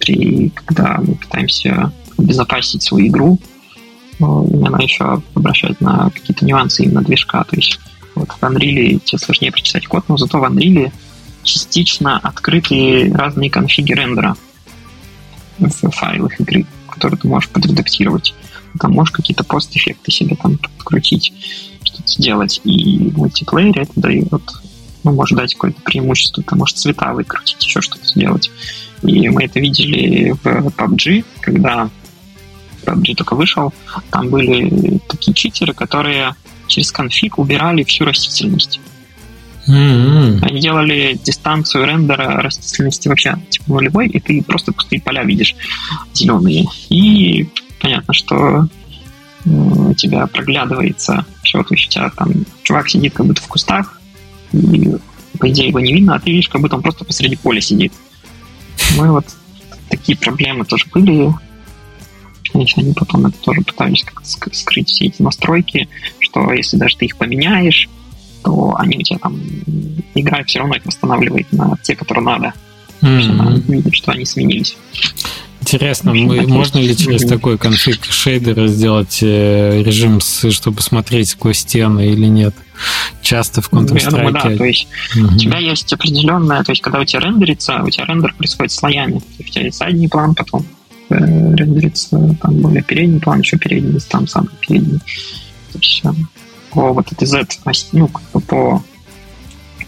при, 0.00 0.50
когда 0.50 0.98
мы 0.98 1.14
пытаемся 1.14 1.92
обезопасить 2.16 2.82
свою 2.82 3.06
игру, 3.06 3.38
э, 4.18 4.24
именно 4.24 4.82
еще 4.82 5.22
обращать 5.34 5.80
на 5.80 6.10
какие-то 6.10 6.44
нюансы 6.44 6.82
именно 6.82 7.02
движка, 7.02 7.44
то 7.44 7.56
есть 7.56 7.78
вот 8.14 8.30
в 8.30 8.42
Unreal 8.42 9.00
тебе 9.04 9.18
сложнее 9.18 9.52
прочитать 9.52 9.86
код, 9.86 10.04
но 10.08 10.16
зато 10.16 10.38
в 10.38 10.44
Unreal 10.44 10.92
частично 11.44 12.18
открыты 12.18 13.12
разные 13.14 13.50
конфиги 13.50 13.92
рендера 13.92 14.36
в 15.58 15.90
файлах 15.90 16.40
игры 16.40 16.66
который 16.98 17.16
ты 17.16 17.28
можешь 17.28 17.48
подредактировать. 17.50 18.34
Там 18.80 18.92
можешь 18.92 19.12
какие-то 19.12 19.44
пост-эффекты 19.44 20.10
себе 20.10 20.36
там 20.36 20.58
подкрутить, 20.58 21.32
что-то 21.84 22.08
сделать. 22.08 22.60
И 22.64 23.10
в 23.10 23.24
это 23.24 23.92
дает, 23.96 24.28
ну, 25.04 25.12
может 25.12 25.38
дать 25.38 25.54
какое-то 25.54 25.80
преимущество. 25.82 26.42
Ты 26.42 26.56
можешь 26.56 26.74
цвета 26.74 27.12
выкрутить, 27.12 27.64
еще 27.64 27.80
что-то 27.80 28.06
сделать. 28.06 28.50
И 29.02 29.28
мы 29.28 29.44
это 29.44 29.60
видели 29.60 30.32
в 30.32 30.44
PUBG, 30.44 31.24
когда 31.40 31.88
PUBG 32.84 33.14
только 33.14 33.36
вышел, 33.36 33.72
там 34.10 34.28
были 34.28 34.98
такие 35.08 35.34
читеры, 35.34 35.72
которые 35.72 36.34
через 36.66 36.90
конфиг 36.90 37.38
убирали 37.38 37.84
всю 37.84 38.04
растительность. 38.04 38.80
Mm-hmm. 39.68 40.38
Они 40.42 40.60
делали 40.60 41.18
дистанцию 41.22 41.86
рендера 41.86 42.40
растительности 42.40 43.08
вообще 43.08 43.36
типа 43.50 43.72
нулевой, 43.74 44.08
и 44.08 44.18
ты 44.18 44.42
просто 44.42 44.72
пустые 44.72 45.00
поля 45.00 45.24
видишь 45.24 45.54
зеленые. 46.14 46.66
И 46.88 47.48
понятно, 47.80 48.14
что 48.14 48.68
у 49.44 49.94
тебя 49.94 50.26
проглядывается 50.26 51.24
все, 51.42 51.64
есть 51.70 51.88
у 51.88 51.90
тебя 51.90 52.10
там 52.10 52.32
чувак 52.62 52.88
сидит 52.88 53.14
как 53.14 53.26
будто 53.26 53.42
в 53.42 53.48
кустах, 53.48 54.00
и 54.52 54.96
по 55.38 55.50
идее 55.50 55.68
его 55.68 55.80
не 55.80 55.92
видно, 55.92 56.14
а 56.14 56.20
ты 56.20 56.30
видишь, 56.30 56.48
как 56.48 56.60
будто 56.60 56.76
он 56.76 56.82
просто 56.82 57.04
посреди 57.04 57.36
поля 57.36 57.60
сидит. 57.60 57.92
Ну 58.96 59.04
и 59.04 59.08
вот 59.08 59.26
такие 59.88 60.16
проблемы 60.16 60.64
тоже 60.64 60.86
были. 60.92 61.32
Конечно, 62.52 62.82
они 62.82 62.94
потом 62.94 63.26
это 63.26 63.36
тоже 63.38 63.60
пытались 63.60 64.04
как-то 64.04 64.56
скрыть 64.56 64.88
все 64.88 65.06
эти 65.06 65.20
настройки, 65.20 65.88
что 66.18 66.52
если 66.52 66.78
даже 66.78 66.96
ты 66.96 67.04
их 67.04 67.16
поменяешь, 67.16 67.88
то 68.42 68.74
они 68.78 68.98
у 68.98 69.02
тебя 69.02 69.18
там 69.18 69.38
игра 70.14 70.42
все 70.44 70.60
равно 70.60 70.76
их 70.76 70.84
восстанавливает 70.84 71.52
на 71.52 71.76
те, 71.82 71.94
которые 71.94 72.24
надо. 72.24 72.52
Mm-hmm. 73.00 73.70
видит, 73.70 73.94
что 73.94 74.10
они 74.10 74.24
сменились. 74.24 74.76
Интересно, 75.60 76.14
мы, 76.14 76.46
можно 76.46 76.78
ли 76.78 76.96
через 76.96 77.24
mm-hmm. 77.24 77.28
такой 77.28 77.58
конфиг 77.58 78.04
шейдера 78.04 78.66
сделать 78.68 79.18
э, 79.22 79.82
режим, 79.82 80.20
чтобы 80.20 80.80
смотреть 80.80 81.30
сквозь 81.30 81.58
стены 81.58 82.08
или 82.08 82.26
нет? 82.26 82.54
Часто 83.22 83.60
в 83.60 83.70
Counter-Strike. 83.70 84.02
Я 84.02 84.10
думаю, 84.10 84.32
да, 84.32 84.56
то 84.56 84.64
есть 84.64 84.88
mm-hmm. 85.14 85.34
у 85.34 85.36
тебя 85.36 85.58
есть 85.58 85.92
определенная, 85.92 86.62
то 86.64 86.72
есть 86.72 86.82
когда 86.82 87.00
у 87.00 87.04
тебя 87.04 87.20
рендерится, 87.20 87.82
у 87.82 87.90
тебя 87.90 88.06
рендер 88.06 88.34
происходит 88.34 88.72
слоями. 88.72 89.20
У 89.38 89.42
тебя 89.42 89.64
есть 89.64 89.78
задний 89.78 90.08
план, 90.08 90.34
потом 90.34 90.64
э, 91.10 91.14
рендерится 91.16 92.36
там 92.40 92.60
более 92.60 92.82
передний 92.82 93.20
план, 93.20 93.40
еще 93.40 93.58
передний, 93.58 94.00
там 94.08 94.26
самый 94.26 94.50
передний. 94.60 94.98
То 95.72 95.78
есть, 95.78 96.02
по 96.70 96.92
вот 96.92 97.10
этой 97.12 97.26
Z, 97.26 97.46
ну, 97.92 98.08
как 98.08 98.22
бы 98.32 98.40
по 98.40 98.82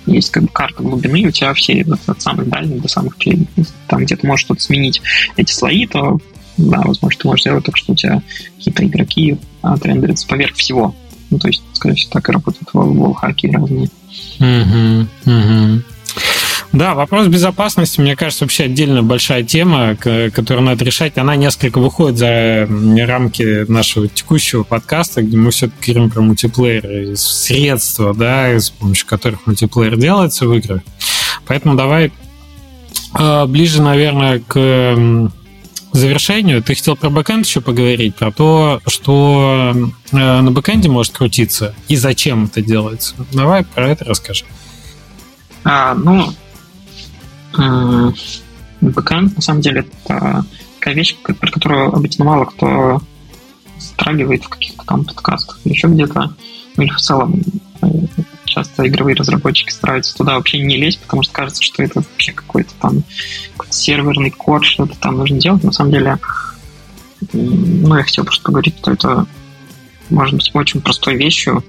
есть 0.06 0.30
как 0.30 0.44
бы 0.44 0.48
карта 0.48 0.82
глубины, 0.82 1.26
у 1.26 1.30
тебя 1.30 1.54
все 1.54 1.84
вот, 1.84 2.00
от 2.06 2.20
самых 2.22 2.48
дальних 2.48 2.82
до 2.82 2.88
самых 2.88 3.16
передних. 3.16 3.66
Там, 3.86 4.04
где 4.04 4.16
ты 4.16 4.26
можешь 4.26 4.44
что-то 4.44 4.62
сменить 4.62 5.02
эти 5.36 5.52
слои, 5.52 5.86
то 5.86 6.18
да, 6.56 6.82
возможно, 6.84 7.20
ты 7.20 7.28
можешь 7.28 7.42
сделать 7.42 7.64
так, 7.64 7.76
что 7.76 7.92
у 7.92 7.94
тебя 7.94 8.22
какие-то 8.56 8.84
игроки 8.84 9.38
отрендерятся 9.62 10.26
поверх 10.26 10.56
всего. 10.56 10.94
Ну, 11.30 11.38
то 11.38 11.48
есть, 11.48 11.62
скорее 11.72 11.94
всего, 11.94 12.12
так 12.12 12.28
и 12.28 12.32
работают 12.32 12.68
волхаки 12.72 13.46
разные. 13.46 13.88
Угу, 14.40 15.06
угу. 15.26 15.82
Да, 16.72 16.94
вопрос 16.94 17.26
безопасности, 17.26 18.00
мне 18.00 18.14
кажется, 18.14 18.44
вообще 18.44 18.64
отдельно 18.64 19.02
большая 19.02 19.42
тема, 19.42 19.96
которую 19.96 20.62
надо 20.62 20.84
решать. 20.84 21.18
Она 21.18 21.34
несколько 21.34 21.80
выходит 21.80 22.18
за 22.18 22.68
рамки 23.06 23.68
нашего 23.68 24.06
текущего 24.06 24.62
подкаста, 24.62 25.22
где 25.22 25.36
мы 25.36 25.50
все-таки 25.50 25.92
говорим 25.92 26.10
про 26.10 26.22
мультиплеер, 26.22 27.16
средства, 27.16 28.14
да, 28.14 28.54
с 28.54 28.70
помощью 28.70 29.08
которых 29.08 29.46
мультиплеер 29.46 29.96
делается 29.96 30.46
в 30.46 30.54
играх. 30.54 30.82
Поэтому 31.46 31.74
давай 31.74 32.12
а, 33.14 33.46
ближе, 33.46 33.82
наверное, 33.82 34.40
к 34.46 35.30
завершению. 35.92 36.62
Ты 36.62 36.76
хотел 36.76 36.96
про 36.96 37.10
бэкэнд 37.10 37.46
еще 37.46 37.60
поговорить, 37.60 38.14
про 38.14 38.30
то, 38.30 38.80
что 38.86 39.74
э, 40.12 40.16
на 40.16 40.50
бэкэнде 40.50 40.88
может 40.88 41.12
крутиться 41.12 41.74
и 41.88 41.96
зачем 41.96 42.44
это 42.44 42.62
делается. 42.62 43.16
Давай 43.32 43.64
про 43.64 43.88
это 43.88 44.04
расскажи. 44.04 44.44
А, 45.64 45.94
ну, 45.94 46.32
бэкэнд, 47.52 49.36
на 49.36 49.42
самом 49.42 49.60
деле, 49.60 49.80
это 49.80 50.44
такая 50.78 50.94
вещь, 50.94 51.16
про 51.16 51.50
которую 51.50 51.94
обычно 51.94 52.24
мало 52.24 52.46
кто 52.46 53.02
затрагивает 53.78 54.44
в 54.44 54.48
каких-то 54.48 54.84
там 54.84 55.04
подкастах 55.04 55.60
или 55.64 55.72
еще 55.72 55.88
где-то, 55.88 56.34
ну 56.76 56.82
или 56.82 56.90
в 56.90 57.00
целом 57.00 57.40
э, 57.82 57.86
часто 58.44 58.86
игровые 58.86 59.16
разработчики 59.16 59.70
стараются 59.70 60.16
туда 60.16 60.34
вообще 60.34 60.60
не 60.60 60.76
лезть, 60.76 61.00
потому 61.00 61.22
что 61.22 61.32
кажется, 61.32 61.62
что 61.62 61.82
это 61.82 62.00
вообще 62.00 62.32
какой-то 62.32 62.72
там 62.80 63.02
какой 63.56 63.72
серверный 63.72 64.30
код, 64.30 64.64
что-то 64.64 64.98
там 64.98 65.16
нужно 65.16 65.38
делать. 65.38 65.64
На 65.64 65.72
самом 65.72 65.92
деле, 65.92 66.18
ну, 67.32 67.96
я 67.96 68.02
хотел 68.02 68.24
просто 68.24 68.44
поговорить, 68.44 68.76
что 68.78 68.92
это 68.92 69.26
может 70.10 70.34
быть 70.34 70.50
очень 70.54 70.80
простой 70.80 71.16
вещью 71.16 71.64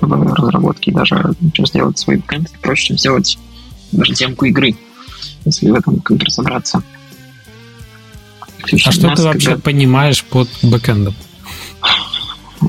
в 0.00 0.34
разработке, 0.34 0.92
даже 0.92 1.34
например, 1.40 1.68
сделать 1.68 1.98
свой 1.98 2.16
бэкэнд 2.16 2.50
проще, 2.60 2.88
чем 2.88 2.98
сделать 2.98 3.38
даже 3.98 4.12
демку 4.14 4.44
игры, 4.46 4.76
если 5.44 5.70
в 5.70 5.74
этом 5.74 6.00
как 6.00 6.16
бы 6.16 6.24
разобраться. 6.24 6.82
А 8.72 8.92
что 8.92 9.14
ты 9.14 9.22
вообще 9.22 9.50
когда... 9.50 9.62
понимаешь 9.62 10.24
под 10.24 10.48
бэкэндом? 10.62 11.14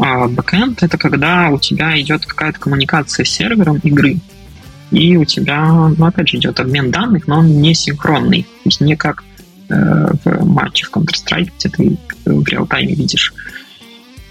А 0.01 0.27
бэкэнд— 0.27 0.83
это 0.83 0.97
когда 0.97 1.49
у 1.49 1.59
тебя 1.59 1.99
идет 1.99 2.25
какая-то 2.25 2.59
коммуникация 2.59 3.25
с 3.25 3.29
сервером 3.29 3.77
игры, 3.77 4.19
и 4.91 5.17
у 5.17 5.25
тебя, 5.25 5.65
ну, 5.97 6.05
опять 6.05 6.29
же, 6.29 6.37
идет 6.37 6.59
обмен 6.59 6.91
данных, 6.91 7.27
но 7.27 7.39
он 7.39 7.61
не 7.61 7.73
синхронный. 7.73 8.43
То 8.43 8.65
есть 8.65 8.81
не 8.81 8.95
как 8.95 9.23
э, 9.69 10.07
в 10.23 10.45
матче 10.45 10.85
в 10.85 10.91
Counter-Strike, 10.91 11.51
где 11.57 11.69
ты 11.69 11.97
в 12.25 12.47
реал-тайме 12.47 12.93
видишь 12.93 13.33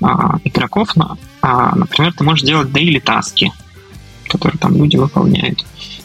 а, 0.00 0.38
игроков. 0.44 0.94
Но, 0.96 1.18
а, 1.42 1.74
например, 1.74 2.12
ты 2.12 2.24
можешь 2.24 2.46
делать 2.46 2.68
daily 2.68 3.00
таски, 3.00 3.52
которые 4.28 4.58
там 4.58 4.76
люди 4.76 4.96
выполняют. 4.96 5.64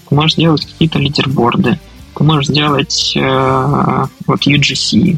Ты 0.09 0.15
можешь 0.15 0.35
делать 0.35 0.65
какие-то 0.65 0.99
лидерборды. 0.99 1.79
Ты 2.15 2.23
можешь 2.23 2.47
сделать 2.47 3.13
э, 3.15 4.05
вот 4.25 4.47
UGC. 4.47 5.17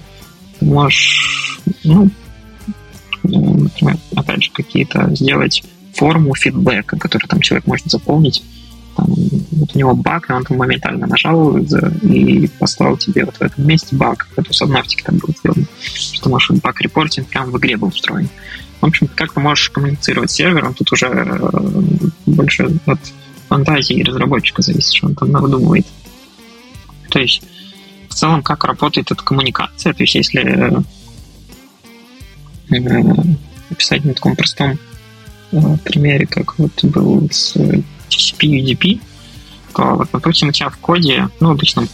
Ты 0.59 0.65
можешь, 0.65 1.59
ну, 1.83 2.09
например, 3.23 3.97
опять 4.15 4.43
же, 4.43 4.51
какие-то 4.51 5.15
сделать 5.15 5.63
форму 5.93 6.35
фидбэка, 6.35 6.97
который 6.97 7.27
там 7.27 7.39
человек 7.39 7.65
может 7.67 7.89
заполнить. 7.89 8.43
Там, 8.97 9.07
вот 9.07 9.69
у 9.73 9.79
него 9.79 9.95
баг, 9.95 10.29
и 10.29 10.33
он 10.33 10.43
там 10.43 10.57
моментально 10.57 11.07
нажал 11.07 11.57
и 11.57 12.47
послал 12.59 12.97
тебе 12.97 13.23
вот 13.23 13.37
в 13.37 13.41
этом 13.41 13.65
месте 13.65 13.95
баг. 13.95 14.27
Это 14.35 14.53
с 14.53 14.61
Subnautica 14.61 15.03
там 15.05 15.17
был 15.17 15.29
сделано. 15.37 15.65
Что 15.81 16.29
можешь 16.29 16.51
баг-репортинг 16.61 17.27
прямо 17.27 17.51
в 17.51 17.57
игре 17.57 17.77
был 17.77 17.87
устроен. 17.87 18.29
В 18.81 18.85
общем, 18.85 19.07
как 19.15 19.31
ты 19.33 19.39
можешь 19.39 19.69
коммуницировать 19.69 20.31
с 20.31 20.33
сервером, 20.33 20.73
тут 20.73 20.91
уже 20.91 21.05
э, 21.05 21.49
больше 22.25 22.67
от 22.85 22.99
фантазии 23.51 24.01
разработчика 24.01 24.61
зависит, 24.61 24.93
что 24.93 25.07
он 25.07 25.15
там 25.15 25.31
выдумывает. 25.33 25.85
То 27.09 27.19
есть, 27.19 27.43
в 28.07 28.13
целом, 28.13 28.41
как 28.41 28.63
работает 28.63 29.11
эта 29.11 29.21
коммуникация, 29.21 29.93
то 29.93 30.03
есть, 30.03 30.15
если 30.15 30.71
описать 33.69 34.05
на 34.05 34.13
таком 34.13 34.37
простом 34.37 34.79
э, 35.51 35.57
примере, 35.83 36.25
как 36.27 36.57
вот 36.57 36.71
был 36.83 37.27
с 37.29 37.57
TCP 37.57 38.39
UDP, 38.39 39.01
то 39.75 39.95
вот, 39.95 40.07
допустим, 40.13 40.47
у 40.47 40.51
тебя 40.53 40.69
в 40.69 40.77
коде, 40.77 41.27
ну, 41.41 41.51
обычно 41.51 41.87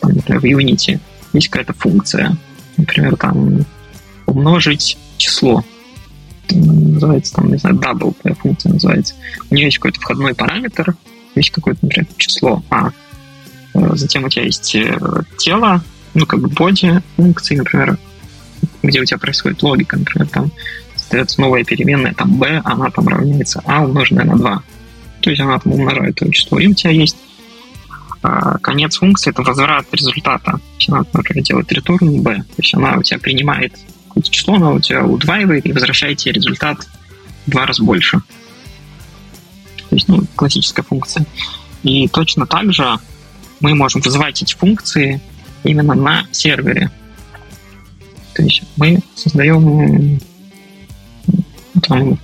там, 0.00 0.12
в 0.12 0.44
Unity 0.44 1.00
есть 1.32 1.48
какая-то 1.48 1.72
функция, 1.72 2.36
например, 2.76 3.16
там 3.16 3.66
умножить 4.26 4.96
число, 5.16 5.64
называется 6.50 7.34
там, 7.34 7.50
не 7.50 7.58
знаю, 7.58 7.76
double 7.76 8.14
твоя 8.20 8.34
функция 8.34 8.72
называется. 8.72 9.14
У 9.50 9.54
нее 9.54 9.66
есть 9.66 9.78
какой-то 9.78 10.00
входной 10.00 10.34
параметр, 10.34 10.94
есть 11.34 11.50
какое-то, 11.50 11.80
например, 11.82 12.08
число 12.16 12.62
А. 12.70 12.90
Э, 13.74 13.90
затем 13.94 14.24
у 14.24 14.28
тебя 14.28 14.44
есть 14.44 14.74
э, 14.74 14.98
тело, 15.38 15.82
ну, 16.14 16.26
как 16.26 16.40
бы 16.40 16.48
боди 16.48 17.02
функции, 17.16 17.56
например, 17.56 17.98
где 18.82 19.00
у 19.00 19.04
тебя 19.04 19.18
происходит 19.18 19.62
логика, 19.62 19.96
например, 19.96 20.28
там 20.28 20.50
создается 20.96 21.40
новая 21.40 21.64
переменная, 21.64 22.14
там 22.14 22.38
b, 22.38 22.60
она 22.64 22.90
там 22.90 23.08
равняется 23.08 23.62
а 23.66 23.84
умноженное 23.84 24.24
на 24.24 24.36
2. 24.36 24.62
То 25.20 25.30
есть 25.30 25.40
она 25.40 25.58
там 25.58 25.72
умножает 25.72 26.20
это 26.20 26.32
число. 26.32 26.58
И 26.58 26.66
у 26.66 26.74
тебя 26.74 26.90
есть 26.90 27.16
а, 28.22 28.58
конец 28.58 28.96
функции, 28.96 29.30
это 29.30 29.42
возврат 29.42 29.86
результата. 29.92 30.52
То 30.52 30.60
есть 30.78 30.88
она, 30.88 31.04
например, 31.12 31.44
делает 31.44 31.72
return 31.72 32.20
b. 32.20 32.34
То 32.36 32.42
есть 32.58 32.74
она 32.74 32.96
у 32.96 33.02
тебя 33.02 33.18
принимает 33.18 33.74
какое-то 34.14 34.30
число, 34.30 34.54
она 34.54 34.70
у 34.70 34.80
тебя 34.80 35.04
удваивает 35.04 35.66
и 35.66 35.72
возвращает 35.72 36.18
тебе 36.18 36.34
результат 36.34 36.86
в 37.46 37.50
два 37.50 37.66
раза 37.66 37.82
больше. 37.82 38.18
То 39.90 39.96
есть, 39.96 40.06
ну, 40.08 40.22
классическая 40.36 40.82
функция. 40.82 41.26
И 41.82 42.06
точно 42.08 42.46
так 42.46 42.72
же 42.72 42.96
мы 43.60 43.74
можем 43.74 44.00
вызывать 44.00 44.40
эти 44.40 44.54
функции 44.54 45.20
именно 45.64 45.94
на 45.94 46.26
сервере. 46.30 46.90
То 48.34 48.42
есть 48.42 48.62
мы 48.76 49.00
создаем 49.16 50.20
там, 51.82 52.18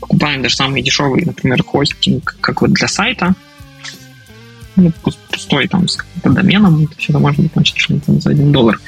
покупаем 0.00 0.42
даже 0.42 0.56
самый 0.56 0.82
дешевый, 0.82 1.24
например, 1.24 1.62
хостинг, 1.62 2.36
как 2.40 2.62
вот 2.62 2.72
для 2.72 2.88
сайта, 2.88 3.34
ну, 4.76 4.90
пустой 5.30 5.68
там 5.68 5.86
с 5.86 5.96
каким-то 5.96 6.30
доменом, 6.30 6.84
это 6.84 6.96
все 6.96 7.18
можно 7.18 7.44
быть 7.54 7.66
что-нибудь 7.76 8.22
за 8.22 8.30
один 8.30 8.52
доллар. 8.52 8.80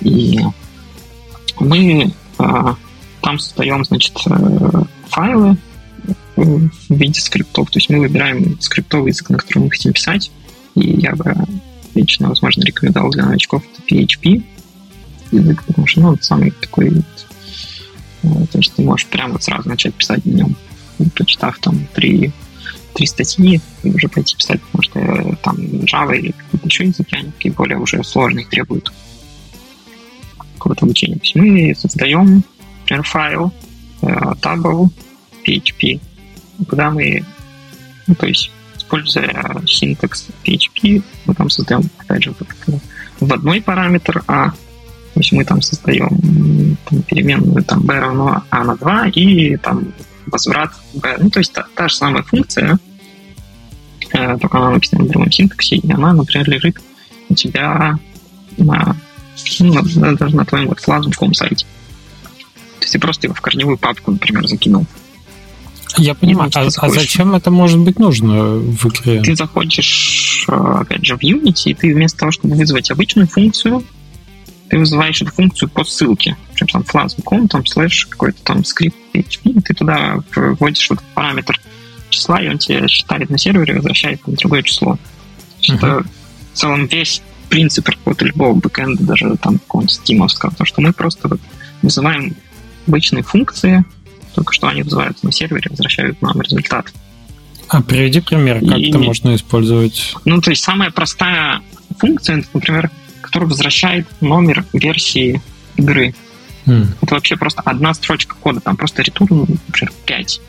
И 0.00 0.40
мы 1.60 2.12
э, 2.38 2.74
там 3.22 3.38
создаем, 3.38 3.84
значит, 3.84 4.18
э, 4.26 4.82
файлы 5.08 5.56
в 6.36 6.70
виде 6.88 7.20
скриптов. 7.20 7.70
То 7.70 7.78
есть 7.78 7.88
мы 7.88 8.00
выбираем 8.00 8.60
скриптовый 8.60 9.10
язык, 9.10 9.30
на 9.30 9.38
котором 9.38 9.64
мы 9.64 9.70
хотим 9.70 9.92
писать. 9.92 10.30
И 10.74 11.00
я 11.00 11.14
бы 11.14 11.34
лично, 11.94 12.28
возможно, 12.28 12.62
рекомендовал 12.62 13.10
для 13.10 13.24
новичков 13.24 13.62
это 13.72 13.82
PHP 13.82 14.42
язык, 15.32 15.64
потому 15.64 15.86
что, 15.86 16.00
ну, 16.00 16.08
он 16.08 16.20
самый 16.20 16.50
такой, 16.52 16.90
э, 16.90 18.46
то 18.52 18.58
есть 18.58 18.74
ты 18.74 18.82
можешь 18.82 19.06
прямо 19.06 19.34
вот 19.34 19.42
сразу 19.42 19.68
начать 19.68 19.94
писать 19.94 20.24
на 20.24 20.30
нем, 20.30 20.56
почитав 21.14 21.58
там 21.58 21.86
три, 21.94 22.32
три 22.94 23.06
статьи, 23.06 23.60
и 23.82 23.90
уже 23.90 24.08
пойти 24.08 24.36
писать, 24.36 24.60
потому 24.62 24.82
что 24.82 25.00
э, 25.00 25.34
там 25.42 25.56
Java 25.56 26.16
или 26.16 26.32
какие-то 26.32 26.66
еще 26.66 26.84
языки, 26.84 27.16
они 27.16 27.50
более 27.50 27.78
уже 27.78 28.04
сложные 28.04 28.46
требуют 28.46 28.92
То 30.74 30.86
есть 30.86 31.34
мы 31.34 31.74
создаем, 31.76 32.42
например, 32.80 33.02
файл 33.04 33.52
э, 34.02 34.06
table 34.42 34.88
PHP, 35.46 36.00
куда 36.68 36.90
мы, 36.90 37.24
ну, 38.06 38.14
то 38.14 38.26
есть, 38.26 38.50
используя 38.76 39.62
синтекс 39.66 40.28
PHP, 40.44 41.02
мы 41.26 41.34
там 41.34 41.50
создаем, 41.50 41.82
опять 41.98 42.24
же, 42.24 42.34
вводной 43.20 43.62
параметр 43.62 44.22
А, 44.26 44.50
то 44.50 45.20
есть 45.20 45.32
мы 45.32 45.44
там 45.44 45.62
создаем 45.62 46.76
там, 46.84 47.02
переменную 47.02 47.64
там 47.64 47.80
b 47.82 47.98
равно 47.98 48.42
a 48.50 48.64
на 48.64 48.76
2 48.76 49.08
и 49.08 49.56
там 49.56 49.92
возврат 50.26 50.72
b. 50.94 51.16
Ну, 51.18 51.30
то 51.30 51.38
есть 51.40 51.52
та, 51.52 51.66
та 51.74 51.88
же 51.88 51.96
самая 51.96 52.22
функция, 52.22 52.78
э, 54.12 54.38
только 54.38 54.58
она 54.58 54.70
написана 54.70 55.04
в 55.04 55.08
другом 55.08 55.32
синтаксе, 55.32 55.76
и 55.76 55.92
она, 55.92 56.12
например, 56.12 56.48
лежит 56.50 56.80
у 57.28 57.34
тебя 57.34 57.98
на, 58.58 58.96
ну, 59.60 59.82
даже 60.16 60.36
на 60.36 60.44
твоем 60.44 60.68
вот 60.68 60.80
флажном 60.80 61.34
сайте. 61.34 61.66
То 62.78 62.82
есть 62.82 62.92
ты 62.92 62.98
просто 62.98 63.26
его 63.26 63.34
в 63.34 63.40
корневую 63.40 63.78
папку, 63.78 64.12
например, 64.12 64.46
закинул. 64.46 64.86
Я 65.98 66.14
понимаю. 66.14 66.50
А, 66.54 66.66
а 66.66 66.90
зачем 66.90 67.34
это 67.34 67.50
может 67.50 67.78
быть 67.78 67.98
нужно 67.98 68.56
в 68.56 68.86
игре? 68.86 69.22
Ты 69.22 69.34
заходишь, 69.34 70.44
э, 70.48 70.52
опять 70.52 71.04
же, 71.06 71.16
в 71.16 71.22
Unity, 71.22 71.70
и 71.70 71.74
ты 71.74 71.94
вместо 71.94 72.18
того, 72.18 72.32
чтобы 72.32 72.54
вызвать 72.54 72.90
обычную 72.90 73.28
функцию, 73.28 73.82
ты 74.68 74.78
вызываешь 74.78 75.22
эту 75.22 75.32
функцию 75.32 75.68
по 75.70 75.84
ссылке, 75.84 76.36
прям 76.54 76.68
там 76.68 76.82
flask.com, 76.82 77.48
там 77.48 77.64
слэш 77.64 78.06
какой-то 78.06 78.42
там 78.42 78.64
скрипт 78.64 78.96
PHP, 79.14 79.62
ты 79.62 79.74
туда 79.74 80.22
вводишь 80.34 80.90
вот 80.90 81.00
параметр 81.14 81.60
числа, 82.10 82.42
и 82.42 82.48
он 82.48 82.58
тебе 82.58 82.86
считает 82.88 83.30
на 83.30 83.38
сервере 83.38 83.74
возвращает 83.74 84.26
на 84.26 84.34
другое 84.34 84.62
число. 84.62 84.98
Uh-huh. 85.60 85.76
Это 85.76 86.04
в 86.52 86.58
целом 86.58 86.86
весь 86.86 87.22
принцип 87.48 87.88
работы 87.88 88.26
любого 88.26 88.54
бэкэнда, 88.54 89.02
даже 89.02 89.36
там 89.36 89.58
какого-нибудь 89.58 89.94
стимовского, 89.94 90.52
то, 90.52 90.64
что 90.64 90.80
мы 90.80 90.92
просто 90.92 91.28
вот 91.28 91.40
вызываем 91.82 92.36
обычные 92.86 93.22
функции, 93.22 93.84
только 94.34 94.52
что 94.52 94.68
они 94.68 94.82
вызываются 94.82 95.24
на 95.24 95.32
сервере, 95.32 95.70
возвращают 95.70 96.20
нам 96.22 96.40
результат. 96.40 96.92
А 97.68 97.82
приведи 97.82 98.20
пример, 98.20 98.60
как 98.60 98.78
и... 98.78 98.90
это 98.90 98.98
можно 98.98 99.34
использовать. 99.34 100.14
Ну, 100.24 100.40
то 100.40 100.50
есть 100.50 100.62
самая 100.62 100.90
простая 100.90 101.62
функция, 101.98 102.44
например, 102.52 102.90
которая 103.20 103.48
возвращает 103.48 104.06
номер 104.20 104.64
версии 104.72 105.40
игры. 105.76 106.14
Mm. 106.66 106.86
Это 107.00 107.14
вообще 107.14 107.36
просто 107.36 107.62
одна 107.62 107.94
строчка 107.94 108.36
кода, 108.40 108.60
там 108.60 108.76
просто 108.76 109.02
return, 109.02 109.48
например, 109.66 109.92
5. 110.04 110.40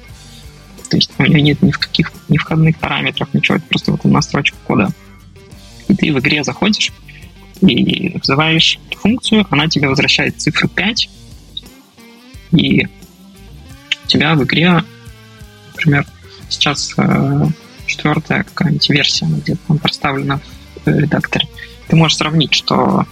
То 0.90 0.98
есть 0.98 1.12
у 1.18 1.24
нее 1.24 1.42
нет 1.42 1.62
ни 1.62 1.72
в 1.72 1.80
каких 1.80 2.12
ни 2.30 2.38
входных 2.38 2.78
параметров, 2.78 3.30
ничего, 3.34 3.58
это 3.58 3.66
просто 3.68 3.92
вот 3.92 4.06
одна 4.06 4.22
строчка 4.22 4.58
кода. 4.64 4.90
И 5.88 5.96
ты 5.96 6.14
в 6.14 6.20
игре 6.20 6.44
заходишь 6.44 6.92
и 7.62 8.12
вызываешь 8.18 8.80
функцию, 8.96 9.46
она 9.50 9.68
тебе 9.68 9.88
возвращает 9.88 10.40
цифру 10.40 10.68
5, 10.68 11.10
и 12.52 12.86
у 12.86 14.08
тебя 14.08 14.36
в 14.36 14.44
игре, 14.44 14.84
например, 15.74 16.06
сейчас 16.50 16.94
э, 16.98 17.46
четвертая 17.86 18.44
какая-нибудь 18.44 18.90
версия, 18.90 19.26
она 19.26 19.38
где-то 19.38 19.60
там 19.68 19.78
проставлена 19.80 20.40
в 20.86 20.90
редакторе. 20.90 21.48
Ты 21.88 21.96
можешь 21.96 22.18
сравнить, 22.18 22.54
что 22.54 23.06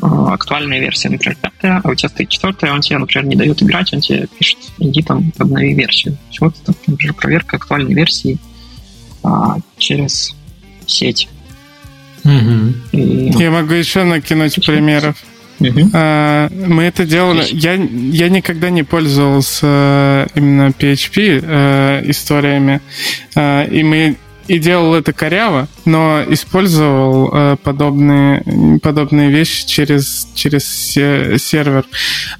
э, 0.00 0.06
актуальная 0.06 0.80
версия, 0.80 1.10
например, 1.10 1.36
пятая, 1.40 1.80
а 1.82 1.90
у 1.90 1.94
тебя 1.94 2.08
стоит 2.08 2.28
четвертая, 2.28 2.72
он 2.72 2.80
тебе, 2.80 2.98
например, 2.98 3.26
не 3.26 3.36
дает 3.36 3.62
играть, 3.62 3.92
он 3.92 4.00
тебе 4.00 4.26
пишет, 4.38 4.58
иди 4.78 5.02
там, 5.02 5.32
обнови 5.38 5.74
версию. 5.74 6.16
Вот 6.40 6.54
это, 6.62 6.74
например, 6.86 7.14
проверка 7.14 7.56
актуальной 7.56 7.94
версии 7.94 8.38
а, 9.22 9.58
через 9.76 10.34
сеть. 10.86 11.28
Угу. 12.28 12.74
И... 12.92 13.32
Я 13.38 13.50
могу 13.50 13.72
еще 13.72 14.04
накинуть 14.04 14.64
примеров. 14.64 15.16
А, 15.92 16.48
мы 16.50 16.84
это 16.84 17.04
делали. 17.04 17.44
Я, 17.50 17.74
я 17.74 18.28
никогда 18.28 18.70
не 18.70 18.82
пользовался 18.82 19.66
э, 19.66 20.26
именно 20.34 20.68
PHP 20.68 21.42
э, 21.42 22.02
историями. 22.06 22.80
А, 23.34 23.64
и 23.64 23.82
мы 23.82 24.16
и 24.46 24.58
делал 24.58 24.94
это 24.94 25.12
коряво, 25.12 25.68
но 25.84 26.22
использовал 26.26 27.30
э, 27.32 27.56
подобные, 27.62 28.42
подобные 28.82 29.30
вещи 29.30 29.66
через, 29.66 30.28
через 30.34 30.64
сервер. 30.64 31.84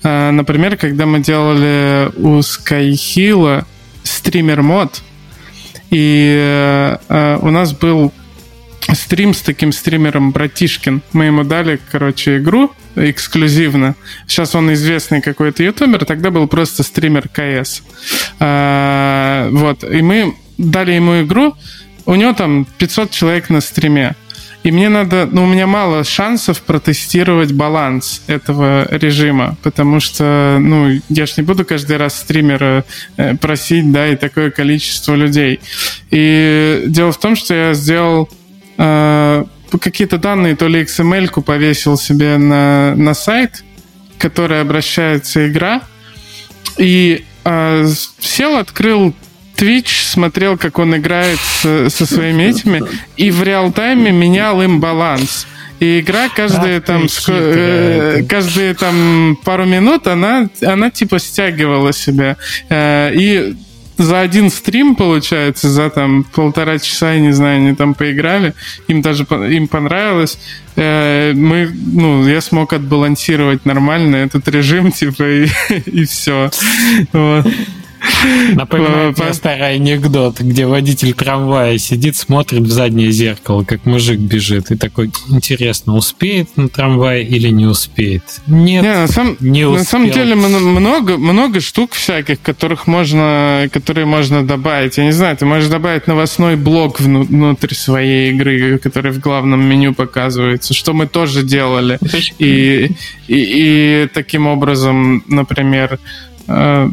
Э, 0.03 0.31
например, 0.31 0.77
когда 0.77 1.05
мы 1.05 1.21
делали 1.21 2.11
у 2.17 2.39
Skyhill 2.39 3.65
стример 4.05 4.63
мод, 4.63 5.03
и 5.91 6.97
э, 7.09 7.39
у 7.43 7.51
нас 7.51 7.73
был 7.73 8.13
стрим 8.95 9.35
с 9.35 9.41
таким 9.41 9.73
стримером 9.73 10.33
Братишкин. 10.33 11.03
Мы 11.13 11.27
ему 11.27 11.45
дали, 11.45 11.81
короче, 11.91 12.39
игру 12.39 12.73
эксклюзивно. 12.97 13.95
Сейчас 14.27 14.55
он 14.55 14.73
известный 14.73 15.21
какой-то 15.21 15.63
ютубер, 15.63 16.05
тогда 16.05 16.31
был 16.31 16.49
просто 16.49 16.83
стример 16.83 17.29
КС. 17.29 17.83
А, 18.41 19.49
вот, 19.51 19.85
и 19.85 20.03
мы 20.03 20.35
дали 20.57 20.93
ему 20.93 21.23
игру, 21.23 21.55
у 22.07 22.15
него 22.15 22.33
там 22.33 22.67
500 22.79 23.11
человек 23.11 23.51
на 23.51 23.61
стриме. 23.61 24.15
И 24.65 24.73
мне 24.73 24.89
надо, 24.89 25.29
ну, 25.31 25.45
у 25.45 25.47
меня 25.47 25.67
мало 25.67 26.03
шансов 26.03 26.63
протестировать 26.63 27.53
баланс 27.53 28.23
этого 28.27 28.89
режима, 28.91 29.57
потому 29.63 30.01
что, 30.01 30.59
ну, 30.61 31.01
я 31.09 31.27
ж 31.27 31.37
не 31.37 31.43
буду 31.45 31.65
каждый 31.65 31.97
раз 31.97 32.19
стримера 32.19 32.85
э, 33.17 33.37
просить, 33.37 33.91
да, 33.93 34.09
и 34.09 34.17
такое 34.17 34.51
количество 34.51 35.15
людей. 35.15 35.61
И 36.11 36.85
дело 36.87 37.13
в 37.13 37.21
том, 37.21 37.37
что 37.37 37.55
я 37.55 37.75
сделал 37.75 38.29
э, 38.79 39.45
какие-то 39.81 40.19
данные, 40.19 40.57
то 40.57 40.67
ли 40.67 40.83
XML-ку 40.83 41.43
повесил 41.43 41.99
себе 41.99 42.39
на, 42.39 42.95
на 42.95 43.15
сайт, 43.15 43.65
который 44.19 44.61
обращается 44.61 45.49
игра, 45.49 45.83
и 46.79 47.25
э, 47.45 47.89
сел, 48.19 48.57
открыл 48.57 49.15
Twitch, 49.57 50.05
смотрел, 50.05 50.57
как 50.57 50.79
он 50.79 50.97
играет 50.97 51.39
со, 51.61 51.91
со 51.91 52.07
своими 52.07 52.45
этими, 52.45 52.83
и 53.17 53.31
в 53.31 53.43
реал-тайме 53.43 54.13
менял 54.13 54.63
им 54.63 54.81
баланс. 54.81 55.47
И 55.81 56.01
игра 56.01 56.29
каждые 56.29 56.81
там 56.81 57.07
э, 57.29 58.25
каждые 58.29 58.75
там 58.75 59.39
пару 59.45 59.65
минут 59.65 60.09
она 60.09 60.49
она 60.61 60.91
типа 60.91 61.21
стягивала 61.21 61.93
себя 61.93 62.37
э, 62.69 63.13
и 63.15 63.57
за 63.99 64.21
один 64.21 64.51
стрим, 64.51 64.95
получается, 64.95 65.69
за 65.69 65.91
там 65.91 66.25
полтора 66.25 66.79
часа, 66.79 67.13
я 67.15 67.21
не 67.21 67.33
знаю, 67.33 67.57
они 67.59 67.75
там 67.75 67.95
поиграли, 67.95 68.55
им 68.87 69.03
даже 69.03 69.25
им 69.25 69.67
понравилось. 69.69 70.39
Э, 70.77 71.33
мы, 71.35 71.71
ну, 71.75 72.27
я 72.27 72.41
смог 72.41 72.73
отбалансировать 72.73 73.67
нормально 73.67 74.17
этот 74.17 74.47
режим, 74.49 74.93
типа, 74.93 75.25
и, 75.29 75.49
и 75.87 76.05
все. 76.05 76.51
Вот. 77.13 77.47
Напоминает 78.55 79.19
мне 79.19 79.33
старый 79.33 79.75
анекдот, 79.75 80.41
где 80.41 80.67
водитель 80.67 81.13
трамвая 81.15 81.79
сидит, 81.79 82.17
смотрит 82.17 82.63
в 82.63 82.71
заднее 82.71 83.11
зеркало, 83.11 83.65
как 83.65 83.85
мужик 83.87 84.19
бежит, 84.19 84.71
и 84.71 84.77
такой, 84.77 85.11
интересно, 85.29 85.95
успеет 85.95 86.57
на 86.57 86.69
трамвай 86.69 87.23
или 87.23 87.49
не 87.49 87.67
успеет? 87.67 88.23
Нет, 88.47 88.83
не, 88.83 88.93
на, 88.93 89.07
сам, 89.07 89.37
не 89.41 89.65
успел. 89.65 89.79
На 89.79 89.85
самом 89.85 90.11
деле 90.11 90.35
много, 90.35 91.19
много 91.19 91.61
штук 91.61 91.93
всяких, 91.93 92.41
которых 92.41 92.87
можно, 92.87 93.69
которые 93.73 94.07
можно 94.07 94.47
добавить. 94.47 94.99
Я 94.99 95.05
не 95.05 95.13
знаю, 95.13 95.37
ты 95.37 95.47
можешь 95.47 95.69
добавить 95.69 96.07
новостной 96.07 96.57
блок 96.57 97.01
внутрь 97.01 97.75
своей 97.75 98.33
игры, 98.33 98.79
который 98.79 99.13
в 99.13 99.21
главном 99.21 99.65
меню 99.65 99.95
показывается, 99.95 100.75
что 100.75 100.93
мы 100.93 101.07
тоже 101.07 101.43
делали. 101.43 101.99
И, 102.39 102.91
и, 103.29 104.05
и 104.05 104.09
таким 104.13 104.47
образом, 104.47 105.23
например, 105.27 105.99
э, 106.47 106.91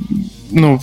ну, 0.51 0.79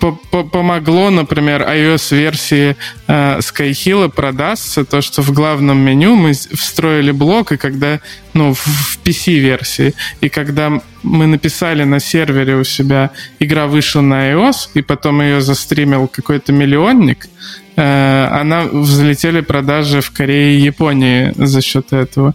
помогло, 0.00 1.10
например, 1.10 1.62
iOS-версии 1.62 2.76
э, 3.06 3.38
Skyhill 3.38 4.10
продастся, 4.10 4.84
то, 4.84 5.00
что 5.00 5.22
в 5.22 5.32
главном 5.32 5.78
меню 5.78 6.16
мы 6.16 6.32
встроили 6.32 7.12
блок, 7.12 7.52
и 7.52 7.56
когда, 7.56 8.00
ну, 8.34 8.54
в, 8.54 8.58
в 8.58 8.98
PC-версии, 9.04 9.94
и 10.20 10.28
когда 10.28 10.80
мы 11.02 11.26
написали 11.26 11.84
на 11.84 12.00
сервере 12.00 12.56
у 12.56 12.64
себя, 12.64 13.10
игра 13.38 13.66
вышла 13.66 14.00
на 14.00 14.32
iOS, 14.32 14.70
и 14.74 14.82
потом 14.82 15.20
ее 15.22 15.40
застримил 15.40 16.08
какой-то 16.08 16.52
миллионник, 16.52 17.28
она 17.76 18.64
взлетели 18.64 19.42
продажи 19.42 20.00
в 20.00 20.10
Корее 20.10 20.58
и 20.58 20.62
Японии 20.62 21.32
за 21.36 21.60
счет 21.60 21.92
этого, 21.92 22.34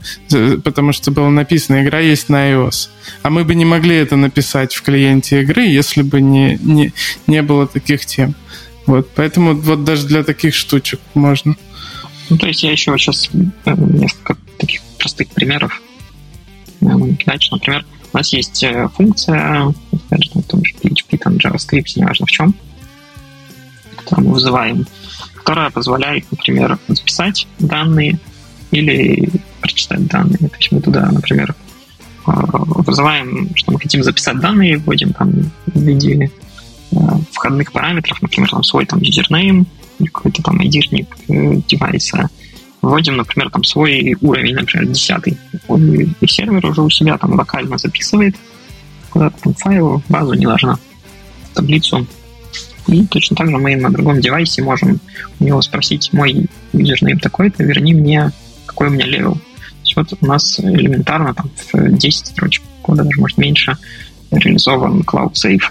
потому 0.64 0.94
что 0.94 1.12
было 1.12 1.30
написано, 1.30 1.84
игра 1.84 2.00
есть 2.00 2.30
на 2.30 2.52
iOS. 2.52 2.90
А 3.24 3.30
мы 3.30 3.44
бы 3.44 3.56
не 3.56 3.66
могли 3.66 3.96
это 3.96 4.16
написать 4.16 4.74
в 4.74 4.82
клиенте 4.84 5.42
игры, 5.42 5.64
если 5.64 6.04
бы 6.04 6.22
не, 6.22 6.58
не, 6.62 6.94
не 7.28 7.42
было 7.42 7.66
таких 7.66 8.06
тем. 8.06 8.36
Вот, 8.86 9.10
поэтому 9.16 9.56
вот 9.56 9.84
даже 9.84 10.08
для 10.08 10.24
таких 10.24 10.54
штучек 10.54 11.00
можно. 11.14 11.56
Ну, 12.30 12.38
то 12.38 12.48
есть 12.48 12.64
я 12.64 12.72
еще 12.72 12.96
сейчас 12.98 13.30
э, 13.34 13.76
несколько 13.76 14.38
таких 14.58 14.82
простых 14.98 15.28
примеров 15.30 15.82
могу 16.82 17.14
кидать, 17.16 17.48
например, 17.52 17.86
у 18.14 18.18
нас 18.18 18.34
есть 18.34 18.64
э, 18.64 18.88
функция, 18.96 19.74
в 19.92 20.44
том 20.48 20.64
же 20.66 20.74
PHP, 20.82 21.18
там, 21.18 21.36
JavaScript, 21.36 21.94
неважно 21.96 22.26
в 22.26 22.32
чем, 22.32 22.56
которую 23.96 24.28
мы 24.28 24.34
вызываем 24.34 24.86
которая 25.42 25.72
позволяет, 25.72 26.26
например, 26.30 26.78
записать 26.88 27.48
данные 27.58 28.20
или 28.70 29.28
прочитать 29.60 30.06
данные. 30.06 30.38
То 30.38 30.56
есть 30.58 30.72
мы 30.72 30.82
туда, 30.82 31.10
например, 31.12 31.56
э, 32.28 32.32
вызываем, 32.32 33.50
что 33.56 33.72
мы 33.72 33.80
хотим 33.80 34.04
записать 34.04 34.40
данные, 34.40 34.78
вводим 34.78 35.14
там 35.14 35.32
в 35.66 35.82
виде 35.82 36.30
э, 36.92 36.96
входных 37.32 37.72
параметров, 37.72 38.22
например, 38.22 38.50
там 38.50 38.64
свой 38.64 38.86
там 38.86 39.00
username 39.00 39.66
или 39.98 40.08
какой-то 40.10 40.44
там 40.44 40.62
ID 40.62 41.08
э, 41.28 41.62
девайса. 41.68 42.30
Вводим, 42.84 43.18
например, 43.18 43.50
там 43.50 43.64
свой 43.64 44.16
уровень, 44.22 44.56
например, 44.56 44.88
10 44.88 45.28
и 45.28 46.28
сервер 46.28 46.66
уже 46.68 46.82
у 46.82 46.90
себя 46.90 47.18
там 47.18 47.34
локально 47.34 47.78
записывает 47.80 48.36
куда-то 49.10 49.38
там 49.42 49.54
файл, 49.56 50.04
базу, 50.08 50.34
неважно, 50.34 50.80
таблицу 51.54 52.08
и 52.88 53.06
точно 53.06 53.36
так 53.36 53.50
же 53.50 53.58
мы 53.58 53.76
на 53.76 53.92
другом 53.92 54.22
девайсе 54.22 54.62
можем 54.62 55.00
у 55.40 55.44
него 55.44 55.62
спросить, 55.62 56.12
мой 56.14 56.48
username 56.74 57.20
такой-то, 57.20 57.64
верни 57.64 57.94
мне, 57.94 58.32
какой 58.66 58.88
у 58.88 58.92
меня 58.92 59.06
level. 59.06 59.36
То 59.36 59.42
есть 59.84 59.96
вот 59.96 60.14
у 60.20 60.26
нас 60.26 60.60
элементарно 60.60 61.34
там 61.34 61.50
в 61.74 61.98
10 61.98 62.28
строчек 62.28 62.64
кода, 62.82 63.04
даже 63.04 63.20
может 63.20 63.38
меньше, 63.38 63.78
реализован 64.32 65.02
Cloud 65.02 65.34
Safe, 65.34 65.64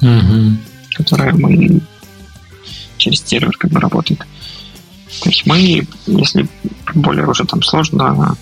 mm-hmm. 0.00 0.56
который 0.94 1.32
мы 1.34 1.80
через 2.96 3.22
сервер 3.22 3.56
как 3.56 3.70
бы 3.70 3.80
работает. 3.80 4.20
То 5.22 5.28
есть 5.28 5.44
мы, 5.46 5.86
если 6.06 6.48
более 6.94 7.26
уже 7.26 7.44
там 7.44 7.62
сложно 7.62 8.36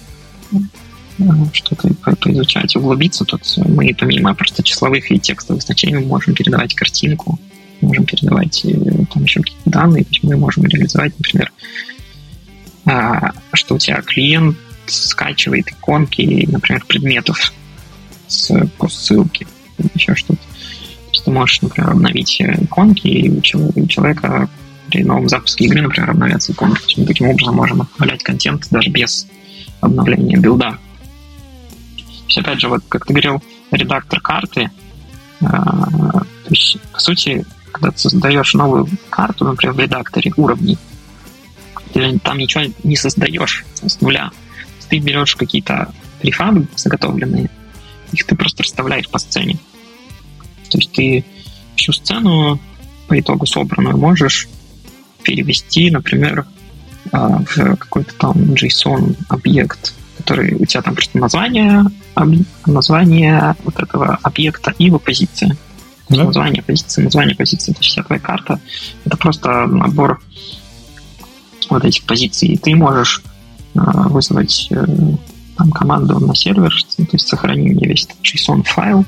э, 0.52 1.24
что-то 1.52 1.88
поизучать, 2.16 2.76
углубиться, 2.76 3.24
то 3.24 3.38
мы 3.66 3.94
помимо 3.98 4.34
просто 4.34 4.62
числовых 4.62 5.10
и 5.10 5.18
текстовых 5.18 5.62
значений 5.62 5.96
мы 5.96 6.06
можем 6.06 6.34
передавать 6.34 6.74
картинку, 6.74 7.38
можем 7.80 8.04
передавать 8.04 8.64
э, 8.64 8.74
там 9.12 9.24
еще 9.24 9.40
какие-то 9.40 9.70
данные, 9.70 10.04
то 10.04 10.10
есть 10.10 10.22
мы 10.22 10.36
можем 10.36 10.64
реализовать, 10.64 11.12
например, 11.18 11.52
а, 12.86 13.32
что 13.52 13.74
у 13.74 13.78
тебя 13.78 14.00
клиент 14.02 14.56
скачивает 14.86 15.68
иконки, 15.70 16.48
например, 16.50 16.84
предметов 16.86 17.52
с 18.26 18.50
ссылки 18.88 19.46
или 19.78 19.90
еще 19.94 20.14
что-то. 20.14 20.40
То 20.40 21.12
есть 21.12 21.24
ты 21.24 21.30
можешь, 21.30 21.60
например, 21.60 21.90
обновить 21.90 22.40
иконки, 22.40 23.06
и 23.06 23.30
у 23.30 23.40
человека 23.86 24.48
при 24.90 25.04
новом 25.04 25.28
запуске 25.28 25.64
игры, 25.64 25.82
например, 25.82 26.10
обновляться 26.10 26.52
иконы. 26.52 26.76
Мы 26.96 27.04
таким 27.04 27.28
образом 27.28 27.54
можем 27.54 27.82
обновлять 27.82 28.22
контент 28.22 28.66
даже 28.70 28.90
без 28.90 29.26
обновления 29.80 30.36
билда. 30.36 30.78
То 31.96 32.04
есть, 32.26 32.38
опять 32.38 32.60
же, 32.60 32.68
вот 32.68 32.82
как 32.88 33.06
ты 33.06 33.12
говорил, 33.12 33.42
редактор 33.70 34.20
карты, 34.20 34.70
э, 35.40 35.46
то 35.46 36.26
есть, 36.50 36.78
по 36.92 37.00
сути, 37.00 37.44
когда 37.68 37.90
ты 37.90 37.98
создаешь 37.98 38.54
новую 38.54 38.88
карту, 39.10 39.44
например, 39.44 39.74
в 39.74 39.80
редакторе 39.80 40.32
уровней, 40.36 40.78
ты 41.92 42.18
там 42.18 42.38
ничего 42.38 42.64
не 42.84 42.96
создаешь 42.96 43.64
с 43.82 44.00
нуля. 44.00 44.30
Ты 44.88 44.98
берешь 44.98 45.36
какие-то 45.36 45.92
префабы 46.20 46.66
заготовленные, 46.76 47.50
их 48.12 48.24
ты 48.24 48.34
просто 48.34 48.62
расставляешь 48.62 49.08
по 49.08 49.18
сцене. 49.18 49.58
То 50.70 50.78
есть 50.78 50.92
ты 50.92 51.24
всю 51.76 51.92
сцену 51.92 52.58
по 53.06 53.18
итогу 53.18 53.46
собранную 53.46 53.96
можешь 53.96 54.48
перевести, 55.22 55.90
например, 55.90 56.46
а, 57.12 57.38
в 57.38 57.76
какой-то 57.76 58.14
там 58.14 58.36
JSON 58.54 59.16
объект, 59.28 59.94
который 60.18 60.54
у 60.54 60.64
тебя 60.66 60.82
там 60.82 60.94
просто 60.94 61.18
название, 61.18 61.84
название 62.66 63.56
вот 63.64 63.78
этого 63.78 64.18
объекта 64.22 64.74
и 64.78 64.86
его 64.86 64.98
позиция. 64.98 65.56
Да? 66.08 66.24
Название 66.24 66.62
позиции, 66.62 67.02
название 67.02 67.36
позиции, 67.36 67.72
это 67.72 67.80
вся 67.80 68.02
твоя 68.02 68.20
карта. 68.20 68.60
Это 69.04 69.16
просто 69.16 69.66
набор 69.66 70.20
вот 71.68 71.84
этих 71.84 72.04
позиций. 72.04 72.56
Ты 72.56 72.74
можешь 72.74 73.22
а, 73.74 74.08
вызвать 74.08 74.68
э, 74.70 74.84
там 75.56 75.70
команду 75.70 76.18
на 76.18 76.34
сервер, 76.34 76.72
то 76.96 77.06
есть 77.12 77.28
сохрани 77.28 77.68
мне 77.68 77.86
весь 77.86 78.04
этот 78.04 78.18
JSON 78.22 78.62
файл, 78.64 79.04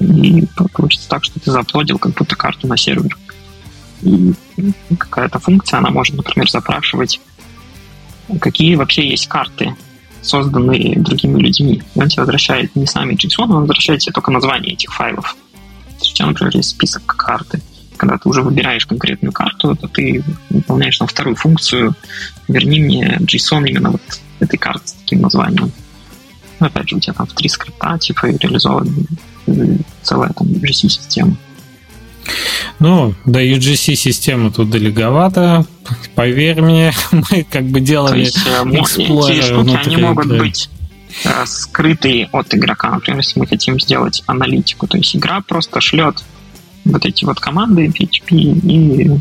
и 0.00 0.46
получится 0.74 1.08
так, 1.08 1.24
что 1.24 1.40
ты 1.40 1.50
заплодил 1.50 1.98
как 1.98 2.12
будто 2.12 2.36
карту 2.36 2.68
на 2.68 2.76
сервер. 2.76 3.16
И 4.02 4.32
какая-то 4.96 5.40
функция, 5.40 5.78
она 5.78 5.90
может, 5.90 6.14
например, 6.14 6.48
запрашивать, 6.48 7.20
какие 8.40 8.76
вообще 8.76 9.08
есть 9.08 9.26
карты, 9.26 9.74
созданные 10.22 11.00
другими 11.00 11.40
людьми. 11.40 11.82
И 11.94 12.00
он 12.00 12.08
тебе 12.08 12.22
возвращает 12.22 12.76
не 12.76 12.86
сами 12.86 13.14
JSON, 13.14 13.44
он 13.44 13.60
возвращает 13.60 14.00
тебе 14.00 14.12
только 14.12 14.30
название 14.30 14.74
этих 14.74 14.92
файлов. 14.92 15.36
Тебя, 15.98 16.26
например, 16.26 16.56
есть 16.56 16.70
список 16.70 17.04
карты. 17.06 17.60
Когда 17.96 18.16
ты 18.16 18.28
уже 18.28 18.42
выбираешь 18.42 18.86
конкретную 18.86 19.32
карту, 19.32 19.74
то 19.74 19.88
ты 19.88 20.22
выполняешь 20.50 20.98
там 20.98 21.08
вторую 21.08 21.36
функцию. 21.36 21.94
Верни 22.46 22.80
мне 22.80 23.18
JSON 23.20 23.66
именно 23.68 23.90
вот 23.90 24.02
этой 24.40 24.56
карты 24.56 24.86
с 24.88 24.92
таким 24.92 25.20
названием. 25.20 25.72
Но 26.60 26.66
опять 26.66 26.88
же, 26.88 26.96
у 26.96 27.00
тебя 27.00 27.14
там 27.14 27.26
в 27.26 27.32
три 27.32 27.48
скрипта, 27.48 27.98
типа, 27.98 28.26
реализованы 28.26 29.06
целая 30.02 30.30
там 30.30 30.46
UGC-система. 30.48 31.36
Ну, 32.78 33.14
до 33.24 33.42
UGC-системы 33.42 34.50
тут 34.52 34.70
далековато. 34.70 35.66
Поверь 36.14 36.60
мне, 36.60 36.92
мы 37.10 37.44
как 37.50 37.64
бы 37.64 37.80
делали 37.80 38.24
э, 38.24 38.64
Explorer 38.64 39.42
штуки, 39.42 39.78
они 39.86 39.96
могут 39.96 40.28
быть 40.28 40.68
э, 40.72 40.77
скрытые 41.46 42.28
от 42.32 42.54
игрока. 42.54 42.90
Например, 42.90 43.18
если 43.18 43.38
мы 43.40 43.46
хотим 43.46 43.78
сделать 43.80 44.22
аналитику, 44.26 44.86
то 44.86 44.96
есть 44.96 45.14
игра 45.16 45.40
просто 45.40 45.80
шлет 45.80 46.24
вот 46.84 47.04
эти 47.04 47.24
вот 47.24 47.40
команды 47.40 47.86
PHP 47.86 48.30
и 48.30 49.20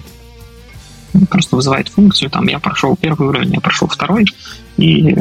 просто 1.30 1.56
вызывает 1.56 1.90
функцию, 1.90 2.30
там 2.30 2.48
я 2.48 2.60
прошел 2.60 2.96
первый 2.96 3.30
уровень, 3.30 3.54
я 3.54 3.60
прошел 3.60 3.88
второй, 3.88 4.26
и 4.78 5.16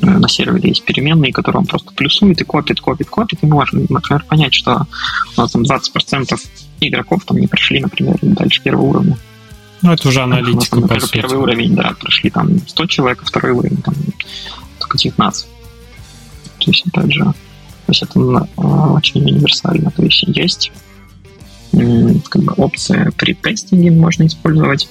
на 0.00 0.28
сервере 0.28 0.70
есть 0.70 0.84
переменные, 0.84 1.32
которые 1.32 1.60
он 1.60 1.66
просто 1.66 1.92
плюсует 1.92 2.40
и 2.40 2.44
копит, 2.44 2.80
копит, 2.80 3.08
копит, 3.08 3.38
и 3.42 3.46
мы 3.46 3.54
можем, 3.54 3.86
например, 3.88 4.24
понять, 4.24 4.54
что 4.54 4.86
у 5.36 5.40
нас 5.40 5.52
там 5.52 5.62
20% 5.62 6.40
игроков 6.80 7.24
там 7.24 7.38
не 7.38 7.46
прошли, 7.46 7.80
например, 7.80 8.16
дальше 8.22 8.62
первого 8.62 8.84
уровня. 8.84 9.16
Ну, 9.82 9.92
это 9.92 10.08
уже 10.08 10.22
аналитика, 10.22 10.76
у 10.76 10.80
нас, 10.80 10.88
например, 10.90 11.00
по 11.00 11.08
первый 11.08 11.38
уровень, 11.38 11.74
да, 11.74 11.94
прошли 11.98 12.30
там 12.30 12.58
100 12.66 12.86
человек, 12.86 13.22
а 13.22 13.26
второй 13.26 13.52
уровень 13.52 13.82
там 13.82 13.94
только 14.82 14.98
19. 14.98 15.46
То 16.58 16.70
есть, 16.70 16.86
опять 16.86 17.12
же, 17.12 17.24
то 17.24 17.34
есть 17.88 18.02
это 18.02 18.20
очень 18.94 19.22
универсально. 19.22 19.90
То 19.90 20.02
есть 20.02 20.22
есть 20.28 20.72
как 21.72 22.42
бы 22.42 22.52
опция 22.56 23.10
при 23.16 23.34
тестинге 23.34 23.90
можно 23.90 24.26
использовать. 24.26 24.88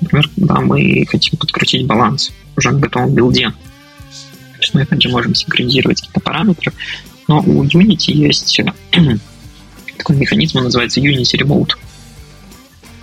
Например, 0.00 0.28
когда 0.34 0.60
мы 0.60 1.06
хотим 1.08 1.38
подкрутить 1.38 1.86
баланс 1.86 2.32
уже 2.56 2.70
на 2.70 2.80
готовом 2.80 3.14
билде. 3.14 3.50
То 3.50 4.60
есть 4.60 4.74
мы, 4.74 4.82
опять 4.82 5.02
же, 5.02 5.08
можем 5.08 5.34
синхронизировать 5.34 6.00
какие-то 6.00 6.20
параметры. 6.20 6.72
Но 7.28 7.40
у 7.40 7.64
Unity 7.64 8.12
есть 8.12 8.60
такой 9.98 10.16
механизм, 10.16 10.58
он 10.58 10.64
называется 10.64 11.00
Unity 11.00 11.38
Remote. 11.40 11.70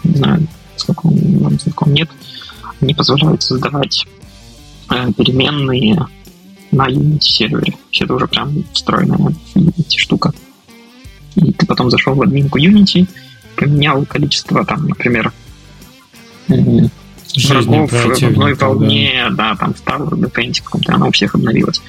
Не 0.03 0.15
знаю, 0.17 0.47
сколько 0.75 1.07
он 1.07 1.37
вам 1.39 1.59
знаком, 1.59 1.93
нет. 1.93 2.09
Они 2.81 2.93
позволяют 2.93 3.41
создавать 3.41 4.05
э, 4.05 4.24
переменные 4.87 6.07
на 6.71 6.89
Unity 6.89 7.21
сервере. 7.21 7.75
Это 7.99 8.13
уже 8.13 8.27
прям 8.27 8.63
встроенная 8.73 9.33
Unity 9.55 9.97
штука. 9.97 10.33
И 11.35 11.51
ты 11.51 11.65
потом 11.65 11.89
зашел 11.89 12.15
в 12.15 12.21
админку 12.21 12.59
Unity, 12.59 13.07
поменял 13.55 14.05
количество, 14.05 14.65
там, 14.65 14.87
например, 14.87 15.31
врагов 16.47 17.91
в 17.91 18.23
одной 18.23 18.53
волне, 18.53 19.25
да. 19.31 19.51
да, 19.51 19.55
там 19.55 19.75
в 19.75 20.19
tower 20.19 20.36
defense 20.36 20.60
е 20.60 20.63
каком-то, 20.63 20.93
она 20.93 21.07
у 21.07 21.11
всех 21.11 21.35
обновилась. 21.35 21.81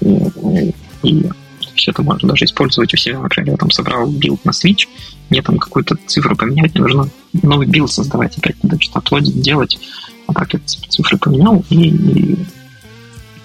И, 0.00 0.72
и 1.02 1.26
все 1.74 1.90
это 1.90 2.02
можно 2.02 2.28
даже 2.28 2.44
использовать 2.44 2.92
у 2.94 2.96
себя. 2.96 3.20
Например, 3.20 3.52
я 3.52 3.56
там 3.56 3.70
собрал 3.70 4.06
билд 4.06 4.44
на 4.44 4.50
Switch, 4.50 4.88
мне 5.30 5.42
там 5.42 5.58
какую-то 5.58 5.96
цифру 6.06 6.36
поменять, 6.36 6.74
мне 6.74 6.82
нужно 6.82 7.08
новый 7.42 7.66
билд 7.66 7.90
создавать, 7.90 8.36
опять 8.38 8.62
надо 8.62 8.80
что-то 8.80 9.00
аплоадить, 9.00 9.40
делать. 9.40 9.78
А 10.26 10.32
так 10.32 10.54
я 10.54 10.60
цифры 10.64 11.18
поменял, 11.18 11.64
и, 11.70 11.88
и 11.88 12.46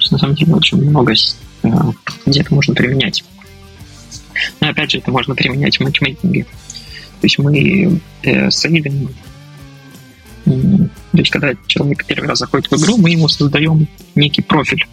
на 0.10 0.18
самом 0.18 0.36
деле 0.36 0.54
очень 0.56 0.78
много 0.82 1.14
э, 1.14 1.70
где 2.26 2.42
это 2.42 2.54
можно 2.54 2.74
применять. 2.74 3.24
Но 4.60 4.70
опять 4.70 4.92
же, 4.92 4.98
это 4.98 5.12
можно 5.12 5.36
применять 5.36 5.78
в 5.78 5.84
матчмейкинге. 5.84 6.44
То 6.44 7.26
есть 7.26 7.38
мы 7.38 8.02
э, 8.24 8.50
сейвим 8.50 9.10
то 10.44 10.90
есть, 11.14 11.30
когда 11.30 11.54
человек 11.68 12.06
первый 12.06 12.28
раз 12.28 12.40
заходит 12.40 12.72
в 12.72 12.76
игру, 12.76 12.98
мы 12.98 13.12
ему 13.12 13.28
создаем 13.28 13.88
некий 14.16 14.42
профиль 14.42 14.86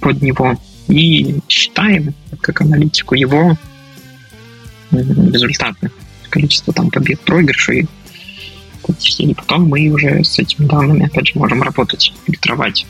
под 0.00 0.20
него 0.20 0.56
и 0.88 1.38
считаем, 1.48 2.14
как 2.40 2.60
аналитику, 2.60 3.14
его 3.14 3.56
результаты, 4.90 5.90
количество 6.28 6.72
там 6.72 6.90
побед, 6.90 7.20
проигрышей. 7.20 7.88
И 9.18 9.34
потом 9.34 9.68
мы 9.68 9.88
уже 9.88 10.22
с 10.22 10.38
этими 10.38 10.66
данными, 10.66 11.06
опять 11.06 11.28
же, 11.28 11.38
можем 11.38 11.62
работать, 11.62 12.12
фильтровать. 12.24 12.86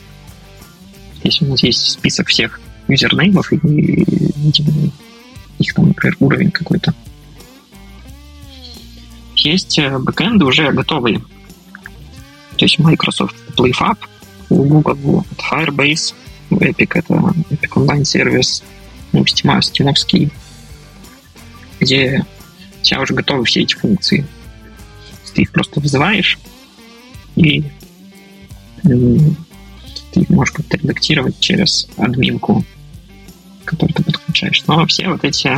Если 1.23 1.45
у 1.45 1.49
нас 1.49 1.63
есть 1.63 1.93
список 1.93 2.29
всех 2.29 2.61
юзернеймов, 2.89 3.53
и 3.53 3.59
мы 3.63 4.05
видим 4.37 4.93
их 5.59 5.75
там, 5.75 5.89
например, 5.89 6.17
уровень 6.21 6.51
какой-то 6.51 6.95
есть 9.47 9.79
э, 9.79 9.99
бэкэнды 9.99 10.45
уже 10.45 10.73
готовые. 10.73 11.21
То 12.57 12.65
есть 12.65 12.79
Microsoft 12.79 13.37
PlayFab, 13.57 13.99
у 14.51 14.65
Google 14.65 15.25
Firebase, 15.37 16.15
у 16.51 16.57
Epic 16.57 16.91
это 16.95 17.15
Epic 17.15 17.71
Online 17.75 18.05
сервис, 18.05 18.63
у 19.13 19.19
Steam, 19.19 19.59
Steamовский, 19.61 20.31
где 21.81 22.25
у 22.81 22.85
тебя 22.85 23.01
уже 23.01 23.15
готовы 23.15 23.45
все 23.45 23.63
эти 23.63 23.75
функции. 23.75 24.27
Ты 25.37 25.43
их 25.43 25.53
просто 25.53 25.81
вызываешь, 25.81 26.39
и 27.35 27.63
ты 28.83 30.21
их 30.21 30.31
можешь 30.31 30.55
как-то 30.55 30.79
редактировать 30.79 31.39
через 31.41 31.91
админку, 31.99 32.65
которую 33.67 33.95
ты 33.95 34.03
подключаешь. 34.03 34.65
Но 34.67 34.87
все 34.87 35.11
вот 35.11 35.25
эти... 35.25 35.51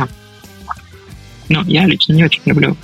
Ну, 1.47 1.63
я 1.63 1.85
лично 1.85 2.11
не 2.11 2.25
очень 2.25 2.41
люблю 2.43 2.75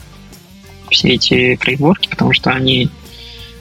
все 0.89 1.09
эти 1.09 1.57
фреймворки, 1.57 2.07
потому 2.07 2.31
что 2.31 2.51
они 2.51 2.89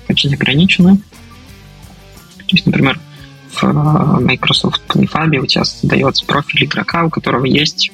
очень 0.09 0.33
ограничены. 0.33 0.99
То 0.99 2.45
есть, 2.53 2.67
например, 2.67 3.01
в 3.51 3.65
э, 3.65 4.21
Microsoft 4.21 4.83
PlayFab 4.87 5.39
у 5.39 5.47
тебя 5.47 5.65
создается 5.65 6.25
профиль 6.25 6.67
игрока, 6.67 7.05
у 7.05 7.11
которого 7.11 7.47
есть, 7.47 7.91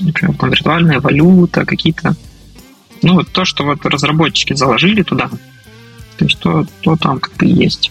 например, 0.00 0.34
там 0.38 0.48
виртуальная 0.48 1.00
валюта, 1.00 1.66
какие-то... 1.66 2.16
Ну, 3.02 3.22
то, 3.22 3.44
что 3.44 3.64
вот 3.64 3.84
разработчики 3.84 4.54
заложили 4.54 5.02
туда, 5.02 5.28
то 6.16 6.24
есть 6.24 6.38
то, 6.38 6.66
то 6.80 6.96
там 6.96 7.20
как 7.20 7.34
бы 7.34 7.46
есть. 7.46 7.90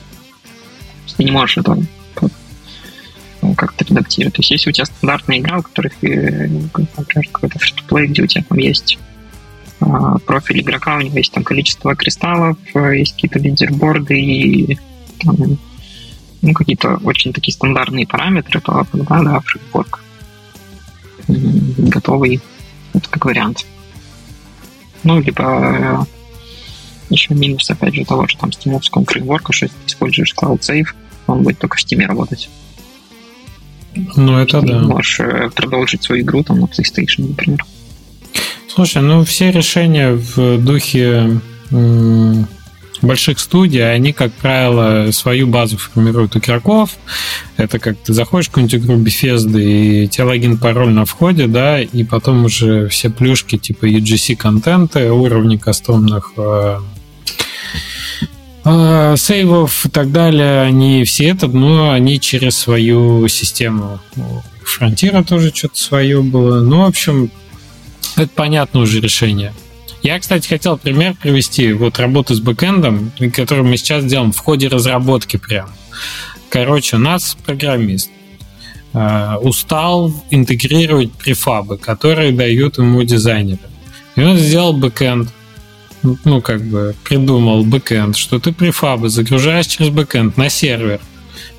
Ты 1.18 1.24
не 1.24 1.32
можешь 1.32 1.58
это 1.58 1.78
ну, 3.44 3.54
как-то 3.56 3.86
редактировать. 3.86 4.36
То 4.36 4.40
есть 4.40 4.52
если 4.52 4.70
у 4.70 4.74
тебя 4.74 4.86
стандартная 4.86 5.40
игра, 5.40 5.60
у 5.60 5.62
которых, 5.62 5.94
э, 6.04 6.48
например, 6.48 7.28
какой-то 7.32 7.60
free 7.60 8.06
где 8.08 8.24
у 8.24 8.28
тебя 8.28 8.44
там 8.48 8.58
есть 8.58 8.98
а, 9.82 10.18
профиль 10.20 10.62
игрока, 10.62 10.96
у 10.96 11.02
него 11.02 11.18
есть 11.18 11.34
там 11.34 11.44
количество 11.44 11.96
кристаллов, 11.96 12.58
есть 12.74 13.14
какие-то 13.14 13.40
лидерборды 13.40 14.20
и 14.20 14.80
там, 15.20 15.36
ну, 16.42 16.54
какие-то 16.54 17.00
очень 17.04 17.34
такие 17.34 17.54
стандартные 17.54 18.08
параметры, 18.08 18.62
то 18.62 18.86
тогда, 18.92 19.22
да, 19.22 19.40
фреймворк 19.42 20.04
готовый, 21.28 22.42
это 22.94 23.10
как 23.10 23.26
вариант. 23.26 23.66
Ну, 25.04 25.20
либо 25.20 26.08
еще 27.10 27.34
минус, 27.34 27.70
опять 27.70 27.96
же, 27.96 28.06
того 28.06 28.28
же 28.28 28.38
там 28.38 28.52
стимовского 28.52 29.06
фреймворка, 29.06 29.54
что 29.54 29.66
если 29.66 29.78
ты 29.78 29.88
используешь 29.88 30.34
Cloud 30.36 30.60
Save, 30.60 30.88
он 31.28 31.44
будет 31.44 31.60
только 31.60 31.78
в 31.78 31.82
Steam 31.82 32.06
работать. 32.06 32.50
Ну, 34.16 34.38
это 34.38 34.62
ты 34.62 34.68
да. 34.68 34.80
можешь 34.80 35.20
э, 35.20 35.50
продолжить 35.54 36.04
свою 36.04 36.24
игру 36.24 36.44
там 36.44 36.60
на 36.60 36.66
PlayStation, 36.66 37.28
например. 37.28 37.64
Слушай, 38.68 39.04
ну 39.04 39.24
все 39.24 39.52
решения 39.52 40.14
в 40.14 40.58
духе 40.58 41.40
больших 43.04 43.40
студий, 43.40 43.88
они, 43.90 44.14
как 44.14 44.32
правило, 44.34 45.12
свою 45.12 45.48
базу 45.48 45.78
формируют 45.78 46.36
игроков. 46.36 46.92
Это 47.58 47.80
как 47.80 47.98
ты 47.98 48.14
заходишь 48.14 48.48
в 48.48 48.50
какую-нибудь 48.50 48.76
игру 48.76 48.98
Bethesda, 48.98 49.62
и 49.62 50.08
тебе 50.08 50.24
логин, 50.26 50.58
пароль 50.58 50.92
на 50.92 51.06
входе, 51.06 51.48
да, 51.48 51.82
и 51.82 52.04
потом 52.04 52.46
уже 52.46 52.88
все 52.88 53.10
плюшки 53.10 53.58
типа 53.58 53.86
UGC-контента, 53.86 55.14
уровни 55.14 55.58
кастомных 55.58 56.32
э, 56.38 56.80
э, 58.66 59.16
сейвов 59.18 59.86
и 59.86 59.90
так 59.90 60.12
далее, 60.12 60.62
они 60.62 61.04
все 61.04 61.30
это, 61.30 61.48
но 61.48 61.92
они 61.92 62.20
через 62.20 62.58
свою 62.58 63.28
систему. 63.28 64.00
Фронтира 64.64 65.24
тоже 65.24 65.52
что-то 65.54 65.78
свое 65.78 66.22
было. 66.22 66.62
Ну, 66.62 66.80
в 66.80 66.86
общем, 66.86 67.30
это 68.16 68.30
понятное 68.34 68.84
уже 68.84 69.00
решение. 69.00 69.54
Я, 70.04 70.20
кстати, 70.20 70.48
хотел 70.48 70.78
пример 70.78 71.16
привести 71.16 71.72
вот 71.72 71.98
работы 71.98 72.36
с 72.36 72.42
бэкэндом, 72.42 73.14
который 73.34 73.64
мы 73.64 73.78
сейчас 73.78 74.04
делаем 74.04 74.34
в 74.34 74.38
ходе 74.38 74.68
разработки 74.68 75.38
прям. 75.38 75.70
Короче, 76.50 76.98
у 76.98 77.00
нас 77.00 77.38
программист 77.46 78.12
э, 78.94 79.36
устал 79.42 80.14
интегрировать 80.30 81.14
префабы, 81.14 81.78
которые 81.78 82.34
дают 82.34 82.78
ему 82.78 83.02
дизайнеры. 83.04 83.60
И 84.18 84.22
он 84.22 84.38
сделал 84.38 84.74
бэкэнд, 84.74 85.30
ну, 86.26 86.42
как 86.42 86.62
бы 86.62 86.96
придумал 87.06 87.64
бэкэнд, 87.64 88.18
что 88.18 88.40
ты 88.40 88.52
префабы 88.52 89.08
загружаешь 89.08 89.68
через 89.68 89.90
бэкэнд 89.90 90.36
на 90.36 90.50
сервер– 90.50 91.00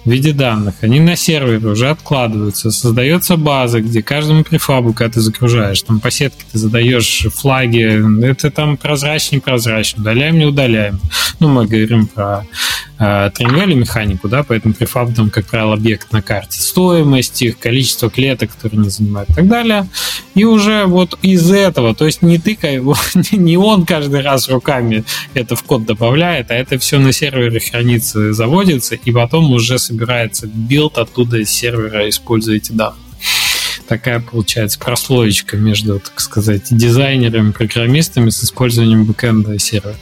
в 0.04 0.10
виде 0.10 0.32
данных. 0.32 0.74
Они 0.82 1.00
на 1.00 1.16
сервере 1.16 1.66
уже 1.66 1.88
откладываются. 1.88 2.70
Создается 2.70 3.36
база, 3.36 3.80
где 3.80 4.02
каждому 4.02 4.44
префабу, 4.44 4.92
когда 4.92 5.14
ты 5.14 5.20
загружаешь, 5.20 5.82
там 5.82 6.00
по 6.00 6.10
сетке 6.10 6.44
ты 6.52 6.58
задаешь 6.58 7.26
флаги, 7.34 8.24
это 8.24 8.50
там 8.50 8.76
прозрачно, 8.76 9.40
прозрачно, 9.40 10.02
удаляем, 10.02 10.38
не 10.38 10.46
удаляем. 10.46 11.00
Ну, 11.40 11.48
мы 11.48 11.66
говорим 11.66 12.06
про 12.06 12.46
э, 12.98 13.30
механику, 13.40 14.28
да, 14.28 14.42
поэтому 14.42 14.74
префаб 14.74 15.14
там, 15.14 15.30
как 15.30 15.46
правило, 15.46 15.74
объект 15.74 16.12
на 16.12 16.22
карте. 16.22 16.60
Стоимость 16.60 17.40
их, 17.42 17.58
количество 17.58 18.10
клеток, 18.10 18.52
которые 18.52 18.80
они 18.80 18.90
занимают 18.90 19.30
и 19.30 19.34
так 19.34 19.48
далее. 19.48 19.88
И 20.34 20.44
уже 20.44 20.84
вот 20.86 21.18
из 21.22 21.50
этого, 21.50 21.94
то 21.94 22.06
есть 22.06 22.22
не 22.22 22.38
ты, 22.38 22.58
не 23.32 23.56
он 23.56 23.86
каждый 23.86 24.20
раз 24.20 24.48
руками 24.48 25.04
это 25.32 25.56
в 25.56 25.62
код 25.62 25.86
добавляет, 25.86 26.50
а 26.50 26.54
это 26.54 26.78
все 26.78 26.98
на 26.98 27.12
сервере 27.12 27.60
хранится, 27.60 28.32
заводится, 28.32 28.94
и 28.96 29.12
потом 29.12 29.52
уже 29.52 29.78
собирается 29.78 29.93
билд 30.46 30.98
оттуда 30.98 31.38
из 31.38 31.50
сервера, 31.50 32.08
используя 32.08 32.56
эти 32.56 32.72
данные 32.72 33.00
такая 33.86 34.20
получается 34.20 34.78
прослоечка 34.78 35.56
между, 35.58 36.00
так 36.00 36.18
сказать, 36.20 36.68
дизайнерами, 36.70 37.52
программистами 37.52 38.30
с 38.30 38.42
использованием 38.42 39.04
бэкэнда 39.04 39.52
и 39.52 39.58
сервера. 39.58 39.96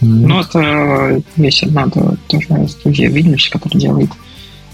Ну, 0.00 0.40
это 0.40 1.22
есть 1.36 1.62
одна 1.62 1.88
тоже 1.88 2.68
студия 2.68 3.08
Вильнюс, 3.08 3.48
которая 3.48 3.80
делает 3.80 4.10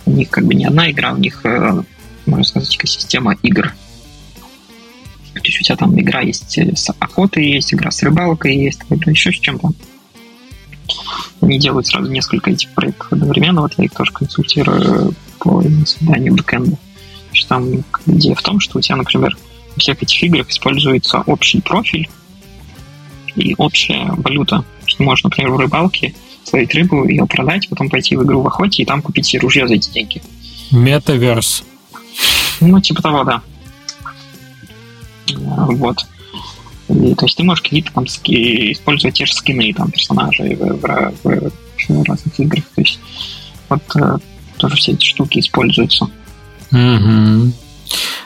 у 0.07 0.11
них 0.11 0.31
как 0.31 0.47
бы 0.47 0.55
не 0.55 0.65
одна 0.65 0.91
игра, 0.91 1.13
у 1.13 1.19
них, 1.19 1.45
э, 1.45 1.83
можно 2.25 2.45
сказать, 2.45 2.75
экосистема 2.75 3.37
игр. 3.43 3.75
То 5.35 5.41
есть 5.45 5.61
у 5.61 5.65
тебя 5.65 5.77
там 5.77 6.01
игра 6.01 6.23
есть 6.23 6.59
с 6.59 6.91
охотой, 6.99 7.47
есть 7.47 7.75
игра 7.75 7.91
с 7.91 8.03
рыбалкой, 8.03 8.57
есть 8.57 8.81
еще 8.89 9.31
с 9.31 9.37
чем-то. 9.37 9.73
Они 11.41 11.59
делают 11.59 11.87
сразу 11.87 12.11
несколько 12.11 12.51
этих 12.51 12.71
проектов 12.71 13.13
одновременно. 13.13 13.63
Вот 13.63 13.75
я 13.77 13.85
их 13.85 13.93
тоже 13.93 14.13
консультирую 14.13 15.15
по 15.39 15.63
созданию 15.87 16.35
бэкэнда. 16.35 16.77
Что 17.33 17.49
там 17.49 17.85
идея 18.07 18.35
в 18.35 18.43
том, 18.43 18.61
что 18.61 18.79
у 18.79 18.81
тебя, 18.81 18.97
например, 18.97 19.37
у 19.77 19.81
всех 19.81 20.03
этих 20.03 20.23
играх 20.23 20.49
используется 20.51 21.21
общий 21.27 21.61
профиль 21.61 22.09
и 23.37 23.55
общая 23.59 24.13
валюта. 24.17 24.65
Что 24.87 25.03
можно, 25.05 25.29
например, 25.29 25.53
в 25.53 25.59
рыбалке 25.59 26.15
словить 26.45 26.75
рыбу, 26.75 27.07
ее 27.07 27.27
продать, 27.27 27.69
потом 27.69 27.91
пойти 27.91 28.17
в 28.17 28.25
игру 28.25 28.41
в 28.41 28.47
охоте 28.47 28.83
и 28.83 28.87
там 28.87 29.03
купить 29.03 29.27
себе 29.27 29.41
ружье 29.41 29.69
за 29.69 29.75
эти 29.75 29.91
деньги. 29.91 30.23
Метаверс. 30.71 31.65
Ну, 32.61 32.81
типа 32.81 33.03
того, 33.03 33.25
да. 33.25 33.43
Вот. 35.37 36.07
То 36.89 37.27
есть 37.27 37.37
ты 37.37 37.45
можешь 37.45 37.63
какие-то 37.63 37.93
там 37.93 38.07
ски, 38.07 38.73
использовать 38.73 39.17
те 39.17 39.27
же 39.27 39.35
скины 39.35 39.73
там 39.75 39.91
персонажей 39.91 40.57
в, 40.57 40.81
в, 40.81 41.15
в, 41.23 41.53
в 41.89 42.03
разных 42.05 42.41
играх. 42.41 42.65
То 42.75 42.81
есть 42.81 42.99
вот 43.69 43.83
э, 43.97 44.17
тоже 44.57 44.77
все 44.77 44.93
эти 44.93 45.05
штуки 45.05 45.39
используются. 45.39 46.07
Угу. 46.73 47.53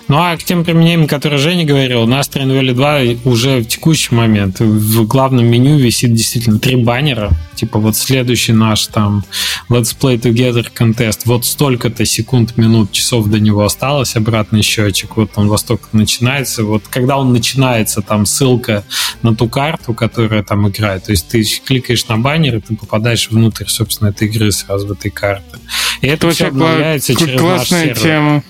Ну 0.09 0.18
а 0.18 0.36
к 0.36 0.43
тем 0.44 0.64
применениям, 0.64 1.06
которые 1.06 1.39
Женя 1.39 1.64
говорил, 1.64 2.02
у 2.02 2.06
нас 2.06 2.28
Train 2.28 2.48
Valley 2.48 2.74
2 2.74 3.30
уже 3.30 3.60
в 3.60 3.66
текущий 3.66 4.14
момент 4.14 4.60
в 4.60 5.06
главном 5.06 5.47
меню 5.47 5.78
висит 5.78 6.12
действительно 6.14 6.59
три 6.59 6.76
баннера. 6.76 7.30
Типа 7.55 7.78
вот 7.78 7.97
следующий 7.97 8.52
наш 8.52 8.89
там 8.89 9.24
Let's 9.70 9.97
Play 9.98 10.20
Together 10.20 10.66
контест. 10.72 11.26
Вот 11.26 11.47
столько-то 11.47 12.05
секунд, 12.05 12.56
минут, 12.56 12.93
часов 12.93 13.28
до 13.28 13.39
него 13.39 13.64
осталось, 13.64 14.16
обратный 14.16 14.62
счетчик. 14.62 15.16
Вот 15.16 15.30
он 15.36 15.48
во 15.48 15.56
столько 15.56 15.89
начинается. 15.93 16.64
Вот 16.64 16.82
когда 16.90 17.16
он 17.16 17.32
начинается, 17.32 18.02
там 18.02 18.26
ссылка 18.26 18.84
на 19.22 19.34
ту 19.34 19.48
карту, 19.48 19.94
которая 19.94 20.43
там 20.43 20.68
играет. 20.68 21.05
То 21.05 21.12
есть 21.12 21.28
ты 21.28 21.43
кликаешь 21.43 22.06
на 22.09 22.18
баннер, 22.18 22.56
и 22.56 22.60
ты 22.60 22.76
попадаешь 22.76 23.30
внутрь, 23.30 23.66
собственно, 23.68 24.09
этой 24.09 24.28
игры 24.28 24.51
сразу 24.52 24.89
в 24.89 24.93
этой 24.93 25.10
карты. 25.10 25.59
И 26.01 26.06
это, 26.06 26.26
это 26.26 26.34
все 26.34 26.48
обновляется 26.48 27.14
через 27.14 27.40
наш 27.40 27.68
сервер. 27.68 27.97
тема. 27.97 28.43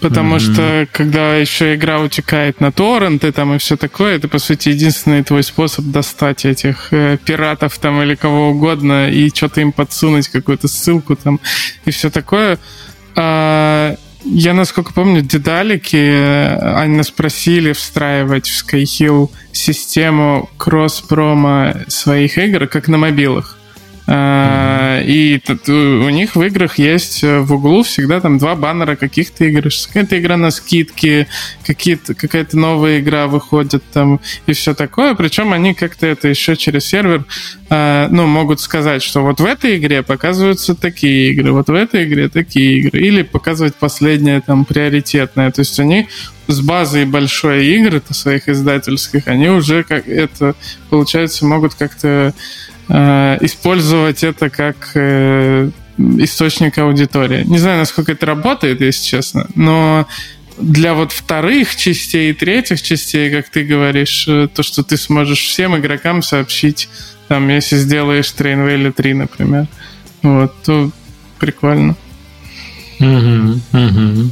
Потому 0.00 0.36
mm-hmm. 0.36 0.52
что 0.52 0.88
когда 0.92 1.36
еще 1.36 1.74
игра 1.74 2.00
утекает 2.00 2.60
на 2.60 2.70
торренты 2.70 3.32
там 3.32 3.54
и 3.54 3.58
все 3.58 3.76
такое, 3.76 4.16
это, 4.16 4.28
по 4.28 4.38
сути, 4.38 4.68
единственный 4.68 5.24
твой 5.24 5.42
способ 5.42 5.86
достать 5.86 6.44
этих 6.44 6.92
э, 6.92 7.18
пиратов 7.24 7.76
там 7.78 8.00
или 8.02 8.14
кого 8.14 8.50
угодно 8.50 9.10
и 9.10 9.28
что-то 9.34 9.60
им 9.60 9.72
подсунуть, 9.72 10.28
какую-то 10.28 10.68
ссылку 10.68 11.16
там 11.16 11.40
и 11.84 11.90
все 11.90 12.10
такое. 12.10 12.58
А, 13.16 13.96
я, 14.24 14.54
насколько 14.54 14.92
помню, 14.92 15.22
дедалики, 15.22 15.96
э, 15.96 16.74
они 16.76 16.96
нас 16.96 17.10
просили 17.10 17.72
встраивать 17.72 18.48
в 18.48 18.64
Skyhill 18.64 19.30
систему 19.52 20.48
кросс-промо 20.56 21.74
своих 21.88 22.38
игр, 22.38 22.68
как 22.68 22.86
на 22.88 22.98
мобилах. 22.98 23.57
Mm-hmm. 24.08 25.04
И 25.04 25.42
у 25.70 26.08
них 26.08 26.34
в 26.34 26.42
играх 26.42 26.78
есть 26.78 27.22
э, 27.22 27.40
в 27.40 27.52
углу 27.52 27.82
всегда 27.82 28.20
там 28.20 28.38
два 28.38 28.54
баннера 28.54 28.96
каких-то 28.96 29.44
игр. 29.44 29.68
Какая-то 29.86 30.18
игра 30.18 30.38
на 30.38 30.48
какие-то, 30.50 32.14
какая-то 32.14 32.56
новая 32.56 33.00
игра 33.00 33.26
выходит 33.26 33.82
там 33.92 34.20
и 34.46 34.54
все 34.54 34.72
такое. 34.72 35.14
Причем 35.14 35.52
они 35.52 35.74
как-то 35.74 36.06
это 36.06 36.28
еще 36.28 36.56
через 36.56 36.86
сервер 36.86 37.26
а, 37.68 38.08
ну, 38.08 38.26
могут 38.26 38.60
сказать, 38.60 39.02
что 39.02 39.20
вот 39.20 39.40
в 39.40 39.44
этой 39.44 39.76
игре 39.76 40.02
показываются 40.02 40.74
такие 40.74 41.32
игры, 41.32 41.52
вот 41.52 41.68
в 41.68 41.74
этой 41.74 42.04
игре 42.04 42.30
такие 42.30 42.78
игры. 42.78 43.00
Или 43.00 43.20
показывать 43.20 43.74
последнее 43.74 44.40
там 44.40 44.64
приоритетное. 44.64 45.50
То 45.50 45.60
есть 45.60 45.78
они 45.80 46.08
с 46.46 46.62
базой 46.62 47.04
большой 47.04 47.66
игры-то 47.66 48.14
своих 48.14 48.48
издательских, 48.48 49.28
они 49.28 49.50
уже 49.50 49.82
как 49.82 50.08
это, 50.08 50.54
получается, 50.88 51.44
могут 51.44 51.74
как-то 51.74 52.08
Э, 52.08 52.32
использовать 52.90 54.24
это 54.24 54.50
как 54.50 54.92
э, 54.94 55.70
источник 55.98 56.78
аудитории. 56.78 57.44
Не 57.44 57.58
знаю, 57.58 57.78
насколько 57.78 58.12
это 58.12 58.26
работает, 58.26 58.80
если 58.80 59.04
честно, 59.04 59.46
но 59.54 60.06
для 60.58 60.94
вот 60.94 61.12
вторых 61.12 61.76
частей 61.76 62.30
и 62.30 62.34
третьих 62.34 62.82
частей, 62.82 63.30
как 63.30 63.48
ты 63.48 63.64
говоришь, 63.64 64.26
э, 64.28 64.48
то, 64.52 64.62
что 64.62 64.82
ты 64.82 64.96
сможешь 64.96 65.40
всем 65.40 65.76
игрокам 65.76 66.22
сообщить, 66.22 66.88
там, 67.28 67.48
если 67.48 67.76
сделаешь 67.76 68.34
Train 68.36 68.66
Valley 68.66 68.92
3, 68.92 69.14
например, 69.14 69.66
вот, 70.22 70.54
то 70.62 70.90
прикольно. 71.38 71.96
Угу, 73.00 73.60
угу. 73.72 74.30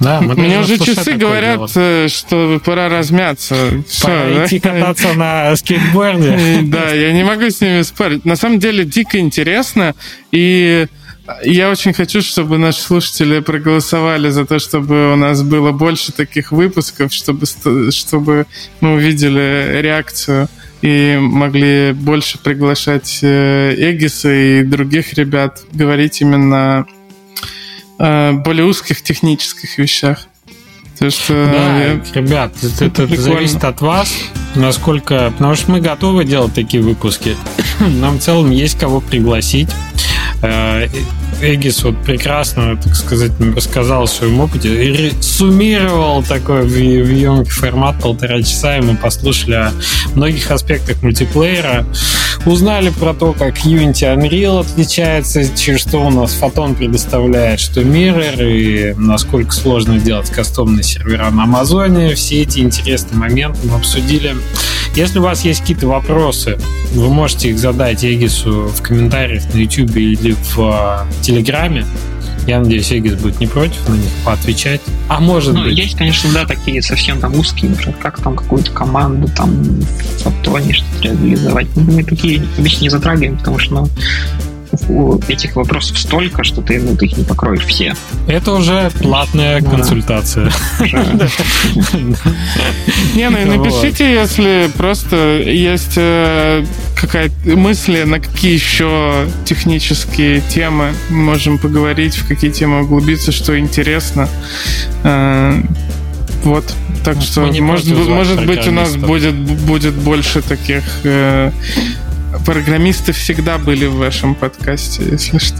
Да, 0.00 0.20
мы 0.22 0.34
Мне 0.34 0.58
уже 0.60 0.78
часы 0.78 1.14
говорят, 1.14 1.56
делать. 1.56 1.72
Э, 1.76 2.08
что 2.08 2.60
пора 2.64 2.88
размяться. 2.88 3.54
Пора 4.02 4.26
Все, 4.26 4.44
идти 4.44 4.58
да? 4.58 4.70
кататься 4.70 5.12
на 5.14 5.56
скейтборде. 5.56 6.62
Да, 6.62 6.92
я 6.92 7.12
не 7.12 7.24
могу 7.24 7.44
с 7.50 7.60
ними 7.60 7.82
спорить. 7.82 8.24
На 8.24 8.36
самом 8.36 8.58
деле 8.58 8.84
дико 8.84 9.18
интересно, 9.18 9.94
и 10.32 10.86
я 11.44 11.70
очень 11.70 11.92
хочу, 11.92 12.20
чтобы 12.20 12.58
наши 12.58 12.80
слушатели 12.80 13.40
проголосовали 13.40 14.30
за 14.30 14.44
то, 14.44 14.58
чтобы 14.58 15.12
у 15.12 15.16
нас 15.16 15.42
было 15.42 15.70
больше 15.72 16.12
таких 16.12 16.50
выпусков, 16.50 17.12
чтобы, 17.12 17.46
чтобы 17.90 18.46
мы 18.80 18.94
увидели 18.94 19.80
реакцию 19.80 20.48
и 20.82 21.16
могли 21.20 21.92
больше 21.92 22.38
приглашать 22.38 23.20
э, 23.22 23.74
Эгиса 23.78 24.32
и 24.32 24.62
других 24.64 25.14
ребят 25.14 25.60
говорить 25.72 26.20
именно 26.20 26.86
Э, 26.86 27.01
более 27.98 28.64
узких 28.64 29.02
технических 29.02 29.78
вещах. 29.78 30.26
То 30.98 31.06
есть, 31.06 31.28
да, 31.28 31.78
я... 31.78 32.00
ребят, 32.14 32.52
это, 32.62 32.84
это, 32.84 33.02
это 33.04 33.20
зависит 33.20 33.64
от 33.64 33.80
вас. 33.80 34.12
насколько... 34.54 35.32
Потому 35.32 35.54
что 35.56 35.72
мы 35.72 35.80
готовы 35.80 36.24
делать 36.24 36.54
такие 36.54 36.82
выпуски. 36.82 37.36
Нам 37.80 38.18
в 38.18 38.22
целом 38.22 38.50
есть 38.50 38.78
кого 38.78 39.00
пригласить. 39.00 39.68
Э, 40.42 40.88
Эгис 41.40 41.82
вот 41.82 41.96
прекрасно, 42.04 42.76
так 42.76 42.94
сказать, 42.94 43.32
рассказал 43.54 44.04
о 44.04 44.06
своем 44.06 44.40
опыте 44.40 44.84
и 44.84 45.12
суммировал 45.20 46.22
такой 46.22 46.62
в, 46.62 46.68
в 46.68 47.10
емкий 47.10 47.50
формат 47.50 48.00
полтора 48.00 48.42
часа, 48.42 48.78
и 48.78 48.80
мы 48.80 48.96
послушали 48.96 49.54
о 49.54 49.72
многих 50.14 50.50
аспектах 50.50 51.02
мультиплеера, 51.02 51.86
узнали 52.46 52.90
про 52.90 53.14
то, 53.14 53.32
как 53.32 53.64
Unity 53.64 54.16
Unreal 54.16 54.60
отличается, 54.60 55.44
через 55.56 55.80
что 55.80 55.98
у 55.98 56.10
нас 56.10 56.36
Photon 56.40 56.74
предоставляет, 56.74 57.60
что 57.60 57.80
Mirror, 57.80 58.44
и 58.44 58.94
насколько 58.94 59.52
сложно 59.52 59.98
сделать 59.98 60.30
кастомные 60.30 60.82
сервера 60.82 61.30
на 61.30 61.44
Амазоне. 61.44 62.14
Все 62.14 62.42
эти 62.42 62.60
интересные 62.60 63.18
моменты 63.18 63.60
мы 63.64 63.76
обсудили. 63.76 64.36
Если 64.94 65.18
у 65.18 65.22
вас 65.22 65.44
есть 65.44 65.60
какие-то 65.60 65.86
вопросы, 65.86 66.58
вы 66.92 67.08
можете 67.08 67.50
их 67.50 67.58
задать 67.58 68.04
Эгису 68.04 68.68
в 68.68 68.82
комментариях 68.82 69.42
на 69.54 69.58
YouTube 69.58 69.96
или 69.96 70.31
в 70.54 71.06
Телеграме. 71.22 71.86
Я 72.46 72.58
надеюсь, 72.58 72.92
Эгис 72.92 73.14
будет 73.14 73.38
не 73.38 73.46
против 73.46 73.88
на 73.88 73.94
них 73.94 74.10
поотвечать. 74.24 74.80
А 75.08 75.20
может 75.20 75.54
ну, 75.54 75.62
быть... 75.62 75.78
Есть, 75.78 75.96
конечно, 75.96 76.28
да, 76.32 76.44
такие 76.44 76.82
совсем 76.82 77.20
там 77.20 77.38
узкие, 77.38 77.70
например, 77.70 77.94
как 78.00 78.20
там 78.20 78.34
какую-то 78.34 78.72
команду 78.72 79.28
там 79.36 79.62
в 79.62 80.22
Фотоне 80.22 80.72
что-то 80.72 81.08
реализовать. 81.08 81.68
Ну, 81.76 81.82
мы 81.82 82.02
такие 82.02 82.42
обычно 82.58 82.82
не 82.82 82.88
затрагиваем, 82.88 83.38
потому 83.38 83.58
что 83.58 83.74
ну, 83.74 83.88
этих 85.28 85.56
вопросов 85.56 85.98
столько, 85.98 86.44
что 86.44 86.62
ты, 86.62 86.80
ну, 86.80 86.96
ты 86.96 87.06
их 87.06 87.16
не 87.16 87.24
покроешь 87.24 87.64
все. 87.64 87.94
Это 88.26 88.52
уже 88.52 88.90
платная 89.00 89.60
консультация. 89.60 90.50
Не, 93.14 93.28
ну 93.30 93.38
и 93.38 93.44
напишите, 93.44 94.10
если 94.12 94.70
просто 94.76 95.38
есть 95.40 95.94
э, 95.96 96.64
какая-то 96.96 97.56
мысли, 97.56 98.02
на 98.04 98.20
какие 98.20 98.54
еще 98.54 99.26
технические 99.44 100.40
темы 100.40 100.92
можем 101.10 101.58
поговорить, 101.58 102.16
в 102.16 102.26
какие 102.26 102.50
темы 102.50 102.82
углубиться, 102.82 103.32
что 103.32 103.58
интересно. 103.58 104.28
Э, 105.04 105.60
вот, 106.44 106.64
так 107.04 107.20
что, 107.20 107.42
может, 107.60 107.86
может 108.08 108.46
быть, 108.46 108.66
у 108.66 108.72
нас 108.72 108.96
будет, 108.96 109.34
будет 109.34 109.94
больше 109.94 110.42
таких 110.42 110.82
э, 111.04 111.52
программисты 112.44 113.12
всегда 113.12 113.58
были 113.58 113.86
в 113.86 113.96
вашем 113.96 114.34
подкасте, 114.34 115.02
если 115.10 115.38
что. 115.38 115.56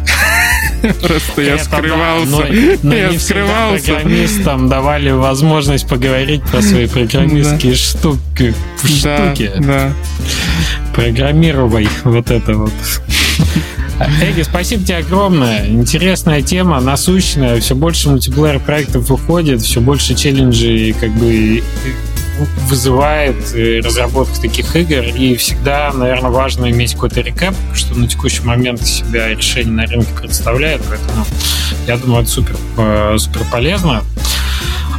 Просто 1.03 1.43
я 1.43 1.59
скрывался. 1.59 2.47
Я 2.83 3.19
скрывался. 3.19 3.95
Программистам 3.95 4.69
давали 4.69 5.11
возможность 5.11 5.89
поговорить 5.89 6.43
про 6.45 6.63
свои 6.63 6.87
программистские 6.89 7.75
штуки. 7.75 8.55
Штуки. 8.85 9.51
Да. 9.59 9.93
Программировай 10.95 11.89
вот 12.05 12.31
это 12.31 12.55
вот. 12.55 12.73
Эги, 14.21 14.43
спасибо 14.43 14.85
тебе 14.85 14.97
огромное. 14.99 15.69
Интересная 15.69 16.43
тема, 16.43 16.81
насущная. 16.81 17.61
Все 17.61 17.75
больше 17.75 18.09
мультиплеер 18.09 18.59
проектов 18.59 19.09
выходит, 19.09 19.63
все 19.63 19.81
больше 19.81 20.15
челленджей 20.15 20.93
как 20.93 21.11
бы 21.13 21.63
вызывает 22.69 23.55
э, 23.55 23.81
разработка 23.81 24.41
таких 24.41 24.75
игр, 24.77 25.05
и 25.15 25.37
всегда, 25.37 25.93
наверное, 25.93 26.31
важно 26.31 26.71
иметь 26.71 26.95
какой-то 26.95 27.21
рекап, 27.21 27.55
что 27.75 27.99
на 27.99 28.07
текущий 28.07 28.43
момент 28.43 28.87
себя 28.87 29.29
решение 29.29 29.73
на 29.73 29.87
рынке 29.87 30.13
представляет, 30.15 30.83
поэтому 30.89 31.25
я 31.87 31.97
думаю, 31.97 32.23
это 32.23 32.31
супер, 32.31 32.57
э, 32.79 33.17
супер 33.19 33.43
полезно. 33.51 34.03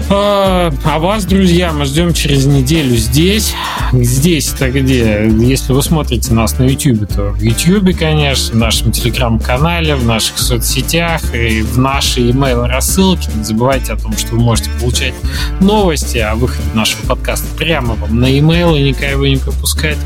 А, 0.10 0.72
а 0.84 1.00
вас, 1.00 1.26
друзья, 1.26 1.72
мы 1.72 1.86
ждем 1.86 2.14
через 2.14 2.46
неделю 2.46 2.96
здесь. 2.96 3.54
Здесь 3.94 4.54
это 4.54 4.70
где? 4.70 5.30
Если 5.40 5.74
вы 5.74 5.82
смотрите 5.82 6.34
нас 6.34 6.58
на 6.60 6.64
YouTube, 6.64 7.08
то 7.12 7.32
в 7.32 7.42
YouTube, 7.42 7.98
конечно, 7.98 8.54
в 8.54 8.58
нашем 8.58 8.92
телеграм-канале, 8.92 9.96
в 9.96 10.06
наших 10.06 10.38
соцсетях 10.38 11.34
и 11.34 11.62
в 11.62 11.78
нашей 11.78 12.30
email 12.32 12.66
рассылке. 12.68 13.30
Не 13.36 13.44
забывайте 13.44 13.94
о 13.94 13.98
том, 13.98 14.16
что 14.18 14.36
вы 14.36 14.40
можете 14.40 14.70
получать 14.80 15.14
новости 15.60 16.18
о 16.18 16.36
выходе 16.36 16.68
нашего 16.74 17.06
подкаста 17.08 17.48
прямо 17.58 17.96
вам 17.96 18.20
на 18.20 18.26
email 18.26 18.78
и 18.80 18.84
никогда 18.90 19.10
его 19.10 19.26
не 19.26 19.38
пропускать. 19.38 19.98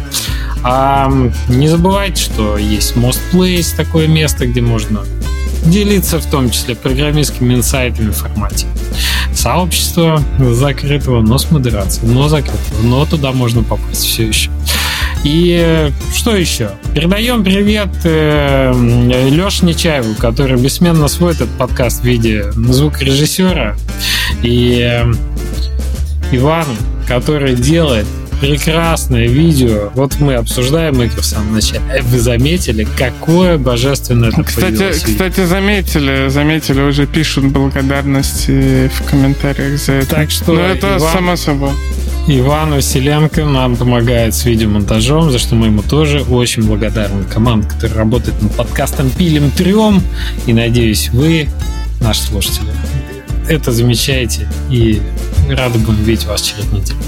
А 0.64 1.12
не 1.50 1.68
забывайте, 1.68 2.22
что 2.22 2.58
есть 2.58 2.96
Most 2.96 3.20
Place, 3.32 3.76
такое 3.76 4.08
место, 4.08 4.48
где 4.48 4.62
можно 4.62 5.02
делиться 5.68 6.20
в 6.20 6.26
том 6.26 6.50
числе 6.50 6.76
программистскими 6.76 7.56
инсайтами 7.56 8.10
в 8.10 8.16
формате 8.16 8.66
сообщества 9.34 10.22
закрытого, 10.40 11.22
но 11.22 11.38
с 11.38 11.52
модерацией, 11.52 12.12
но 12.12 12.28
закрытого, 12.28 12.82
но 12.84 13.06
туда 13.06 13.32
можно 13.32 13.64
попасть 13.64 14.04
все 14.04 14.28
еще. 14.28 14.50
И 15.24 15.92
что 16.14 16.36
еще? 16.36 16.72
Передаем 16.94 17.44
привет 17.44 17.90
э, 18.04 18.72
Леше 19.30 19.66
Нечаеву, 19.66 20.16
который 20.16 20.58
бессменно 20.58 21.08
сводит 21.08 21.42
этот 21.42 21.58
подкаст 21.58 22.02
в 22.02 22.06
виде 22.06 22.52
звукорежиссера, 22.52 23.76
и 24.44 24.80
э, 24.82 25.12
Ивану, 26.32 26.76
который 27.08 27.56
делает 27.56 28.08
прекрасное 28.40 29.28
видео. 29.28 29.92
Вот 29.94 30.20
мы 30.20 30.36
обсуждаем 30.36 31.02
игры 31.02 31.22
в 31.22 31.26
самом 31.26 31.54
начале. 31.54 31.82
Э, 31.92 32.02
вы 32.02 32.20
заметили, 32.20 32.88
какое 32.98 33.58
божественное 33.58 34.30
это 34.30 34.44
Кстати, 34.44 34.92
кстати, 34.92 35.46
заметили, 35.46 36.30
заметили, 36.30 36.82
уже 36.82 37.08
пишут 37.08 37.46
благодарности 37.46 38.90
в 38.94 39.04
комментариях 39.04 39.80
за 39.80 39.94
это. 39.94 40.16
Так 40.16 40.32
что, 40.32 40.54
Но 40.54 40.62
это 40.62 40.98
Иван, 40.98 41.14
само 41.14 41.36
собой. 41.36 41.72
Иван 42.28 42.74
Василенко 42.74 43.46
нам 43.46 43.76
помогает 43.78 44.36
с 44.36 44.46
видеомонтажом, 44.46 45.32
за 45.32 45.40
что 45.40 45.56
мы 45.56 45.68
ему 45.68 45.82
тоже 45.82 46.22
очень 46.22 46.64
благодарны. 46.64 47.24
Команда, 47.26 47.68
которая 47.68 48.00
работает 48.00 48.42
над 48.42 48.54
подкастом 48.54 49.10
«Пилим 49.10 49.50
трем». 49.52 50.02
И 50.46 50.54
надеюсь, 50.54 51.10
вы, 51.10 51.48
наши 52.02 52.22
слушатели, 52.22 52.68
это 53.48 53.72
замечаете 53.72 54.50
и 54.70 55.02
рады 55.50 55.80
будем 55.80 56.04
видеть 56.04 56.26
вас 56.26 56.42
через 56.42 56.66
неделю. 56.72 57.00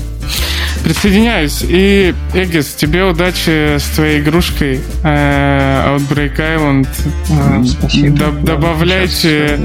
Присоединяюсь. 0.84 1.64
И, 1.68 2.14
Эгис, 2.34 2.74
тебе 2.74 3.04
удачи 3.04 3.78
с 3.78 3.84
твоей 3.96 4.22
игрушкой 4.22 4.82
э, 5.04 5.98
Outbreak 5.98 6.38
Island. 6.38 6.88
Э, 7.30 7.64
Спасибо. 7.66 8.32
Добавляйте 8.44 9.60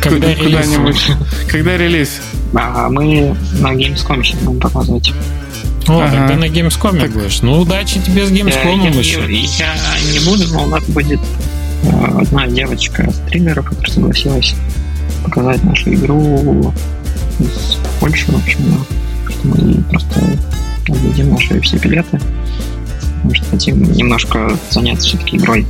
когда 0.00 0.34
куда-нибудь. 0.34 1.10
Когда 1.48 1.76
релиз? 1.76 2.20
А, 2.54 2.88
мы 2.88 3.36
на 3.60 3.74
Gamescom 3.74 4.22
сейчас 4.22 4.40
будем 4.40 4.60
показывать. 4.60 5.12
О, 5.88 6.00
ага. 6.00 6.28
ты 6.28 6.36
на 6.36 6.46
Gamescom 6.46 7.00
так... 7.00 7.10
будешь. 7.10 7.42
Ну, 7.42 7.60
удачи 7.60 8.00
тебе 8.00 8.26
с 8.26 8.30
Gamescom 8.30 8.84
я, 8.84 8.90
еще. 8.90 9.20
Я, 9.30 9.74
я 9.74 10.12
не 10.12 10.24
буду, 10.24 10.46
но 10.52 10.64
у 10.64 10.66
нас 10.66 10.84
будет 10.84 11.20
э, 11.82 12.20
одна 12.20 12.46
девочка 12.46 13.10
стримера, 13.10 13.62
которая 13.62 13.92
согласилась 13.92 14.54
показать 15.24 15.62
нашу 15.64 15.92
игру 15.94 16.72
из 17.38 17.78
Польши, 18.00 18.30
в 18.30 18.36
общем, 18.36 18.60
да 18.60 19.03
мы 19.44 19.82
просто 19.90 20.20
отдадим 20.88 21.30
наши 21.30 21.60
все 21.60 21.76
билеты, 21.78 22.20
потому 23.16 23.34
что 23.34 23.44
хотим 23.50 23.82
немножко 23.92 24.58
заняться 24.70 25.08
все-таки 25.08 25.36
игрой. 25.36 25.66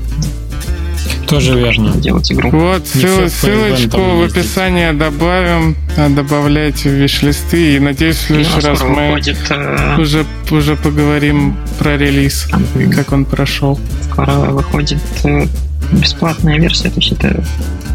Тоже 1.29 1.59
верно. 1.59 1.95
Делать 1.97 2.31
игру. 2.31 2.51
Вот, 2.51 2.87
ссыл, 2.87 3.29
ссылочку 3.29 3.99
в 3.99 4.23
описании 4.23 4.93
добавим, 4.93 5.77
а, 5.97 6.09
добавляйте 6.09 6.91
в 6.91 6.93
виш-листы, 6.93 7.77
и 7.77 7.81
надеюсь, 7.81 8.17
в 8.17 8.27
следующий 8.27 8.61
раз 8.61 8.83
мы 8.83 9.07
выходит, 9.07 9.39
э... 9.51 9.97
уже, 10.01 10.25
уже 10.51 10.77
поговорим 10.77 11.57
про 11.79 11.97
релиз 11.97 12.47
mm-hmm. 12.51 12.89
и 12.89 12.93
как 12.93 13.13
он 13.13 13.25
прошел. 13.25 13.79
Скоро 14.03 14.33
выходит 14.33 15.03
э, 15.25 15.47
бесплатная 15.93 16.59
версия, 16.59 16.91
то 16.91 17.01
есть 17.01 17.13
это 17.13 17.43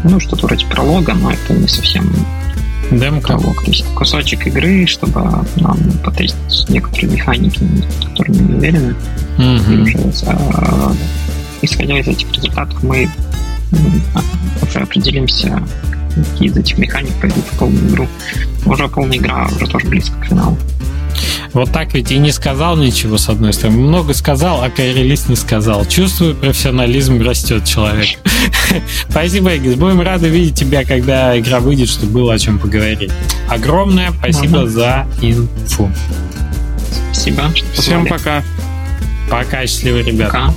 ну, 0.04 0.20
что-то 0.20 0.46
вроде 0.46 0.66
пролога, 0.66 1.14
но 1.14 1.30
это 1.32 1.54
не 1.54 1.68
совсем 1.68 2.12
Демка. 2.90 3.28
Того, 3.28 3.54
то 3.54 3.70
есть 3.70 3.84
кусочек 3.94 4.46
игры, 4.46 4.86
чтобы 4.86 5.22
нам 5.56 5.78
потестить 6.04 6.68
некоторые 6.68 7.12
механики, 7.12 7.60
которые 8.08 8.40
мы 8.40 8.48
не 8.48 8.54
уверены. 8.54 8.94
Mm-hmm. 9.38 9.74
И 9.74 9.80
уже, 9.80 9.98
а, 10.26 10.92
исходя 11.62 11.98
из 11.98 12.08
этих 12.08 12.32
результатов, 12.32 12.82
мы 12.82 13.08
уже 14.62 14.80
определимся, 14.80 15.62
какие 16.14 16.48
из 16.48 16.56
этих 16.56 16.78
механик 16.78 17.12
пойдут 17.20 17.44
в 17.44 17.58
полную 17.58 17.88
игру. 17.88 18.08
Уже 18.66 18.88
полная 18.88 19.18
игра 19.18 19.46
уже 19.46 19.66
тоже 19.66 19.86
близко 19.86 20.18
к 20.20 20.26
финалу. 20.26 20.58
Вот 21.52 21.72
так 21.72 21.94
ведь 21.94 22.12
и 22.12 22.18
не 22.18 22.30
сказал 22.30 22.76
ничего, 22.76 23.18
с 23.18 23.28
одной 23.28 23.52
стороны. 23.52 23.78
Много 23.78 24.14
сказал, 24.14 24.62
а 24.62 24.70
релиз 24.76 25.28
не 25.28 25.36
сказал. 25.36 25.84
Чувствую, 25.84 26.36
профессионализм 26.36 27.20
растет 27.22 27.64
человек. 27.64 28.18
Спасибо, 29.10 29.56
Эгис. 29.56 29.74
Будем 29.74 30.00
рады 30.00 30.28
видеть 30.28 30.54
тебя, 30.54 30.84
когда 30.84 31.38
игра 31.38 31.60
выйдет, 31.60 31.88
чтобы 31.88 32.12
было 32.12 32.34
о 32.34 32.38
чем 32.38 32.58
поговорить. 32.58 33.10
Огромное 33.48 34.12
спасибо 34.12 34.68
за 34.68 35.06
инфу. 35.20 35.90
Спасибо. 37.12 37.52
Всем 37.74 38.06
пока. 38.06 38.44
Пока, 39.28 39.66
счастливые 39.66 40.04
ребята. 40.04 40.32
Пока. 40.32 40.54